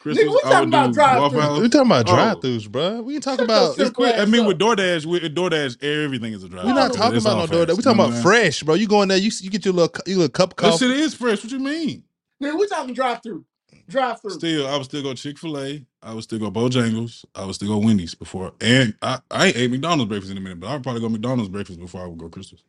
Christmas. 0.00 0.24
we 0.24 0.30
I 0.30 0.40
talking 0.42 0.58
would 0.60 0.68
about 0.68 0.86
do 0.86 0.92
drive-thru. 0.94 1.30
We 1.38 1.40
House. 1.40 1.68
talking 1.70 1.80
about 1.80 2.08
Oh. 2.08 2.14
drive-throughs, 2.14 2.70
bro. 2.70 3.00
We 3.02 3.14
ain't 3.14 3.22
talking 3.22 3.38
Shut 3.38 3.44
about. 3.46 3.76
your 3.78 3.86
It's 3.86 3.96
quick. 3.96 4.14
I 4.14 4.18
ass 4.18 4.28
mean, 4.28 4.40
up. 4.42 4.46
with 4.48 4.58
DoorDash, 4.58 5.06
with 5.06 5.22
DoorDash, 5.34 5.82
everything 5.82 6.32
is 6.34 6.42
a 6.44 6.48
drive. 6.48 6.64
We're 6.66 6.74
not 6.74 6.92
talking 6.94 7.18
about 7.20 7.50
no 7.50 7.56
DoorDash. 7.66 7.76
We 7.76 7.82
talking 7.82 8.00
about 8.04 8.22
fresh, 8.22 8.62
bro. 8.62 8.74
You 8.74 8.86
go 8.86 9.02
in 9.02 9.08
there, 9.08 9.18
you 9.18 9.30
you 9.40 9.50
get 9.50 9.64
your 9.64 9.74
little 9.74 9.88
cu- 9.88 10.02
your 10.06 10.18
little 10.18 10.30
cup 10.32 10.50
of 10.52 10.56
That 10.56 10.72
coffee. 10.72 10.86
shit 10.88 11.00
is 11.00 11.14
fresh. 11.14 11.42
What 11.42 11.50
you 11.52 11.58
mean? 11.58 12.02
Nigga, 12.42 12.58
we 12.58 12.66
talking 12.66 12.92
drive 12.94 13.22
through. 13.22 13.44
Drive 13.88 14.20
through. 14.20 14.30
Still, 14.30 14.66
I 14.66 14.76
would 14.76 14.84
still 14.84 15.02
go 15.02 15.14
Chick 15.14 15.38
Fil 15.38 15.58
A. 15.58 15.84
I 16.02 16.14
would 16.14 16.24
still 16.24 16.38
go 16.38 16.50
Bojangles. 16.50 17.24
I 17.34 17.44
would 17.44 17.54
still 17.54 17.68
go 17.68 17.78
Wendy's 17.78 18.14
before. 18.14 18.52
And 18.60 18.94
I, 19.02 19.18
I 19.30 19.46
ain't 19.46 19.56
ate 19.56 19.70
McDonald's 19.70 20.08
breakfast 20.08 20.30
in 20.32 20.38
a 20.38 20.40
minute, 20.40 20.60
but 20.60 20.68
I 20.68 20.74
would 20.74 20.82
probably 20.82 21.00
go 21.00 21.08
McDonald's 21.08 21.50
breakfast 21.50 21.78
before 21.80 22.02
I 22.02 22.06
would 22.06 22.18
go 22.18 22.28
Krystals. 22.28 22.62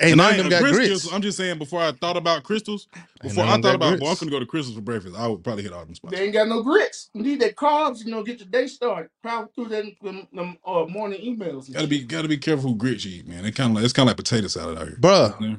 Ain't 0.00 0.12
And 0.12 0.16
none 0.18 0.26
I 0.26 0.30
of 0.30 0.36
them 0.36 0.46
ain't 0.46 0.50
got 0.50 0.62
Chris- 0.62 0.88
grits. 0.88 1.12
I'm 1.12 1.20
just 1.20 1.36
saying 1.36 1.58
before 1.58 1.80
I 1.82 1.92
thought 1.92 2.16
about 2.16 2.44
Krystals, 2.44 2.86
before 3.22 3.44
I 3.44 3.52
thought 3.52 3.62
got 3.62 3.74
about, 3.74 4.00
well, 4.00 4.10
I'm 4.10 4.16
gonna 4.16 4.30
go 4.30 4.40
to 4.40 4.46
Krystals 4.46 4.74
for 4.74 4.80
breakfast. 4.80 5.14
I 5.16 5.26
would 5.28 5.44
probably 5.44 5.62
hit 5.64 5.72
all 5.72 5.84
them 5.84 5.94
spots. 5.94 6.16
They 6.16 6.24
ain't 6.24 6.32
got 6.32 6.48
no 6.48 6.62
grits. 6.62 7.10
You 7.12 7.22
need 7.22 7.40
that 7.40 7.56
carbs, 7.56 8.04
you 8.04 8.10
know, 8.10 8.22
get 8.22 8.38
your 8.40 8.48
day 8.48 8.66
started. 8.68 9.10
Probably 9.22 9.50
through 9.54 9.68
them, 9.68 9.94
them, 10.02 10.26
them 10.32 10.56
uh, 10.64 10.86
morning 10.88 11.20
emails. 11.20 11.70
Gotta 11.72 11.86
be, 11.86 12.04
gotta 12.04 12.26
be 12.28 12.38
careful 12.38 12.70
who 12.70 12.76
grits 12.76 13.04
you 13.04 13.20
eat, 13.20 13.28
man. 13.28 13.44
It 13.44 13.54
kind 13.54 13.70
of 13.70 13.76
like 13.76 13.84
it's 13.84 13.92
kind 13.92 14.08
of 14.08 14.10
like 14.10 14.16
potato 14.16 14.48
salad 14.48 14.78
out 14.78 14.88
here, 14.88 14.96
Bruh. 14.98 15.40
Yeah. 15.40 15.56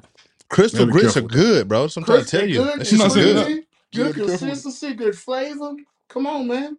Krystal 0.52 0.90
grits 0.92 1.16
are 1.16 1.22
careful 1.22 1.24
with 1.24 1.32
good, 1.32 1.68
bro. 1.68 1.88
So 1.88 2.02
I'm 2.02 2.06
trying 2.06 2.24
to 2.26 2.30
tell 2.30 2.48
you. 2.48 2.56
good, 2.56 2.80
That 2.80 2.98
not 2.98 3.12
saying 3.12 3.36
good. 3.36 3.66
That. 3.94 4.00
sweet, 4.00 4.08
You 4.08 4.14
good 4.14 4.14
gotta 4.14 4.14
be 4.14 4.20
careful 4.20 4.26
with 4.26 4.42
it. 4.42 4.46
consistency, 4.46 4.94
good 4.96 5.18
flavor. 5.18 5.74
Come 6.10 6.28
on, 6.28 6.48
man. 6.48 6.78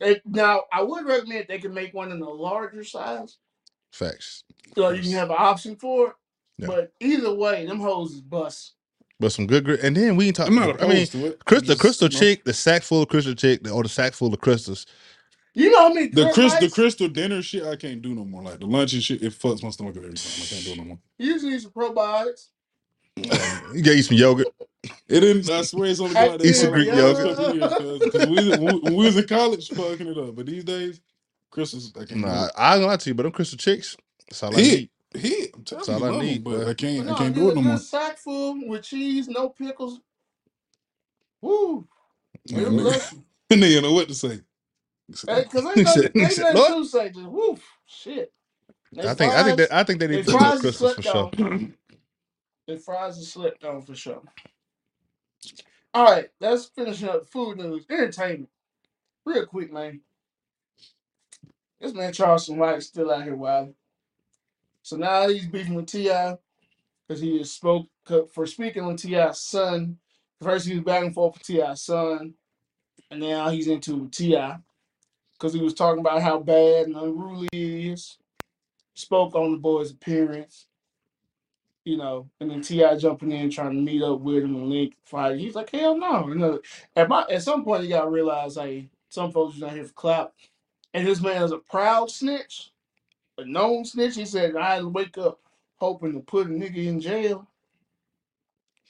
Hey, 0.00 0.20
now, 0.24 0.62
I 0.72 0.82
would 0.82 1.06
recommend 1.06 1.46
they 1.48 1.58
can 1.58 1.74
make 1.74 1.92
one 1.92 2.12
in 2.12 2.22
a 2.22 2.28
larger 2.30 2.84
size, 2.84 3.36
Facts. 3.92 4.44
so 4.76 4.90
you 4.90 5.02
can 5.02 5.12
have 5.12 5.30
an 5.30 5.36
option 5.38 5.74
for 5.76 6.08
it. 6.08 6.12
Yeah. 6.58 6.66
But 6.68 6.92
either 7.00 7.32
way, 7.34 7.66
them 7.66 7.80
hoes 7.80 8.12
is 8.12 8.20
bust. 8.20 8.74
But 9.20 9.32
some 9.32 9.48
good 9.48 9.64
grit. 9.64 9.80
And 9.80 9.96
then 9.96 10.14
we 10.14 10.28
ain't 10.28 10.38
I'm 10.38 10.54
talking. 10.54 10.54
not 10.74 10.80
I 10.82 10.86
mean, 10.86 10.92
opposed 10.98 11.12
to 11.12 11.26
it. 11.26 11.44
Chris, 11.44 11.62
the 11.62 11.74
Krystal 11.74 12.02
you 12.02 12.08
chick, 12.18 12.44
the 12.44 12.52
sack 12.54 12.82
full 12.82 13.02
of 13.02 13.08
Krystal 13.08 13.36
chick, 13.36 13.68
or 13.68 13.82
the 13.82 13.88
sack 13.88 14.12
full 14.12 14.32
of 14.32 14.40
Krystals. 14.40 14.86
You 15.54 15.70
know 15.72 15.84
what 15.88 15.92
I 15.92 15.94
mean? 16.02 16.10
The 16.14 16.30
Chris, 16.32 16.54
the 16.54 16.66
Krystal 16.66 17.12
dinner 17.12 17.42
shit, 17.42 17.64
I 17.64 17.74
can't 17.74 18.00
do 18.00 18.14
no 18.14 18.24
more. 18.24 18.42
Like 18.44 18.60
the 18.60 18.66
lunch 18.66 18.92
and 18.92 19.02
shit, 19.02 19.22
it 19.22 19.32
fucks 19.32 19.62
my 19.64 19.70
stomach 19.70 19.96
up 19.96 20.04
every 20.04 20.14
time. 20.14 20.42
I 20.42 20.46
can't 20.46 20.64
do 20.64 20.70
it 20.72 20.78
no 20.78 20.84
more. 20.84 20.98
usually 21.18 21.50
need 21.52 21.62
some 21.62 21.72
probiotics. 21.72 22.48
You 23.74 23.82
gotta 23.82 23.98
eat 23.98 24.02
some 24.02 24.16
yogurt. 24.18 24.48
It 25.08 25.20
didn't. 25.20 25.50
I 25.50 25.62
swear 25.62 25.90
it's 25.90 26.00
only 26.00 26.16
Hey, 26.16 26.22
been 26.24 26.30
like 26.32 26.40
that 26.40 26.46
Eat 26.46 26.54
for 26.54 26.54
some 26.54 26.70
like 26.70 26.72
Greek 26.72 26.92
yogurt. 26.92 27.38
years. 27.38 28.04
Because 28.04 28.26
we, 28.26 28.48
was- 28.48 28.58
when 28.58 28.82
we 28.96 29.04
was 29.06 29.16
in 29.16 29.26
college, 29.28 29.68
fucking 29.70 30.08
it 30.08 30.18
up. 30.18 30.36
But 30.36 30.46
these 30.46 30.64
days, 30.64 31.00
Krystals, 31.52 31.96
I 32.00 32.06
can't 32.06 32.20
Nah, 32.22 32.48
I 32.56 32.74
ain't 32.74 32.80
gonna 32.82 32.86
lie 32.88 32.96
to 32.98 33.10
you, 33.10 33.14
but 33.14 33.24
them 33.24 33.32
Krystal 33.32 33.58
chicks, 33.58 33.96
that's 34.28 34.42
all 34.42 34.56
I 34.56 34.62
Hit. 34.62 34.80
need. 34.80 34.90
it. 35.14 35.20
Hit. 35.20 35.50
I'm 35.56 35.64
telling 35.64 35.86
That's 35.86 35.88
you, 35.88 35.94
all 35.94 36.04
I 36.04 36.10
love 36.10 36.20
'em, 36.22 36.26
need, 36.26 36.44
but 36.44 36.64
boy. 36.64 36.70
I 36.70 36.74
can't. 36.74 37.06
No, 37.06 37.14
I 37.14 37.18
can't 37.18 37.34
get 37.34 37.40
do 37.40 37.48
a 37.48 37.52
it 37.52 37.54
no 37.54 37.62
good 37.62 37.64
more. 37.64 37.78
sack 37.78 38.18
full 38.18 38.68
with 38.68 38.82
cheese, 38.82 39.28
no 39.28 39.48
pickles. 39.50 40.00
Woo! 41.42 41.88
Yeah, 42.46 42.58
Real 42.58 42.70
nigga. 42.72 42.82
bless 42.82 43.12
you. 43.14 43.24
And 43.50 43.62
they 43.62 43.80
know 43.82 43.92
what 43.94 44.08
to 44.08 44.14
say. 44.14 44.40
Hey, 45.28 45.44
cause 45.44 45.64
ain't 45.66 45.74
He 45.76 45.82
nothing, 45.84 46.02
said- 46.02 46.12
he 46.14 46.20
ain't 46.22 46.32
said, 46.32 46.54
nothing 46.54 46.54
"Lord." 46.54 46.84
to 46.84 46.88
say. 46.88 47.10
Just 47.10 47.26
woof, 47.28 47.64
shit. 47.86 48.32
They 48.92 49.08
I 49.08 49.14
think 49.14 49.34
I 49.34 49.44
think 49.44 49.56
fries- 49.56 49.56
that 49.58 49.72
I 49.74 49.84
think 49.84 50.00
they 50.00 50.08
they 50.08 50.16
need 50.16 50.24
to 50.24 50.30
put 50.30 50.40
more 50.40 50.52
fries 50.52 50.60
are 50.64 50.72
Krystals 50.72 50.94
for 50.94 51.02
slept 51.02 51.04
sure. 51.04 51.32
on. 51.38 51.74
The 52.68 52.76
fries 52.76 53.18
are 53.18 53.22
slept 53.22 53.64
on 53.64 53.80
for 53.80 53.94
sure. 53.94 54.22
All 55.94 56.04
right, 56.04 56.28
let's 56.38 56.66
finish 56.66 57.02
up 57.02 57.26
food 57.26 57.56
news, 57.56 57.86
entertainment, 57.88 58.50
real 59.24 59.46
quick, 59.46 59.72
man. 59.72 60.02
This 61.80 61.94
man 61.94 62.12
Charleston 62.12 62.58
White 62.58 62.82
still 62.82 63.10
out 63.10 63.22
here 63.22 63.34
wild. 63.34 63.72
So 64.82 64.98
now 64.98 65.28
he's 65.28 65.46
beefing 65.46 65.76
with 65.76 65.86
T.I. 65.86 66.36
because 67.06 67.22
he 67.22 67.42
spoke 67.44 67.86
for 68.34 68.44
speaking 68.46 68.82
on 68.82 68.96
T.I.'s 68.96 69.40
son. 69.40 69.96
First 70.42 70.68
he 70.68 70.74
was 70.74 70.84
back 70.84 71.04
and 71.04 71.14
forth 71.14 71.38
with 71.38 71.46
T.I.'s 71.46 71.80
son, 71.80 72.34
and 73.10 73.20
now 73.20 73.48
he's 73.48 73.68
into 73.68 74.10
T.I. 74.10 74.58
because 75.32 75.54
he 75.54 75.62
was 75.62 75.72
talking 75.72 76.00
about 76.00 76.20
how 76.20 76.38
bad 76.38 76.86
and 76.86 76.96
unruly 76.96 77.48
he 77.50 77.88
is. 77.92 78.18
Spoke 78.92 79.34
on 79.34 79.52
the 79.52 79.58
boy's 79.58 79.90
appearance, 79.90 80.66
you 81.88 81.96
know, 81.96 82.28
and 82.38 82.50
then 82.50 82.60
T.I. 82.60 82.98
jumping 82.98 83.32
in 83.32 83.50
trying 83.50 83.72
to 83.72 83.80
meet 83.80 84.02
up 84.02 84.20
with 84.20 84.44
him 84.44 84.54
and 84.54 84.68
link 84.68 84.94
fight. 85.04 85.38
He's 85.38 85.54
like, 85.54 85.70
hell 85.70 85.96
no, 85.96 86.28
you 86.28 86.34
know. 86.34 86.60
At 86.94 87.08
my 87.08 87.24
at 87.30 87.42
some 87.42 87.64
point 87.64 87.84
you 87.84 87.88
gotta 87.88 88.10
realize, 88.10 88.56
hey, 88.56 88.90
some 89.08 89.32
folks 89.32 89.56
are 89.56 89.60
not 89.60 89.72
here 89.72 89.84
for 89.84 89.94
clout, 89.94 90.34
and 90.92 91.06
this 91.06 91.22
man 91.22 91.42
is 91.42 91.50
a 91.50 91.58
proud 91.58 92.10
snitch, 92.10 92.72
a 93.38 93.44
known 93.46 93.86
snitch. 93.86 94.16
He 94.16 94.26
said, 94.26 94.54
I 94.54 94.82
wake 94.82 95.16
up 95.16 95.40
hoping 95.76 96.12
to 96.12 96.20
put 96.20 96.46
a 96.46 96.50
nigga 96.50 96.86
in 96.86 97.00
jail. 97.00 97.48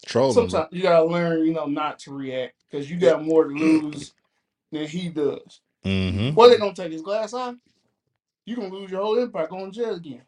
Trolling. 0.05 0.35
Sometimes 0.35 0.69
you 0.73 0.83
gotta 0.83 1.05
learn, 1.05 1.47
you 1.47 1.53
know, 1.53 1.67
not 1.67 2.01
to 2.01 2.13
react 2.13 2.55
because 2.69 2.91
you 2.91 2.99
got 2.99 3.25
more 3.25 3.45
to 3.45 3.55
lose 3.55 4.13
than 4.73 4.87
he 4.87 5.09
does. 5.09 5.61
Mm-hmm. 5.85 6.35
What 6.35 6.49
they 6.49 6.59
gonna 6.59 6.75
take 6.75 6.93
his 6.93 7.03
glass 7.03 7.33
off? 7.33 7.55
You 8.45 8.57
gonna 8.57 8.75
lose 8.75 8.91
your 8.91 9.03
whole 9.03 9.21
empire, 9.21 9.47
going 9.47 9.71
to 9.71 9.79
jail 9.79 9.95
again. 9.95 10.23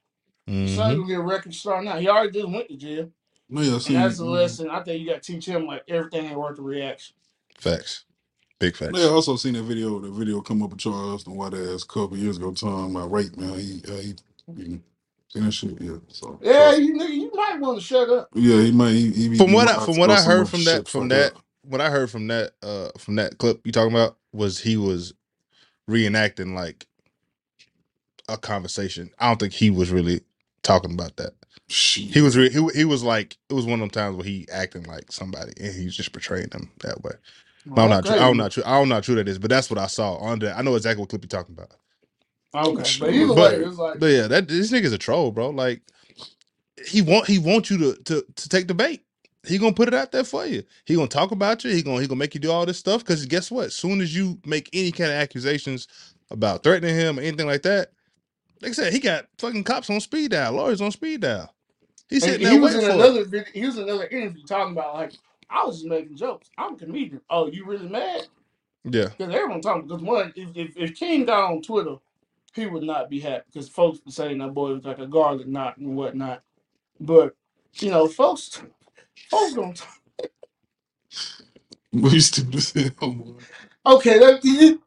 Your 0.50 0.68
son 0.68 0.90
Mm-hmm. 0.92 1.00
gonna 1.02 1.08
get 1.08 1.18
a 1.18 1.22
record 1.22 1.54
star 1.54 1.82
now. 1.82 1.96
He 1.98 2.08
already 2.08 2.32
just 2.32 2.48
went 2.52 2.68
to 2.68 2.76
jail. 2.76 3.10
No, 3.48 3.60
yeah, 3.62 3.70
I 3.70 3.74
And 3.74 3.82
seen. 3.82 3.94
that's 3.96 4.20
a 4.20 4.22
mm, 4.22 4.30
lesson. 4.30 4.70
I 4.70 4.80
think 4.82 5.00
you 5.00 5.08
gotta 5.08 5.20
teach 5.20 5.46
him 5.46 5.66
like 5.66 5.84
everything 5.88 6.26
ain't 6.26 6.38
worth 6.38 6.56
the 6.56 6.62
reaction. 6.62 7.16
Facts. 7.58 8.04
Big 8.58 8.76
facts. 8.76 8.92
Yeah, 8.98 9.06
I 9.06 9.10
also 9.10 9.36
seen 9.36 9.54
that 9.54 9.62
video. 9.64 9.98
The 10.00 10.10
video 10.10 10.40
come 10.40 10.62
up 10.62 10.70
with 10.70 10.80
Charleston 10.80 11.34
White 11.34 11.54
ass 11.54 11.82
a 11.82 11.86
couple 11.86 12.16
years 12.16 12.36
ago 12.36 12.52
talking 12.52 12.94
about 12.94 13.10
rape. 13.10 13.36
Man, 13.36 13.58
he, 13.58 13.82
uh, 13.88 13.96
he, 13.96 14.14
he 14.54 14.80
seen 15.28 15.44
that 15.44 15.52
shit. 15.52 15.80
Yeah, 15.80 15.96
so 16.08 16.38
Yeah, 16.42 16.52
Charles- 16.52 16.78
you 16.80 16.94
nigga, 16.94 17.10
you 17.14 17.30
might 17.34 17.58
want 17.60 17.78
to 17.80 17.84
shut 17.84 18.08
up. 18.10 18.28
yeah, 18.34 18.60
he 18.62 18.72
might. 18.72 18.90
He, 18.92 19.10
he 19.12 19.28
be- 19.30 19.36
From 19.38 19.48
he 19.48 19.54
what 19.54 19.68
I 19.68 19.76
might 19.76 19.84
from 19.84 19.94
have 19.94 19.98
what 19.98 20.06
to 20.08 20.12
I 20.12 20.16
go 20.16 20.22
heard 20.24 20.46
somewhere 20.46 20.46
from 20.46 20.58
to 20.60 20.64
that 20.66 20.84
the 20.84 20.90
from 20.90 21.00
fuck 21.02 21.08
that 21.10 21.32
up. 21.36 21.44
what 21.62 21.80
I 21.80 21.90
heard 21.90 22.10
from 22.10 22.26
that 22.28 22.52
uh 22.62 22.88
from 22.98 23.16
that 23.16 23.38
clip 23.38 23.60
you 23.64 23.72
talking 23.72 23.92
about 23.92 24.16
was 24.32 24.58
he 24.60 24.76
was 24.76 25.14
reenacting 25.88 26.54
like 26.54 26.86
a 28.28 28.36
conversation. 28.36 29.10
I 29.18 29.28
don't 29.28 29.40
think 29.40 29.52
he 29.52 29.70
was 29.70 29.90
really 29.90 30.20
talking 30.62 30.92
about 30.92 31.16
that. 31.16 31.32
Shit. 31.68 32.12
He 32.12 32.20
was 32.20 32.36
re- 32.36 32.50
he 32.50 32.66
he 32.74 32.84
was 32.84 33.02
like 33.04 33.36
it 33.48 33.54
was 33.54 33.64
one 33.64 33.74
of 33.74 33.80
them 33.80 33.90
times 33.90 34.16
where 34.16 34.24
he 34.24 34.46
acting 34.52 34.82
like 34.84 35.12
somebody 35.12 35.52
and 35.60 35.72
he's 35.74 35.94
just 35.94 36.12
portraying 36.12 36.48
them 36.48 36.70
that 36.80 37.02
way. 37.02 37.12
But 37.66 37.82
I'm 37.82 37.90
not 37.90 38.04
true. 38.06 38.16
I'm 38.16 38.36
not 38.36 38.50
true. 38.52 38.62
I 38.66 38.78
don't 38.78 38.88
know 38.88 38.96
how 38.96 39.00
true 39.00 39.14
that 39.16 39.28
is, 39.28 39.38
but 39.38 39.50
that's 39.50 39.70
what 39.70 39.78
I 39.78 39.86
saw 39.86 40.14
on 40.16 40.38
there. 40.40 40.54
I 40.54 40.62
know 40.62 40.74
exactly 40.74 41.00
what 41.00 41.10
clip 41.10 41.22
you're 41.22 41.28
talking 41.28 41.54
about. 41.56 41.70
Okay, 42.52 42.98
but 42.98 43.14
either 43.14 43.34
But- 43.34 43.58
way, 43.58 43.64
it's 43.64 43.76
like 43.76 44.00
But 44.00 44.06
yeah, 44.06 44.26
that 44.26 44.48
this 44.48 44.72
nigga's 44.72 44.92
a 44.92 44.98
troll, 44.98 45.30
bro. 45.30 45.50
Like 45.50 45.82
he 46.86 47.02
want 47.02 47.26
he 47.26 47.38
wants 47.38 47.70
you 47.70 47.78
to 47.78 48.02
to 48.04 48.24
to 48.34 48.48
take 48.48 48.66
the 48.66 48.74
bait. 48.74 49.02
He 49.46 49.56
gonna 49.58 49.72
put 49.72 49.88
it 49.88 49.94
out 49.94 50.10
there 50.12 50.24
for 50.24 50.44
you. 50.46 50.64
He 50.84 50.94
gonna 50.96 51.06
talk 51.06 51.30
about 51.30 51.62
you. 51.64 51.70
He 51.70 51.82
gonna 51.82 52.00
he 52.00 52.08
gonna 52.08 52.18
make 52.18 52.34
you 52.34 52.40
do 52.40 52.50
all 52.50 52.66
this 52.66 52.78
stuff. 52.78 53.04
Cause 53.04 53.24
guess 53.26 53.50
what? 53.50 53.72
Soon 53.72 54.00
as 54.00 54.14
you 54.14 54.38
make 54.44 54.68
any 54.72 54.90
kind 54.90 55.10
of 55.10 55.16
accusations 55.16 55.86
about 56.30 56.62
threatening 56.62 56.94
him 56.94 57.18
or 57.18 57.22
anything 57.22 57.46
like 57.46 57.62
that, 57.62 57.92
like 58.62 58.70
I 58.70 58.74
said, 58.74 58.92
he 58.92 59.00
got 59.00 59.26
fucking 59.38 59.64
cops 59.64 59.90
on 59.90 60.00
speed 60.00 60.32
dial, 60.32 60.52
lawyers 60.54 60.80
on 60.80 60.90
speed 60.92 61.22
dial. 61.22 61.54
He's 62.08 62.24
and 62.24 62.32
sitting 62.32 62.46
he 62.46 62.58
there 62.58 62.60
was 62.60 62.74
in 62.74 62.84
for 62.84 62.90
another 62.90 63.24
video, 63.24 63.46
he 63.54 63.66
was 63.66 63.78
in 63.78 63.84
another 63.84 64.06
interview 64.06 64.44
talking 64.44 64.72
about 64.72 64.94
like 64.94 65.12
I 65.50 65.64
was 65.64 65.76
just 65.78 65.88
making 65.88 66.16
jokes. 66.16 66.50
I'm 66.58 66.74
a 66.74 66.78
comedian. 66.78 67.20
Oh, 67.30 67.46
you 67.48 67.64
really 67.66 67.88
mad? 67.88 68.26
Yeah, 68.84 69.10
Because 69.18 69.34
everyone 69.34 69.60
talking 69.60 69.86
because 69.86 70.02
one, 70.02 70.32
if, 70.36 70.56
if 70.56 70.76
if 70.76 70.96
King 70.96 71.26
got 71.26 71.50
on 71.52 71.62
Twitter, 71.62 71.96
he 72.54 72.66
would 72.66 72.82
not 72.82 73.10
be 73.10 73.20
happy 73.20 73.44
because 73.52 73.68
folks 73.68 74.00
were 74.04 74.12
saying 74.12 74.38
that 74.38 74.54
boy 74.54 74.74
was 74.74 74.84
like 74.84 74.98
a 74.98 75.06
garlic 75.06 75.46
knot 75.46 75.78
and 75.78 75.96
whatnot. 75.96 76.42
But 77.00 77.36
you 77.80 77.90
know, 77.90 78.08
folks, 78.08 78.62
folks 79.30 79.54
gonna 79.54 79.74
We 81.92 82.20
stupid 82.20 82.56
as 82.56 82.72
hell, 82.72 83.12
boy. 83.12 83.34
Okay, 83.86 84.18
that, 84.18 84.78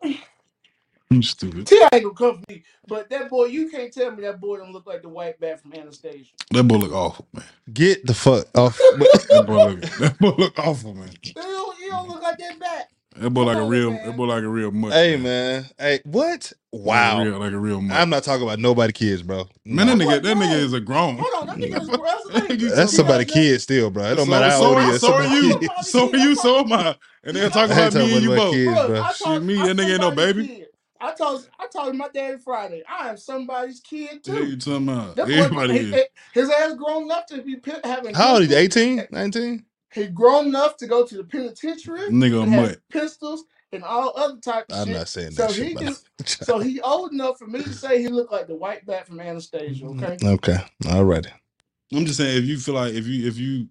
you, 1.13 1.17
You 1.17 1.23
stupid. 1.23 1.67
T 1.67 1.81
ain't 1.93 2.03
gonna 2.03 2.09
come 2.13 2.37
for 2.39 2.43
me, 2.51 2.63
but 2.87 3.09
that 3.09 3.29
boy, 3.29 3.45
you 3.45 3.69
can't 3.69 3.93
tell 3.93 4.11
me 4.11 4.21
that 4.23 4.39
boy 4.41 4.57
don't 4.57 4.71
look 4.73 4.85
like 4.87 5.01
the 5.01 5.09
white 5.09 5.39
bat 5.39 5.61
from 5.61 5.73
Anastasia. 5.73 6.31
That 6.51 6.63
boy 6.63 6.75
look 6.77 6.91
awful, 6.93 7.27
man. 7.33 7.45
Get 7.73 8.05
the 8.05 8.13
fuck 8.13 8.45
off. 8.57 8.79
That 9.29 9.45
boy 9.47 9.65
look 9.69 9.81
that 9.81 10.19
boy 10.19 10.33
look 10.37 10.59
awful, 10.59 10.93
man. 10.93 11.09
He 11.21 11.33
don't, 11.33 11.77
he 11.77 11.89
don't 11.89 12.07
look 12.09 12.21
like 12.21 12.37
that 12.37 12.59
bat. 12.59 12.89
That 13.15 13.29
boy 13.29 13.43
like 13.43 13.57
a 13.57 13.61
on, 13.61 13.69
real 13.69 13.91
man. 13.91 14.05
that 14.07 14.17
boy 14.17 14.25
like 14.25 14.43
a 14.43 14.47
real 14.47 14.71
mutt. 14.71 14.93
hey 14.93 15.17
man. 15.17 15.65
Hey, 15.77 15.99
what? 16.03 16.51
Like 16.71 16.81
a 16.81 16.83
Wow. 16.83 17.23
real, 17.23 17.39
like 17.39 17.51
a 17.53 17.57
real 17.59 17.79
mutt. 17.81 17.95
I'm 17.97 18.09
not 18.09 18.23
talking 18.23 18.41
about 18.43 18.57
nobody 18.59 18.91
kids, 18.93 19.21
bro. 19.21 19.47
man, 19.65 19.85
that 19.87 19.97
No. 19.97 20.05
nigga, 20.05 20.21
that 20.23 20.37
nigga 20.37 20.49
bro? 20.49 20.57
is 20.57 20.73
a 20.73 20.79
grown. 20.79 21.17
Hold 21.19 21.33
on, 21.41 21.47
that 21.47 21.57
nigga 21.69 21.81
is 21.81 21.89
gross. 21.89 22.09
That 22.33 22.43
nigga 22.49 22.75
That's 22.75 22.91
a- 22.93 22.95
somebody 22.95 23.25
kid 23.25 23.61
still, 23.61 23.91
bro. 23.91 24.03
It 24.05 24.15
don't 24.15 24.25
So- 24.25 24.31
matter 24.31 24.49
how 24.49 24.59
so, 24.59 24.65
old 24.65 24.77
are- 24.77 24.81
he 24.83 24.89
is. 24.89 25.01
so 25.01 25.13
are 25.13 25.21
somebody 25.23 25.47
you. 25.47 25.59
kid. 25.59 25.69
So 25.83 26.09
are 26.11 26.17
you. 26.17 26.35
So 26.35 26.59
am 26.59 26.73
I. 26.73 26.95
And 27.23 27.37
they're 27.37 27.49
talking 27.49 27.77
I 27.77 27.85
ain't 27.85 27.93
about 27.95 28.07
me 28.07 28.11
talking 28.11 28.15
and 28.15 28.23
you 28.23 28.33
about 28.33 28.43
both. 28.45 28.53
kids, 28.55 28.73
Bro, 28.73 28.87
bro. 28.87 29.01
I 29.03 29.07
Shit, 29.13 29.25
told, 29.27 29.43
me, 29.43 29.59
I'm 29.61 29.67
that 29.67 29.77
nigga 29.77 29.91
ain't 29.91 30.01
no 30.01 30.07
somebody's 30.07 30.33
baby. 30.33 30.47
Kid. 30.47 30.62
I 31.03 31.13
told 31.13 31.47
I 31.59 31.67
told 31.67 31.95
my 31.95 32.09
daddy 32.13 32.37
Friday, 32.39 32.83
I 32.89 33.09
am 33.09 33.17
somebody's 33.17 33.81
kid 33.81 34.23
too. 34.23 34.33
Yeah, 34.33 34.39
you 34.41 34.57
too. 34.57 34.71
talking 34.71 34.89
about? 34.89 35.15
That 35.17 35.27
boy, 35.27 35.33
Everybody 35.33 35.73
he- 35.73 35.79
is. 35.91 36.05
his 36.33 36.49
ass 36.49 36.75
grown 36.75 37.03
enough 37.03 37.25
to 37.27 37.41
be 37.41 37.57
pi- 37.57 37.81
having. 37.83 38.15
How 38.15 38.35
old 38.35 38.43
is 38.43 38.49
he? 38.49 38.55
pistols. 38.55 38.83
18? 38.83 39.07
19? 39.11 39.65
He 39.93 40.07
grown 40.07 40.47
enough 40.47 40.77
to 40.77 40.87
go 40.87 41.05
to 41.05 41.17
the 41.17 41.23
penitentiary 41.25 42.09
Nigga 42.09 42.39
a 42.39 42.43
and 42.43 42.53
have 42.53 42.69
mutt. 42.69 42.81
pistols 42.91 43.43
and 43.73 43.83
all 43.83 44.13
other 44.15 44.39
type 44.39 44.65
of 44.71 44.77
I'm 44.79 44.85
shit. 44.87 44.97
not 44.97 45.07
saying 45.09 45.31
So 45.33 45.47
that 45.47 45.53
shit. 45.53 45.67
he 45.67 45.73
But 45.75 45.83
can, 45.85 45.95
so 46.25 46.59
he 46.59 46.81
old 46.81 47.11
enough 47.13 47.37
for 47.39 47.47
me 47.47 47.63
to 47.63 47.73
say 47.73 48.01
he 48.01 48.07
looked 48.07 48.31
like 48.31 48.47
the 48.47 48.55
white 48.55 48.85
bat 48.85 49.07
from 49.07 49.19
Anastasia. 49.19 49.85
Okay. 49.87 50.17
Mm-hmm. 50.17 50.27
okay. 50.35 50.57
All 50.89 51.05
righty. 51.05 51.29
I'm 51.93 52.05
just 52.05 52.17
saying, 52.17 52.37
if 52.37 52.45
you 52.45 52.57
feel 52.59 52.75
like 52.75 52.93
if 52.93 53.07
you 53.07 53.27
if 53.27 53.37
you 53.37 53.67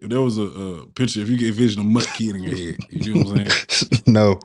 if 0.00 0.10
there 0.10 0.20
was 0.22 0.38
a, 0.38 0.42
a 0.42 0.86
picture, 0.88 1.20
if 1.20 1.28
you 1.30 1.38
get 1.38 1.54
vision 1.54 1.80
a 1.80 1.84
mutt 1.84 2.12
kid 2.12 2.36
in 2.36 2.42
your 2.42 2.56
head, 2.56 2.80
you 2.90 3.14
know 3.14 3.22
what 3.30 3.40
I'm 3.40 3.50
saying? 3.50 4.02
no. 4.06 4.40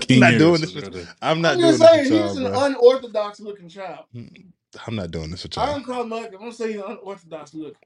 King 0.00 0.20
not 0.20 0.38
doing 0.38 0.60
this 0.62 0.74
with 0.74 0.84
right 0.84 0.92
there. 0.92 1.08
I'm 1.22 1.40
not 1.42 1.54
I'm 1.54 1.60
doing 1.60 1.78
just 1.78 1.80
this 1.80 1.92
saying 1.92 2.12
he's 2.12 2.12
y'all, 2.18 2.36
an 2.36 2.46
bro. 2.46 2.54
unorthodox 2.54 3.40
looking 3.40 3.68
child. 3.68 4.06
Hmm. 4.12 4.26
I'm 4.86 4.96
not 4.96 5.10
doing 5.10 5.30
this 5.30 5.42
with 5.44 5.56
I 5.56 5.66
y'all. 5.66 5.70
I 5.70 5.72
don't 5.74 5.84
call 5.84 6.02
him 6.02 6.12
ugly. 6.12 6.28
I'm 6.34 6.38
gonna 6.40 6.52
say 6.52 6.72
he's 6.74 6.82
unorthodox 6.82 7.54
looking. 7.54 7.76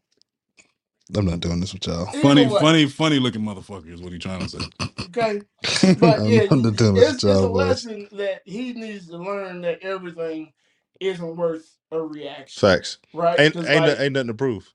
I'm 1.16 1.26
not 1.26 1.40
doing 1.40 1.60
this 1.60 1.72
with 1.74 1.86
y'all. 1.86 2.06
Either 2.14 2.22
Funny, 2.22 2.46
way, 2.46 2.60
funny, 2.60 2.86
funny 2.88 3.18
looking 3.18 3.42
motherfucker 3.42 3.92
is 3.92 4.02
what 4.02 4.12
he 4.12 4.18
trying 4.18 4.40
to 4.40 4.48
say. 4.48 4.66
Okay. 5.08 5.42
But 6.00 6.20
I'm 6.20 6.28
yeah, 6.28 6.42
not 6.62 6.76
doing 6.76 6.94
this 6.96 7.08
it's, 7.08 7.14
with 7.14 7.24
it's 7.24 7.40
a 7.40 7.40
y'all, 7.40 7.50
boys. 7.50 7.84
lesson 7.84 8.08
that 8.12 8.42
he 8.44 8.72
needs 8.74 9.08
to 9.08 9.18
learn 9.18 9.62
that 9.62 9.80
everything 9.82 10.52
isn't 11.00 11.36
worth 11.36 11.76
a 11.92 12.00
reaction, 12.00 12.60
Facts. 12.60 12.98
right? 13.12 13.38
Ain't 13.38 13.54
Because 13.54 13.66
ain't, 13.68 13.86
like, 13.86 14.00
ain't 14.00 14.14
nothing 14.14 14.28
to 14.28 14.34
prove. 14.34 14.72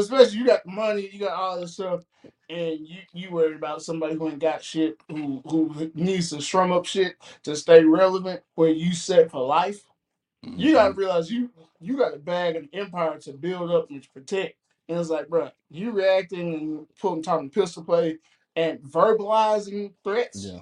Especially 0.00 0.38
you 0.38 0.46
got 0.46 0.64
the 0.64 0.70
money, 0.70 1.08
you 1.12 1.18
got 1.18 1.32
all 1.32 1.60
this 1.60 1.74
stuff, 1.74 2.04
and 2.48 2.80
you 2.80 2.98
you 3.12 3.30
worried 3.30 3.56
about 3.56 3.82
somebody 3.82 4.14
who 4.14 4.28
ain't 4.28 4.38
got 4.38 4.62
shit, 4.62 4.96
who 5.08 5.42
who 5.46 5.90
needs 5.94 6.30
to 6.30 6.40
strum 6.40 6.72
up 6.72 6.86
shit 6.86 7.16
to 7.44 7.56
stay 7.56 7.84
relevant, 7.84 8.42
where 8.54 8.70
you 8.70 8.94
set 8.94 9.30
for 9.30 9.46
life. 9.46 9.82
You 10.42 10.72
gotta 10.74 10.90
mm-hmm. 10.90 10.98
realize 10.98 11.30
you 11.30 11.50
you 11.80 11.96
got 11.96 12.14
a 12.14 12.18
bag 12.18 12.56
of 12.56 12.68
empire 12.72 13.18
to 13.20 13.32
build 13.32 13.70
up 13.70 13.90
and 13.90 14.02
to 14.02 14.10
protect. 14.10 14.56
And 14.88 14.98
it's 14.98 15.10
like, 15.10 15.28
bro, 15.28 15.50
you 15.70 15.92
reacting 15.92 16.54
and 16.54 16.86
putting 17.00 17.22
talking 17.22 17.50
pistol 17.50 17.84
play 17.84 18.18
and 18.56 18.80
verbalizing 18.80 19.92
threats. 20.04 20.44
Yeah. 20.44 20.60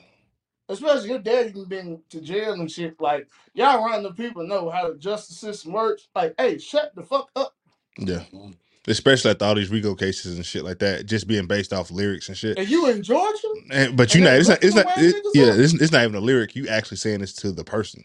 especially 0.68 1.08
your 1.10 1.18
daddy 1.18 1.50
even 1.50 1.64
been 1.64 2.02
to 2.10 2.20
jail 2.20 2.52
and 2.52 2.70
shit. 2.70 3.00
Like 3.00 3.28
y'all 3.54 3.84
around 3.84 4.02
the 4.02 4.12
people 4.12 4.46
know 4.46 4.70
how 4.70 4.88
the 4.90 4.98
justice 4.98 5.38
system 5.38 5.72
works. 5.72 6.08
Like, 6.14 6.34
hey, 6.38 6.58
shut 6.58 6.94
the 6.94 7.02
fuck 7.02 7.30
up. 7.36 7.54
Yeah. 7.98 8.24
Mm-hmm. 8.32 8.50
Especially 8.88 9.30
after 9.30 9.44
all 9.44 9.54
these 9.54 9.70
Rico 9.70 9.94
cases 9.94 10.36
and 10.36 10.46
shit 10.46 10.64
like 10.64 10.78
that, 10.80 11.06
just 11.06 11.28
being 11.28 11.46
based 11.46 11.72
off 11.72 11.90
lyrics 11.90 12.28
and 12.28 12.36
shit. 12.36 12.58
And 12.58 12.68
you 12.68 12.88
in 12.88 13.02
Georgia? 13.02 13.48
Eh, 13.70 13.86
and, 13.86 13.96
but 13.96 14.14
you 14.14 14.22
know, 14.22 14.34
it's 14.34 14.48
not. 14.48 14.64
It's 14.64 14.74
not. 14.74 14.86
It, 14.96 15.16
yeah, 15.34 15.52
it's, 15.54 15.74
it's 15.74 15.92
not 15.92 16.02
even 16.04 16.16
a 16.16 16.20
lyric. 16.20 16.56
You 16.56 16.68
actually 16.68 16.96
saying 16.98 17.20
this 17.20 17.34
to 17.36 17.52
the 17.52 17.64
person. 17.64 18.04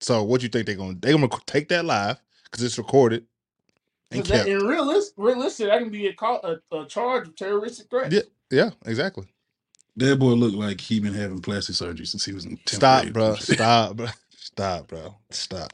So 0.00 0.22
what 0.24 0.42
you 0.42 0.48
think 0.48 0.66
they're 0.66 0.76
gonna? 0.76 0.96
They're 1.00 1.12
gonna 1.14 1.28
take 1.46 1.68
that 1.70 1.84
live 1.84 2.20
because 2.44 2.64
it's 2.64 2.78
recorded 2.78 3.24
And, 4.10 4.24
that, 4.26 4.34
kept. 4.38 4.48
in 4.48 4.58
realistic, 4.66 5.14
realistic, 5.18 5.68
that 5.68 5.80
can 5.80 5.90
be 5.90 6.08
a, 6.08 6.14
call, 6.14 6.40
a, 6.44 6.76
a 6.76 6.86
charge 6.86 7.28
of 7.28 7.36
terroristic 7.36 7.90
threat. 7.90 8.12
Yeah, 8.12 8.22
yeah, 8.50 8.70
exactly. 8.86 9.26
That 9.96 10.18
boy 10.18 10.32
looked 10.34 10.56
like 10.56 10.80
he 10.80 11.00
been 11.00 11.14
having 11.14 11.40
plastic 11.42 11.74
surgery 11.76 12.06
since 12.06 12.24
he 12.24 12.32
was 12.32 12.46
in 12.46 12.58
10th 12.66 12.70
Stop, 12.76 13.02
grade. 13.02 13.12
bro. 13.12 13.34
Stop, 13.40 13.96
bro. 13.96 14.08
Stop, 14.30 14.88
bro. 14.88 15.16
Stop. 15.30 15.72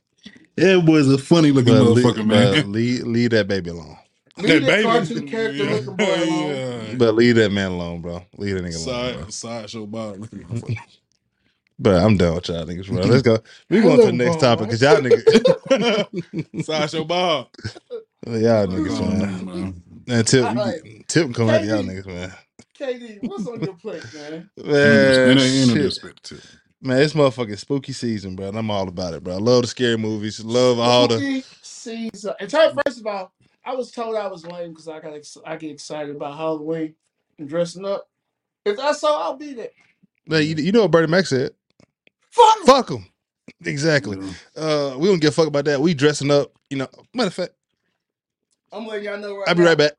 That 0.57 0.85
boy's 0.87 1.09
a 1.09 1.19
funny 1.19 1.53
looking 1.53 1.75
But 1.75 1.85
motherfucker, 1.85 2.19
leave, 2.19 2.27
man. 2.27 2.53
but 2.53 2.67
leave, 2.67 3.05
leave 3.05 3.31
that 3.31 3.49
baby 3.49 3.71
alone. 3.71 3.99
Leave 4.39 4.67
that 4.67 4.83
cartoon 4.83 5.29
character 5.29 5.65
looking 5.65 5.97
boy 5.97 6.05
alone. 6.25 6.51
yeah. 6.55 6.95
But 6.97 7.15
leave 7.15 7.37
that 7.37 7.53
man 7.53 7.73
alone, 7.73 8.01
bro. 8.03 8.25
Leave 8.37 8.57
that 8.57 8.65
nigga 8.65 8.85
alone, 8.87 9.15
bro. 9.15 9.23
Side, 9.31 9.33
sideshow 9.33 9.87
Bob. 9.87 10.29
But 11.79 12.03
I'm 12.03 12.17
done 12.17 12.37
with 12.37 12.49
y'all 12.49 12.65
niggas, 12.65 12.87
bro. 12.89 13.03
Let's 13.03 13.23
go. 13.23 13.39
We 13.69 13.81
going 13.81 13.99
to 14.01 14.07
the 14.07 14.13
next 14.13 14.41
Hello, 14.41 14.57
topic 14.57 14.67
because 14.69 14.83
y'all 14.83 14.97
niggas, 15.01 16.65
Sideshow 16.65 17.05
Bob. 17.05 17.49
y'all 18.27 18.67
niggas, 18.67 19.01
on, 19.01 19.19
man. 19.19 19.45
man. 19.45 19.83
And 20.09 20.27
Tip, 20.27 20.45
All 20.45 20.55
right. 20.55 20.81
Tip 21.09 21.25
can 21.25 21.33
come 21.35 21.51
at 21.51 21.65
y'all 21.65 21.83
niggas, 21.83 22.07
man. 22.07 22.33
KD, 22.79 23.19
what's 23.23 23.47
on 23.47 23.61
your 23.61 23.75
plate, 23.75 24.05
man? 24.15 24.51
Man, 24.65 25.31
And 25.31 25.41
ain't 25.41 25.69
shit. 25.69 25.75
disrespect 25.75 26.23
to 26.25 26.35
it. 26.37 26.47
man, 26.83 26.99
it's 27.03 27.13
motherfucking 27.15 27.59
spooky 27.59 27.93
season, 27.93 28.37
bro. 28.37 28.49
And 28.49 28.59
I'm 28.59 28.71
all 28.71 28.89
about 28.89 29.15
it, 29.15 29.25
bro. 29.25 29.35
I 29.35 29.39
love 29.39 29.63
the 29.63 29.69
scary 29.69 29.97
movies. 29.97 30.45
Love 30.45 30.79
all 30.79 31.09
the. 31.09 31.17
Spooky 31.19 31.45
season. 31.63 32.35
And 32.41 32.49
tell 32.51 32.75
first 32.87 33.01
of 33.01 33.07
all, 33.07 33.33
I 33.65 33.75
was 33.75 33.91
told 33.91 34.17
I 34.17 34.27
was 34.27 34.47
lame 34.47 34.71
because 34.71 34.89
I 34.89 35.01
got 35.01 35.15
ex- 35.15 35.39
I 35.47 35.57
get 35.57 35.71
excited 35.71 36.15
about 36.17 36.37
Halloween 36.37 36.95
and 37.39 37.49
dressing 37.49 37.85
up. 37.85 38.09
If 38.65 38.77
that's 38.77 39.01
so, 39.01 39.15
I'll 39.15 39.37
be 39.37 39.55
there. 39.55 39.71
Man, 40.27 40.43
you, 40.43 40.55
you 40.57 40.73
know 40.73 40.83
what 40.83 40.91
Bernie 40.91 41.07
Mac 41.07 41.27
said? 41.27 41.53
Fuck 42.31 42.57
'em. 42.61 42.67
Fuck 42.67 42.87
them. 42.89 43.07
Exactly. 43.65 44.19
Yeah. 44.19 44.63
Uh, 44.63 44.97
we 44.99 45.09
don't 45.09 45.21
give 45.21 45.29
a 45.31 45.33
fuck 45.33 45.49
about 45.49 45.65
that. 45.67 45.81
We 45.81 45.95
dressing 45.95 46.31
up. 46.31 46.53
You 46.71 46.79
know. 46.79 46.89
Matter 47.15 47.29
of 47.29 47.35
fact, 47.35 47.53
I'm 48.73 48.87
letting 48.87 49.05
y'all 49.05 49.19
know 49.19 49.37
right 49.37 49.49
I'll 49.49 49.55
be 49.55 49.63
now, 49.63 49.69
right 49.69 49.79
back. 49.79 49.93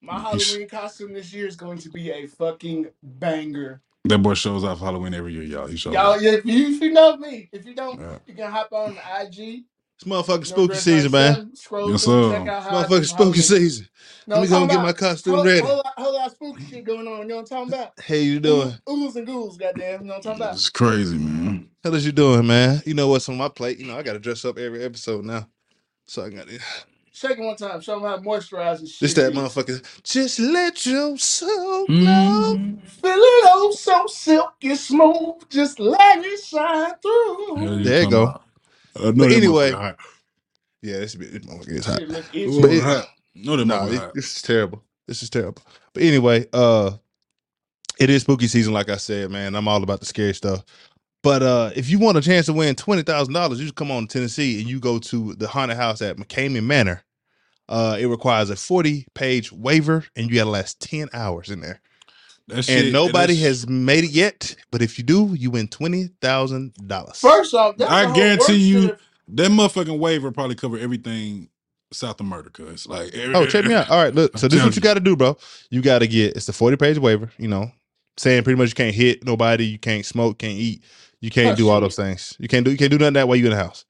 My 0.00 0.18
Halloween 0.18 0.68
costume 0.68 1.12
this 1.12 1.32
year 1.32 1.46
is 1.46 1.56
going 1.56 1.78
to 1.78 1.88
be 1.90 2.10
a 2.10 2.26
fucking 2.26 2.86
banger. 3.02 3.80
That 4.04 4.18
boy 4.18 4.34
shows 4.34 4.64
off 4.64 4.78
Halloween 4.78 5.12
every 5.12 5.32
year, 5.32 5.42
y'all. 5.42 5.66
He 5.66 5.76
shows 5.76 5.92
Y'all, 5.92 6.12
off. 6.14 6.22
if 6.22 6.44
you, 6.46 6.68
if 6.68 6.80
you 6.80 6.92
know 6.92 7.16
me, 7.16 7.48
if 7.52 7.66
you 7.66 7.74
don't, 7.74 7.98
Yeah. 8.00 8.18
you 8.26 8.34
can 8.34 8.50
hop 8.50 8.72
on 8.72 8.94
the 8.94 9.00
IG. 9.26 9.64
It's 10.00 10.04
motherfucking 10.08 10.38
No 10.38 10.42
spooky 10.44 10.74
season, 10.76 11.10
man. 11.10 11.56
Scroll 11.56 11.90
Yes, 11.90 12.04
through, 12.04 12.30
sir. 12.30 12.38
check 12.38 12.48
out 12.48 12.58
It's 12.62 12.66
how 12.70 12.76
I 12.78 12.82
do 12.82 12.88
motherfucking 12.94 13.04
spooky 13.06 13.18
Halloween. 13.40 13.42
season. 13.42 13.88
No, 14.28 14.34
Let 14.36 14.40
me 14.40 14.44
I'm 14.46 14.48
go 14.48 14.54
talking 14.54 14.62
and 14.62 14.70
get 14.70 14.82
my 14.82 14.92
costume 15.08 15.34
whole, 15.34 15.44
ready. 15.44 15.60
Whole, 15.60 15.76
lot- 15.78 15.94
whole 15.96 16.14
lot 16.14 16.26
of 16.26 16.32
spooky 16.32 16.64
shit 16.66 16.84
going 16.84 17.08
on. 17.08 17.18
You 17.22 17.24
know 17.26 17.34
what 17.36 17.40
I'm 17.40 17.46
talking 17.66 17.72
about? 17.74 18.00
Hey, 18.00 18.22
you 18.22 18.38
doing? 18.38 18.74
Oohs 18.88 19.16
and 19.16 19.26
ghouls, 19.26 19.56
goddamn. 19.56 20.02
You 20.02 20.06
know 20.06 20.14
what 20.14 20.16
I'm 20.18 20.22
talking 20.22 20.42
about? 20.42 20.54
It's 20.54 20.70
crazy, 20.70 21.18
man. 21.18 21.68
How 21.82 21.92
is 21.94 22.06
you 22.06 22.12
doing, 22.12 22.46
man? 22.46 22.80
You 22.86 22.94
know 22.94 23.08
what's 23.08 23.28
on 23.28 23.36
my 23.38 23.48
plate? 23.48 23.78
You 23.80 23.86
know 23.86 23.98
I 23.98 24.02
got 24.04 24.12
to 24.12 24.18
dress 24.20 24.44
up 24.44 24.56
every 24.56 24.84
episode 24.84 25.24
now. 25.24 25.48
So 26.06 26.24
I 26.24 26.30
got 26.30 26.48
it. 26.48 26.60
Shake 27.12 27.36
it 27.38 27.42
one 27.42 27.56
time. 27.56 27.80
Show 27.80 27.98
them 27.98 28.08
how 28.08 28.18
moisturizing 28.18 28.88
shit. 28.88 29.00
This 29.00 29.14
that 29.14 29.32
is. 29.32 29.36
motherfucker. 29.36 30.02
Just 30.04 30.38
let 30.38 30.86
your 30.86 31.18
soul 31.18 31.86
glow. 31.86 32.54
Mm. 32.56 32.80
Feel 32.88 33.10
it 33.10 33.44
oh 33.48 33.74
so 33.76 34.06
silky 34.06 34.76
smooth. 34.76 35.34
Just 35.50 35.80
let 35.80 36.24
it 36.24 36.40
shine 36.44 36.92
through. 37.02 37.56
Hell 37.56 37.78
There 37.82 38.02
you 38.02 38.04
talking 38.04 38.10
go. 38.10 38.22
about? 38.22 38.42
I 38.96 39.04
know 39.04 39.12
But 39.12 39.32
anyway- 39.32 39.70
Yeah, 39.70 40.98
this, 40.98 41.14
this 41.14 41.28
motherfucker 41.44 41.68
is 41.72 41.86
hot. 41.86 41.98
Shit 41.98 42.08
look 42.08 42.24
Ooh, 42.34 42.38
itchy. 42.38 42.60
But 42.60 42.70
it- 42.72 42.82
hot. 42.82 43.08
No, 43.34 43.56
that 43.56 43.64
Nah, 43.66 43.80
motherfucker 43.86 43.92
it- 43.94 43.98
hot. 43.98 44.14
this 44.14 44.36
is 44.36 44.42
terrible. 44.42 44.84
This 45.06 45.22
is 45.22 45.30
terrible. 45.30 45.62
But 45.92 46.02
anyway, 46.02 46.46
uh, 46.52 46.92
it 47.98 48.10
is 48.10 48.22
spooky 48.22 48.46
season, 48.46 48.72
like 48.72 48.88
I 48.90 48.96
said, 48.96 49.30
man. 49.30 49.54
I'm 49.54 49.66
all 49.68 49.82
about 49.82 50.00
the 50.00 50.06
scary 50.06 50.34
stuff. 50.34 50.64
But 51.22 51.42
uh, 51.42 51.70
if 51.74 51.90
you 51.90 51.98
want 51.98 52.16
a 52.18 52.20
chance 52.20 52.46
to 52.46 52.52
win 52.52 52.74
twenty 52.76 53.02
thousand 53.02 53.34
dollars, 53.34 53.58
you 53.58 53.64
just 53.64 53.74
come 53.74 53.90
on 53.90 54.06
to 54.06 54.12
Tennessee 54.18 54.60
and 54.60 54.68
you 54.68 54.78
go 54.78 54.98
to 55.00 55.34
the 55.34 55.48
haunted 55.48 55.76
house 55.76 56.00
at 56.00 56.16
McKamey 56.16 56.62
Manor. 56.62 57.02
Uh, 57.68 57.96
it 57.98 58.06
requires 58.06 58.50
a 58.50 58.56
forty 58.56 59.04
page 59.14 59.50
waiver, 59.50 60.04
and 60.14 60.28
you 60.30 60.36
got 60.36 60.44
to 60.44 60.50
last 60.50 60.78
ten 60.80 61.08
hours 61.12 61.50
in 61.50 61.60
there. 61.60 61.80
That 62.48 62.64
shit, 62.64 62.84
and 62.84 62.92
nobody 62.92 63.34
that's- 63.34 63.60
has 63.62 63.68
made 63.68 64.04
it 64.04 64.10
yet. 64.10 64.56
But 64.70 64.82
if 64.82 64.98
you 64.98 65.04
do, 65.04 65.34
you 65.38 65.50
win 65.50 65.68
twenty 65.68 66.08
thousand 66.20 66.72
dollars. 66.86 67.18
First 67.18 67.54
off, 67.54 67.76
that's 67.76 67.90
I 67.90 68.12
guarantee 68.14 68.56
you- 68.56 68.82
should've- 68.82 68.98
That 69.28 69.50
motherfucking 69.50 69.98
waiver 69.98 70.32
probably 70.32 70.54
cover 70.54 70.78
everything 70.78 71.50
south 71.92 72.18
of 72.20 72.26
murder, 72.26 72.48
cuz 72.50 72.86
like 72.86 73.12
every, 73.14 73.34
Oh, 73.34 73.44
check 73.46 73.64
me 73.66 73.74
out. 73.74 73.90
All 73.90 74.02
right, 74.02 74.14
look. 74.14 74.36
So 74.38 74.46
I'm 74.46 74.50
this 74.50 74.60
is 74.60 74.64
what 74.64 74.74
you 74.74 74.80
you. 74.80 74.82
got 74.82 74.94
to 74.94 75.00
do, 75.00 75.14
bro. 75.16 75.36
You 75.70 75.82
got 75.82 75.98
to 75.98 76.06
get 76.06 76.36
it's 76.36 76.48
a 76.48 76.52
forty 76.54 76.76
page 76.78 76.96
waiver. 76.98 77.30
You 77.38 77.48
know, 77.48 77.70
saying 78.16 78.44
pretty 78.44 78.56
much 78.58 78.70
you 78.70 78.74
can't 78.74 78.94
hit 78.94 79.24
nobody, 79.26 79.66
you 79.66 79.78
can't 79.78 80.06
smoke, 80.06 80.38
can't 80.38 80.58
eat, 80.58 80.82
you 81.20 81.30
can't 81.30 81.52
Oh, 81.52 81.56
do 81.56 81.68
all 81.68 81.76
shit. 81.76 81.82
those 81.82 81.96
things. 81.96 82.34
You 82.38 82.48
can't 82.48 82.64
do 82.64 82.70
you 82.70 82.78
can't 82.78 82.90
do 82.90 82.96
nothing 82.98 83.14
that 83.14 83.28
while 83.28 83.36
you 83.36 83.44
in 83.44 83.50
the 83.50 83.56
house. 83.58 83.84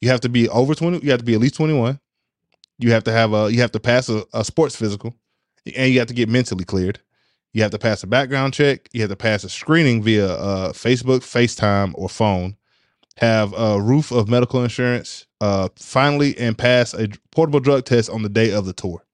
You 0.00 0.08
have 0.08 0.20
to 0.22 0.28
be 0.28 0.48
over 0.48 0.74
twenty. 0.74 0.98
You 1.04 1.10
have 1.12 1.20
to 1.20 1.24
be 1.24 1.34
at 1.34 1.40
least 1.40 1.54
twenty 1.54 1.74
one. 1.74 2.00
You 2.80 2.90
have 2.90 3.04
to 3.04 3.12
have 3.12 3.32
a 3.32 3.52
you 3.52 3.60
have 3.60 3.70
to 3.72 3.80
pass 3.80 4.08
a, 4.08 4.24
a 4.32 4.44
sports 4.44 4.74
physical, 4.74 5.14
and 5.76 5.92
you 5.92 6.00
have 6.00 6.08
to 6.08 6.14
get 6.14 6.28
mentally 6.28 6.64
cleared. 6.64 6.98
You 7.52 7.62
have 7.62 7.72
to 7.72 7.78
pass 7.78 8.02
a 8.02 8.06
background 8.06 8.54
check. 8.54 8.88
You 8.92 9.00
have 9.02 9.10
to 9.10 9.16
pass 9.16 9.42
a 9.44 9.48
screening 9.48 10.02
via 10.02 10.32
uh, 10.34 10.72
Facebook, 10.72 11.20
FaceTime, 11.20 11.92
or 11.96 12.08
phone. 12.08 12.56
Have 13.16 13.52
a 13.54 13.80
roof 13.80 14.12
of 14.12 14.28
medical 14.28 14.62
insurance. 14.62 15.26
Uh, 15.40 15.68
finally, 15.76 16.36
and 16.38 16.56
pass 16.56 16.94
a 16.94 17.08
portable 17.32 17.60
drug 17.60 17.84
test 17.84 18.08
on 18.10 18.22
the 18.22 18.28
day 18.28 18.52
of 18.52 18.66
the 18.66 18.72
tour. 18.72 19.04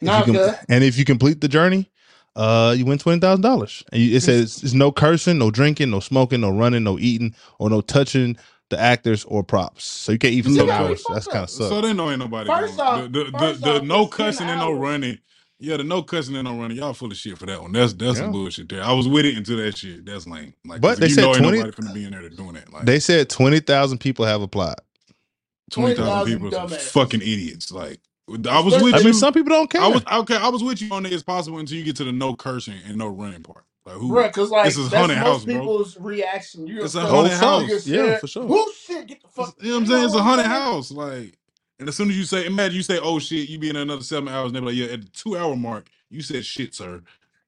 If 0.00 0.06
Nah, 0.06 0.24
com- 0.24 0.34
cuz. 0.34 0.54
and 0.68 0.82
if 0.82 0.96
you 0.96 1.04
complete 1.04 1.40
the 1.42 1.48
journey, 1.48 1.90
uh, 2.36 2.74
you 2.76 2.86
win 2.86 2.98
twenty 2.98 3.20
thousand 3.20 3.42
dollars. 3.42 3.84
And 3.92 4.00
you, 4.00 4.16
it 4.16 4.20
says 4.22 4.62
it's 4.64 4.72
no 4.72 4.90
cursing, 4.90 5.38
no 5.38 5.50
drinking, 5.50 5.90
no 5.90 6.00
smoking, 6.00 6.40
no 6.40 6.50
running, 6.50 6.84
no 6.84 6.98
eating, 6.98 7.34
or 7.58 7.68
no 7.68 7.80
touching 7.82 8.36
the 8.70 8.80
actors 8.80 9.24
or 9.24 9.42
props. 9.42 9.84
So 9.84 10.12
you 10.12 10.18
can't 10.18 10.32
even 10.34 10.52
for 10.54 10.60
See, 10.60 10.66
ten 10.66 10.70
hours. 10.70 11.04
That's 11.12 11.26
kind 11.26 11.44
of 11.44 11.50
suck. 11.50 11.68
So 11.68 11.80
they 11.82 11.92
know 11.92 12.10
ain't 12.10 12.20
nobody. 12.20 12.48
First 12.48 12.76
going. 12.78 12.88
off- 12.88 13.12
the 13.12 13.24
the, 13.24 13.38
first 13.38 13.60
the, 13.60 13.72
the 13.72 13.76
off, 13.80 13.82
no 13.82 14.02
it's 14.06 14.16
10 14.16 14.26
cussing 14.26 14.48
and 14.48 14.60
no 14.60 14.72
running. 14.72 15.18
Yeah, 15.62 15.76
the 15.76 15.84
no 15.84 16.02
cussing 16.02 16.34
and 16.36 16.44
no 16.44 16.58
running. 16.58 16.78
Y'all 16.78 16.94
full 16.94 17.10
of 17.10 17.16
shit 17.18 17.36
for 17.36 17.44
that 17.46 17.60
one. 17.60 17.72
That's 17.72 17.92
that's 17.92 18.16
Yeah. 18.18 18.24
some 18.24 18.32
bullshit 18.32 18.68
there. 18.70 18.82
I 18.82 18.92
was 18.92 19.06
with 19.06 19.26
it 19.26 19.36
until 19.36 19.58
that 19.58 19.76
shit. 19.76 20.06
That's 20.06 20.26
lame. 20.26 20.54
Like, 20.64 20.80
but 20.80 20.98
they 20.98 21.08
you 21.08 21.14
said 21.14 21.22
know 21.22 21.28
ain't 21.34 21.38
20 21.38 21.58
nobody 21.58 21.76
finna 21.76 21.94
be 21.94 22.04
in 22.04 22.12
there 22.12 22.22
to 22.22 22.30
doing 22.30 22.54
that. 22.54 22.72
Like 22.72 22.86
They 22.86 22.98
said 22.98 23.28
twenty 23.28 23.60
thousand 23.60 23.98
people 23.98 24.24
have 24.24 24.40
applied. 24.42 24.76
twenty 25.70 25.94
20,000 25.94 26.40
thousand 26.40 26.50
people, 26.50 26.58
are 26.58 26.68
fucking 26.78 27.20
idiots. 27.20 27.70
Like 27.70 28.00
I 28.48 28.60
was 28.60 28.80
with 28.82 28.94
I 28.94 28.98
you. 28.98 29.04
mean, 29.04 29.14
some 29.14 29.32
people 29.34 29.50
don't 29.50 29.68
care. 29.70 29.82
I 29.82 29.88
was 29.88 30.02
okay. 30.10 30.36
I 30.36 30.48
was 30.48 30.62
with 30.64 30.80
you 30.80 30.90
on 30.92 31.04
it. 31.04 31.12
It's 31.12 31.22
possible 31.22 31.58
until 31.58 31.76
you 31.76 31.84
get 31.84 31.96
to 31.96 32.04
the 32.04 32.12
no 32.12 32.34
cursing 32.34 32.76
and 32.86 32.96
no 32.96 33.08
running 33.08 33.42
part. 33.42 33.64
Like 33.84 33.96
who? 33.96 34.12
Bruh, 34.12 34.28
because 34.28 34.50
like 34.50 34.64
This 34.66 34.76
is 34.78 34.88
that's 34.90 34.98
haunted 35.00 35.18
most 35.18 35.26
house, 35.26 35.44
bro. 35.44 35.54
people's 35.60 35.96
reaction. 35.98 36.66
You 36.66 36.84
It's 36.84 36.94
a 36.94 37.00
fuck- 37.00 37.10
haunted 37.10 37.32
house. 37.32 37.86
Yeah, 37.86 38.18
for 38.18 38.26
sure. 38.28 38.46
Who 38.46 38.72
shit? 38.86 39.06
Get 39.08 39.22
the 39.22 39.28
fuck. 39.28 39.54
You 39.60 39.70
know 39.70 39.74
what 39.76 39.80
I'm 39.82 39.86
saying? 39.88 40.04
It's 40.04 40.14
a 40.14 40.16
what 40.18 40.24
haunted 40.24 40.46
house. 40.46 40.90
Like, 40.92 41.36
and 41.80 41.88
as 41.88 41.96
soon 41.96 42.08
as 42.10 42.16
you 42.16 42.22
say, 42.24 42.46
imagine 42.46 42.76
you 42.76 42.82
say, 42.82 42.98
"Oh 43.02 43.18
shit," 43.18 43.48
you 43.48 43.58
be 43.58 43.70
in 43.70 43.76
another 43.76 44.02
seven 44.02 44.28
hours, 44.28 44.48
and 44.52 44.56
they 44.56 44.60
be 44.60 44.66
like, 44.66 44.76
"Yeah," 44.76 44.94
at 44.94 45.02
the 45.02 45.08
two 45.08 45.36
hour 45.36 45.56
mark, 45.56 45.88
you 46.10 46.22
said, 46.22 46.44
"Shit, 46.44 46.74
sir." 46.74 47.02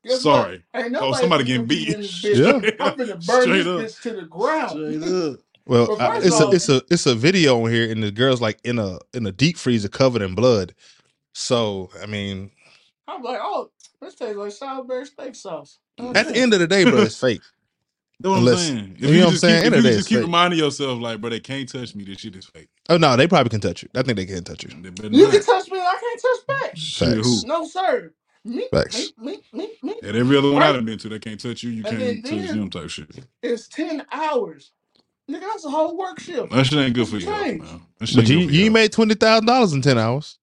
Guess 0.05 0.23
Sorry. 0.23 0.65
Oh, 0.75 1.13
somebody 1.13 1.45
getting 1.45 1.65
be 1.67 1.85
beat. 1.85 1.95
in 1.95 2.01
this. 2.01 2.25
Yeah. 2.25 2.55
I'm 2.81 2.97
finna 2.99 3.25
burn 3.25 3.43
Straight 3.43 3.63
this 3.63 3.67
up. 3.67 3.81
bitch 3.81 4.03
to 4.03 4.13
the 4.15 4.23
ground. 4.23 5.39
Well, 5.65 5.97
I- 6.03 6.21
first 6.21 6.27
it's 6.27 6.41
a 6.41 6.49
it's 6.51 6.69
a 6.69 6.83
it's 6.91 7.07
a 7.07 7.15
video 7.15 7.63
on 7.63 7.71
here, 7.71 7.89
and 7.89 8.03
the 8.03 8.11
girl's 8.11 8.41
like 8.41 8.59
in 8.65 8.81
a 8.81 8.99
in 9.15 9.25
a 9.27 9.31
deep 9.31 9.57
freezer 9.57 9.89
covered 9.89 10.21
in 10.21 10.35
blood. 10.35 10.75
So 11.35 11.89
I 12.03 12.07
mean, 12.07 12.51
I'm 13.07 13.23
like, 13.23 13.39
oh, 13.41 13.71
this 14.01 14.17
tastes 14.17 14.37
like 14.37 14.51
Salisbury 14.51 15.07
steak 15.07 15.37
sauce. 15.37 15.79
at 16.01 16.27
the 16.27 16.37
end 16.37 16.53
of 16.53 16.59
the 16.59 16.67
day, 16.67 16.83
bro, 16.83 17.03
it's 17.03 17.19
fake. 17.21 17.43
That's 18.23 18.31
what 18.31 18.39
Unless- 18.39 18.71
I'm 18.71 18.77
saying. 18.77 18.97
If 18.97 19.03
you 19.03 19.09
you, 19.09 19.15
know 19.21 19.25
what 19.27 19.33
I'm 19.33 19.39
saying? 19.39 19.63
keep, 19.65 19.73
if 19.73 19.85
you 19.85 19.91
just 19.91 20.09
keep 20.09 20.19
fake. 20.19 20.25
reminding 20.27 20.59
yourself, 20.59 21.01
like, 21.01 21.21
bro, 21.21 21.31
they 21.31 21.41
can't 21.41 21.69
touch 21.69 21.95
me. 21.95 22.05
This 22.05 22.19
shit 22.19 22.37
is 22.37 22.47
fake. 22.47 22.69
Oh 22.89 22.97
no, 22.97 23.17
they 23.17 23.27
probably 23.27 23.51
can 23.51 23.61
touch 23.61 23.83
you. 23.83 23.89
I 23.95 24.03
think 24.03 24.17
they 24.17 24.27
can 24.27 24.45
touch 24.45 24.63
you. 24.65 24.71
You 24.71 24.83
not. 24.83 25.33
can 25.33 25.43
touch 25.43 25.71
me, 25.71 25.79
I 25.79 25.97
can't 26.01 26.23
touch 26.23 26.47
back. 26.47 26.77
Shit, 26.77 27.09
Facts. 27.17 27.43
who? 27.43 27.49
No, 27.49 27.67
sir. 27.67 28.13
Me, 28.45 28.67
Facts. 28.73 29.13
me, 29.19 29.39
me, 29.53 29.69
me, 29.83 29.95
me. 30.03 30.09
At 30.09 30.17
every 30.17 30.37
other 30.37 30.51
one 30.51 30.61
Right. 30.63 30.75
I've 30.75 30.85
been 30.85 30.99
to, 30.99 31.09
they 31.09 31.19
can't 31.19 31.39
touch 31.41 31.63
you. 31.63 31.71
You 31.71 31.85
And 31.85 31.87
can't 31.87 31.99
then- 31.99 32.23
touch 32.23 32.31
then- 32.49 32.59
them 32.59 32.71
type 32.71 32.91
shit. 32.91 33.09
It's 33.43 33.69
ten 33.69 34.05
hours. 34.13 34.73
Nigga, 35.31 35.41
that's 35.41 35.65
a 35.65 35.71
whole 35.71 35.97
work 35.97 36.19
shift. 36.21 36.51
That 36.51 36.67
shit 36.67 36.79
ain't 36.79 36.95
good 36.95 37.09
for 37.09 37.17
you, 37.17 37.27
Change. 37.27 37.63
man. 37.63 37.81
That 37.99 38.07
shit 38.09 38.17
But 38.17 38.21
ain't 38.23 38.29
you 38.31 38.39
good 38.41 38.47
for 38.49 38.53
you 38.53 38.59
your 38.59 38.65
ain't 38.67 38.75
made 38.75 38.93
twenty 38.93 39.15
thousand 39.15 39.47
dollars 39.47 39.73
in 39.73 39.81
ten 39.83 39.97
hours. 39.99 40.39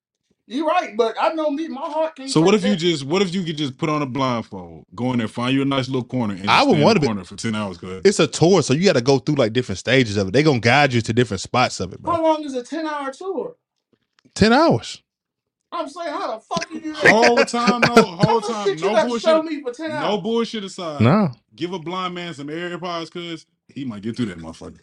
You 0.51 0.67
right, 0.67 0.97
but 0.97 1.15
I 1.21 1.33
know 1.33 1.51
me, 1.51 1.67
my 1.69 1.81
heart 1.81 2.15
can't. 2.15 2.29
So 2.29 2.41
what 2.41 2.53
take 2.53 2.61
if 2.61 2.65
you 2.65 2.71
that. 2.71 2.77
just 2.77 3.05
what 3.05 3.21
if 3.21 3.35
you 3.35 3.43
could 3.43 3.57
just 3.57 3.77
put 3.77 3.87
on 3.89 4.01
a 4.01 4.07
blindfold, 4.07 4.85
go 4.95 5.13
in 5.13 5.19
there, 5.19 5.27
find 5.29 5.53
you 5.55 5.61
a 5.61 5.65
nice 5.65 5.87
little 5.89 6.03
corner, 6.03 6.33
and 6.33 6.43
just 6.43 6.49
I 6.49 6.63
would 6.63 6.71
stay 6.71 6.79
in 6.79 6.83
wanna 6.85 6.93
the 6.95 6.99
be- 7.01 7.07
corner 7.07 7.23
for 7.23 7.35
ten 7.35 7.55
hours? 7.55 7.77
Cause 7.77 8.01
It's 8.03 8.19
a 8.19 8.27
tour, 8.27 8.63
so 8.63 8.73
you 8.73 8.85
got 8.85 8.93
to 8.95 9.01
go 9.01 9.19
through 9.19 9.35
like 9.35 9.53
different 9.53 9.77
stages 9.79 10.17
of 10.17 10.29
it. 10.29 10.31
They're 10.31 10.43
gonna 10.43 10.59
guide 10.59 10.93
you 10.93 11.01
to 11.01 11.13
different 11.13 11.41
spots 11.41 11.79
of 11.79 11.93
it, 11.93 11.99
How 12.05 12.23
long 12.23 12.43
is 12.43 12.55
a 12.55 12.63
ten 12.63 12.87
hour 12.87 13.11
tour? 13.11 13.57
Ten 14.35 14.51
hours. 14.53 15.03
I'm 15.71 15.87
saying, 15.87 16.09
how 16.11 16.35
the 16.35 16.39
fuck 16.41 16.67
you 16.71 16.81
do 16.81 16.93
that? 16.93 17.11
whole 17.11 17.37
time, 17.45 17.81
no, 17.81 17.93
How 17.93 18.15
whole 18.17 18.41
much 18.41 18.49
time, 18.49 18.67
shit 18.67 18.79
you 18.79 18.85
no 18.87 18.91
got 18.95 19.03
to 19.11 19.19
show 19.19 19.41
bullshit, 19.43 19.57
me 19.57 19.61
for 19.61 19.71
ten 19.71 19.89
no 19.91 19.95
hours? 19.95 20.21
bullshit 20.23 20.63
aside. 20.63 21.01
No, 21.01 21.29
Give 21.55 21.73
a 21.73 21.79
blind 21.79 22.15
man 22.15 22.33
some 22.33 22.47
AirPods, 22.47 23.11
cause 23.11 23.45
he 23.67 23.85
might 23.85 24.01
get 24.01 24.17
through 24.17 24.27
that 24.27 24.39
motherfucker. 24.39 24.79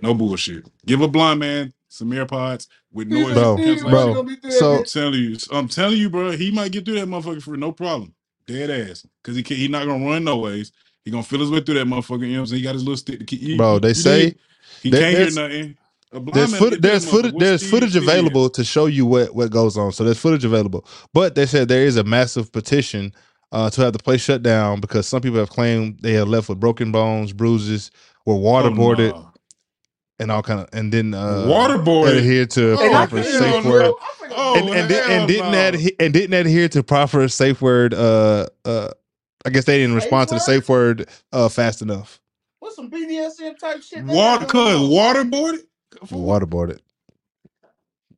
No 0.00 0.14
bullshit. 0.14 0.66
Give 0.86 1.02
a 1.02 1.08
blind 1.08 1.40
man 1.40 1.74
some 1.92 2.10
AirPods 2.10 2.66
with 2.92 3.08
noise 3.08 3.34
Bro, 3.34 3.56
niggas 3.56 3.58
really 3.58 3.76
cancellation. 3.80 4.14
gonna 4.14 4.36
be 4.42 4.50
so- 4.50 4.78
I'm 4.78 4.84
telling 4.84 5.14
you, 5.20 5.36
I'm 5.50 5.68
telling 5.68 5.98
you, 5.98 6.10
bro. 6.10 6.30
He 6.32 6.50
might 6.50 6.72
get 6.72 6.84
through 6.84 6.94
that 7.00 7.08
motherfucker 7.08 7.42
for 7.42 7.56
no 7.56 7.70
problem, 7.72 8.14
dead 8.46 8.70
ass, 8.70 9.06
cause 9.22 9.36
he 9.36 9.42
can't. 9.42 9.58
he 9.60 9.68
not 9.68 9.86
gonna 9.86 10.04
run 10.04 10.24
no 10.24 10.38
ways. 10.38 10.72
He 11.04 11.10
gonna 11.10 11.22
feel 11.22 11.40
his 11.40 11.50
way 11.50 11.60
through 11.60 11.74
that 11.74 11.86
motherfucker. 11.86 12.20
You 12.22 12.28
know 12.28 12.32
what 12.34 12.38
I'm 12.40 12.46
saying? 12.46 12.58
He 12.60 12.64
got 12.64 12.74
his 12.74 12.82
little 12.84 12.96
stick 12.96 13.18
to 13.18 13.24
keep. 13.24 13.42
you- 13.42 13.56
bro. 13.56 13.78
They 13.78 13.88
you 13.88 13.94
say 13.94 14.22
dig? 14.26 14.38
he 14.82 14.90
there- 14.90 15.00
can't 15.00 15.10
hear 15.16 15.18
there's- 15.30 15.36
nothing. 15.36 15.76
A 16.14 16.20
blind 16.20 16.34
there's 16.36 16.50
man 16.50 16.58
foot, 16.60 16.70
get 16.72 16.80
through 16.82 16.90
there's 16.90 17.04
that 17.04 17.10
footage 17.10 17.32
motherfucker. 17.32 17.40
there's 17.40 17.70
footage 17.70 17.90
Steve- 17.90 18.02
Steve 18.02 18.08
available 18.16 18.50
to 18.50 18.64
show 18.64 18.86
you 18.86 19.06
what 19.06 19.34
what 19.34 19.50
goes 19.50 19.76
on. 19.78 19.92
So 19.92 20.04
there's 20.04 20.18
footage 20.18 20.44
available, 20.44 20.86
but 21.14 21.34
they 21.34 21.46
said 21.46 21.68
there 21.68 21.84
is 21.86 21.96
a 21.96 22.04
massive 22.04 22.52
petition 22.52 23.12
uh, 23.50 23.68
to 23.70 23.80
have 23.82 23.92
the 23.94 23.98
place 23.98 24.20
shut 24.22 24.42
down 24.42 24.80
because 24.80 25.06
some 25.06 25.20
people 25.22 25.38
have 25.38 25.50
claimed 25.50 25.98
they 26.00 26.12
have 26.14 26.28
left 26.28 26.48
with 26.50 26.58
broken 26.60 26.90
bones, 26.92 27.32
bruises, 27.34 27.90
were 28.26 28.34
Oh, 28.34 28.38
waterboarded, 28.40 29.12
nah. 29.12 29.24
And 30.22 30.32
all 30.32 30.42
kind 30.42 30.60
of, 30.62 30.70
and 30.74 30.92
then 30.92 31.14
uh, 31.14 31.58
Waterboarded? 31.58 32.02
adhere 32.02 32.46
to 32.46 32.78
Oh, 32.78 32.86
And 32.86 32.94
I 32.94 33.06
proper 33.06 33.22
can't 33.22 33.26
hell 33.26 33.62
safe 33.62 33.62
no. 33.62 33.72
word. 33.72 33.96
I'm 34.02 34.30
Oh, 34.30 34.56
and 34.56 34.70
and, 34.74 34.88
di- 34.88 35.02
and 35.06 35.28
didn't 35.28 35.54
no. 35.54 35.54
adhe- 35.54 35.96
and 36.00 36.14
didn't 36.14 36.34
adhere 36.34 36.68
to 36.70 36.82
proper 36.84 37.28
safe 37.28 37.62
word. 37.62 37.94
Uh, 37.94 38.48
uh, 38.64 38.90
I 39.46 39.50
guess 39.50 39.66
they 39.66 39.78
didn't 39.78 39.96
Safe 39.96 39.96
respond 39.96 40.28
to 40.30 40.34
the 40.36 40.40
safe 40.40 40.68
word 40.68 41.08
uh 41.32 41.48
fast 41.50 41.82
enough. 41.82 42.20
What's 42.60 42.76
some 42.76 42.90
BDSM 42.90 43.58
type 43.58 43.82
shit? 43.82 44.06
they 44.06 44.14
Water, 44.14 44.46
got 44.46 44.46
cuz 44.46 44.58
going 44.58 44.90
waterboarded. 44.90 45.60
For? 46.06 46.40
Waterboarded 46.40 46.80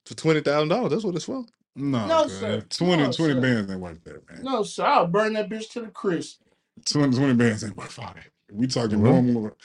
for 0.06 0.14
twenty 0.14 0.40
thousand 0.42 0.68
dollars. 0.68 0.92
That's 0.92 1.04
what 1.04 1.16
it's 1.16 1.26
for. 1.26 1.44
No, 1.76 2.08
No, 2.08 2.26
cuz. 2.26 2.28
sir. 2.28 2.66
20, 2.70 3.04
No, 3.04 3.10
20 3.10 3.34
sir. 3.34 3.40
bands 3.40 3.70
ain't 3.70 3.80
worth 3.80 4.04
that, 4.04 4.30
man. 4.30 4.44
No, 4.44 4.62
sir. 4.64 4.84
I'll 4.84 5.06
burn 5.08 5.34
that 5.34 5.50
bitch 5.50 5.70
to 5.72 5.80
the 5.82 5.88
crisp. 5.88 6.40
20, 6.86 7.16
20 7.18 7.34
bands 7.34 7.64
ain't 7.64 7.76
worth 7.76 7.98
all 7.98 8.12
that. 8.14 8.28
We 8.52 8.66
talking 8.68 9.02
Well. 9.02 9.04
normal 9.04 9.56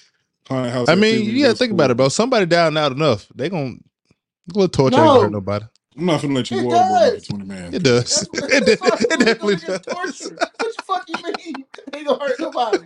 haunted 0.50 0.74
house. 0.74 0.90
I 0.90 0.96
mean, 0.96 1.26
activity, 1.26 1.32
you 1.32 1.44
gotta 1.44 1.54
go 1.54 1.58
think 1.58 1.74
about 1.74 1.92
it, 1.92 1.98
bro. 1.98 2.10
Somebody 2.10 2.46
down 2.48 2.78
out 2.78 2.92
enough, 2.94 3.28
they 3.36 3.50
gon' 3.50 3.84
a 4.50 4.54
little 4.60 4.70
torture 4.70 5.02
ain't 5.06 5.14
hurt 5.18 5.32
nobody. 5.32 5.66
I'm 5.98 6.06
not 6.06 6.22
finna 6.22 6.36
let 6.36 6.52
you 6.52 6.58
It 6.60 6.64
waterboard 6.64 7.02
me 7.02 7.12
does. 7.12 7.26
for 7.26 7.34
20 7.38 7.46
bands. 7.46 7.76
It 7.76 7.84
does. 7.84 8.30
It, 8.50 8.66
de- 8.66 8.74
it 8.74 9.20
definitely 9.20 9.56
does. 9.58 9.82
torture. 9.82 10.40
What 10.60 10.76
the 10.78 10.84
fuck 10.84 11.10
you 11.10 11.16
mean? 11.24 11.66
Ain't 11.94 12.08
gonna 12.08 12.20
hurt 12.24 12.40
nobody. 12.40 12.86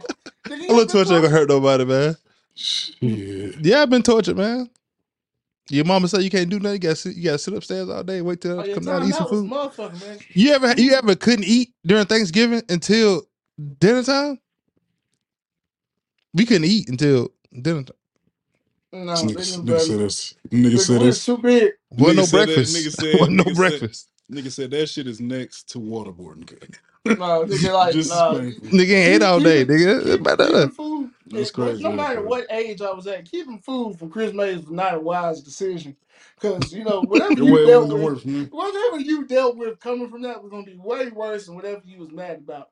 A 0.70 0.74
little 0.74 0.88
been 0.88 0.88
torture 0.88 1.14
ain't 1.16 1.24
gonna 1.24 1.30
hurt 1.30 1.50
nobody, 1.50 1.86
man. 1.86 2.18
Shit. 2.56 3.56
Yeah, 3.62 3.82
I've 3.84 3.90
been 3.90 4.04
tortured, 4.04 4.38
man. 4.38 4.70
Your 5.70 5.86
mama 5.86 6.08
said 6.08 6.24
you 6.24 6.30
can't 6.30 6.50
do 6.50 6.60
nothing. 6.60 6.74
You 6.76 6.80
gotta 6.80 6.96
sit, 6.96 7.16
you 7.16 7.24
gotta 7.24 7.38
sit 7.40 7.54
upstairs 7.54 7.90
all 7.90 8.04
day, 8.04 8.22
wait 8.22 8.42
till 8.42 8.60
Oh, 8.60 8.64
come 8.76 8.86
down 8.86 9.02
and 9.02 9.10
eat 9.10 9.16
some 9.16 9.28
food. 9.28 9.50
motherfucker, 9.50 10.02
man. 10.02 10.20
You 10.34 10.52
ever 10.54 10.74
you 10.80 10.94
ever 10.94 11.16
couldn't 11.16 11.46
eat 11.46 11.74
during 11.86 12.06
Thanksgiving 12.06 12.64
until 12.70 13.24
dinner 13.80 14.04
time? 14.04 14.40
We 16.34 16.46
couldn't 16.46 16.66
eat 16.66 16.90
until 16.90 17.30
dinner 17.62 17.84
time. 17.84 17.96
No, 18.92 19.14
Nigga, 19.14 19.22
they 19.22 19.24
nigga 19.24 19.26
didn't 19.26 19.44
said 19.46 19.66
better. 19.66 19.98
this. 19.98 20.36
Nigga 20.50 20.72
The 20.72 20.78
said 20.78 21.00
grill's 21.00 21.04
this. 21.16 21.26
too 21.26 21.38
big. 21.40 21.72
Wasn't 21.92 22.18
no 22.18 22.26
said 22.26 22.40
that- 22.40 22.46
breakfast. 22.46 22.76
nigga 22.76 22.92
said- 23.02 23.20
Wasn't 23.20 23.38
no 23.38 23.44
nigga 23.44 23.48
said- 23.48 23.56
breakfast. 23.56 24.10
Nigga 24.32 24.52
said 24.52 24.72
that 24.72 24.88
shit 24.90 25.08
is 25.08 25.20
next 25.20 25.70
to 25.70 25.80
waterboarding. 25.80 26.76
No, 27.06 27.14
nigga, 27.44 27.74
like, 27.74 27.96
nah. 27.96 28.34
Disrespectful. 28.34 28.70
Nigga 28.80 28.92
ain't 28.94 29.16
ate 29.16 29.24
all 29.24 29.40
day, 29.42 29.66
Keep- 29.66 29.68
nigga. 29.68 30.04
Keep, 30.06 30.20
About 30.22 30.38
that. 30.38 30.72
food. 30.74 31.10
That's 31.28 31.50
it- 31.50 31.58
no- 31.58 31.66
crazy, 31.66 31.84
No 31.84 31.90
that's 31.90 31.98
matter 31.98 32.14
crazy. 32.22 32.28
what 32.30 32.48
age 32.52 32.82
I 32.82 32.92
was 32.94 33.08
at, 33.08 33.30
keeping 33.30 33.60
food 33.60 34.00
from 34.00 34.10
Chris 34.10 34.32
Mays 34.34 34.62
was 34.62 34.70
not 34.72 34.94
a 34.94 35.00
wise 35.02 35.42
decision. 35.42 35.98
Because, 36.40 36.72
you 36.74 36.84
know, 36.86 37.02
whatever 37.02 37.34
It 37.34 37.40
you 37.40 37.52
wasn't 37.52 37.68
dealt 37.68 37.90
with, 37.94 38.02
work 38.02 38.20
for 38.22 38.56
whatever 38.58 39.00
you 39.00 39.26
dealt 39.26 39.58
with 39.58 39.80
coming 39.82 40.10
from 40.10 40.22
that 40.22 40.42
was 40.42 40.50
going 40.50 40.64
to 40.66 40.72
be 40.72 40.78
way 40.78 41.10
worse 41.10 41.46
than 41.48 41.56
whatever 41.56 41.82
you 41.86 42.00
was 42.00 42.12
mad 42.12 42.38
about. 42.38 42.70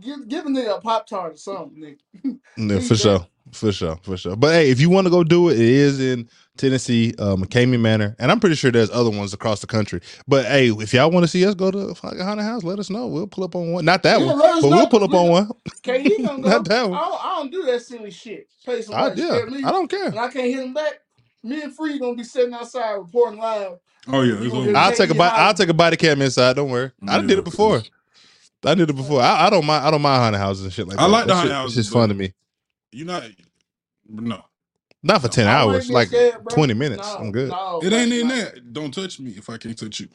give, 0.00 0.26
give 0.28 0.46
a 0.46 0.48
nigga 0.48 0.78
a 0.78 0.80
Pop 0.80 1.06
Tart 1.06 1.34
or 1.34 1.36
something, 1.36 1.80
nigga. 1.82 1.98
Yeah, 2.24 2.32
Leave 2.56 2.86
for 2.86 2.96
sure. 2.96 3.26
For 3.52 3.70
sure. 3.70 3.98
For 4.02 4.16
sure. 4.16 4.34
But 4.36 4.52
hey, 4.54 4.70
if 4.70 4.80
you 4.80 4.88
want 4.90 5.06
to 5.06 5.10
go 5.10 5.22
do 5.22 5.48
it, 5.50 5.54
it 5.54 5.60
is 5.60 6.00
in 6.00 6.28
Tennessee, 6.56 7.14
uh, 7.18 7.36
McKamey 7.36 7.78
Manor. 7.78 8.16
And 8.18 8.30
I'm 8.30 8.40
pretty 8.40 8.56
sure 8.56 8.70
there's 8.70 8.90
other 8.90 9.10
ones 9.10 9.34
across 9.34 9.60
the 9.60 9.66
country. 9.66 10.00
But 10.26 10.46
hey, 10.46 10.70
if 10.70 10.94
y'all 10.94 11.10
want 11.10 11.24
to 11.24 11.28
see 11.28 11.44
us 11.46 11.54
go 11.54 11.70
to 11.70 11.94
fucking 11.94 12.20
haunted 12.20 12.44
house, 12.46 12.62
let 12.64 12.78
us 12.78 12.88
know. 12.88 13.06
We'll 13.06 13.26
pull 13.26 13.44
up 13.44 13.54
on 13.54 13.72
one. 13.72 13.84
Not 13.84 14.02
that 14.04 14.20
Yeah, 14.20 14.26
one, 14.26 14.38
but 14.38 14.60
know, 14.62 14.68
we'll 14.68 14.86
pull 14.88 15.04
up 15.04 15.10
'cause 15.10 15.18
on 15.18 15.24
we- 15.26 15.30
one. 15.32 15.50
KD 15.82 16.26
gonna 16.26 16.42
go. 16.42 16.48
Not 16.48 16.64
that 16.68 16.78
I 16.78 16.84
one. 16.86 16.92
don't, 16.98 17.24
I 17.24 17.28
don't 17.36 17.50
do 17.52 17.62
that 17.64 17.82
silly 17.82 18.10
shit. 18.10 18.48
Pay 18.64 18.78
I, 18.78 18.80
somebody 18.80 19.16
to 19.16 19.26
yeah, 19.26 19.44
me. 19.44 19.64
I 19.64 19.70
don't 19.70 19.88
care. 19.88 20.06
and 20.06 20.18
I 20.18 20.28
can't 20.28 20.46
hit 20.46 20.58
him 20.64 20.72
back. 20.74 20.94
Me 21.44 21.60
and 21.62 21.74
Free 21.76 21.98
gonna 21.98 22.14
be 22.16 22.24
sitting 22.24 22.54
outside 22.54 22.92
reporting 22.94 23.38
live. 23.38 23.72
Oh 24.08 24.22
yeah, 24.22 24.48
gonna 24.48 24.72
I'll 24.78 24.92
take 24.92 25.10
a 25.10 25.14
KD 25.14 25.18
bite. 25.18 25.32
I'll 25.32 25.54
take 25.54 25.68
a 25.68 25.74
body 25.74 25.96
cam 25.96 26.22
inside. 26.22 26.56
Don't 26.56 26.70
worry. 26.70 26.90
I 27.06 27.20
did 27.20 27.38
it 27.38 27.44
before. 27.44 27.82
I 28.64 28.74
did 28.76 28.88
it 28.88 28.96
before. 28.96 29.20
I, 29.20 29.46
I 29.46 29.50
don't 29.50 29.66
mind. 29.66 29.84
I 29.84 29.90
don't 29.90 30.00
mind 30.02 30.22
haunted 30.22 30.40
houses 30.40 30.64
and 30.64 30.72
shit 30.72 30.86
like 30.88 30.98
I 30.98 31.02
that. 31.02 31.08
like 31.08 31.26
the 31.26 31.34
haunted 31.34 31.50
shit- 31.50 31.56
houses, 31.56 31.78
It's 31.78 31.86
just 31.88 31.92
fun 31.94 32.08
to 32.08 32.14
me. 32.14 32.32
You 32.92 33.04
not 33.06 33.24
no. 34.08 34.42
Not 35.02 35.22
for 35.22 35.28
ten 35.28 35.48
I 35.48 35.62
ain't 35.62 35.70
hours. 35.72 35.86
get 35.88 35.94
Like 35.94 36.08
scared, 36.08 36.44
bro. 36.44 36.54
twenty 36.54 36.74
minutes. 36.74 37.02
No, 37.08 37.16
I'm 37.18 37.32
good. 37.32 37.50
No, 37.50 37.80
It 37.82 37.92
ain't 37.92 38.12
in 38.12 38.28
like- 38.28 38.54
that. 38.54 38.72
Don't 38.72 38.92
touch 38.94 39.18
me 39.18 39.32
if 39.32 39.48
I 39.50 39.56
can't 39.58 39.76
touch 39.78 40.00
you. 40.00 40.08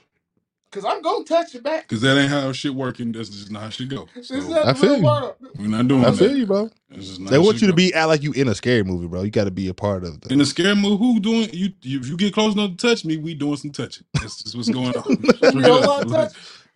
Cause 0.70 0.84
I'm 0.86 1.02
gonna 1.02 1.24
touch 1.24 1.56
it 1.56 1.64
back. 1.64 1.88
Cause 1.88 2.02
that 2.02 2.18
ain't 2.18 2.30
how 2.30 2.52
shit 2.52 2.76
working. 2.76 3.14
That's 3.14 3.30
just 3.30 3.49
not 3.49 3.64
how 3.64 3.70
shit 3.70 3.88
go. 3.88 4.06
This 4.14 4.28
So 4.28 4.36
not 4.36 4.66
I 4.68 4.74
the 4.74 4.80
feel 4.80 4.90
real 4.91 4.99
you. 4.99 5.06
world. 5.06 5.36
we're 5.58 5.68
not 5.68 5.88
doing 5.88 6.04
I 6.06 6.10
that. 6.12 6.18
feel 6.18 6.36
you, 6.38 6.45
bro. 6.45 6.70
This 6.90 7.10
is 7.10 7.20
not 7.20 7.30
They 7.32 7.38
how 7.38 7.44
want 7.44 7.56
shit 7.56 7.62
you 7.64 7.68
to 7.68 7.74
go. 7.74 7.78
be 7.78 7.94
act 7.94 8.08
like 8.10 8.22
you 8.22 8.34
in 8.34 8.49
a 8.49 8.54
scary 8.54 8.84
movie, 8.84 9.08
bro. 9.08 9.24
You 9.24 9.32
got 9.32 9.45
to 9.45 9.52
be 9.52 9.70
a 9.70 9.74
part 9.74 10.04
of 10.04 10.20
the. 10.22 10.32
in 10.34 10.41
a 10.41 10.45
scary 10.45 10.76
movie. 10.76 10.98
Who 10.98 11.20
doing 11.22 11.49
you? 11.54 11.72
you- 11.82 11.99
If 12.02 12.10
you 12.10 12.18
get 12.18 12.34
close 12.34 12.54
enough 12.54 12.72
to 12.72 12.76
touch 12.78 13.06
me, 13.06 13.16
we 13.16 13.34
doing 13.34 13.56
some 13.56 13.72
touching. 13.72 14.06
That's 14.16 14.44
just 14.44 14.56
what's 14.58 14.70
going 14.70 14.94
on. 14.95 15.04
You 15.10 15.16
Straight 15.38 15.54
don't 15.54 15.84
up. 15.84 15.88
want 15.90 16.08
to 16.10 16.14
touch. 16.14 16.34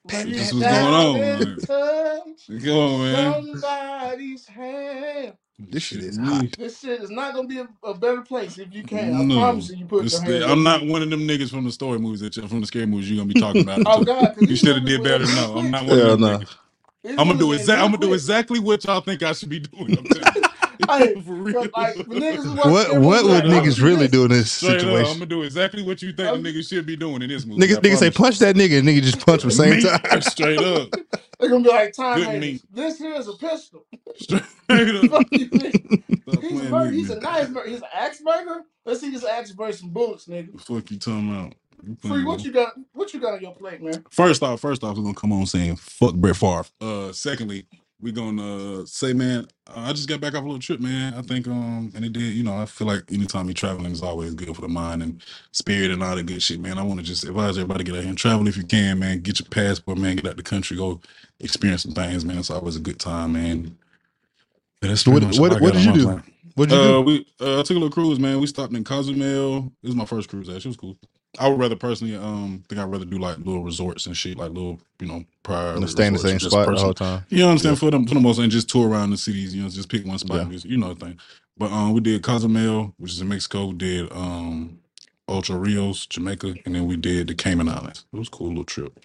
Pat, 0.08 0.26
Reach 0.26 0.36
This 0.36 0.54
was 0.54 0.64
down 0.64 0.92
going 0.92 0.96
on, 0.96 1.16
and 1.22 1.40
man. 1.40 1.58
touch 1.58 2.64
Come 2.64 2.78
on, 2.78 3.02
man. 3.02 3.58
somebody's 3.60 4.46
hand. 4.48 5.34
This 5.70 5.84
shit 5.84 6.00
is 6.04 6.18
hot. 6.18 6.46
This 6.58 6.80
shit 6.80 7.02
is 7.02 7.10
not 7.10 7.34
gonna 7.36 7.48
be 7.48 7.60
a, 7.60 7.68
a 7.84 7.94
better 7.94 8.22
place 8.22 8.58
if 8.58 8.74
you 8.74 8.84
can. 8.84 9.16
I 9.16 9.24
No. 9.24 9.36
promise 9.40 9.70
you. 9.70 9.78
You 9.78 9.86
put 9.86 10.06
It's 10.06 10.14
your 10.24 10.40
the- 10.40 10.40
hands. 10.40 10.52
I'm 10.52 10.64
not 10.64 10.86
one 10.86 11.02
of 11.02 11.10
them 11.10 11.22
niggas 11.22 11.50
from 11.50 11.66
the 11.66 11.72
story 11.72 12.00
movies 12.00 12.22
that 12.22 12.36
you 12.38 12.48
from 12.48 12.62
the 12.62 12.68
scary 12.68 12.86
movies 12.86 13.10
you're 13.12 13.24
gonna 13.24 13.34
be 13.34 13.40
talking 13.40 13.62
about. 13.64 13.80
Oh 13.86 14.04
God! 14.04 14.36
'cause 14.36 14.50
you 14.50 14.56
should 14.56 14.76
have 14.76 14.86
did 14.86 15.04
better. 15.04 15.26
No, 15.26 15.58
I'm 15.58 15.72
not 15.72 15.86
one 15.86 15.98
Hell 15.98 16.12
of 16.12 16.20
them 16.20 16.22
no. 16.22 16.38
niggas. 16.40 16.56
These 17.04 17.18
I'm 17.18 17.28
gonna 17.28 17.34
niggas 17.36 17.40
do 17.40 17.54
getting 17.54 17.54
exactly. 17.54 17.84
I'm 17.86 17.92
gonna 17.92 17.98
do 18.02 18.08
quick. 18.08 18.16
exactly 18.16 18.60
what 18.60 18.84
y'all 18.86 19.02
think 19.02 19.24
I 19.24 19.34
should 19.34 19.50
be 19.50 19.60
doing. 19.60 19.98
I'm 19.98 20.06
telling 20.06 20.34
you. 20.36 20.51
For 21.26 21.34
real. 21.34 21.62
like 21.76 21.96
the 21.96 22.04
niggas 22.04 22.44
who 22.44 22.56
watch 22.56 22.66
What 22.66 23.02
what 23.02 23.24
would 23.26 23.46
like, 23.46 23.64
niggas 23.64 23.82
really 23.82 24.08
do 24.08 24.24
in 24.26 24.30
this 24.32 24.52
situation? 24.52 24.90
up, 25.02 25.08
I'm 25.08 25.14
gonna 25.16 25.26
do 25.26 25.44
exactly 25.44 25.84
what 25.84 26.02
you 26.02 26.14
think 26.14 26.28
I'm- 26.30 26.42
the 26.44 26.52
niggas 26.52 26.70
should 26.70 26.86
be 26.86 26.96
doing 26.96 27.22
in 27.22 27.30
this 27.30 27.46
movie. 27.46 27.62
Niggas, 27.62 27.78
I 27.78 27.82
niggas 27.82 27.98
say 27.98 28.12
punch 28.12 28.40
that 28.40 28.56
nigga, 28.56 28.80
and 28.80 28.88
nigga 28.88 29.02
just 29.02 29.26
punch 29.26 29.44
him 29.44 29.52
same 29.52 29.78
Me, 29.78 29.82
time. 29.84 30.22
Straight 30.22 30.60
up. 30.60 30.90
They're 31.40 31.50
gonna 31.50 31.64
be 31.64 31.70
like, 31.70 31.94
time 31.94 32.18
Good 32.20 32.28
haters. 32.28 32.42
meat. 32.42 32.62
This 32.72 32.98
here 33.00 33.16
is 33.16 33.28
a 33.28 33.34
pistol. 33.34 33.86
Straight 34.16 34.42
up. 34.44 34.48
Nigga. 34.70 35.06
Stop 35.08 35.28
He's 35.32 36.52
a, 36.52 36.56
playing 36.56 36.70
mur- 36.72 36.86
with 36.86 36.94
he's 36.94 37.10
a 37.10 37.20
knife 37.20 37.50
murder. 37.50 37.70
He's 37.70 37.80
an 37.82 37.88
axe 37.94 38.22
burger. 38.22 38.62
Let's 38.86 39.02
see 39.02 39.10
this 39.10 39.26
axe 39.26 39.52
versus 39.52 39.82
some 39.82 39.90
bullets, 39.90 40.26
nigga. 40.28 40.52
The 40.54 40.60
fuck 40.60 40.92
you 40.92 40.98
talking 40.98 41.30
about? 41.36 41.54
Free, 42.08 42.24
what 42.24 42.44
you 42.44 42.52
got? 42.52 42.74
What 42.94 43.12
you 43.14 43.20
got 43.20 43.34
on 43.34 43.42
your 43.42 43.56
plate, 43.56 43.82
man? 43.82 44.06
First 44.12 44.44
off, 44.44 44.60
first 44.62 44.84
off, 44.84 44.96
we're 44.98 45.02
gonna 45.04 45.16
come 45.16 45.34
on 45.34 45.48
saying 45.48 45.78
fuck 45.78 46.14
Brett 46.14 46.36
Favre. 46.36 46.64
Uh, 46.80 47.12
secondly, 47.12 47.66
we're 48.02 48.14
gonna 48.14 48.86
say, 48.88 49.14
man, 49.14 49.48
uh, 49.68 49.74
I 49.80 49.94
just 49.94 50.10
got 50.10 50.20
back 50.22 50.34
off 50.34 50.42
a 50.44 50.46
little 50.46 50.60
trip, 50.60 50.80
man. 50.80 51.14
I 51.14 51.22
think, 51.22 51.48
um, 51.48 51.92
and 51.96 52.04
it 52.04 52.14
did, 52.14 52.34
you 52.34 52.44
know, 52.44 52.54
I 52.58 52.66
feel 52.66 52.88
like 52.88 53.04
anytime 53.12 53.46
you're 53.46 53.54
traveling 53.54 53.92
is 53.92 54.02
always 54.02 54.34
good 54.34 54.54
for 54.56 54.62
the 54.62 54.68
mind 54.68 55.04
and 55.04 55.22
spirit 55.52 55.92
and 55.92 56.04
all 56.04 56.16
that 56.16 56.26
good 56.26 56.42
shit, 56.42 56.60
man. 56.60 56.78
I 56.78 56.84
want 56.84 57.00
to 57.00 57.06
just 57.06 57.24
advise 57.24 57.58
everybody 57.58 57.84
to 57.84 57.92
get 57.92 57.98
out 57.98 58.02
here 58.02 58.10
and 58.10 58.18
travel 58.18 58.48
if 58.48 58.58
you 58.58 58.64
can, 58.64 59.00
man. 59.00 59.22
Get 59.22 59.40
your 59.40 59.48
passport, 59.50 59.98
man. 59.98 60.16
Get 60.18 60.28
out 60.28 60.38
the 60.38 60.44
country, 60.44 60.78
go 60.78 61.00
experience 61.40 61.84
some 61.84 61.94
things, 61.94 62.26
man. 62.26 62.38
It's 62.40 62.50
always 62.50 62.76
a 62.76 62.80
good 62.82 63.00
time, 63.00 63.34
man. 63.34 63.78
Yeah, 64.82 64.90
that's 64.90 65.06
What- 65.06 65.24
what- 65.38 65.62
what 65.62 65.74
did 65.74 65.86
you 65.86 65.94
do? 65.94 66.04
plan. 66.04 66.24
What'd 66.56 66.74
you 66.74 66.80
Uh, 66.82 66.88
do? 66.98 67.02
we 67.02 67.26
uh, 67.40 67.60
I 67.60 67.64
took 67.64 67.72
a 67.72 67.80
little 67.80 67.90
cruise, 67.90 68.20
man. 68.20 68.40
We 68.42 68.48
stopped 68.48 68.74
in 68.76 68.84
Cozumel. 68.84 69.72
This 69.82 69.90
is 69.92 69.96
my 69.96 70.06
first 70.06 70.28
cruise. 70.30 70.50
Actually, 70.50 70.60
it 70.60 70.66
was 70.68 70.78
cool. 70.78 70.98
I 71.40 71.48
would 71.48 71.60
rather 71.60 71.76
personally, 71.78 72.16
um, 72.16 72.64
think 72.68 72.80
I'd 72.82 72.92
rather 72.92 73.06
do 73.06 73.18
like 73.18 73.38
little 73.38 73.64
resorts 73.64 74.06
and 74.06 74.16
shit, 74.18 74.38
like 74.38 74.50
little, 74.52 74.80
you 75.00 75.08
know, 75.08 75.24
prior. 75.44 75.76
And 75.76 75.90
stay 75.90 76.08
in 76.08 76.14
the 76.14 76.20
same 76.20 76.40
spot 76.40 76.52
spot 76.52 76.76
the 76.76 76.82
whole 76.82 76.94
time. 76.94 77.26
You 77.30 77.40
know 77.40 77.46
what 77.48 77.52
I'm 77.54 77.58
saying? 77.60 77.76
For 77.78 77.90
them, 77.90 78.06
for 78.06 78.16
the 78.16 78.20
most, 78.20 78.40
and 78.40 78.52
just 78.52 78.70
tour 78.70 78.90
around 78.90 79.12
the 79.12 79.18
cities. 79.18 79.56
You 79.56 79.64
know, 79.64 79.70
just 79.70 79.90
pick 79.90 80.06
one 80.06 80.18
spot. 80.18 80.38
Yeah. 80.46 80.52
just- 80.52 80.66
you 80.66 80.78
know 80.78 80.94
the 80.94 81.06
thing. 81.06 81.20
But 81.58 81.72
um, 81.72 81.94
we 81.94 82.02
did 82.02 82.24
Cozumel, 82.24 82.94
which 82.98 83.12
is 83.14 83.22
in 83.22 83.30
Mexico. 83.30 83.68
We 83.68 83.74
did 83.74 84.12
um, 84.12 84.80
Ocho 85.28 85.56
Rios, 85.56 86.06
Jamaica, 86.06 86.56
and 86.66 86.76
then 86.76 86.86
we 86.88 86.98
did 86.98 87.28
the 87.28 87.36
Cayman 87.36 87.70
Islands. 87.70 88.06
It 88.12 88.18
was 88.18 88.28
a 88.28 88.32
cool 88.32 88.50
little 88.50 88.64
trip. 88.66 89.00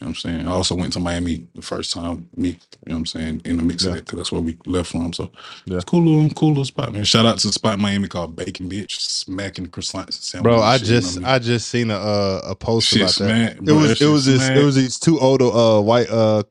You 0.00 0.04
know 0.06 0.10
what 0.10 0.24
I'm 0.24 0.30
saying? 0.30 0.46
I 0.46 0.52
also 0.52 0.76
went 0.76 0.92
to 0.92 1.00
Miami 1.00 1.48
the 1.56 1.62
first 1.62 1.92
time, 1.92 2.28
me, 2.36 2.50
you 2.50 2.54
know 2.86 2.94
what 2.94 2.96
I'm 2.98 3.06
saying, 3.06 3.42
in 3.44 3.56
the 3.56 3.64
mix 3.64 3.82
Yeah. 3.82 3.90
of 3.90 3.94
that, 3.96 4.04
because 4.04 4.16
that's 4.18 4.30
where 4.30 4.40
we 4.40 4.56
left 4.64 4.92
from. 4.92 5.12
So 5.12 5.32
Yeah. 5.66 5.76
it's 5.76 5.84
cool 5.86 6.04
little, 6.04 6.30
cool 6.34 6.50
little 6.50 6.64
spot, 6.64 6.92
man. 6.92 7.02
Shout 7.02 7.26
out 7.26 7.38
to 7.38 7.48
the 7.48 7.52
spot 7.52 7.74
in 7.74 7.82
Miami 7.82 8.06
called 8.06 8.36
Bacon 8.36 8.70
Bitch, 8.70 8.92
smacking 8.92 9.66
croissants. 9.66 10.06
And 10.06 10.14
sandwiches 10.14 10.56
Bro, 10.56 10.62
I 10.62 10.78
shit, 10.78 10.86
you 10.86 10.94
know 10.94 11.00
just 11.00 11.16
I 11.16 11.20
mean? 11.20 11.28
I 11.28 11.38
just 11.40 11.68
seen 11.68 11.90
a 11.90 11.96
uh, 11.96 12.40
a 12.44 12.54
post 12.54 12.86
Shit 12.88 12.98
about 13.02 13.08
that. 13.08 13.14
smack, 13.16 13.52
It 13.56 13.64
bro, 13.64 13.74
was 13.74 13.88
that 13.98 14.00
it 14.04 14.08
was 14.08 14.24
this 14.26 14.48
it 14.48 14.64
was 14.64 14.76
these 14.76 15.00
two 15.00 15.18
older 15.18 15.46
uh 15.46 15.80
white 15.80 16.08
uh 16.10 16.44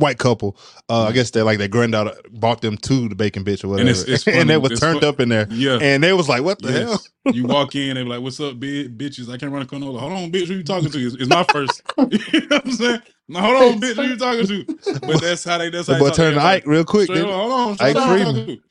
white 0.00 0.18
couple. 0.18 0.56
Uh 0.88 1.04
I 1.04 1.10
Mhm. 1.10 1.14
guess 1.14 1.30
they 1.30 1.42
like 1.42 1.58
their 1.58 1.68
granddaughter 1.68 2.14
brought 2.32 2.60
them 2.62 2.76
to 2.78 3.08
the 3.08 3.14
bacon 3.14 3.44
bitch 3.44 3.62
or 3.64 3.68
whatever. 3.68 3.88
And 3.88 3.96
And, 3.96 4.08
it's- 4.08 4.08
it's 4.08 4.24
funny, 4.36 4.44
they 4.44 4.56
was 4.56 4.72
it's 4.72 4.80
turned 4.80 5.04
up 5.04 5.20
in 5.20 5.28
there. 5.28 5.46
Yeah. 5.50 5.78
And 5.80 6.02
they 6.02 6.12
was 6.12 6.28
like, 6.28 6.42
What 6.42 6.60
the 6.60 6.72
hell? 6.72 7.02
You 7.32 7.44
walk 7.46 7.74
in, 7.76 7.94
they 7.94 8.02
be 8.02 8.08
like, 8.08 8.20
"What's 8.22 8.40
up, 8.40 8.58
big 8.58 8.96
bitches? 8.98 9.32
I 9.32 9.36
can't 9.36 9.52
run 9.52 9.62
a 9.62 9.66
canola. 9.66 10.00
Hold 10.00 10.12
on, 10.12 10.32
bitch. 10.32 10.46
Who 10.48 10.54
you 10.54 10.62
talking 10.64 10.90
to? 10.90 10.98
It's, 11.06 11.14
it's 11.16 11.28
my 11.28 11.44
first. 11.44 11.82
you 11.98 12.40
know 12.40 12.46
what 12.56 12.64
I'm 12.66 12.72
saying? 12.72 13.00
No, 13.28 13.40
hold 13.40 13.74
on, 13.74 13.80
bitch. 13.80 13.94
Who 13.96 14.02
you 14.04 14.16
talking 14.16 14.46
to? 14.46 15.00
But 15.06 15.20
that's 15.20 15.44
how 15.44 15.58
they. 15.58 15.68
That's 15.70 15.86
how 15.86 15.92
The 15.94 15.98
they 15.98 16.00
boy 16.00 16.06
talk 16.08 16.16
to 16.16 16.22
turned 16.22 16.34
to 16.36 16.40
everybody. 16.40 16.56
Ike 16.62 16.66
real 16.66 16.84
quick. 16.84 17.04
Straight 17.04 17.16
didn't 17.16 17.30
up, 17.30 17.34
he? 17.36 17.40
hold 17.40 17.52
on, 17.52 17.70
Ike 17.72 17.76
straight 17.78 17.96
up, 17.96 18.08
who 18.08 18.16
you 18.16 18.34
Freeman. 18.46 18.62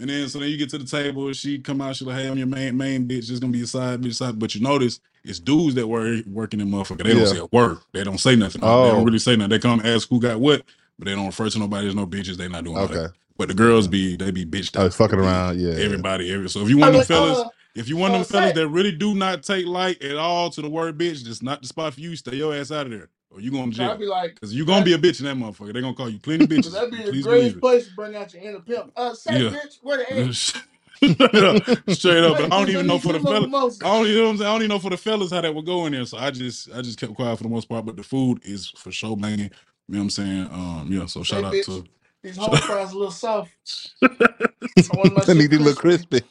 And 0.00 0.10
then 0.10 0.28
so 0.28 0.38
then 0.38 0.48
you 0.50 0.56
get 0.58 0.68
to 0.70 0.78
the 0.78 0.84
table. 0.84 1.32
She 1.34 1.58
come 1.58 1.80
out. 1.80 1.96
She 1.96 2.04
like, 2.06 2.16
"Hey, 2.16 2.26
I'm 2.28 2.36
your 2.38 2.46
main 2.46 2.76
main 2.76 3.06
bitch. 3.08 3.30
It's 3.30 3.38
gonna 3.40 3.52
be 3.52 3.62
a 3.62 3.66
side 3.66 4.00
bitch 4.02 4.14
side." 4.16 4.38
But 4.38 4.54
you 4.54 4.60
notice 4.62 5.00
it's 5.24 5.38
dudes 5.38 5.74
that 5.76 5.86
were 5.86 6.20
working 6.26 6.60
in 6.60 6.70
motherfucker. 6.70 7.04
They 7.04 7.10
Yeah. 7.10 7.14
don't 7.24 7.26
say 7.26 7.38
a 7.38 7.46
word. 7.52 7.78
They 7.92 8.04
don't 8.04 8.18
say 8.18 8.36
nothing. 8.36 8.60
They 8.62 8.66
Oh. 8.66 8.90
don't 8.92 9.04
really 9.04 9.18
say 9.18 9.36
nothing. 9.36 9.50
They 9.50 9.58
come 9.58 9.80
ask 9.84 10.08
who 10.08 10.20
got 10.20 10.40
what, 10.40 10.62
but 10.98 11.06
they 11.06 11.14
don't 11.14 11.26
refer 11.26 11.48
to 11.48 11.58
nobody. 11.58 11.84
There's 11.84 11.94
no 11.94 12.06
bitches. 12.06 12.36
They 12.36 12.48
not 12.48 12.64
doing 12.64 12.76
all 12.76 12.86
that. 12.88 12.96
Okay. 12.98 13.14
But 13.36 13.48
the 13.48 13.54
girls 13.54 13.86
be 13.86 14.16
they 14.16 14.30
be 14.30 14.44
bitched 14.44 14.76
I 14.76 14.80
out. 14.80 14.84
was 14.86 14.96
fucking 14.96 15.18
around. 15.18 15.60
Yeah. 15.60 15.74
Everybody, 15.74 16.32
every 16.32 16.48
so 16.48 16.60
if 16.60 16.68
you 16.68 16.78
want 16.78 16.92
them 16.92 16.98
like, 17.00 17.06
fellas, 17.08 17.38
uh, 17.38 17.48
if 17.76 17.88
you 17.88 17.96
want 17.96 18.12
them 18.12 18.22
uh, 18.22 18.24
fellas 18.24 18.50
say- 18.50 18.54
that 18.62 18.68
really 18.68 18.92
do 18.92 19.14
not 19.14 19.42
take 19.44 19.64
light 19.66 20.02
at 20.02 20.16
all 20.16 20.50
to 20.50 20.60
the 20.62 20.68
word 20.68 20.98
bitch, 20.98 21.22
that's 21.24 21.42
not 21.42 21.62
the 21.62 21.68
spot 21.68 21.94
for 21.94 22.00
you. 22.00 22.16
Stay 22.16 22.34
your 22.36 22.52
ass 22.54 22.72
out 22.72 22.86
of 22.86 22.92
there, 22.92 23.08
or 23.30 23.40
you 23.40 23.52
going 23.52 23.70
to 23.70 23.76
so 23.76 23.84
I'd 23.90 23.98
be 24.00 24.06
like, 24.06 24.34
Because 24.34 24.52
you 24.52 24.64
gonna 24.66 24.84
be 24.84 24.94
a 24.94 24.98
bitch 24.98 25.20
in 25.20 25.26
that 25.26 25.36
motherfucker. 25.36 25.72
They 25.72 25.80
gonna 25.80 25.94
call 25.94 26.08
you 26.08 26.18
plenty 26.18 26.46
bitches. 26.48 26.72
that'd 26.72 26.90
be 26.90 26.96
the 26.96 27.10
Please 27.12 27.24
greatest 27.26 27.60
believe 27.60 27.60
place 27.60 27.86
to 27.88 27.94
bring 27.94 28.16
out 28.16 28.34
your 28.34 28.42
inner 28.42 28.60
pimp. 28.60 28.90
Uh, 28.96 29.14
say, 29.14 29.40
Yeah. 29.40 29.50
bitch, 29.50 29.78
where 29.82 29.98
the 29.98 30.04
it. 30.30 30.62
Straight 31.00 31.20
up, 31.44 31.90
straight 31.90 32.24
up. 32.24 32.38
But 32.38 32.52
I 32.52 32.58
don't 32.58 32.68
even 32.70 32.88
know 32.88 32.98
for 32.98 33.12
the 33.12 33.20
fellas. 33.20 33.80
I 33.82 33.86
don't 33.86 34.06
even 34.08 34.16
know. 34.18 34.24
What 34.24 34.30
I'm 34.30 34.36
saying. 34.38 34.48
I 34.48 34.52
don't 34.52 34.62
even 34.62 34.68
know 34.70 34.78
for 34.80 34.90
the 34.90 34.96
fellas 34.96 35.30
how 35.30 35.40
that 35.40 35.54
would 35.54 35.64
go 35.64 35.86
in 35.86 35.92
there. 35.92 36.04
So 36.04 36.18
I 36.18 36.32
just, 36.32 36.68
I 36.74 36.82
just 36.82 36.98
kept 36.98 37.14
quiet 37.14 37.36
for 37.36 37.44
the 37.44 37.48
most 37.50 37.68
part. 37.68 37.86
But 37.86 37.96
the 37.96 38.02
food 38.02 38.40
is 38.44 38.70
for 38.70 38.90
sure 38.90 39.16
banging. 39.16 39.52
You 39.88 39.94
know 39.94 40.00
what 40.00 40.04
I'm 40.04 40.10
saying? 40.10 40.48
Um, 40.52 40.88
yeah. 40.90 41.06
So 41.06 41.22
shout 41.22 41.44
out 41.44 41.54
bitch. 41.54 41.66
to. 41.66 41.84
These 42.22 42.36
home 42.36 42.56
fries 42.58 42.92
a 42.92 42.98
little 42.98 43.12
soft. 43.12 43.50
I 44.02 44.08
want 44.94 45.14
my 45.16 45.22
I 45.28 45.32
need 45.34 45.50
shit 45.50 45.52
to 45.52 45.58
look 45.60 45.78
crispy. 45.78 46.20
crispy. 46.20 46.22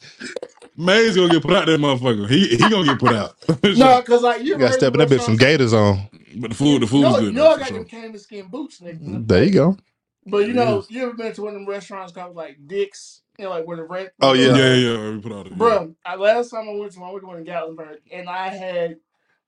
May's 0.78 1.16
gonna 1.16 1.30
get 1.34 1.42
put 1.44 1.54
out 1.54 1.66
that 1.68 1.80
motherfucker. 1.80 2.30
He 2.30 2.50
he 2.50 2.58
gonna 2.58 2.86
get 2.86 3.00
put 3.00 3.16
out. 3.16 3.36
No, 3.64 4.02
because 4.02 4.22
like 4.22 4.44
you 4.44 4.54
You 4.54 4.58
gotta 4.60 4.74
step 4.74 4.94
in 4.94 5.00
that 5.00 5.10
bitch 5.10 5.22
some 5.22 5.38
gators 5.38 5.74
on. 5.74 6.08
but 6.38 6.52
the 6.52 6.56
food, 6.56 6.82
the 6.84 6.88
food 6.88 7.00
you 7.00 7.06
was 7.06 7.16
good. 7.20 7.26
You 7.26 7.32
though, 7.34 7.44
know 7.44 7.50
I 7.50 7.54
for 7.54 7.60
got 7.60 7.68
sure. 7.70 7.78
them 7.80 7.88
canvas 7.88 8.24
skin 8.24 8.48
boots, 8.48 8.80
nigga. 8.80 9.28
There 9.28 9.44
you 9.44 9.52
go. 9.54 9.78
But 10.26 10.40
you 10.48 10.54
know, 10.54 10.84
you 10.90 11.04
ever 11.04 11.14
been 11.14 11.34
to 11.34 11.42
one 11.42 11.56
of 11.56 11.60
them 11.62 11.68
restaurants 11.68 12.12
called 12.14 12.36
like 12.36 12.58
Dick's? 12.68 13.22
You 13.40 13.46
know, 13.46 13.52
like 13.52 13.68
where 13.68 13.78
the 13.78 13.84
rent. 13.84 14.10
Oh, 14.22 14.34
yeah. 14.34 14.56
Yeah, 14.56 14.74
yeah, 14.74 15.12
we 15.12 15.20
put 15.20 15.32
out. 15.32 15.48
Yeah. 15.48 15.56
Bro, 15.56 15.96
I, 16.06 16.16
last 16.16 16.50
time 16.50 16.68
I 16.70 16.74
went 16.74 16.92
to 16.94 17.00
one, 17.00 17.14
we 17.14 17.22
went 17.22 17.46
to 17.46 17.52
Gatlinburg, 17.52 17.98
and 18.12 18.28
I 18.28 18.50
had 18.50 18.98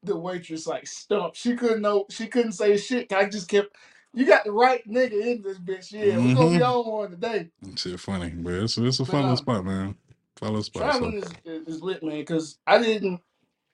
the 0.03 0.17
waitress 0.17 0.67
like 0.67 0.87
stumped. 0.87 1.37
She 1.37 1.55
couldn't 1.55 1.81
know. 1.81 2.05
She 2.09 2.27
couldn't 2.27 2.53
say 2.53 2.77
shit. 2.77 3.11
I 3.11 3.27
just 3.27 3.49
kept. 3.49 3.75
You 4.13 4.25
got 4.25 4.43
the 4.43 4.51
right 4.51 4.85
nigga 4.87 5.13
in 5.21 5.41
this 5.43 5.59
bitch. 5.59 5.91
Yeah, 5.91 6.17
we're 6.17 6.33
gonna 6.35 6.49
be 6.49 6.57
Mhm. 6.57 6.85
on 6.85 6.91
one 6.91 7.11
today. 7.11 7.49
Shit, 7.75 7.99
funny, 7.99 8.29
but 8.31 8.53
it's 8.53 8.77
it's 8.77 8.99
a 8.99 9.03
But, 9.03 9.11
fun 9.11 9.21
little 9.21 9.33
uh, 9.33 9.37
spot, 9.37 9.65
man. 9.65 9.95
Fun 10.37 10.49
little 10.49 10.63
spot. 10.63 10.81
So. 10.93 10.99
Traveling 10.99 11.13
is, 11.23 11.31
is 11.45 11.67
is 11.75 11.81
lit, 11.83 12.03
man. 12.03 12.17
Because 12.19 12.57
I 12.65 12.79
didn't 12.81 13.21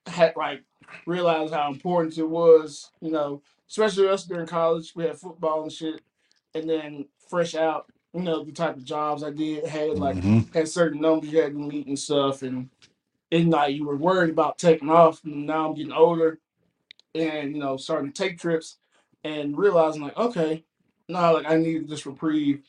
had 0.07 0.36
like 0.36 0.64
realize 1.06 1.52
how 1.52 1.72
important 1.72 2.18
it 2.18 2.28
was. 2.30 2.91
You 3.02 3.12
know, 3.12 3.41
especially 3.70 4.07
us 4.10 4.26
during 4.26 4.48
college, 4.48 4.94
we 4.95 5.06
had 5.06 5.18
football 5.18 5.64
and 5.64 5.72
shit, 5.72 6.02
and 6.53 6.70
then 6.70 7.06
fresh 7.30 7.56
out. 7.56 7.88
You 8.14 8.22
know, 8.22 8.44
the 8.44 8.52
type 8.52 8.76
of 8.78 8.84
jobs 8.84 9.24
I 9.24 9.32
did 9.32 9.66
had 9.66 9.98
like 9.98 10.18
Mhm. 10.18 10.53
had 10.53 10.68
certain 10.68 11.02
numbers 11.02 11.32
you 11.32 11.41
had 11.41 11.53
to 11.53 11.60
meet 11.60 11.88
and 11.88 11.98
stuff, 11.99 12.41
and 12.44 12.70
and 13.32 13.49
like 13.49 13.74
you 13.76 13.86
were 13.88 13.98
worried 13.98 14.32
about 14.32 14.57
taking 14.57 14.90
off. 14.90 15.24
And 15.24 15.45
now 15.48 15.70
I'm 15.70 15.76
getting 15.76 15.94
older, 15.94 16.40
and 17.14 17.53
you 17.53 17.60
know, 17.60 17.78
starting 17.78 18.12
to 18.12 18.24
take 18.24 18.38
trips, 18.40 18.78
and 19.26 19.57
realizing 19.57 20.03
like, 20.03 20.18
okay, 20.18 20.65
no, 21.10 21.34
like 21.34 21.47
I 21.49 21.57
need 21.57 21.89
this 21.89 22.07
reprieve. 22.07 22.61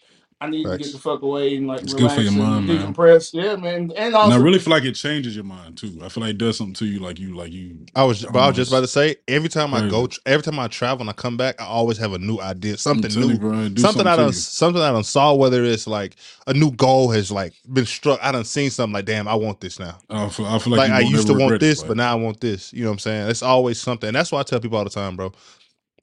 I 0.42 0.50
need 0.50 0.70
to 0.70 0.76
get 0.76 0.92
the 0.92 0.98
fuck 0.98 1.22
away 1.22 1.56
and 1.56 1.68
like 1.68 1.82
It's 1.82 1.94
good 1.94 2.12
for 2.12 2.20
relax 2.20 2.24
your 2.24 2.32
and 2.32 2.40
mind, 2.40 2.68
man. 2.68 2.94
decompress. 2.94 3.34
Yeah, 3.34 3.56
man. 3.56 3.92
And 3.96 4.14
And 4.16 4.16
also, 4.16 4.40
I 4.40 4.42
really 4.44 4.60
feel 4.60 4.72
like 4.72 4.84
it 4.84 4.94
changes 4.94 5.34
your 5.36 5.44
mind 5.46 5.78
too. 5.78 6.00
I 6.04 6.10
feel 6.10 6.22
like 6.22 6.32
it 6.32 6.38
does 6.38 6.58
something 6.58 6.74
to 6.76 6.86
you, 6.86 7.00
like 7.00 7.18
you, 7.20 7.36
like 7.36 7.52
you. 7.52 7.86
I 7.96 8.04
was, 8.04 8.24
but 8.26 8.40
I 8.40 8.48
was 8.48 8.56
just 8.56 8.70
Almost 8.72 8.72
about 8.72 8.80
to 8.82 8.88
say. 8.88 9.16
Every 9.28 9.48
time 9.50 9.74
I 9.74 9.82
go, 9.82 10.08
crazy. 10.08 10.20
every 10.26 10.44
time 10.44 10.58
I 10.60 10.68
travel 10.68 11.02
and 11.02 11.10
I 11.10 11.14
come 11.14 11.38
back, 11.38 11.60
I 11.60 11.66
always 11.66 11.98
have 11.98 12.14
a 12.14 12.18
new 12.18 12.40
idea, 12.40 12.72
I'm 12.72 12.78
something 12.78 13.10
telling 13.10 13.28
new, 13.28 13.34
you, 13.34 13.38
bro, 13.38 13.60
it 13.60 13.74
do 13.74 13.82
something 13.82 14.06
I 14.06 14.16
to 14.16 14.16
done, 14.16 14.28
you. 14.28 14.32
something 14.34 14.82
I 14.82 14.92
done 14.92 15.04
saw. 15.04 15.34
Whether 15.34 15.64
it's 15.64 15.86
like 15.86 16.16
a 16.46 16.54
new 16.54 16.72
goal 16.72 17.10
has 17.12 17.32
like 17.32 17.54
been 17.72 17.86
struck. 17.86 18.20
I 18.22 18.32
done 18.32 18.44
seen 18.44 18.70
something 18.70 18.94
like, 18.94 19.06
damn, 19.06 19.28
I 19.28 19.34
want 19.36 19.60
this 19.60 19.78
now. 19.80 19.98
I 20.10 20.28
feel, 20.28 20.46
I 20.46 20.58
feel 20.58 20.72
like, 20.72 20.80
Like, 20.80 20.88
you 20.90 20.94
I 20.94 21.00
won't 21.02 21.12
used 21.12 21.26
to 21.28 21.32
want 21.32 21.42
regret 21.44 21.62
it, 21.62 21.66
this, 21.66 21.78
like- 21.80 21.88
but 21.88 21.96
now 21.98 22.12
I 22.12 22.16
want 22.16 22.40
this. 22.40 22.72
You 22.74 22.84
know 22.84 22.90
what 22.90 22.94
I'm 22.94 22.98
saying? 23.00 23.30
It's 23.30 23.42
always 23.42 23.80
something. 23.80 24.08
And 24.08 24.16
that's 24.16 24.32
why 24.32 24.40
I 24.40 24.44
tell 24.44 24.60
people 24.60 24.78
all 24.78 24.84
the 24.84 24.90
time, 24.90 25.16
bro. 25.16 25.32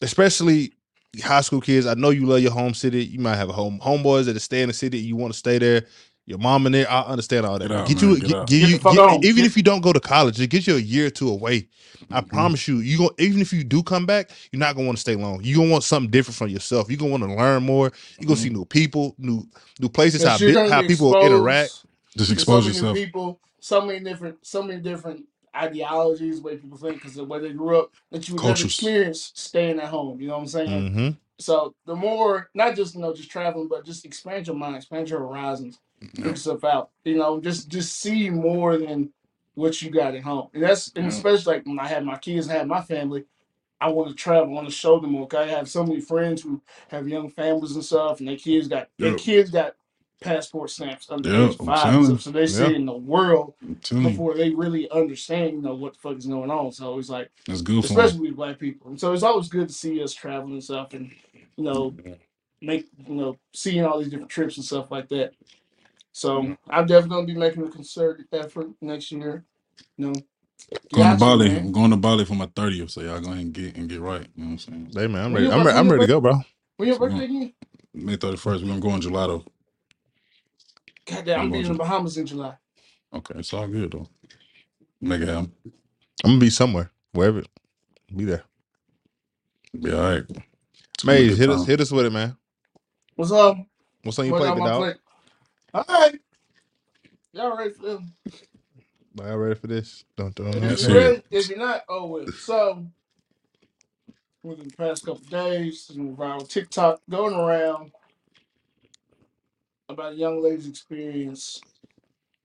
Especially 0.03 0.73
high 1.23 1.41
school 1.41 1.61
kids. 1.61 1.85
I 1.85 1.93
know 1.95 2.09
you 2.11 2.25
love 2.25 2.41
your 2.41 2.51
home 2.51 2.73
city. 2.73 3.03
You 3.05 3.19
might 3.19 3.35
have 3.35 3.49
a 3.49 3.53
home 3.53 3.79
homeboys 3.81 4.25
that 4.25 4.39
stay 4.39 4.61
in 4.61 4.67
the 4.67 4.73
city. 4.73 4.99
You 4.99 5.15
want 5.15 5.33
to 5.33 5.39
stay 5.39 5.57
there. 5.59 5.85
Your 6.25 6.37
mom 6.37 6.65
in 6.65 6.71
there. 6.71 6.89
I 6.89 7.01
understand 7.01 7.45
all 7.45 7.59
that. 7.59 7.67
Get 7.67 7.77
out, 7.77 7.87
get 7.87 8.01
man, 8.01 8.09
you, 8.11 8.19
get 8.19 8.27
get, 8.27 8.35
out. 8.37 8.47
get 8.47 8.59
Get 8.61 8.69
you, 8.69 8.79
get- 8.79 9.23
even 9.25 9.35
Get- 9.37 9.45
if 9.45 9.57
you 9.57 9.63
don't 9.63 9.81
go 9.81 9.91
to 9.91 9.99
college, 9.99 10.39
it 10.39 10.47
gets 10.47 10.67
you 10.67 10.77
a 10.77 10.79
year 10.79 11.07
or 11.07 11.09
two 11.09 11.29
away. 11.29 11.67
I 12.11 12.21
Mhm. 12.21 12.29
promise 12.29 12.67
you, 12.67 12.77
you 12.79 12.97
go 12.97 13.11
even 13.19 13.41
if 13.41 13.51
you 13.51 13.63
do 13.63 13.83
come 13.83 14.05
back, 14.05 14.29
you're 14.51 14.59
not 14.59 14.75
gonna 14.75 14.85
want 14.87 14.97
to 14.97 15.01
stay 15.01 15.15
long. 15.15 15.41
You're 15.43 15.57
gonna 15.57 15.69
want 15.71 15.83
something 15.83 16.09
different 16.09 16.37
from 16.37 16.47
yourself. 16.49 16.89
You're 16.89 16.97
gonna 16.97 17.11
want 17.11 17.23
to 17.23 17.33
learn 17.35 17.63
more. 17.63 17.91
You're 18.19 18.27
gonna 18.27 18.39
see 18.39 18.49
new 18.49 18.65
people, 18.65 19.15
new 19.17 19.45
new 19.79 19.89
places, 19.89 20.23
how 20.23 20.37
you're 20.37 20.49
bit, 20.49 20.53
gonna 20.55 20.71
how 20.73 20.81
people 20.81 21.09
exposed 21.13 21.27
interact. 21.33 21.71
Just 22.17 22.31
expose 22.31 22.63
so 22.63 22.67
yourself. 22.69 22.95
people, 22.95 23.39
so 23.59 23.85
many 23.85 23.99
different, 23.99 24.37
so 24.45 24.63
many 24.63 24.81
different 24.81 25.25
ideologies, 25.55 26.37
the 26.37 26.43
way 26.43 26.57
people 26.57 26.77
think, 26.77 26.95
because 26.95 27.15
the 27.15 27.23
way 27.23 27.39
they 27.39 27.53
grew 27.53 27.79
up, 27.79 27.91
that 28.11 28.27
you 28.27 28.35
would 28.35 28.41
never 28.43 28.55
Cultures. 28.55 28.65
experience 28.79 29.31
staying 29.35 29.79
at 29.79 29.89
home. 29.89 30.19
You 30.21 30.27
know 30.27 30.33
what 30.35 30.41
I'm 30.41 30.47
saying? 30.47 30.93
hmm 30.93 31.09
So 31.39 31.73
the 31.85 31.95
more, 31.95 32.49
not 32.53 32.75
just 32.75 32.95
you 32.95 33.01
know, 33.01 33.13
just 33.13 33.29
traveling, 33.31 33.67
but 33.67 33.85
just 33.85 34.05
expand 34.05 34.47
your 34.47 34.55
mind, 34.55 34.75
expand 34.75 35.09
your 35.09 35.19
horizons, 35.19 35.79
Yeah. 36.01 36.09
figure 36.23 36.35
stuff 36.35 36.63
out. 36.63 36.89
You 37.05 37.17
know, 37.17 37.39
just 37.41 37.69
just 37.69 37.99
see 37.99 38.29
more 38.29 38.77
than 38.77 39.11
what 39.55 39.81
you 39.81 39.89
got 39.91 40.15
at 40.15 40.23
home. 40.23 40.49
And 40.53 40.63
that's 40.63 40.91
and 40.95 41.05
Yeah. 41.05 41.09
especially 41.09 41.55
like 41.55 41.65
when 41.65 41.79
I 41.79 41.87
had 41.87 42.05
my 42.05 42.17
kids, 42.17 42.47
and 42.47 42.57
had 42.57 42.67
my 42.67 42.81
family. 42.81 43.25
I 43.81 43.89
want 43.89 44.07
to 44.09 44.15
travel, 44.15 44.49
I 44.51 44.53
want 44.53 44.69
to 44.69 44.73
show 44.73 44.97
them 44.99 45.11
more. 45.11 45.27
'cause 45.27 45.45
I 45.45 45.49
have 45.49 45.69
so 45.69 45.83
many 45.83 45.99
friends 45.99 46.41
who 46.41 46.61
have 46.87 47.07
young 47.09 47.29
families 47.29 47.73
and 47.75 47.83
stuff, 47.83 48.19
and 48.19 48.29
their 48.29 48.37
kids 48.37 48.69
got 48.69 48.87
their 48.97 49.09
Yeah. 49.11 49.17
kids 49.17 49.49
got 49.49 49.75
passport 50.23 50.71
stamps 50.71 51.11
under 51.11 51.31
Yeah, 51.31 51.35
age 51.35 51.57
I'm 51.59 51.65
five, 51.65 51.75
telling 51.75 51.95
and 51.97 52.05
you. 52.05 52.07
stuff, 52.07 52.21
so 52.21 52.31
they 52.31 52.47
see 52.47 52.65
Yeah. 52.65 52.75
in 52.75 52.85
the 52.87 52.93
world 52.97 53.55
I'm 53.63 53.75
telling 53.77 54.05
you, 54.05 54.11
before 54.11 54.35
they 54.35 54.51
really 54.51 54.89
understand, 54.91 55.53
you 55.53 55.61
know, 55.61 55.75
what 55.75 55.93
the 55.95 55.99
fuck 55.99 56.17
is 56.17 56.27
going 56.27 56.51
on. 56.51 56.71
So 56.73 56.99
it's 56.99 57.09
like, 57.09 57.31
that's 57.47 57.61
good 57.63 57.85
for 57.85 57.87
especially 57.87 58.21
with 58.29 58.37
black 58.37 58.59
people, 58.59 58.89
and 58.89 58.99
so 58.99 59.13
it's 59.13 59.23
always 59.23 59.49
good 59.49 59.69
to 59.69 59.75
see 59.75 60.03
us 60.03 60.13
traveling 60.13 60.53
and 60.53 60.63
stuff, 60.63 60.93
and 60.93 61.11
you 61.57 61.65
know, 61.65 61.95
make 62.61 62.87
you 63.07 63.15
know 63.15 63.39
seeing 63.53 63.85
all 63.85 63.99
these 63.99 64.09
different 64.09 64.31
trips 64.31 64.57
and 64.57 64.65
stuff 64.65 64.91
like 64.91 65.09
that. 65.09 65.33
So. 66.13 66.55
I'm 66.69 66.87
definitely 66.87 67.15
gonna 67.17 67.27
be 67.27 67.35
making 67.35 67.63
a 67.65 67.69
concerted 67.71 68.27
effort 68.33 68.69
next 68.81 69.11
year. 69.11 69.45
You 69.97 70.07
know, 70.07 70.13
Going 70.93 71.09
to 71.11 71.15
Got 71.15 71.19
you, 71.19 71.19
Bali. 71.21 71.49
man. 71.49 71.57
I'm 71.57 71.71
going 71.73 71.91
to 71.91 71.97
Bali 71.97 72.25
for 72.25 72.35
my 72.35 72.47
30th, 72.47 72.91
so 72.91 73.01
y'all 73.01 73.21
go 73.21 73.29
ahead 73.31 73.43
and 73.45 73.53
get 73.53 73.77
and 73.77 73.89
get 73.89 74.01
right. 74.01 74.27
You 74.35 74.43
know 74.43 74.47
what 74.47 74.51
I'm 74.53 74.59
saying? 74.59 74.91
Hey 74.95 75.07
man, 75.07 75.25
I'm 75.25 75.33
When 75.33 75.35
ready. 75.35 75.45
your 75.45 75.51
I'm 75.51 75.63
bir- 75.63 75.65
ready. 75.65 75.77
when 75.77 75.85
I'm 75.85 75.87
your 75.87 75.93
ready 75.93 76.01
to 76.01 76.07
go, 76.07 76.21
bro. 76.21 76.41
when 76.77 76.89
your 76.89 76.99
So, 76.99 77.05
birthday 77.09 77.25
again? 77.25 77.53
May 77.93 78.17
31st, 78.17 78.61
we're 78.63 78.67
gonna 78.69 78.81
go 78.81 78.95
in 78.95 79.01
Gelato. 79.01 79.45
God 81.07 81.25
damn, 81.25 81.41
I'm 81.41 81.51
I'm 81.51 81.51
being 81.51 81.65
in 81.65 81.71
going 81.71 81.73
the 81.73 81.77
to- 81.77 81.79
Bahamas 81.79 82.17
in 82.17 82.25
July. 82.27 82.55
Okay, 83.13 83.39
it's 83.39 83.53
all 83.53 83.67
good 83.67 83.91
though. 83.91 84.07
Make 85.01 85.21
it 85.21 85.29
happen. 85.29 85.53
I'm 86.23 86.31
gonna 86.31 86.39
be 86.41 86.49
somewhere, 86.51 86.91
wherever. 87.13 87.43
Be 88.15 88.25
there. 88.25 88.43
Be 89.81 89.93
all 89.93 90.01
right. 90.01 90.23
Maze, 91.03 91.37
hit 91.37 91.49
us, 91.51 91.65
time. 91.65 91.65
hit 91.65 91.81
us 91.81 91.91
with 91.91 92.05
it, 92.07 92.11
man. 92.11 92.37
What's 93.15 93.31
up? 93.31 93.57
What's 94.03 94.19
on 94.19 94.25
your 94.25 94.33
What 94.33 94.35
plate, 94.35 94.55
got 94.55 94.55
big 94.55 94.63
my 94.65 94.65
dog? 94.65 94.87
plate? 94.87 94.97
All 95.73 95.85
right, 95.89 96.19
y'all 97.33 97.57
ready 97.57 97.71
for 97.73 97.83
them? 97.87 98.13
Y'all 99.15 99.37
ready 99.37 99.55
for 99.55 99.67
this? 99.67 100.05
Dun, 100.17 100.31
dun, 100.35 100.61
If 100.61 100.63
dun, 100.63 100.77
Yes, 100.77 100.81
you're 100.81 100.91
dun. 100.91 100.97
sir. 100.97 101.13
ready, 101.13 101.23
if 101.31 101.49
you're 101.49 101.59
not, 101.59 101.83
oh 101.89 102.07
well. 102.07 102.29
So 102.35 102.85
within 104.43 104.69
the 104.69 104.77
past 104.77 105.05
couple 105.05 105.21
days, 105.29 105.83
some 105.85 106.15
viral 106.17 106.47
TikTok 106.49 107.01
going 107.09 107.35
around 107.35 107.91
about 109.89 110.13
a 110.13 110.15
young 110.15 110.41
lady's 110.41 110.67
experience 110.67 111.61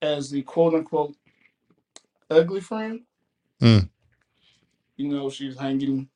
as 0.02 0.31
the 0.31 0.43
quote 0.43 0.74
unquote 0.74 1.15
ugly 2.31 2.60
friend. 2.60 3.01
Hmm. 3.60 3.78
You 4.97 5.09
know, 5.09 5.31
she's 5.31 5.59
hanging. 5.59 6.09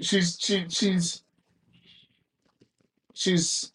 She's 0.00 0.38
she 0.40 0.66
she's 0.68 1.22
she's 3.14 3.72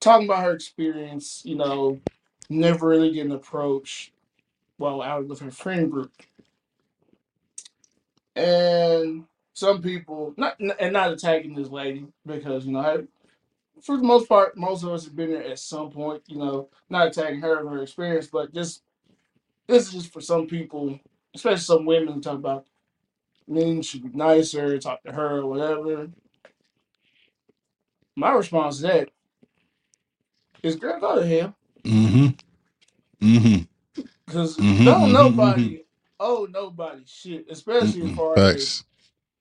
talking 0.00 0.26
about 0.26 0.44
her 0.44 0.52
experience. 0.52 1.42
You 1.44 1.56
know, 1.56 2.00
never 2.48 2.88
really 2.88 3.12
getting 3.12 3.32
approached 3.32 4.12
while 4.76 5.02
out 5.02 5.26
with 5.28 5.40
her 5.40 5.50
friend 5.50 5.90
group. 5.90 6.12
And 8.36 9.24
some 9.52 9.80
people, 9.80 10.34
not 10.36 10.58
and 10.58 10.92
not 10.92 11.12
attacking 11.12 11.54
this 11.54 11.68
lady 11.68 12.06
because 12.26 12.66
you 12.66 12.72
know, 12.72 12.80
I, 12.80 12.98
for 13.84 13.98
the 13.98 14.04
most 14.04 14.28
part, 14.28 14.58
most 14.58 14.84
of 14.84 14.90
us 14.90 15.06
have 15.06 15.16
been 15.16 15.32
there 15.32 15.44
at 15.44 15.60
some 15.60 15.90
point. 15.90 16.24
You 16.28 16.38
know, 16.38 16.70
not 16.90 17.08
attacking 17.08 17.42
her 17.42 17.60
and 17.60 17.70
her 17.70 17.82
experience, 17.84 18.28
but 18.28 18.54
just 18.54 18.82
this 19.68 19.88
is 19.88 19.94
just 19.94 20.12
for 20.14 20.20
some 20.22 20.46
people, 20.48 21.00
especially 21.34 21.58
some 21.60 21.86
women, 21.86 22.20
talk 22.22 22.36
about 22.36 22.66
men 23.48 23.82
should 23.82 24.04
be 24.04 24.16
nicer, 24.18 24.78
talk 24.78 25.02
to 25.04 25.12
her 25.12 25.38
or 25.40 25.46
whatever. 25.46 26.10
My 28.16 28.32
response 28.32 28.78
to 28.78 28.82
that 28.84 29.10
is, 30.62 30.76
girl, 30.76 31.00
go 31.00 31.20
to 31.20 31.26
hell, 31.26 31.56
Mm-hmm. 31.84 32.28
Mm-hmm. 33.22 33.72
because 34.26 34.62
Mhm, 34.62 34.82
don't 34.82 35.12
mhm, 35.12 35.12
nobody 35.12 35.84
owe 36.20 36.48
nobody 36.50 37.02
shit, 37.06 37.46
especially 37.50 38.04
as 38.04 38.12
Mm-mm. 38.12 38.12
far 38.12 38.40
as 38.40 38.58
Facts. 38.58 38.84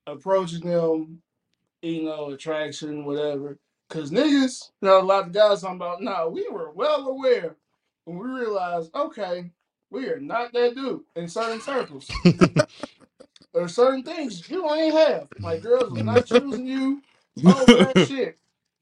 approaching 0.07 0.69
them, 0.69 1.21
you 1.81 2.03
know, 2.03 2.31
attraction, 2.31 3.05
whatever. 3.05 3.57
Cause 3.93 4.11
niggas, 4.11 4.71
you 4.81 4.89
know, 4.89 5.01
a 5.01 5.03
lot 5.03 5.27
of 5.27 5.33
guys 5.33 5.61
talking 5.61 5.77
about, 5.77 6.03
no, 6.03 6.29
we 6.29 6.49
were 6.49 6.71
well 6.73 7.07
aware 7.07 7.57
when 8.05 8.19
we 8.19 8.41
realized, 8.41 8.91
okay, 8.95 9.51
we 9.91 10.07
are 10.09 10.19
not 10.19 10.53
that 10.53 10.75
dude 10.75 11.03
in 11.15 11.29
certain 11.29 11.61
circles. 11.61 12.17
there 12.25 13.63
are 13.63 13.69
certain 13.69 14.03
things 14.03 14.49
you 14.49 14.69
ain't 14.73 14.95
have. 14.95 15.29
Like 15.43 15.63
girls 15.63 15.91
was 15.91 16.01
not 16.03 16.25
choosing 16.27 16.67
you 16.67 17.03
over 17.45 17.77
that 17.77 17.99
shit. 17.99 18.39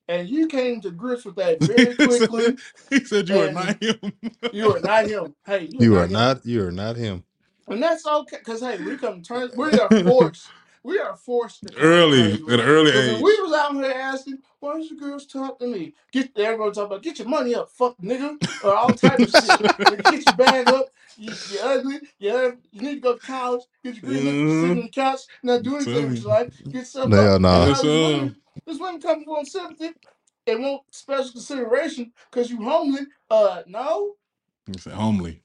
And 0.09 0.29
you 0.29 0.47
came 0.47 0.81
to 0.81 0.91
grips 0.91 1.25
with 1.25 1.37
that 1.37 1.61
very 1.61 1.95
quickly. 1.99 2.57
he 2.89 3.05
said 3.05 3.29
you 3.29 3.41
are 3.41 3.49
and 3.49 3.55
not 3.55 3.83
him. 3.83 4.13
You 4.51 4.75
are 4.75 4.81
not 4.81 5.07
him. 5.07 5.35
Hey, 5.45 5.69
you, 5.71 5.81
You 5.81 5.97
are 5.97 5.97
are 5.97 6.07
not 6.07 6.11
him. 6.11 6.31
not. 6.37 6.45
You 6.45 6.65
are 6.67 6.71
not 6.71 6.97
him. 6.97 7.23
And 7.69 7.83
that's 7.83 8.05
okay, 8.07 8.37
because 8.39 8.61
hey, 8.61 8.79
we 8.81 8.97
come 8.97 9.23
turn 9.23 9.51
we 9.57 9.77
are 9.77 9.93
forced. 10.03 10.53
We 10.83 10.97
are 10.99 11.15
forced 11.15 11.61
to 11.67 11.77
early 11.77 12.37
to 12.37 12.49
at 12.51 12.59
an 12.59 12.65
early 12.65 12.91
age. 12.91 13.13
when 13.13 13.23
we 13.23 13.41
was 13.41 13.53
out 13.53 13.73
here 13.75 13.91
asking, 13.91 14.39
why 14.59 14.77
does 14.77 14.89
you 14.89 14.99
girls 14.99 15.25
talk 15.27 15.59
to 15.59 15.67
me? 15.67 15.93
Get 16.11 16.31
everyone 16.37 16.71
talk 16.73 16.87
about 16.87 17.03
get 17.03 17.19
your 17.19 17.27
money 17.27 17.53
up, 17.53 17.69
fuck 17.69 17.97
nigga, 17.99 18.35
or 18.63 18.75
all 18.75 18.89
type 18.89 19.19
of 19.19 19.29
shit. 19.29 19.43
Nigga, 19.43 20.03
get 20.11 20.25
your 20.25 20.35
bag 20.35 20.67
up. 20.69 20.87
You, 21.17 21.33
you're 21.51 21.63
ugly. 21.65 21.99
You, 22.19 22.57
you 22.71 22.81
need 22.81 22.95
to 22.95 23.01
go 23.01 23.13
to 23.13 23.19
college. 23.19 23.61
Get 23.83 23.95
your 24.01 24.09
green. 24.11 24.23
Mm-hmm. 24.23 24.61
Sit 24.61 24.69
on 24.71 24.81
the 24.83 24.89
couch. 24.89 25.19
Not 25.43 25.61
do 25.63 25.75
anything 25.75 26.09
with 26.09 26.19
your 26.23 26.29
life. 26.29 26.57
Get 26.65 26.73
yourself 26.73 27.11
Hell 27.11 27.35
up. 27.35 27.41
nah. 27.41 27.63
And 27.63 27.65
now 27.65 27.65
this 27.65 27.81
sir. 27.81 27.87
women, 27.87 28.35
this 28.65 28.79
women 28.79 29.01
come 29.01 29.23
for 29.25 29.45
sympathy 29.45 29.89
and 30.47 30.63
want 30.63 30.81
special 30.91 31.31
consideration 31.31 32.11
because 32.31 32.49
you 32.49 32.57
homely. 32.63 33.01
Uh, 33.29 33.61
no, 33.67 34.13
He 34.65 34.79
said 34.79 34.93
homely. 34.93 35.43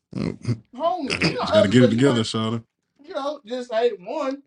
homely. 0.75 1.15
You 1.21 1.35
know, 1.35 1.41
Just 1.41 1.53
gotta 1.53 1.69
get 1.69 1.83
it 1.83 1.85
ugly, 1.85 1.89
but 1.89 1.91
you 1.91 1.97
together, 2.23 2.25
know, 2.35 2.65
you 3.05 3.15
know, 3.15 3.41
just 3.45 3.73
hey, 3.73 3.91
one, 3.99 4.43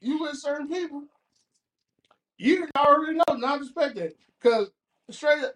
you 0.00 0.20
with 0.20 0.36
certain 0.36 0.68
people, 0.68 1.04
you 2.38 2.68
already 2.76 3.14
know, 3.18 3.34
not 3.36 3.62
expect 3.62 3.96
that. 3.96 4.14
Cause 4.42 4.70
straight 5.10 5.44
up, 5.44 5.54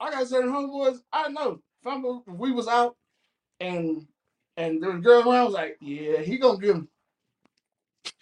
I 0.00 0.10
got 0.10 0.26
certain 0.28 0.50
homeboys, 0.50 1.00
I 1.12 1.28
know. 1.28 1.60
If, 1.82 1.86
I'm, 1.86 2.04
if 2.26 2.34
we 2.34 2.52
was 2.52 2.68
out 2.68 2.96
and 3.60 4.06
and 4.56 4.82
there 4.82 4.90
was 4.92 5.02
girls 5.02 5.24
around, 5.26 5.36
I 5.36 5.44
was 5.44 5.54
like, 5.54 5.78
yeah, 5.80 6.20
he 6.20 6.38
gonna 6.38 6.58
get 6.58 6.70
him. 6.76 6.88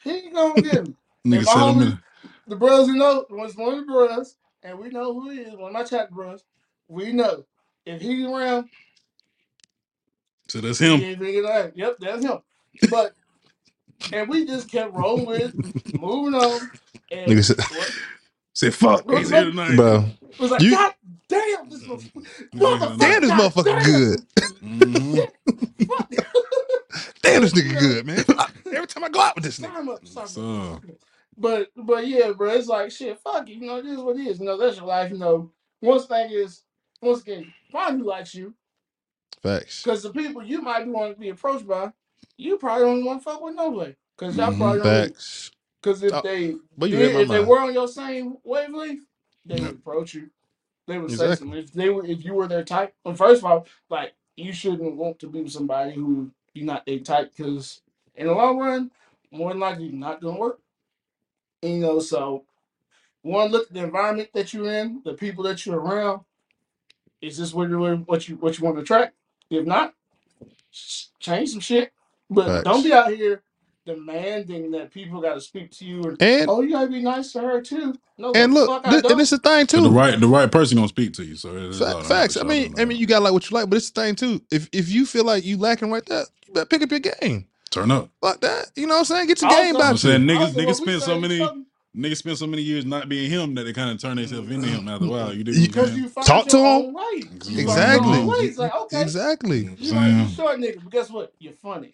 He 0.04 0.30
gonna 0.30 0.60
get 0.62 0.74
him. 0.74 0.96
Nigga 1.26 1.44
my 1.44 1.52
said 1.52 1.66
I'm 1.66 1.80
homie, 1.80 1.82
in. 1.82 1.98
the 2.46 2.56
brothers 2.56 2.88
who 2.88 2.96
know, 2.96 3.26
was 3.30 3.56
one 3.56 3.74
of 3.74 3.86
the 3.86 3.92
brothers, 3.92 4.36
and 4.62 4.78
we 4.78 4.88
know 4.90 5.14
who 5.14 5.30
he 5.30 5.40
is, 5.40 5.56
one 5.56 5.68
of 5.68 5.72
my 5.72 5.84
chat 5.84 6.10
bros, 6.10 6.44
we 6.88 7.12
know. 7.12 7.44
If 7.86 8.02
he's 8.02 8.26
around, 8.26 8.68
So 10.48 10.60
that's 10.60 10.78
he 10.78 10.86
him. 10.86 11.00
ain't 11.04 11.20
thinking 11.20 11.42
that. 11.42 11.76
Yep, 11.76 11.96
that's 12.00 12.24
him. 12.24 12.38
But 12.90 13.14
and 14.12 14.28
we 14.28 14.44
just 14.46 14.70
kept 14.70 14.94
rolling 14.94 15.52
moving 15.98 16.34
on. 16.34 16.70
And 17.10 17.30
Nigga 17.30 17.44
said, 17.44 17.58
what, 17.58 17.90
Said 18.54 18.74
fuck. 18.74 19.04
Bro, 19.06 19.18
He's 19.18 19.30
here 19.30 19.44
tonight. 19.44 19.76
bro. 19.76 20.04
was 20.38 20.50
like, 20.50 20.62
You- 20.62 20.72
God 20.72 20.94
damn, 21.28 21.68
this 21.68 21.82
motherfucker. 21.84 22.26
Nigga, 22.54 22.98
Damn, 22.98 23.20
this 23.22 23.30
motherfucker 23.30 23.64
damn. 23.64 23.84
good. 23.84 24.20
Mhm. 24.62 25.28
Damn, 27.22 27.42
this 27.42 27.52
nigga 27.52 27.78
good, 27.78 28.06
man. 28.06 28.24
Every 28.74 28.86
time 28.86 29.04
I 29.04 29.08
go 29.10 29.20
out 29.20 29.34
with 29.36 29.44
this 29.44 29.58
nigga. 29.58 30.06
Sign 30.06 30.22
up. 30.22 30.28
So 30.28 30.80
But 31.36 31.68
but 31.76 32.06
yeah, 32.08 32.32
bro, 32.32 32.50
it's 32.52 32.66
like 32.68 32.90
shit. 32.90 33.18
Fuck 33.20 33.48
it, 33.48 33.54
you 33.54 33.66
know. 33.66 33.80
This 33.82 33.92
is 33.92 33.98
what 34.02 34.16
it 34.16 34.26
is. 34.26 34.40
You 34.40 34.46
know, 34.46 34.56
that's 34.56 34.76
your 34.78 34.86
life. 34.86 35.10
You 35.12 35.18
know, 35.18 35.50
one 35.80 36.00
thing 36.02 36.30
is, 36.30 36.62
once 37.02 37.20
again, 37.22 37.52
find 37.70 38.00
who 38.00 38.06
likes 38.06 38.34
you, 38.34 38.54
Facts. 39.42 39.82
because 39.82 40.02
the 40.02 40.10
people 40.10 40.42
you 40.42 40.62
might 40.62 40.84
be 40.84 40.90
want 40.90 41.14
to 41.14 41.20
be 41.20 41.28
approached 41.28 41.66
by, 41.66 41.92
you 42.38 42.58
probably 42.58 42.84
don't 42.86 43.04
want 43.04 43.20
to 43.20 43.24
fuck 43.30 43.42
with 43.42 43.54
nobody. 43.56 43.94
Because 44.18 44.36
y'all 44.36 44.52
Mhm. 44.52 44.58
probably 44.58 44.78
don't. 44.80 45.08
Facts. 45.08 45.50
Because 45.82 46.02
if 46.02 46.12
Oh, 46.14 46.22
they 46.22 46.56
But 46.78 46.90
you 46.90 46.96
did, 46.98 47.14
my 47.14 47.20
if 47.22 47.28
they 47.30 47.38
mind. 47.38 47.48
were 47.48 47.60
on 47.60 47.74
your 47.74 47.88
same 47.88 48.38
wavelength, 48.44 49.04
they 49.46 49.56
Yeah. 49.56 49.66
would 49.68 49.76
approach 49.76 50.14
you. 50.14 50.30
They 50.86 50.98
would 50.98 51.12
say 51.12 51.24
Exactly. 51.24 51.48
something. 51.48 51.58
If 51.58 51.72
they 51.72 51.90
were, 51.90 52.06
if 52.06 52.24
you 52.24 52.34
were 52.34 52.48
their 52.48 52.64
type, 52.64 52.94
well, 53.04 53.14
first 53.14 53.40
of 53.42 53.46
all, 53.46 53.66
like 53.90 54.14
you 54.36 54.52
shouldn't 54.52 54.96
want 54.96 55.18
to 55.20 55.28
be 55.28 55.42
with 55.42 55.52
somebody 55.52 55.94
who 55.94 56.32
you're 56.54 56.66
not 56.66 56.86
their 56.86 57.00
type, 57.00 57.32
because 57.36 57.82
in 58.16 58.26
the 58.28 58.34
long 58.34 58.58
run, 58.58 58.92
more 59.32 59.50
than 59.50 59.60
likely, 59.60 59.90
not 59.90 60.20
gonna 60.22 60.38
work. 60.38 60.60
You 61.62 61.78
know, 61.78 62.00
so 62.00 62.44
one 63.22 63.50
look 63.50 63.68
at 63.68 63.74
the 63.74 63.84
environment 63.84 64.30
that 64.34 64.54
you're 64.54 64.72
in, 64.72 65.02
the 65.04 65.14
people 65.14 65.44
that 65.44 65.66
you're 65.66 65.80
around. 65.80 66.22
Is 67.20 67.38
this 67.38 67.54
what 67.54 67.68
you 67.70 67.78
what 68.06 68.28
you 68.28 68.36
what 68.36 68.58
you 68.58 68.64
want 68.64 68.76
to 68.76 68.82
attract? 68.82 69.16
If 69.50 69.66
not, 69.66 69.94
s- 70.72 71.10
change 71.20 71.50
some 71.50 71.60
shit. 71.60 71.92
But 72.30 72.46
Facts. 72.46 72.64
don't 72.64 72.82
be 72.82 72.92
out 72.92 73.12
here 73.12 73.42
demanding 73.86 74.70
that 74.72 74.92
people 74.92 75.20
got 75.20 75.34
to 75.34 75.40
speak 75.40 75.70
to 75.72 75.84
you 75.84 76.02
and 76.02 76.20
And 76.22 76.50
oh, 76.50 76.60
you 76.60 76.72
gotta 76.72 76.88
be 76.88 77.00
nice 77.02 77.32
to 77.32 77.40
her 77.40 77.60
too. 77.62 77.94
No, 78.18 78.32
and 78.34 78.52
the 78.52 78.60
look, 78.60 78.68
fuck 78.68 78.86
I 78.86 78.90
thi- 78.96 79.00
don't. 79.02 79.12
and 79.12 79.20
it's 79.22 79.32
a 79.32 79.38
thing 79.38 79.64
But 79.64 79.70
the 79.70 79.88
too. 79.88 79.88
right 79.90 80.20
the 80.20 80.26
right 80.28 80.50
person 80.50 80.76
gonna 80.76 80.88
speak 80.88 81.14
to 81.14 81.24
you. 81.24 81.36
So 81.36 81.56
it's 81.56 81.78
Fa- 81.78 81.96
all 81.96 82.02
facts. 82.02 82.36
I 82.36 82.42
mean, 82.42 82.74
I 82.78 82.84
mean, 82.84 82.98
you 82.98 83.06
got 83.06 83.22
like 83.22 83.32
what 83.32 83.48
you 83.50 83.54
like, 83.54 83.70
but 83.70 83.76
it's 83.76 83.90
the 83.90 84.00
thing 84.02 84.14
too. 84.14 84.42
If 84.50 84.68
if 84.72 84.88
you 84.90 85.06
feel 85.06 85.24
like 85.24 85.44
you 85.44 85.56
lacking 85.56 85.90
right 85.90 86.04
there, 86.04 86.24
you 86.46 86.52
better 86.52 86.66
pick 86.66 86.82
up 86.82 86.90
your 86.90 87.00
game. 87.00 87.46
turn 87.70 87.90
up. 87.90 88.10
Like 88.22 88.40
that. 88.40 88.70
You 88.76 88.86
know 88.86 88.94
what 88.94 88.98
I'm 89.00 89.04
saying? 89.06 89.26
Get 89.28 89.40
your 89.42 89.50
Also- 89.50 89.62
game 89.62 89.76
I'm 89.76 89.80
about 89.82 89.98
saying 89.98 90.20
niggas 90.22 90.40
Also, 90.40 90.52
niggas 90.60 90.66
what 90.66 90.66
we 90.66 90.74
spend 90.74 91.02
so 91.02 91.06
say, 91.14 91.18
many 91.20 91.38
something- 91.38 91.66
niggas 91.96 92.16
spend 92.16 92.38
so 92.38 92.46
many 92.46 92.62
years 92.62 92.84
not 92.86 93.08
being 93.08 93.30
him 93.30 93.54
that 93.54 93.64
they 93.64 93.72
kind 93.72 93.90
of 93.90 94.00
turn 94.00 94.16
themselves 94.16 94.50
into 94.50 94.66
him 94.68 94.88
after 94.88 95.04
a 95.04 95.08
while. 95.14 95.32
You 95.34 95.44
dig 95.44 95.54
You- 95.54 95.60
I'm 95.62 95.66
Because 95.66 95.88
saying? 95.90 96.02
you 96.02 96.08
find 96.08 96.26
Talk 96.26 96.46
to 96.48 96.56
your 96.58 96.66
him. 96.66 96.86
own 96.88 96.94
way. 96.94 97.02
You 97.14 97.22
find 97.28 97.44
your 97.52 97.60
Exactly. 97.60 98.24
way. 98.24 98.38
It's 98.40 98.58
like, 98.58 98.74
okay, 98.74 99.02
Exactly. 99.02 99.58
You 99.58 99.64
know 99.64 99.76
you 99.78 99.92
what 99.92 100.00
might 100.00 100.06
be 100.08 100.12
saying? 100.24 100.28
short 100.34 100.58
nigga, 100.60 100.82
but 100.82 100.92
guess 100.92 101.10
what? 101.10 101.32
You're 101.38 101.52
funny. 101.54 101.92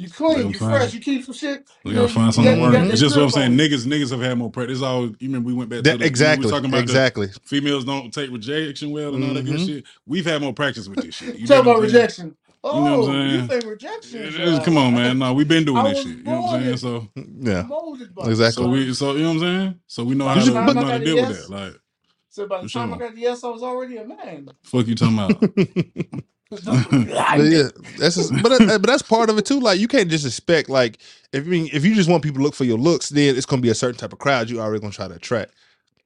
You 0.00 0.08
clean, 0.08 0.38
Yeah, 0.38 0.44
you 0.44 0.54
fine. 0.54 0.70
fresh, 0.70 0.94
you 0.94 1.00
keep 1.00 1.24
some 1.26 1.34
shit. 1.34 1.68
We 1.84 1.90
you 1.90 1.96
gotta 1.96 2.08
know, 2.08 2.14
find 2.14 2.26
you 2.28 2.32
something 2.32 2.44
got- 2.44 2.50
to 2.54 2.56
you 2.56 2.62
work. 2.62 2.72
got 2.72 2.84
that 2.84 2.90
It's 2.92 3.00
just 3.02 3.16
what 3.16 3.22
I'm 3.22 3.28
grip 3.28 3.34
saying. 3.34 3.52
on. 3.52 3.58
Niggas 3.58 3.86
niggas 3.86 4.10
have 4.12 4.20
had 4.22 4.38
more 4.38 4.50
practice. 4.50 4.78
It's 4.78 4.82
all 4.82 5.02
you 5.06 5.16
remember 5.20 5.46
we 5.48 5.52
went 5.52 5.68
back 5.68 5.78
to 5.78 5.82
That, 5.82 5.98
the, 5.98 6.06
exactly. 6.06 6.46
We 6.46 6.52
were 6.52 6.56
talking 6.58 6.70
about 6.70 6.80
exactly. 6.82 7.26
the 7.26 7.40
females 7.44 7.84
don't 7.84 8.10
take 8.14 8.30
rejection 8.30 8.92
well 8.92 9.14
and 9.14 9.22
all 9.22 9.34
that 9.34 9.44
good 9.44 9.56
Mhm. 9.60 9.66
shit. 9.66 9.84
We've 10.06 10.24
had 10.24 10.40
more 10.40 10.54
practice 10.54 10.88
with 10.88 11.02
this 11.04 11.14
shit. 11.14 11.38
You 11.38 11.46
Talk 11.46 11.58
dig 11.58 11.66
what 11.66 11.72
about 11.76 11.84
I'm 11.84 11.90
saying? 11.90 11.92
rejection. 12.02 12.36
You 12.62 12.70
know 12.72 12.80
what 13.00 13.10
I'm 13.10 13.16
Oh, 13.16 13.24
you 13.24 13.30
saying? 13.36 13.48
think 13.48 13.64
rejection 13.66 14.22
is 14.22 14.34
It 14.34 14.40
is- 14.40 14.58
come 14.60 14.76
on, 14.78 14.94
man. 14.94 15.18
No, 15.18 15.34
we've 15.34 15.48
been 15.48 15.64
doing 15.66 15.76
I 15.78 15.90
this 15.90 15.98
was 15.98 16.06
shit. 16.06 16.16
You 16.18 16.22
know 16.24 16.40
what 16.40 16.54
I'm 16.54 16.78
saying? 16.80 16.92
born 16.92 17.08
So 17.44 17.50
Yeah. 17.52 17.62
molded 17.62 18.14
by 18.14 18.28
Exactly. 18.28 18.64
so 18.64 18.70
we 18.70 18.94
so 18.94 19.12
you 19.16 19.22
know 19.22 19.28
what 19.28 19.34
I'm 19.34 19.40
saying? 19.40 19.74
So 19.86 20.04
we 20.04 20.14
know 20.14 20.24
By 20.26 20.34
how 20.34 20.40
the 20.40 20.46
to, 20.46 20.52
time 20.52 20.64
we 20.66 20.70
I 20.70 20.74
know 20.74 20.80
how 20.80 20.86
got 20.88 20.96
to 20.96 21.02
a 21.02 21.04
deal 21.04 21.16
yes, 21.16 21.28
with 21.28 21.38
that. 21.48 21.50
Like 21.50 21.80
So 22.30 22.46
by 22.46 22.62
the 22.62 22.68
For 22.68 22.72
time 22.72 22.94
I 22.94 22.96
sure. 22.96 23.06
got 23.06 23.14
the 23.16 23.20
yes, 23.20 23.44
I 23.44 23.48
was 23.48 23.62
already 23.62 23.96
a 23.98 24.06
man. 24.06 24.48
Fuck 24.62 24.86
you 24.86 24.94
talking 24.94 25.18
about? 25.18 25.42
But 27.32 27.44
yeah, 27.44 27.68
that's 27.96 28.16
just, 28.16 28.40
but 28.42 28.52
but 28.66 28.86
that's 28.86 29.02
part 29.02 29.30
of 29.30 29.38
it 29.38 29.46
too. 29.46 29.60
Like 29.60 29.80
you 29.80 29.88
can't 29.88 30.10
just 30.10 30.26
expect 30.26 30.68
like 30.70 30.98
if 31.32 31.44
you 31.46 31.50
mean 31.50 31.70
if 31.72 31.84
you 31.84 31.94
just 31.94 32.10
want 32.10 32.24
people 32.24 32.38
to 32.38 32.44
look 32.44 32.54
for 32.54 32.64
your 32.64 32.78
looks, 32.78 33.10
then 33.10 33.36
it's 33.36 33.46
gonna 33.46 33.62
be 33.62 33.70
a 33.70 33.74
certain 33.74 33.98
type 33.98 34.12
of 34.12 34.20
crowd 34.20 34.50
you 34.50 34.60
already 34.60 34.80
gonna 34.80 34.92
try 34.92 35.08
to 35.08 35.14
attract. 35.14 35.54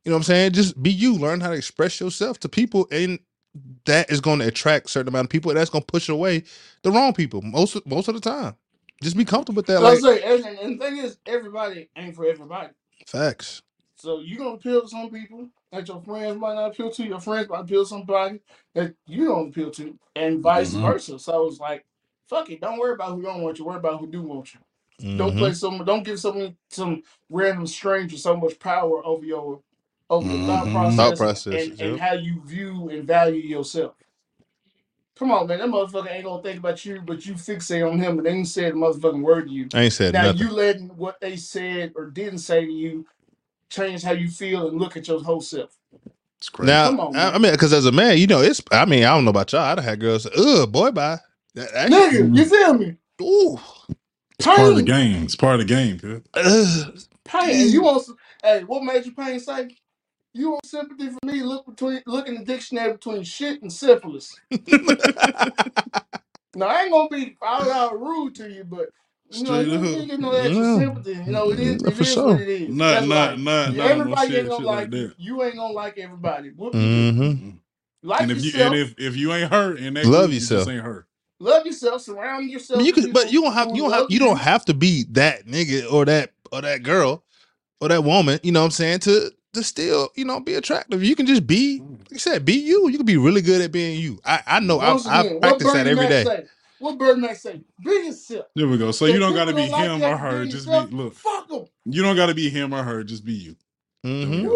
You 0.04 0.10
know 0.10 0.16
what 0.16 0.20
I'm 0.20 0.24
saying? 0.24 0.52
Just 0.52 0.82
be 0.82 0.90
you. 0.92 1.16
Learn 1.16 1.40
how 1.40 1.50
to 1.50 1.56
express 1.56 2.00
yourself 2.00 2.40
to 2.40 2.50
people, 2.50 2.88
and 2.92 3.20
that 3.86 4.10
is 4.10 4.20
going 4.20 4.40
to 4.40 4.48
attract 4.48 4.90
certain 4.90 5.08
amount 5.08 5.26
of 5.26 5.30
people. 5.30 5.50
And 5.50 5.58
that's 5.60 5.70
gonna 5.70 5.84
push 5.86 6.08
away 6.10 6.44
the 6.82 6.92
wrong 6.92 7.14
people 7.14 7.42
most 7.42 7.76
most 7.86 8.08
of 8.08 8.14
the 8.14 8.20
time. 8.20 8.56
Just 9.02 9.16
be 9.16 9.24
comfortable 9.26 9.58
with 9.58 9.66
that. 9.66 9.80
So 9.80 9.86
I 9.86 9.94
Like 9.94 10.00
say, 10.00 10.22
and, 10.22 10.44
and, 10.46 10.58
and 10.58 10.80
the 10.80 10.84
thing 10.84 10.96
is, 10.98 11.18
everybody 11.26 11.90
ain't 11.96 12.16
for 12.16 12.26
everybody. 12.26 12.70
facts. 13.06 13.62
So 13.96 14.20
you 14.20 14.38
gonna 14.38 14.54
appeal 14.54 14.82
to 14.82 14.88
some 14.88 15.10
people 15.10 15.50
that 15.74 15.88
your 15.88 16.02
friends 16.02 16.38
might 16.40 16.55
not 16.55 16.72
appeal 16.72 16.90
to. 16.92 17.05
Your 17.05 17.20
friends 17.20 17.48
might 17.51 17.62
appeal 17.62 17.84
to 17.84 17.88
somebody 17.90 18.40
that 18.74 18.94
you 19.06 19.26
don't 19.26 19.51
appeal 19.51 19.70
to, 19.72 19.98
and 20.16 20.42
vice 20.42 20.74
Mhm. 20.74 20.82
versa. 20.82 21.18
So 21.20 21.46
it's 21.48 21.60
like, 21.60 21.86
fuck 22.28 22.51
it. 22.51 22.60
Don't 22.62 22.78
worry 22.78 22.94
about 22.94 23.16
who 23.16 23.22
don't 23.22 23.42
want 23.42 23.59
you. 23.59 23.66
Worry 23.66 23.78
about 23.78 24.01
who 24.01 24.09
do 24.09 24.22
want 24.22 24.55
you. 24.55 24.60
Don't 25.18 25.34
Mhm. 25.34 25.38
play 25.38 25.55
some. 25.55 25.84
Don't 25.84 26.05
give 26.05 26.20
some 26.20 26.56
some 26.70 27.02
random 27.30 27.66
stranger 27.66 28.18
so 28.18 28.36
much 28.36 28.59
power 28.60 29.05
over 29.06 29.24
your 29.26 29.62
over 30.10 30.28
your 30.28 30.40
thought 30.40 30.66
Mhm. 30.66 30.72
process, 30.72 30.96
Thought 30.96 31.16
process, 31.18 31.68
and, 31.68 31.80
and 31.80 31.90
yep. 31.92 32.01
how 32.01 32.14
you 32.14 32.42
view 32.44 32.90
and 32.90 33.06
value 33.06 33.42
yourself. 33.42 33.94
Come 35.18 35.30
on, 35.32 35.46
man. 35.46 35.59
That 35.60 35.68
motherfucker 35.68 36.10
ain't 36.10 36.24
gonna 36.24 36.42
think 36.42 36.59
about 36.59 36.84
you, 36.86 37.01
but 37.02 37.26
you 37.26 37.34
fixate 37.34 37.88
on 37.90 37.98
him, 38.01 38.18
and 38.18 38.26
they 38.26 38.32
ain't 38.32 38.48
said 38.48 38.72
a 38.72 38.76
motherfucking 38.76 39.22
word 39.22 39.48
to 39.48 39.52
you. 39.52 39.68
I 39.74 39.82
ain't 39.84 39.92
said 39.92 40.14
Now 40.14 40.24
nothing. 40.24 40.40
you 40.40 40.51
letting 40.52 40.88
what 40.96 41.20
they 41.20 41.36
said 41.36 41.92
or 41.96 42.10
didn't 42.10 42.38
say 42.38 42.64
to 42.64 42.72
you 42.72 43.06
change 43.74 44.02
how 44.02 44.12
you 44.12 44.28
feel 44.28 44.68
and 44.68 44.78
look 44.78 44.96
at 44.96 45.09
your 45.09 45.22
whole 45.22 45.40
self. 45.40 45.76
It's 46.38 46.48
crazy. 46.48 46.72
Now, 46.72 46.88
Come 46.88 47.01
on, 47.01 47.16
I, 47.16 47.24
man. 47.24 47.34
I 47.34 47.38
mean, 47.38 47.52
because 47.52 47.72
as 47.72 47.86
a 47.86 47.92
man, 47.92 48.18
you 48.18 48.26
know, 48.26 48.40
it's. 48.42 48.62
I 48.72 48.84
mean, 48.84 49.05
I 49.05 49.14
don't 49.14 49.24
know 49.24 49.30
about 49.30 49.52
y'all. 49.52 49.62
I 49.62 49.74
done 49.76 49.84
had 49.84 50.01
girls 50.01 50.24
say, 50.24 50.30
"Ugh, 50.36 50.70
boy, 50.70 50.90
bye." 50.90 51.18
That, 51.55 51.72
that 51.72 51.90
shit- 51.90 52.26
Nigga, 52.32 52.36
you 52.36 52.44
feel 52.44 52.74
me? 52.74 52.96
ooh, 53.22 53.59
it's 54.38 54.46
part 54.46 54.60
of 54.60 54.76
the 54.76 54.82
Pain, 54.82 54.84
game. 54.84 55.22
It's 55.24 55.36
part 55.36 55.55
of 55.60 55.60
the 55.60 55.74
game, 55.74 55.98
kid. 55.98 56.24
ugh. 56.34 56.98
pain. 57.24 57.68
You 57.70 57.82
want? 57.82 58.05
some- 58.05 58.16
Hey, 58.42 58.64
what 58.64 58.82
made 58.84 59.06
you 59.06 59.12
pain 59.12 59.40
say? 59.40 59.74
You 60.34 60.51
want 60.51 60.66
sympathy 60.66 61.10
for 61.10 61.18
me? 61.24 61.42
Look 61.42 61.64
between, 61.66 62.02
look 62.06 62.28
in 62.28 62.34
the 62.34 62.44
dictionary 62.44 62.92
between 62.92 63.22
shit 63.22 63.62
and 63.62 63.72
syphilis. 63.72 64.34
Now 66.56 66.66
I 66.66 66.82
ain't 66.82 66.92
gonna 66.92 67.09
be 67.09 67.36
out 67.44 67.66
out 67.68 68.01
rude 68.01 68.34
to 68.36 68.48
you, 68.48 68.64
but 68.64 68.90
you 69.30 69.44
know, 69.44 69.60
Straight 69.60 69.68
you 69.68 69.74
up. 69.74 69.82
need 69.82 70.09
to 70.20 70.36
extra 70.36 70.64
Yeah. 70.64 70.78
sympathy. 70.78 71.12
You 71.12 71.32
know, 71.32 71.51
it 71.51 71.59
is, 71.59 71.82
Yeah, 71.82 71.88
it 71.88 71.94
for 71.94 72.02
is 72.02 72.14
sure. 72.14 72.32
what 72.32 72.40
it 72.40 72.48
is. 72.48 72.68
Not, 72.74 72.90
That's 72.94 73.06
not, 73.06 73.30
life. 73.30 73.38
not, 73.38 73.74
not 73.76 73.90
on 73.92 73.98
no 73.98 74.01
everybody 74.01 74.34
ain't 74.36 74.48
gonna 74.48 74.64
like 74.66 74.76
like 74.76 74.92
you. 74.92 75.09
that. 75.09 75.14
You 75.18 75.42
ain't 75.42 75.56
gonna 75.56 75.72
like 75.72 75.98
everybody. 75.98 76.51
Whoop 76.51 76.74
you 76.74 76.80
do. 76.80 77.12
hmm 77.12 77.51
Like 78.02 78.20
and 78.22 78.30
if 78.30 78.44
you 78.44 78.44
yourself. 78.52 78.72
and 78.72 78.74
if 78.74 78.94
if 78.98 79.16
you 79.16 79.32
ain't 79.32 79.51
her 79.51 79.74
in 79.76 79.94
that 79.94 80.06
Love 80.06 80.20
group, 80.20 80.30
you 80.30 80.34
yourself. 80.40 80.59
just 80.60 80.70
ain't 80.70 80.84
her. 80.84 81.06
love 81.40 81.66
yourself. 81.66 82.02
Surround 82.02 82.51
yourself. 82.51 82.84
you 82.84 82.92
with 82.92 83.05
could, 83.05 83.14
but 83.14 83.32
you 83.32 83.42
don't 83.42 83.52
have 83.52 83.68
you 83.74 83.82
don't 83.82 83.92
have 83.92 84.06
you 84.10 84.18
don't 84.18 84.38
have 84.38 84.64
to 84.66 84.74
be 84.74 85.05
that 85.12 85.46
nigga 85.46 85.90
or 85.92 86.05
that 86.05 86.32
or 86.52 86.60
that 86.62 86.82
girl 86.82 87.22
or 87.80 87.88
that 87.88 88.05
woman. 88.05 88.38
You 88.42 88.52
know 88.52 88.60
what 88.60 88.66
I'm 88.66 88.70
saying 88.72 89.01
to 89.01 89.30
to 89.55 89.62
still 89.62 90.10
you 90.16 90.24
know 90.24 90.40
be 90.40 90.55
attractive. 90.55 91.02
You 91.02 91.16
can 91.16 91.26
just 91.26 91.46
be 91.46 91.80
like 91.80 92.10
you 92.12 92.18
said, 92.18 92.44
be 92.44 92.55
you. 92.55 92.88
You 92.88 92.98
can 92.98 93.06
be 93.06 93.16
really 93.16 93.40
good 93.40 93.62
at 93.62 93.72
being 93.72 93.98
you. 94.01 94.20
I 94.24 94.42
I 94.46 94.60
know 94.60 94.80
I 94.80 94.92
Once 94.92 95.06
I 95.06 95.22
practice 95.40 95.72
that 95.72 95.86
Bernie 95.86 95.90
every 95.90 96.06
Mac 96.06 96.10
day. 96.10 96.24
say? 96.24 96.44
What 96.85 96.98
Bernie 96.98 97.20
Mac 97.23 97.36
say? 97.36 97.62
Be 97.82 97.90
yourself. 97.90 98.47
There 98.55 98.69
we 98.69 98.78
go. 98.78 98.90
So 98.93 99.06
If 99.06 99.15
you 99.15 99.20
don't 99.20 99.35
got 99.35 99.47
to 99.47 99.55
be 99.55 99.69
like 99.69 99.85
him 99.85 100.02
or 100.02 100.16
her. 100.16 100.40
being 100.40 100.51
Just 100.51 100.66
yourself, 100.66 100.90
be 100.90 100.97
look. 100.97 101.15
Fuck 101.15 101.48
them. 101.48 101.65
You 101.86 102.02
don't 102.02 102.16
got 102.16 102.27
to 102.27 102.35
be 102.35 102.51
him 102.51 102.74
or 102.74 102.82
her. 102.82 103.05
Just 103.05 103.24
be 103.24 103.32
you. 103.32 103.56
There 104.05 104.28
we 104.31 104.36
hmm. 104.39 104.48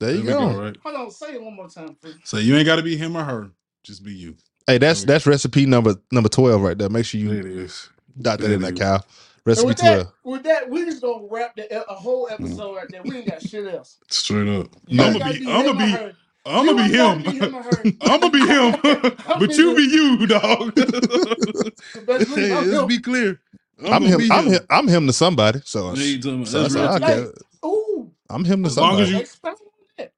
There 0.00 0.14
you 0.14 0.22
There 0.22 0.34
go. 0.34 0.52
go. 0.52 0.62
Right. 0.62 0.76
Hold 0.82 0.96
on, 0.96 1.10
say 1.10 1.34
it 1.34 1.42
one 1.42 1.54
more 1.54 1.68
time, 1.68 1.96
please. 2.00 2.16
So 2.24 2.38
you 2.38 2.56
ain't 2.56 2.66
got 2.66 2.76
to 2.76 2.82
be 2.82 2.96
him 2.96 3.16
or 3.16 3.24
her. 3.24 3.50
Just 3.84 4.04
be 4.04 4.12
you. 4.14 4.36
Hey, 4.66 4.78
that's 4.78 5.04
There 5.04 5.14
that's 5.14 5.26
recipe 5.26 5.66
number 5.66 5.96
number 6.10 6.28
twelve 6.30 6.62
right 6.62 6.78
there. 6.78 6.88
Make 6.88 7.06
sure 7.06 7.20
you 7.20 7.32
it 7.32 7.46
is. 7.46 7.90
dot 8.20 8.40
that 8.40 8.48
There 8.48 8.54
in 8.54 8.60
it 8.60 8.62
there, 8.62 8.72
is. 8.72 8.78
Kyle. 8.78 9.04
And 9.44 9.44
Recipe 9.46 9.66
with 9.66 9.76
twelve. 9.76 10.06
that, 10.06 10.12
with 10.24 10.42
that, 10.44 10.70
we 10.70 10.84
just 10.86 11.02
gonna 11.02 11.26
wrap 11.30 11.56
the, 11.56 11.86
a 11.90 11.94
whole 11.94 12.28
episode 12.30 12.76
right 12.76 12.90
there. 12.90 13.02
We 13.04 13.18
ain't 13.18 13.28
got 13.28 13.42
shit 13.42 13.66
else. 13.72 13.98
Straight 14.08 14.48
up. 14.48 14.68
You 14.86 15.02
I'm 15.04 15.12
gonna 15.12 15.24
be. 15.32 15.40
be 15.40 15.52
I'm 15.52 15.66
gonna 15.66 15.78
be. 15.78 16.12
Her. 16.46 16.52
I'm 16.52 16.66
gonna 16.66 16.82
be 16.88 16.92
him. 16.92 17.22
be 17.22 17.38
him. 17.38 17.54
I'm 18.02 18.20
gonna 18.20 18.30
be 18.30 18.46
him. 18.46 19.16
But 19.38 19.56
you 19.58 19.74
be 19.76 19.82
you, 19.84 20.26
dog. 20.26 20.74
The 21.94 22.00
best 22.02 22.28
believe 22.28 22.48
hey, 22.48 22.54
let's 22.66 22.84
be 22.88 22.98
clear. 22.98 23.40
I'm, 23.80 23.92
I'm 23.94 24.02
gonna 24.02 24.08
him. 24.14 24.18
be 24.18 24.30
I'm 24.30 24.46
him. 24.46 24.60
I'm 24.70 24.88
him 24.88 25.06
to 25.06 25.12
somebody. 25.12 25.60
So, 25.64 25.86
What 25.90 25.98
are 25.98 26.02
you 26.02 26.18
talking 26.20 26.34
about? 26.36 26.48
so 26.48 26.58
That's 26.62 26.74
that's 26.74 26.74
real 26.74 26.88
how 26.88 26.94
I 26.94 26.98
talk. 27.00 27.08
can. 27.08 27.32
Hey, 27.62 27.68
ooh, 27.68 28.12
I'm 28.30 28.44
him 28.44 28.62
to 28.62 28.66
As 28.68 28.76
long 28.78 29.00
as 29.00 29.08
somebody. 29.08 29.12
you- 29.12 29.20
expand 29.20 29.56
on 29.60 29.66
that. 29.98 30.12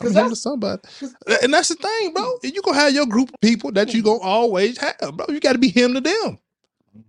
I'm 0.00 0.06
him 0.08 0.14
to 0.14 0.28
that's 0.28 0.40
somebody. 0.42 0.82
'cause- 1.00 1.14
And 1.42 1.54
that's 1.54 1.68
the 1.68 1.74
thing, 1.76 2.12
bro. 2.14 2.38
You 2.42 2.62
gonna 2.62 2.78
have 2.78 2.94
your 2.94 3.06
group 3.06 3.30
of 3.30 3.40
people 3.40 3.72
that 3.72 3.94
you 3.94 4.02
gonna 4.02 4.20
always 4.20 4.78
have, 4.78 5.16
bro. 5.16 5.26
You 5.28 5.40
got 5.40 5.52
to 5.52 5.58
be 5.58 5.68
him 5.70 5.94
to 5.94 6.00
them. 6.00 6.38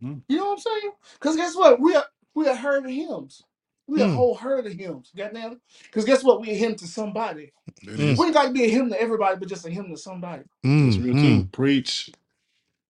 Mhm. 0.03 0.22
You 0.27 0.38
know 0.38 0.45
what 0.45 0.52
I'm 0.53 0.60
saying? 0.60 0.91
Because 1.14 1.35
guess 1.38 1.56
what? 1.56 1.80
We 1.80 1.95
are 1.95 2.06
we 2.35 2.48
are 2.48 2.56
herd 2.56 2.85
of 2.85 2.91
hymns. 2.91 3.44
We 3.88 4.01
a 4.01 4.07
Mm. 4.07 4.09
whole 4.09 4.35
herd 4.35 4.68
of 4.68 4.73
hymns. 4.73 5.11
Goddamn. 5.15 5.61
Because 5.84 6.05
guess 6.05 6.23
what? 6.23 6.41
We 6.41 6.51
a 6.51 6.55
hymn 6.55 6.76
to 6.77 6.88
somebody. 6.88 7.53
It 7.84 7.99
Mm. 7.99 8.18
is. 8.18 8.19
We 8.19 8.27
ain't 8.27 8.35
got 8.35 8.47
to 8.47 8.53
be 8.53 8.65
a 8.65 8.69
hymn 8.69 8.89
to 8.91 9.01
everybody, 9.01 9.38
but 9.39 9.49
just 9.49 9.65
a 9.68 9.72
hymn 9.72 9.89
to 9.91 9.97
somebody. 9.97 10.43
That's 10.84 10.97
Mm, 10.97 10.99
real 10.99 11.15
mm, 11.15 11.18
too. 11.18 11.49
Preach. 11.51 12.11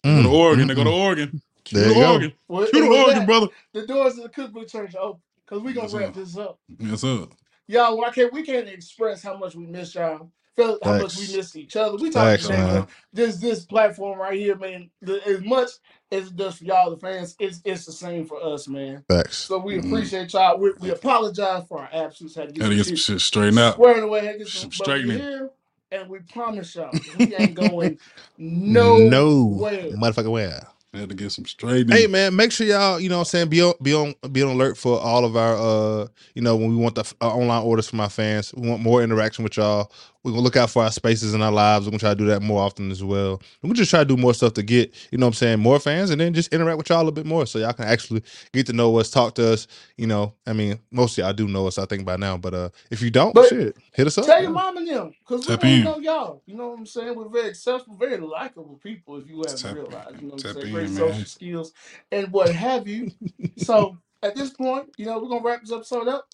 They 0.04 0.12
mm, 0.12 0.22
go 0.24 0.24
to 0.24 0.30
organ. 0.30 0.68
They 0.68 0.76
mm, 0.76 0.76
go 0.76 0.84
to 0.86 0.90
mm. 0.90 0.92
organ. 0.92 1.42
There 1.72 1.84
Cue 1.84 1.90
you 1.92 1.96
the 1.96 2.00
go. 2.00 2.08
organ. 2.08 2.34
Well, 2.48 2.68
Cue 2.68 2.82
and 2.82 2.90
the 2.90 2.90
with 2.90 3.06
organ, 3.06 3.26
that, 3.26 3.28
brother. 3.28 3.50
the 3.74 3.88
doors 3.88 4.18
of 4.18 4.24
the 4.24 4.30
Cookbook 4.30 4.70
Church 4.70 4.96
are 4.96 5.04
open. 5.04 5.22
Because 5.46 5.64
we 5.64 5.74
gonna 5.74 5.90
Yes, 5.90 5.92
wrap 5.92 6.14
sir. 6.14 6.16
this 6.16 6.38
up. 6.38 6.60
Yes, 6.80 7.02
sir. 7.02 7.28
Y'all, 7.68 8.04
I 8.06 8.12
can't 8.12 8.34
we 8.34 8.44
can't 8.44 8.70
express 8.70 9.24
how 9.24 9.38
much 9.38 9.56
we 9.56 9.66
miss 9.68 9.96
y'all. 9.96 10.32
Feel 10.58 10.80
how 10.84 10.94
much 10.96 11.16
we 11.16 11.28
Facts. 11.28 11.38
miss 11.38 11.56
each 11.58 11.78
other. 11.78 11.98
We 11.98 12.12
talking 12.12 12.38
Facts, 12.38 12.44
today, 12.44 12.64
man. 12.68 12.68
but 12.70 12.90
this 13.14 13.38
this 13.38 13.66
platform 13.66 14.20
right 14.20 14.40
here, 14.40 14.58
man, 14.58 14.92
the, 15.02 15.26
as 15.28 15.42
much 15.42 15.72
as 16.12 16.30
it 16.30 16.38
does 16.38 16.58
for 16.60 16.66
y'all, 16.66 16.92
the 16.92 16.98
fans, 16.98 17.36
it's 17.40 17.62
it's 17.66 17.86
the 17.86 17.94
same 17.94 18.26
for 18.26 18.44
us, 18.44 18.68
man. 18.70 19.06
Thanks. 19.10 19.50
So 19.50 19.60
we 19.60 19.78
Mhm. 19.78 19.80
appreciate 19.80 20.34
y'all. 20.34 20.60
We, 20.60 20.74
we 20.80 20.92
apologize 20.92 21.66
for 21.70 21.82
our 21.82 21.90
absence. 21.94 22.36
Had 22.36 22.50
to 22.50 22.54
get 22.56 22.64
Had 22.64 22.70
to 22.70 22.76
some 22.76 22.78
get 22.78 22.86
some 22.88 22.96
shit 22.96 23.22
shit 23.22 23.22
straightened 23.22 23.60
out. 23.60 23.76
squared 23.76 24.04
away. 24.04 24.26
Had 24.26 24.34
to 24.34 24.40
get 24.40 24.50
some, 24.50 24.62
Some 24.62 24.72
but 24.78 24.98
we 25.04 25.06
straightening. 25.06 25.18
here, 25.18 25.52
and 25.92 26.10
we 26.10 26.20
promise 26.20 26.76
y'all 26.76 27.00
we 27.16 27.36
ain't 27.36 27.56
going 27.56 28.00
No 28.38 28.98
nowhere. 28.98 29.92
motherfucker 29.98 30.32
where. 30.32 30.68
Had 30.94 31.10
to 31.10 31.16
get 31.16 31.32
some 31.32 31.46
straightening. 31.46 31.98
Hey 31.98 32.08
man, 32.08 32.36
make 32.36 32.52
sure 32.52 32.68
y'all, 32.68 33.00
you 33.00 33.10
know 33.10 33.18
what 33.18 33.22
I'm 33.22 33.26
saying, 33.28 33.50
be 33.50 33.62
on 33.64 33.74
be 33.82 33.94
on 33.94 34.16
be 34.34 34.44
on 34.44 34.50
alert 34.52 34.78
for 34.78 35.00
all 35.00 35.26
of 35.26 35.38
our 35.38 35.56
uh, 35.56 36.08
you 36.36 36.42
know, 36.42 36.56
when 36.58 36.70
we 36.70 36.76
want 36.76 36.96
the 36.96 37.06
uh, 37.22 37.30
online 37.30 37.64
orders 37.64 37.88
from 37.90 38.02
our 38.02 38.10
fans. 38.10 38.54
We 38.58 38.68
want 38.70 38.82
more 38.84 39.04
interaction 39.04 39.44
with 39.46 39.58
y'all. 39.58 39.92
We're 40.24 40.32
gonna 40.32 40.42
look 40.44 40.58
out 40.58 40.70
for 40.70 40.84
our 40.84 40.92
spaces 40.92 41.34
in 41.34 41.42
our 41.42 41.52
lives. 41.52 41.86
We're 41.86 41.92
gonna 41.92 42.00
try 42.00 42.10
to 42.12 42.16
do 42.16 42.26
that 42.28 42.42
more 42.42 42.62
often 42.62 42.92
as 42.92 43.04
well. 43.04 43.42
We're 43.64 43.74
just 43.74 43.90
try 43.90 44.00
to 44.00 44.06
do 44.06 44.18
more 44.18 44.34
stuff 44.34 44.54
to 44.56 44.64
get, 44.64 44.94
you 45.12 45.18
know 45.18 45.26
what 45.28 45.32
I'm 45.32 45.34
saying, 45.36 45.60
more 45.60 45.80
fans 45.80 46.10
and 46.10 46.20
then 46.22 46.34
just 46.34 46.54
interact 46.54 46.78
with 46.80 46.90
y'all 46.90 46.98
a 46.98 47.00
little 47.00 47.12
bit 47.14 47.26
more 47.26 47.46
so 47.46 47.60
y'all 47.60 47.74
can 47.74 47.86
actually 47.86 48.24
get 48.54 48.66
to 48.68 48.74
know 48.74 48.98
us, 48.98 49.10
talk 49.10 49.36
to 49.36 49.54
us. 49.54 49.68
You 49.98 50.08
know, 50.08 50.34
I 50.46 50.54
mean, 50.54 50.80
most 50.92 51.18
of 51.18 51.24
y'all 51.24 51.34
do 51.34 51.48
know 51.48 51.68
us, 51.68 51.78
I 51.78 51.86
think, 51.86 52.06
by 52.06 52.18
now. 52.18 52.38
But 52.38 52.54
uh 52.54 52.70
if 52.92 53.02
you 53.02 53.10
don't, 53.12 53.34
But 53.34 53.50
shit, 53.50 53.78
hit 53.94 54.08
us 54.08 54.18
up. 54.18 54.26
Tell 54.26 54.42
your 54.42 54.52
mom 54.52 54.78
and 54.78 54.88
them, 54.88 55.12
because 55.20 55.48
we 55.48 55.56
Tap 55.56 55.64
want 55.64 55.64
to 55.64 55.70
in. 55.78 55.84
know 55.84 56.00
y'all. 56.00 56.44
You 56.46 56.56
know 56.56 56.70
what 56.70 56.80
I'm 56.80 56.86
saying? 56.86 57.16
We're 57.16 57.30
very 57.30 57.50
accessible, 57.50 57.96
very 57.98 58.18
likable 58.18 58.80
people, 58.84 59.18
if 59.18 59.30
you 59.30 59.44
haven't 59.44 59.58
Tap- 59.60 59.76
realized. 59.76 60.22
You 60.22 60.28
know 60.28 60.34
what 60.36 60.46
I'm 60.46 60.54
tap 60.54 60.62
saying? 60.62 60.68
in, 60.68 60.74
Great 60.74 60.90
man. 60.90 60.98
social 60.98 61.26
skills 61.26 61.74
and 62.12 62.32
what 62.32 62.50
have 62.54 62.88
you. 62.88 63.12
so 63.58 63.98
at 64.24 64.36
this 64.36 64.50
point, 64.52 64.90
you 64.98 65.06
know, 65.06 65.20
we're 65.20 65.30
gonna 65.30 65.44
wrap 65.44 65.62
this 65.62 65.72
episode 65.72 66.08
up. 66.08 66.28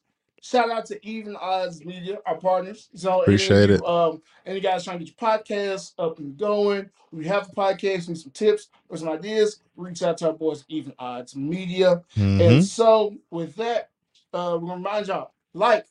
Shout 0.43 0.69
out 0.69 0.85
to 0.87 1.07
Even 1.07 1.37
Odds 1.37 1.85
Media, 1.85 2.17
our 2.25 2.35
partners. 2.37 2.89
So 2.95 3.21
Appreciate 3.21 3.69
any 3.69 3.73
it. 3.75 3.85
um, 3.85 4.21
any 4.45 4.59
guys 4.59 4.83
trying 4.83 4.99
to 4.99 5.05
get 5.05 5.15
your 5.17 5.29
podcast 5.29 5.93
up 5.97 6.19
and 6.19 6.37
going, 6.37 6.89
we 7.13 7.25
have 7.27 7.47
a 7.49 7.53
podcast, 7.53 8.09
need 8.09 8.17
some 8.17 8.31
tips 8.31 8.67
or 8.89 8.97
some 8.97 9.07
ideas, 9.07 9.61
reach 9.77 10.03
out 10.03 10.17
to 10.17 10.27
our 10.27 10.33
boys, 10.33 10.65
Even 10.67 10.91
Odds 10.99 11.33
Media. 11.33 12.03
Mhm. 12.17 12.41
And 12.45 12.65
so 12.65 13.15
with 13.29 13.55
that, 13.55 13.89
uh, 14.33 14.57
we're 14.61 14.67
gonna 14.67 14.75
remind 14.83 15.07
y'all, 15.07 15.31
like, 15.53 15.85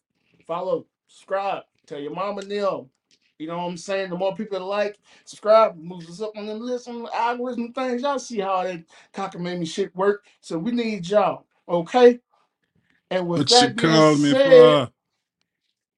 follow, 0.46 0.84
subscribe, 1.06 1.62
tell 1.86 1.98
your 1.98 2.14
mama 2.14 2.42
them. 2.42 2.90
You 3.38 3.46
know 3.46 3.56
what 3.56 3.64
I'm 3.70 3.78
saying? 3.78 4.10
The 4.10 4.18
more 4.18 4.36
people 4.36 4.58
that 4.58 4.64
like, 4.66 4.98
subscribe, 5.24 5.78
moves 5.78 6.10
us 6.10 6.20
up 6.20 6.36
on 6.36 6.44
them 6.44 6.60
lists, 6.60 6.88
on 6.88 7.04
the 7.04 7.16
algorithm 7.16 7.72
things. 7.72 8.02
Y'all 8.02 8.18
see 8.18 8.40
how 8.40 8.64
that 8.64 8.84
cockamamie 9.14 9.66
shit 9.66 9.96
work. 9.96 10.26
So 10.42 10.58
we 10.58 10.72
need 10.72 11.08
y'all, 11.08 11.46
okay? 11.66 12.20
And 13.12 13.28
with 13.28 13.48
What 13.48 13.60
you 13.60 13.70
that 13.70 13.76
being 13.76 14.02
call 14.02 14.16
me 14.16 14.34
said, 14.34 14.42
for? 14.42 14.90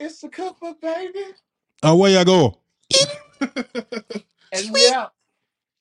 it's 0.00 0.20
the 0.20 0.30
cookbook, 0.30 0.80
baby. 0.80 1.20
Oh, 1.82 1.96
where 1.96 2.12
y'all 2.12 2.24
go? 2.26 2.60
And 4.52 4.72
we 4.72 4.88
out. 4.88 5.13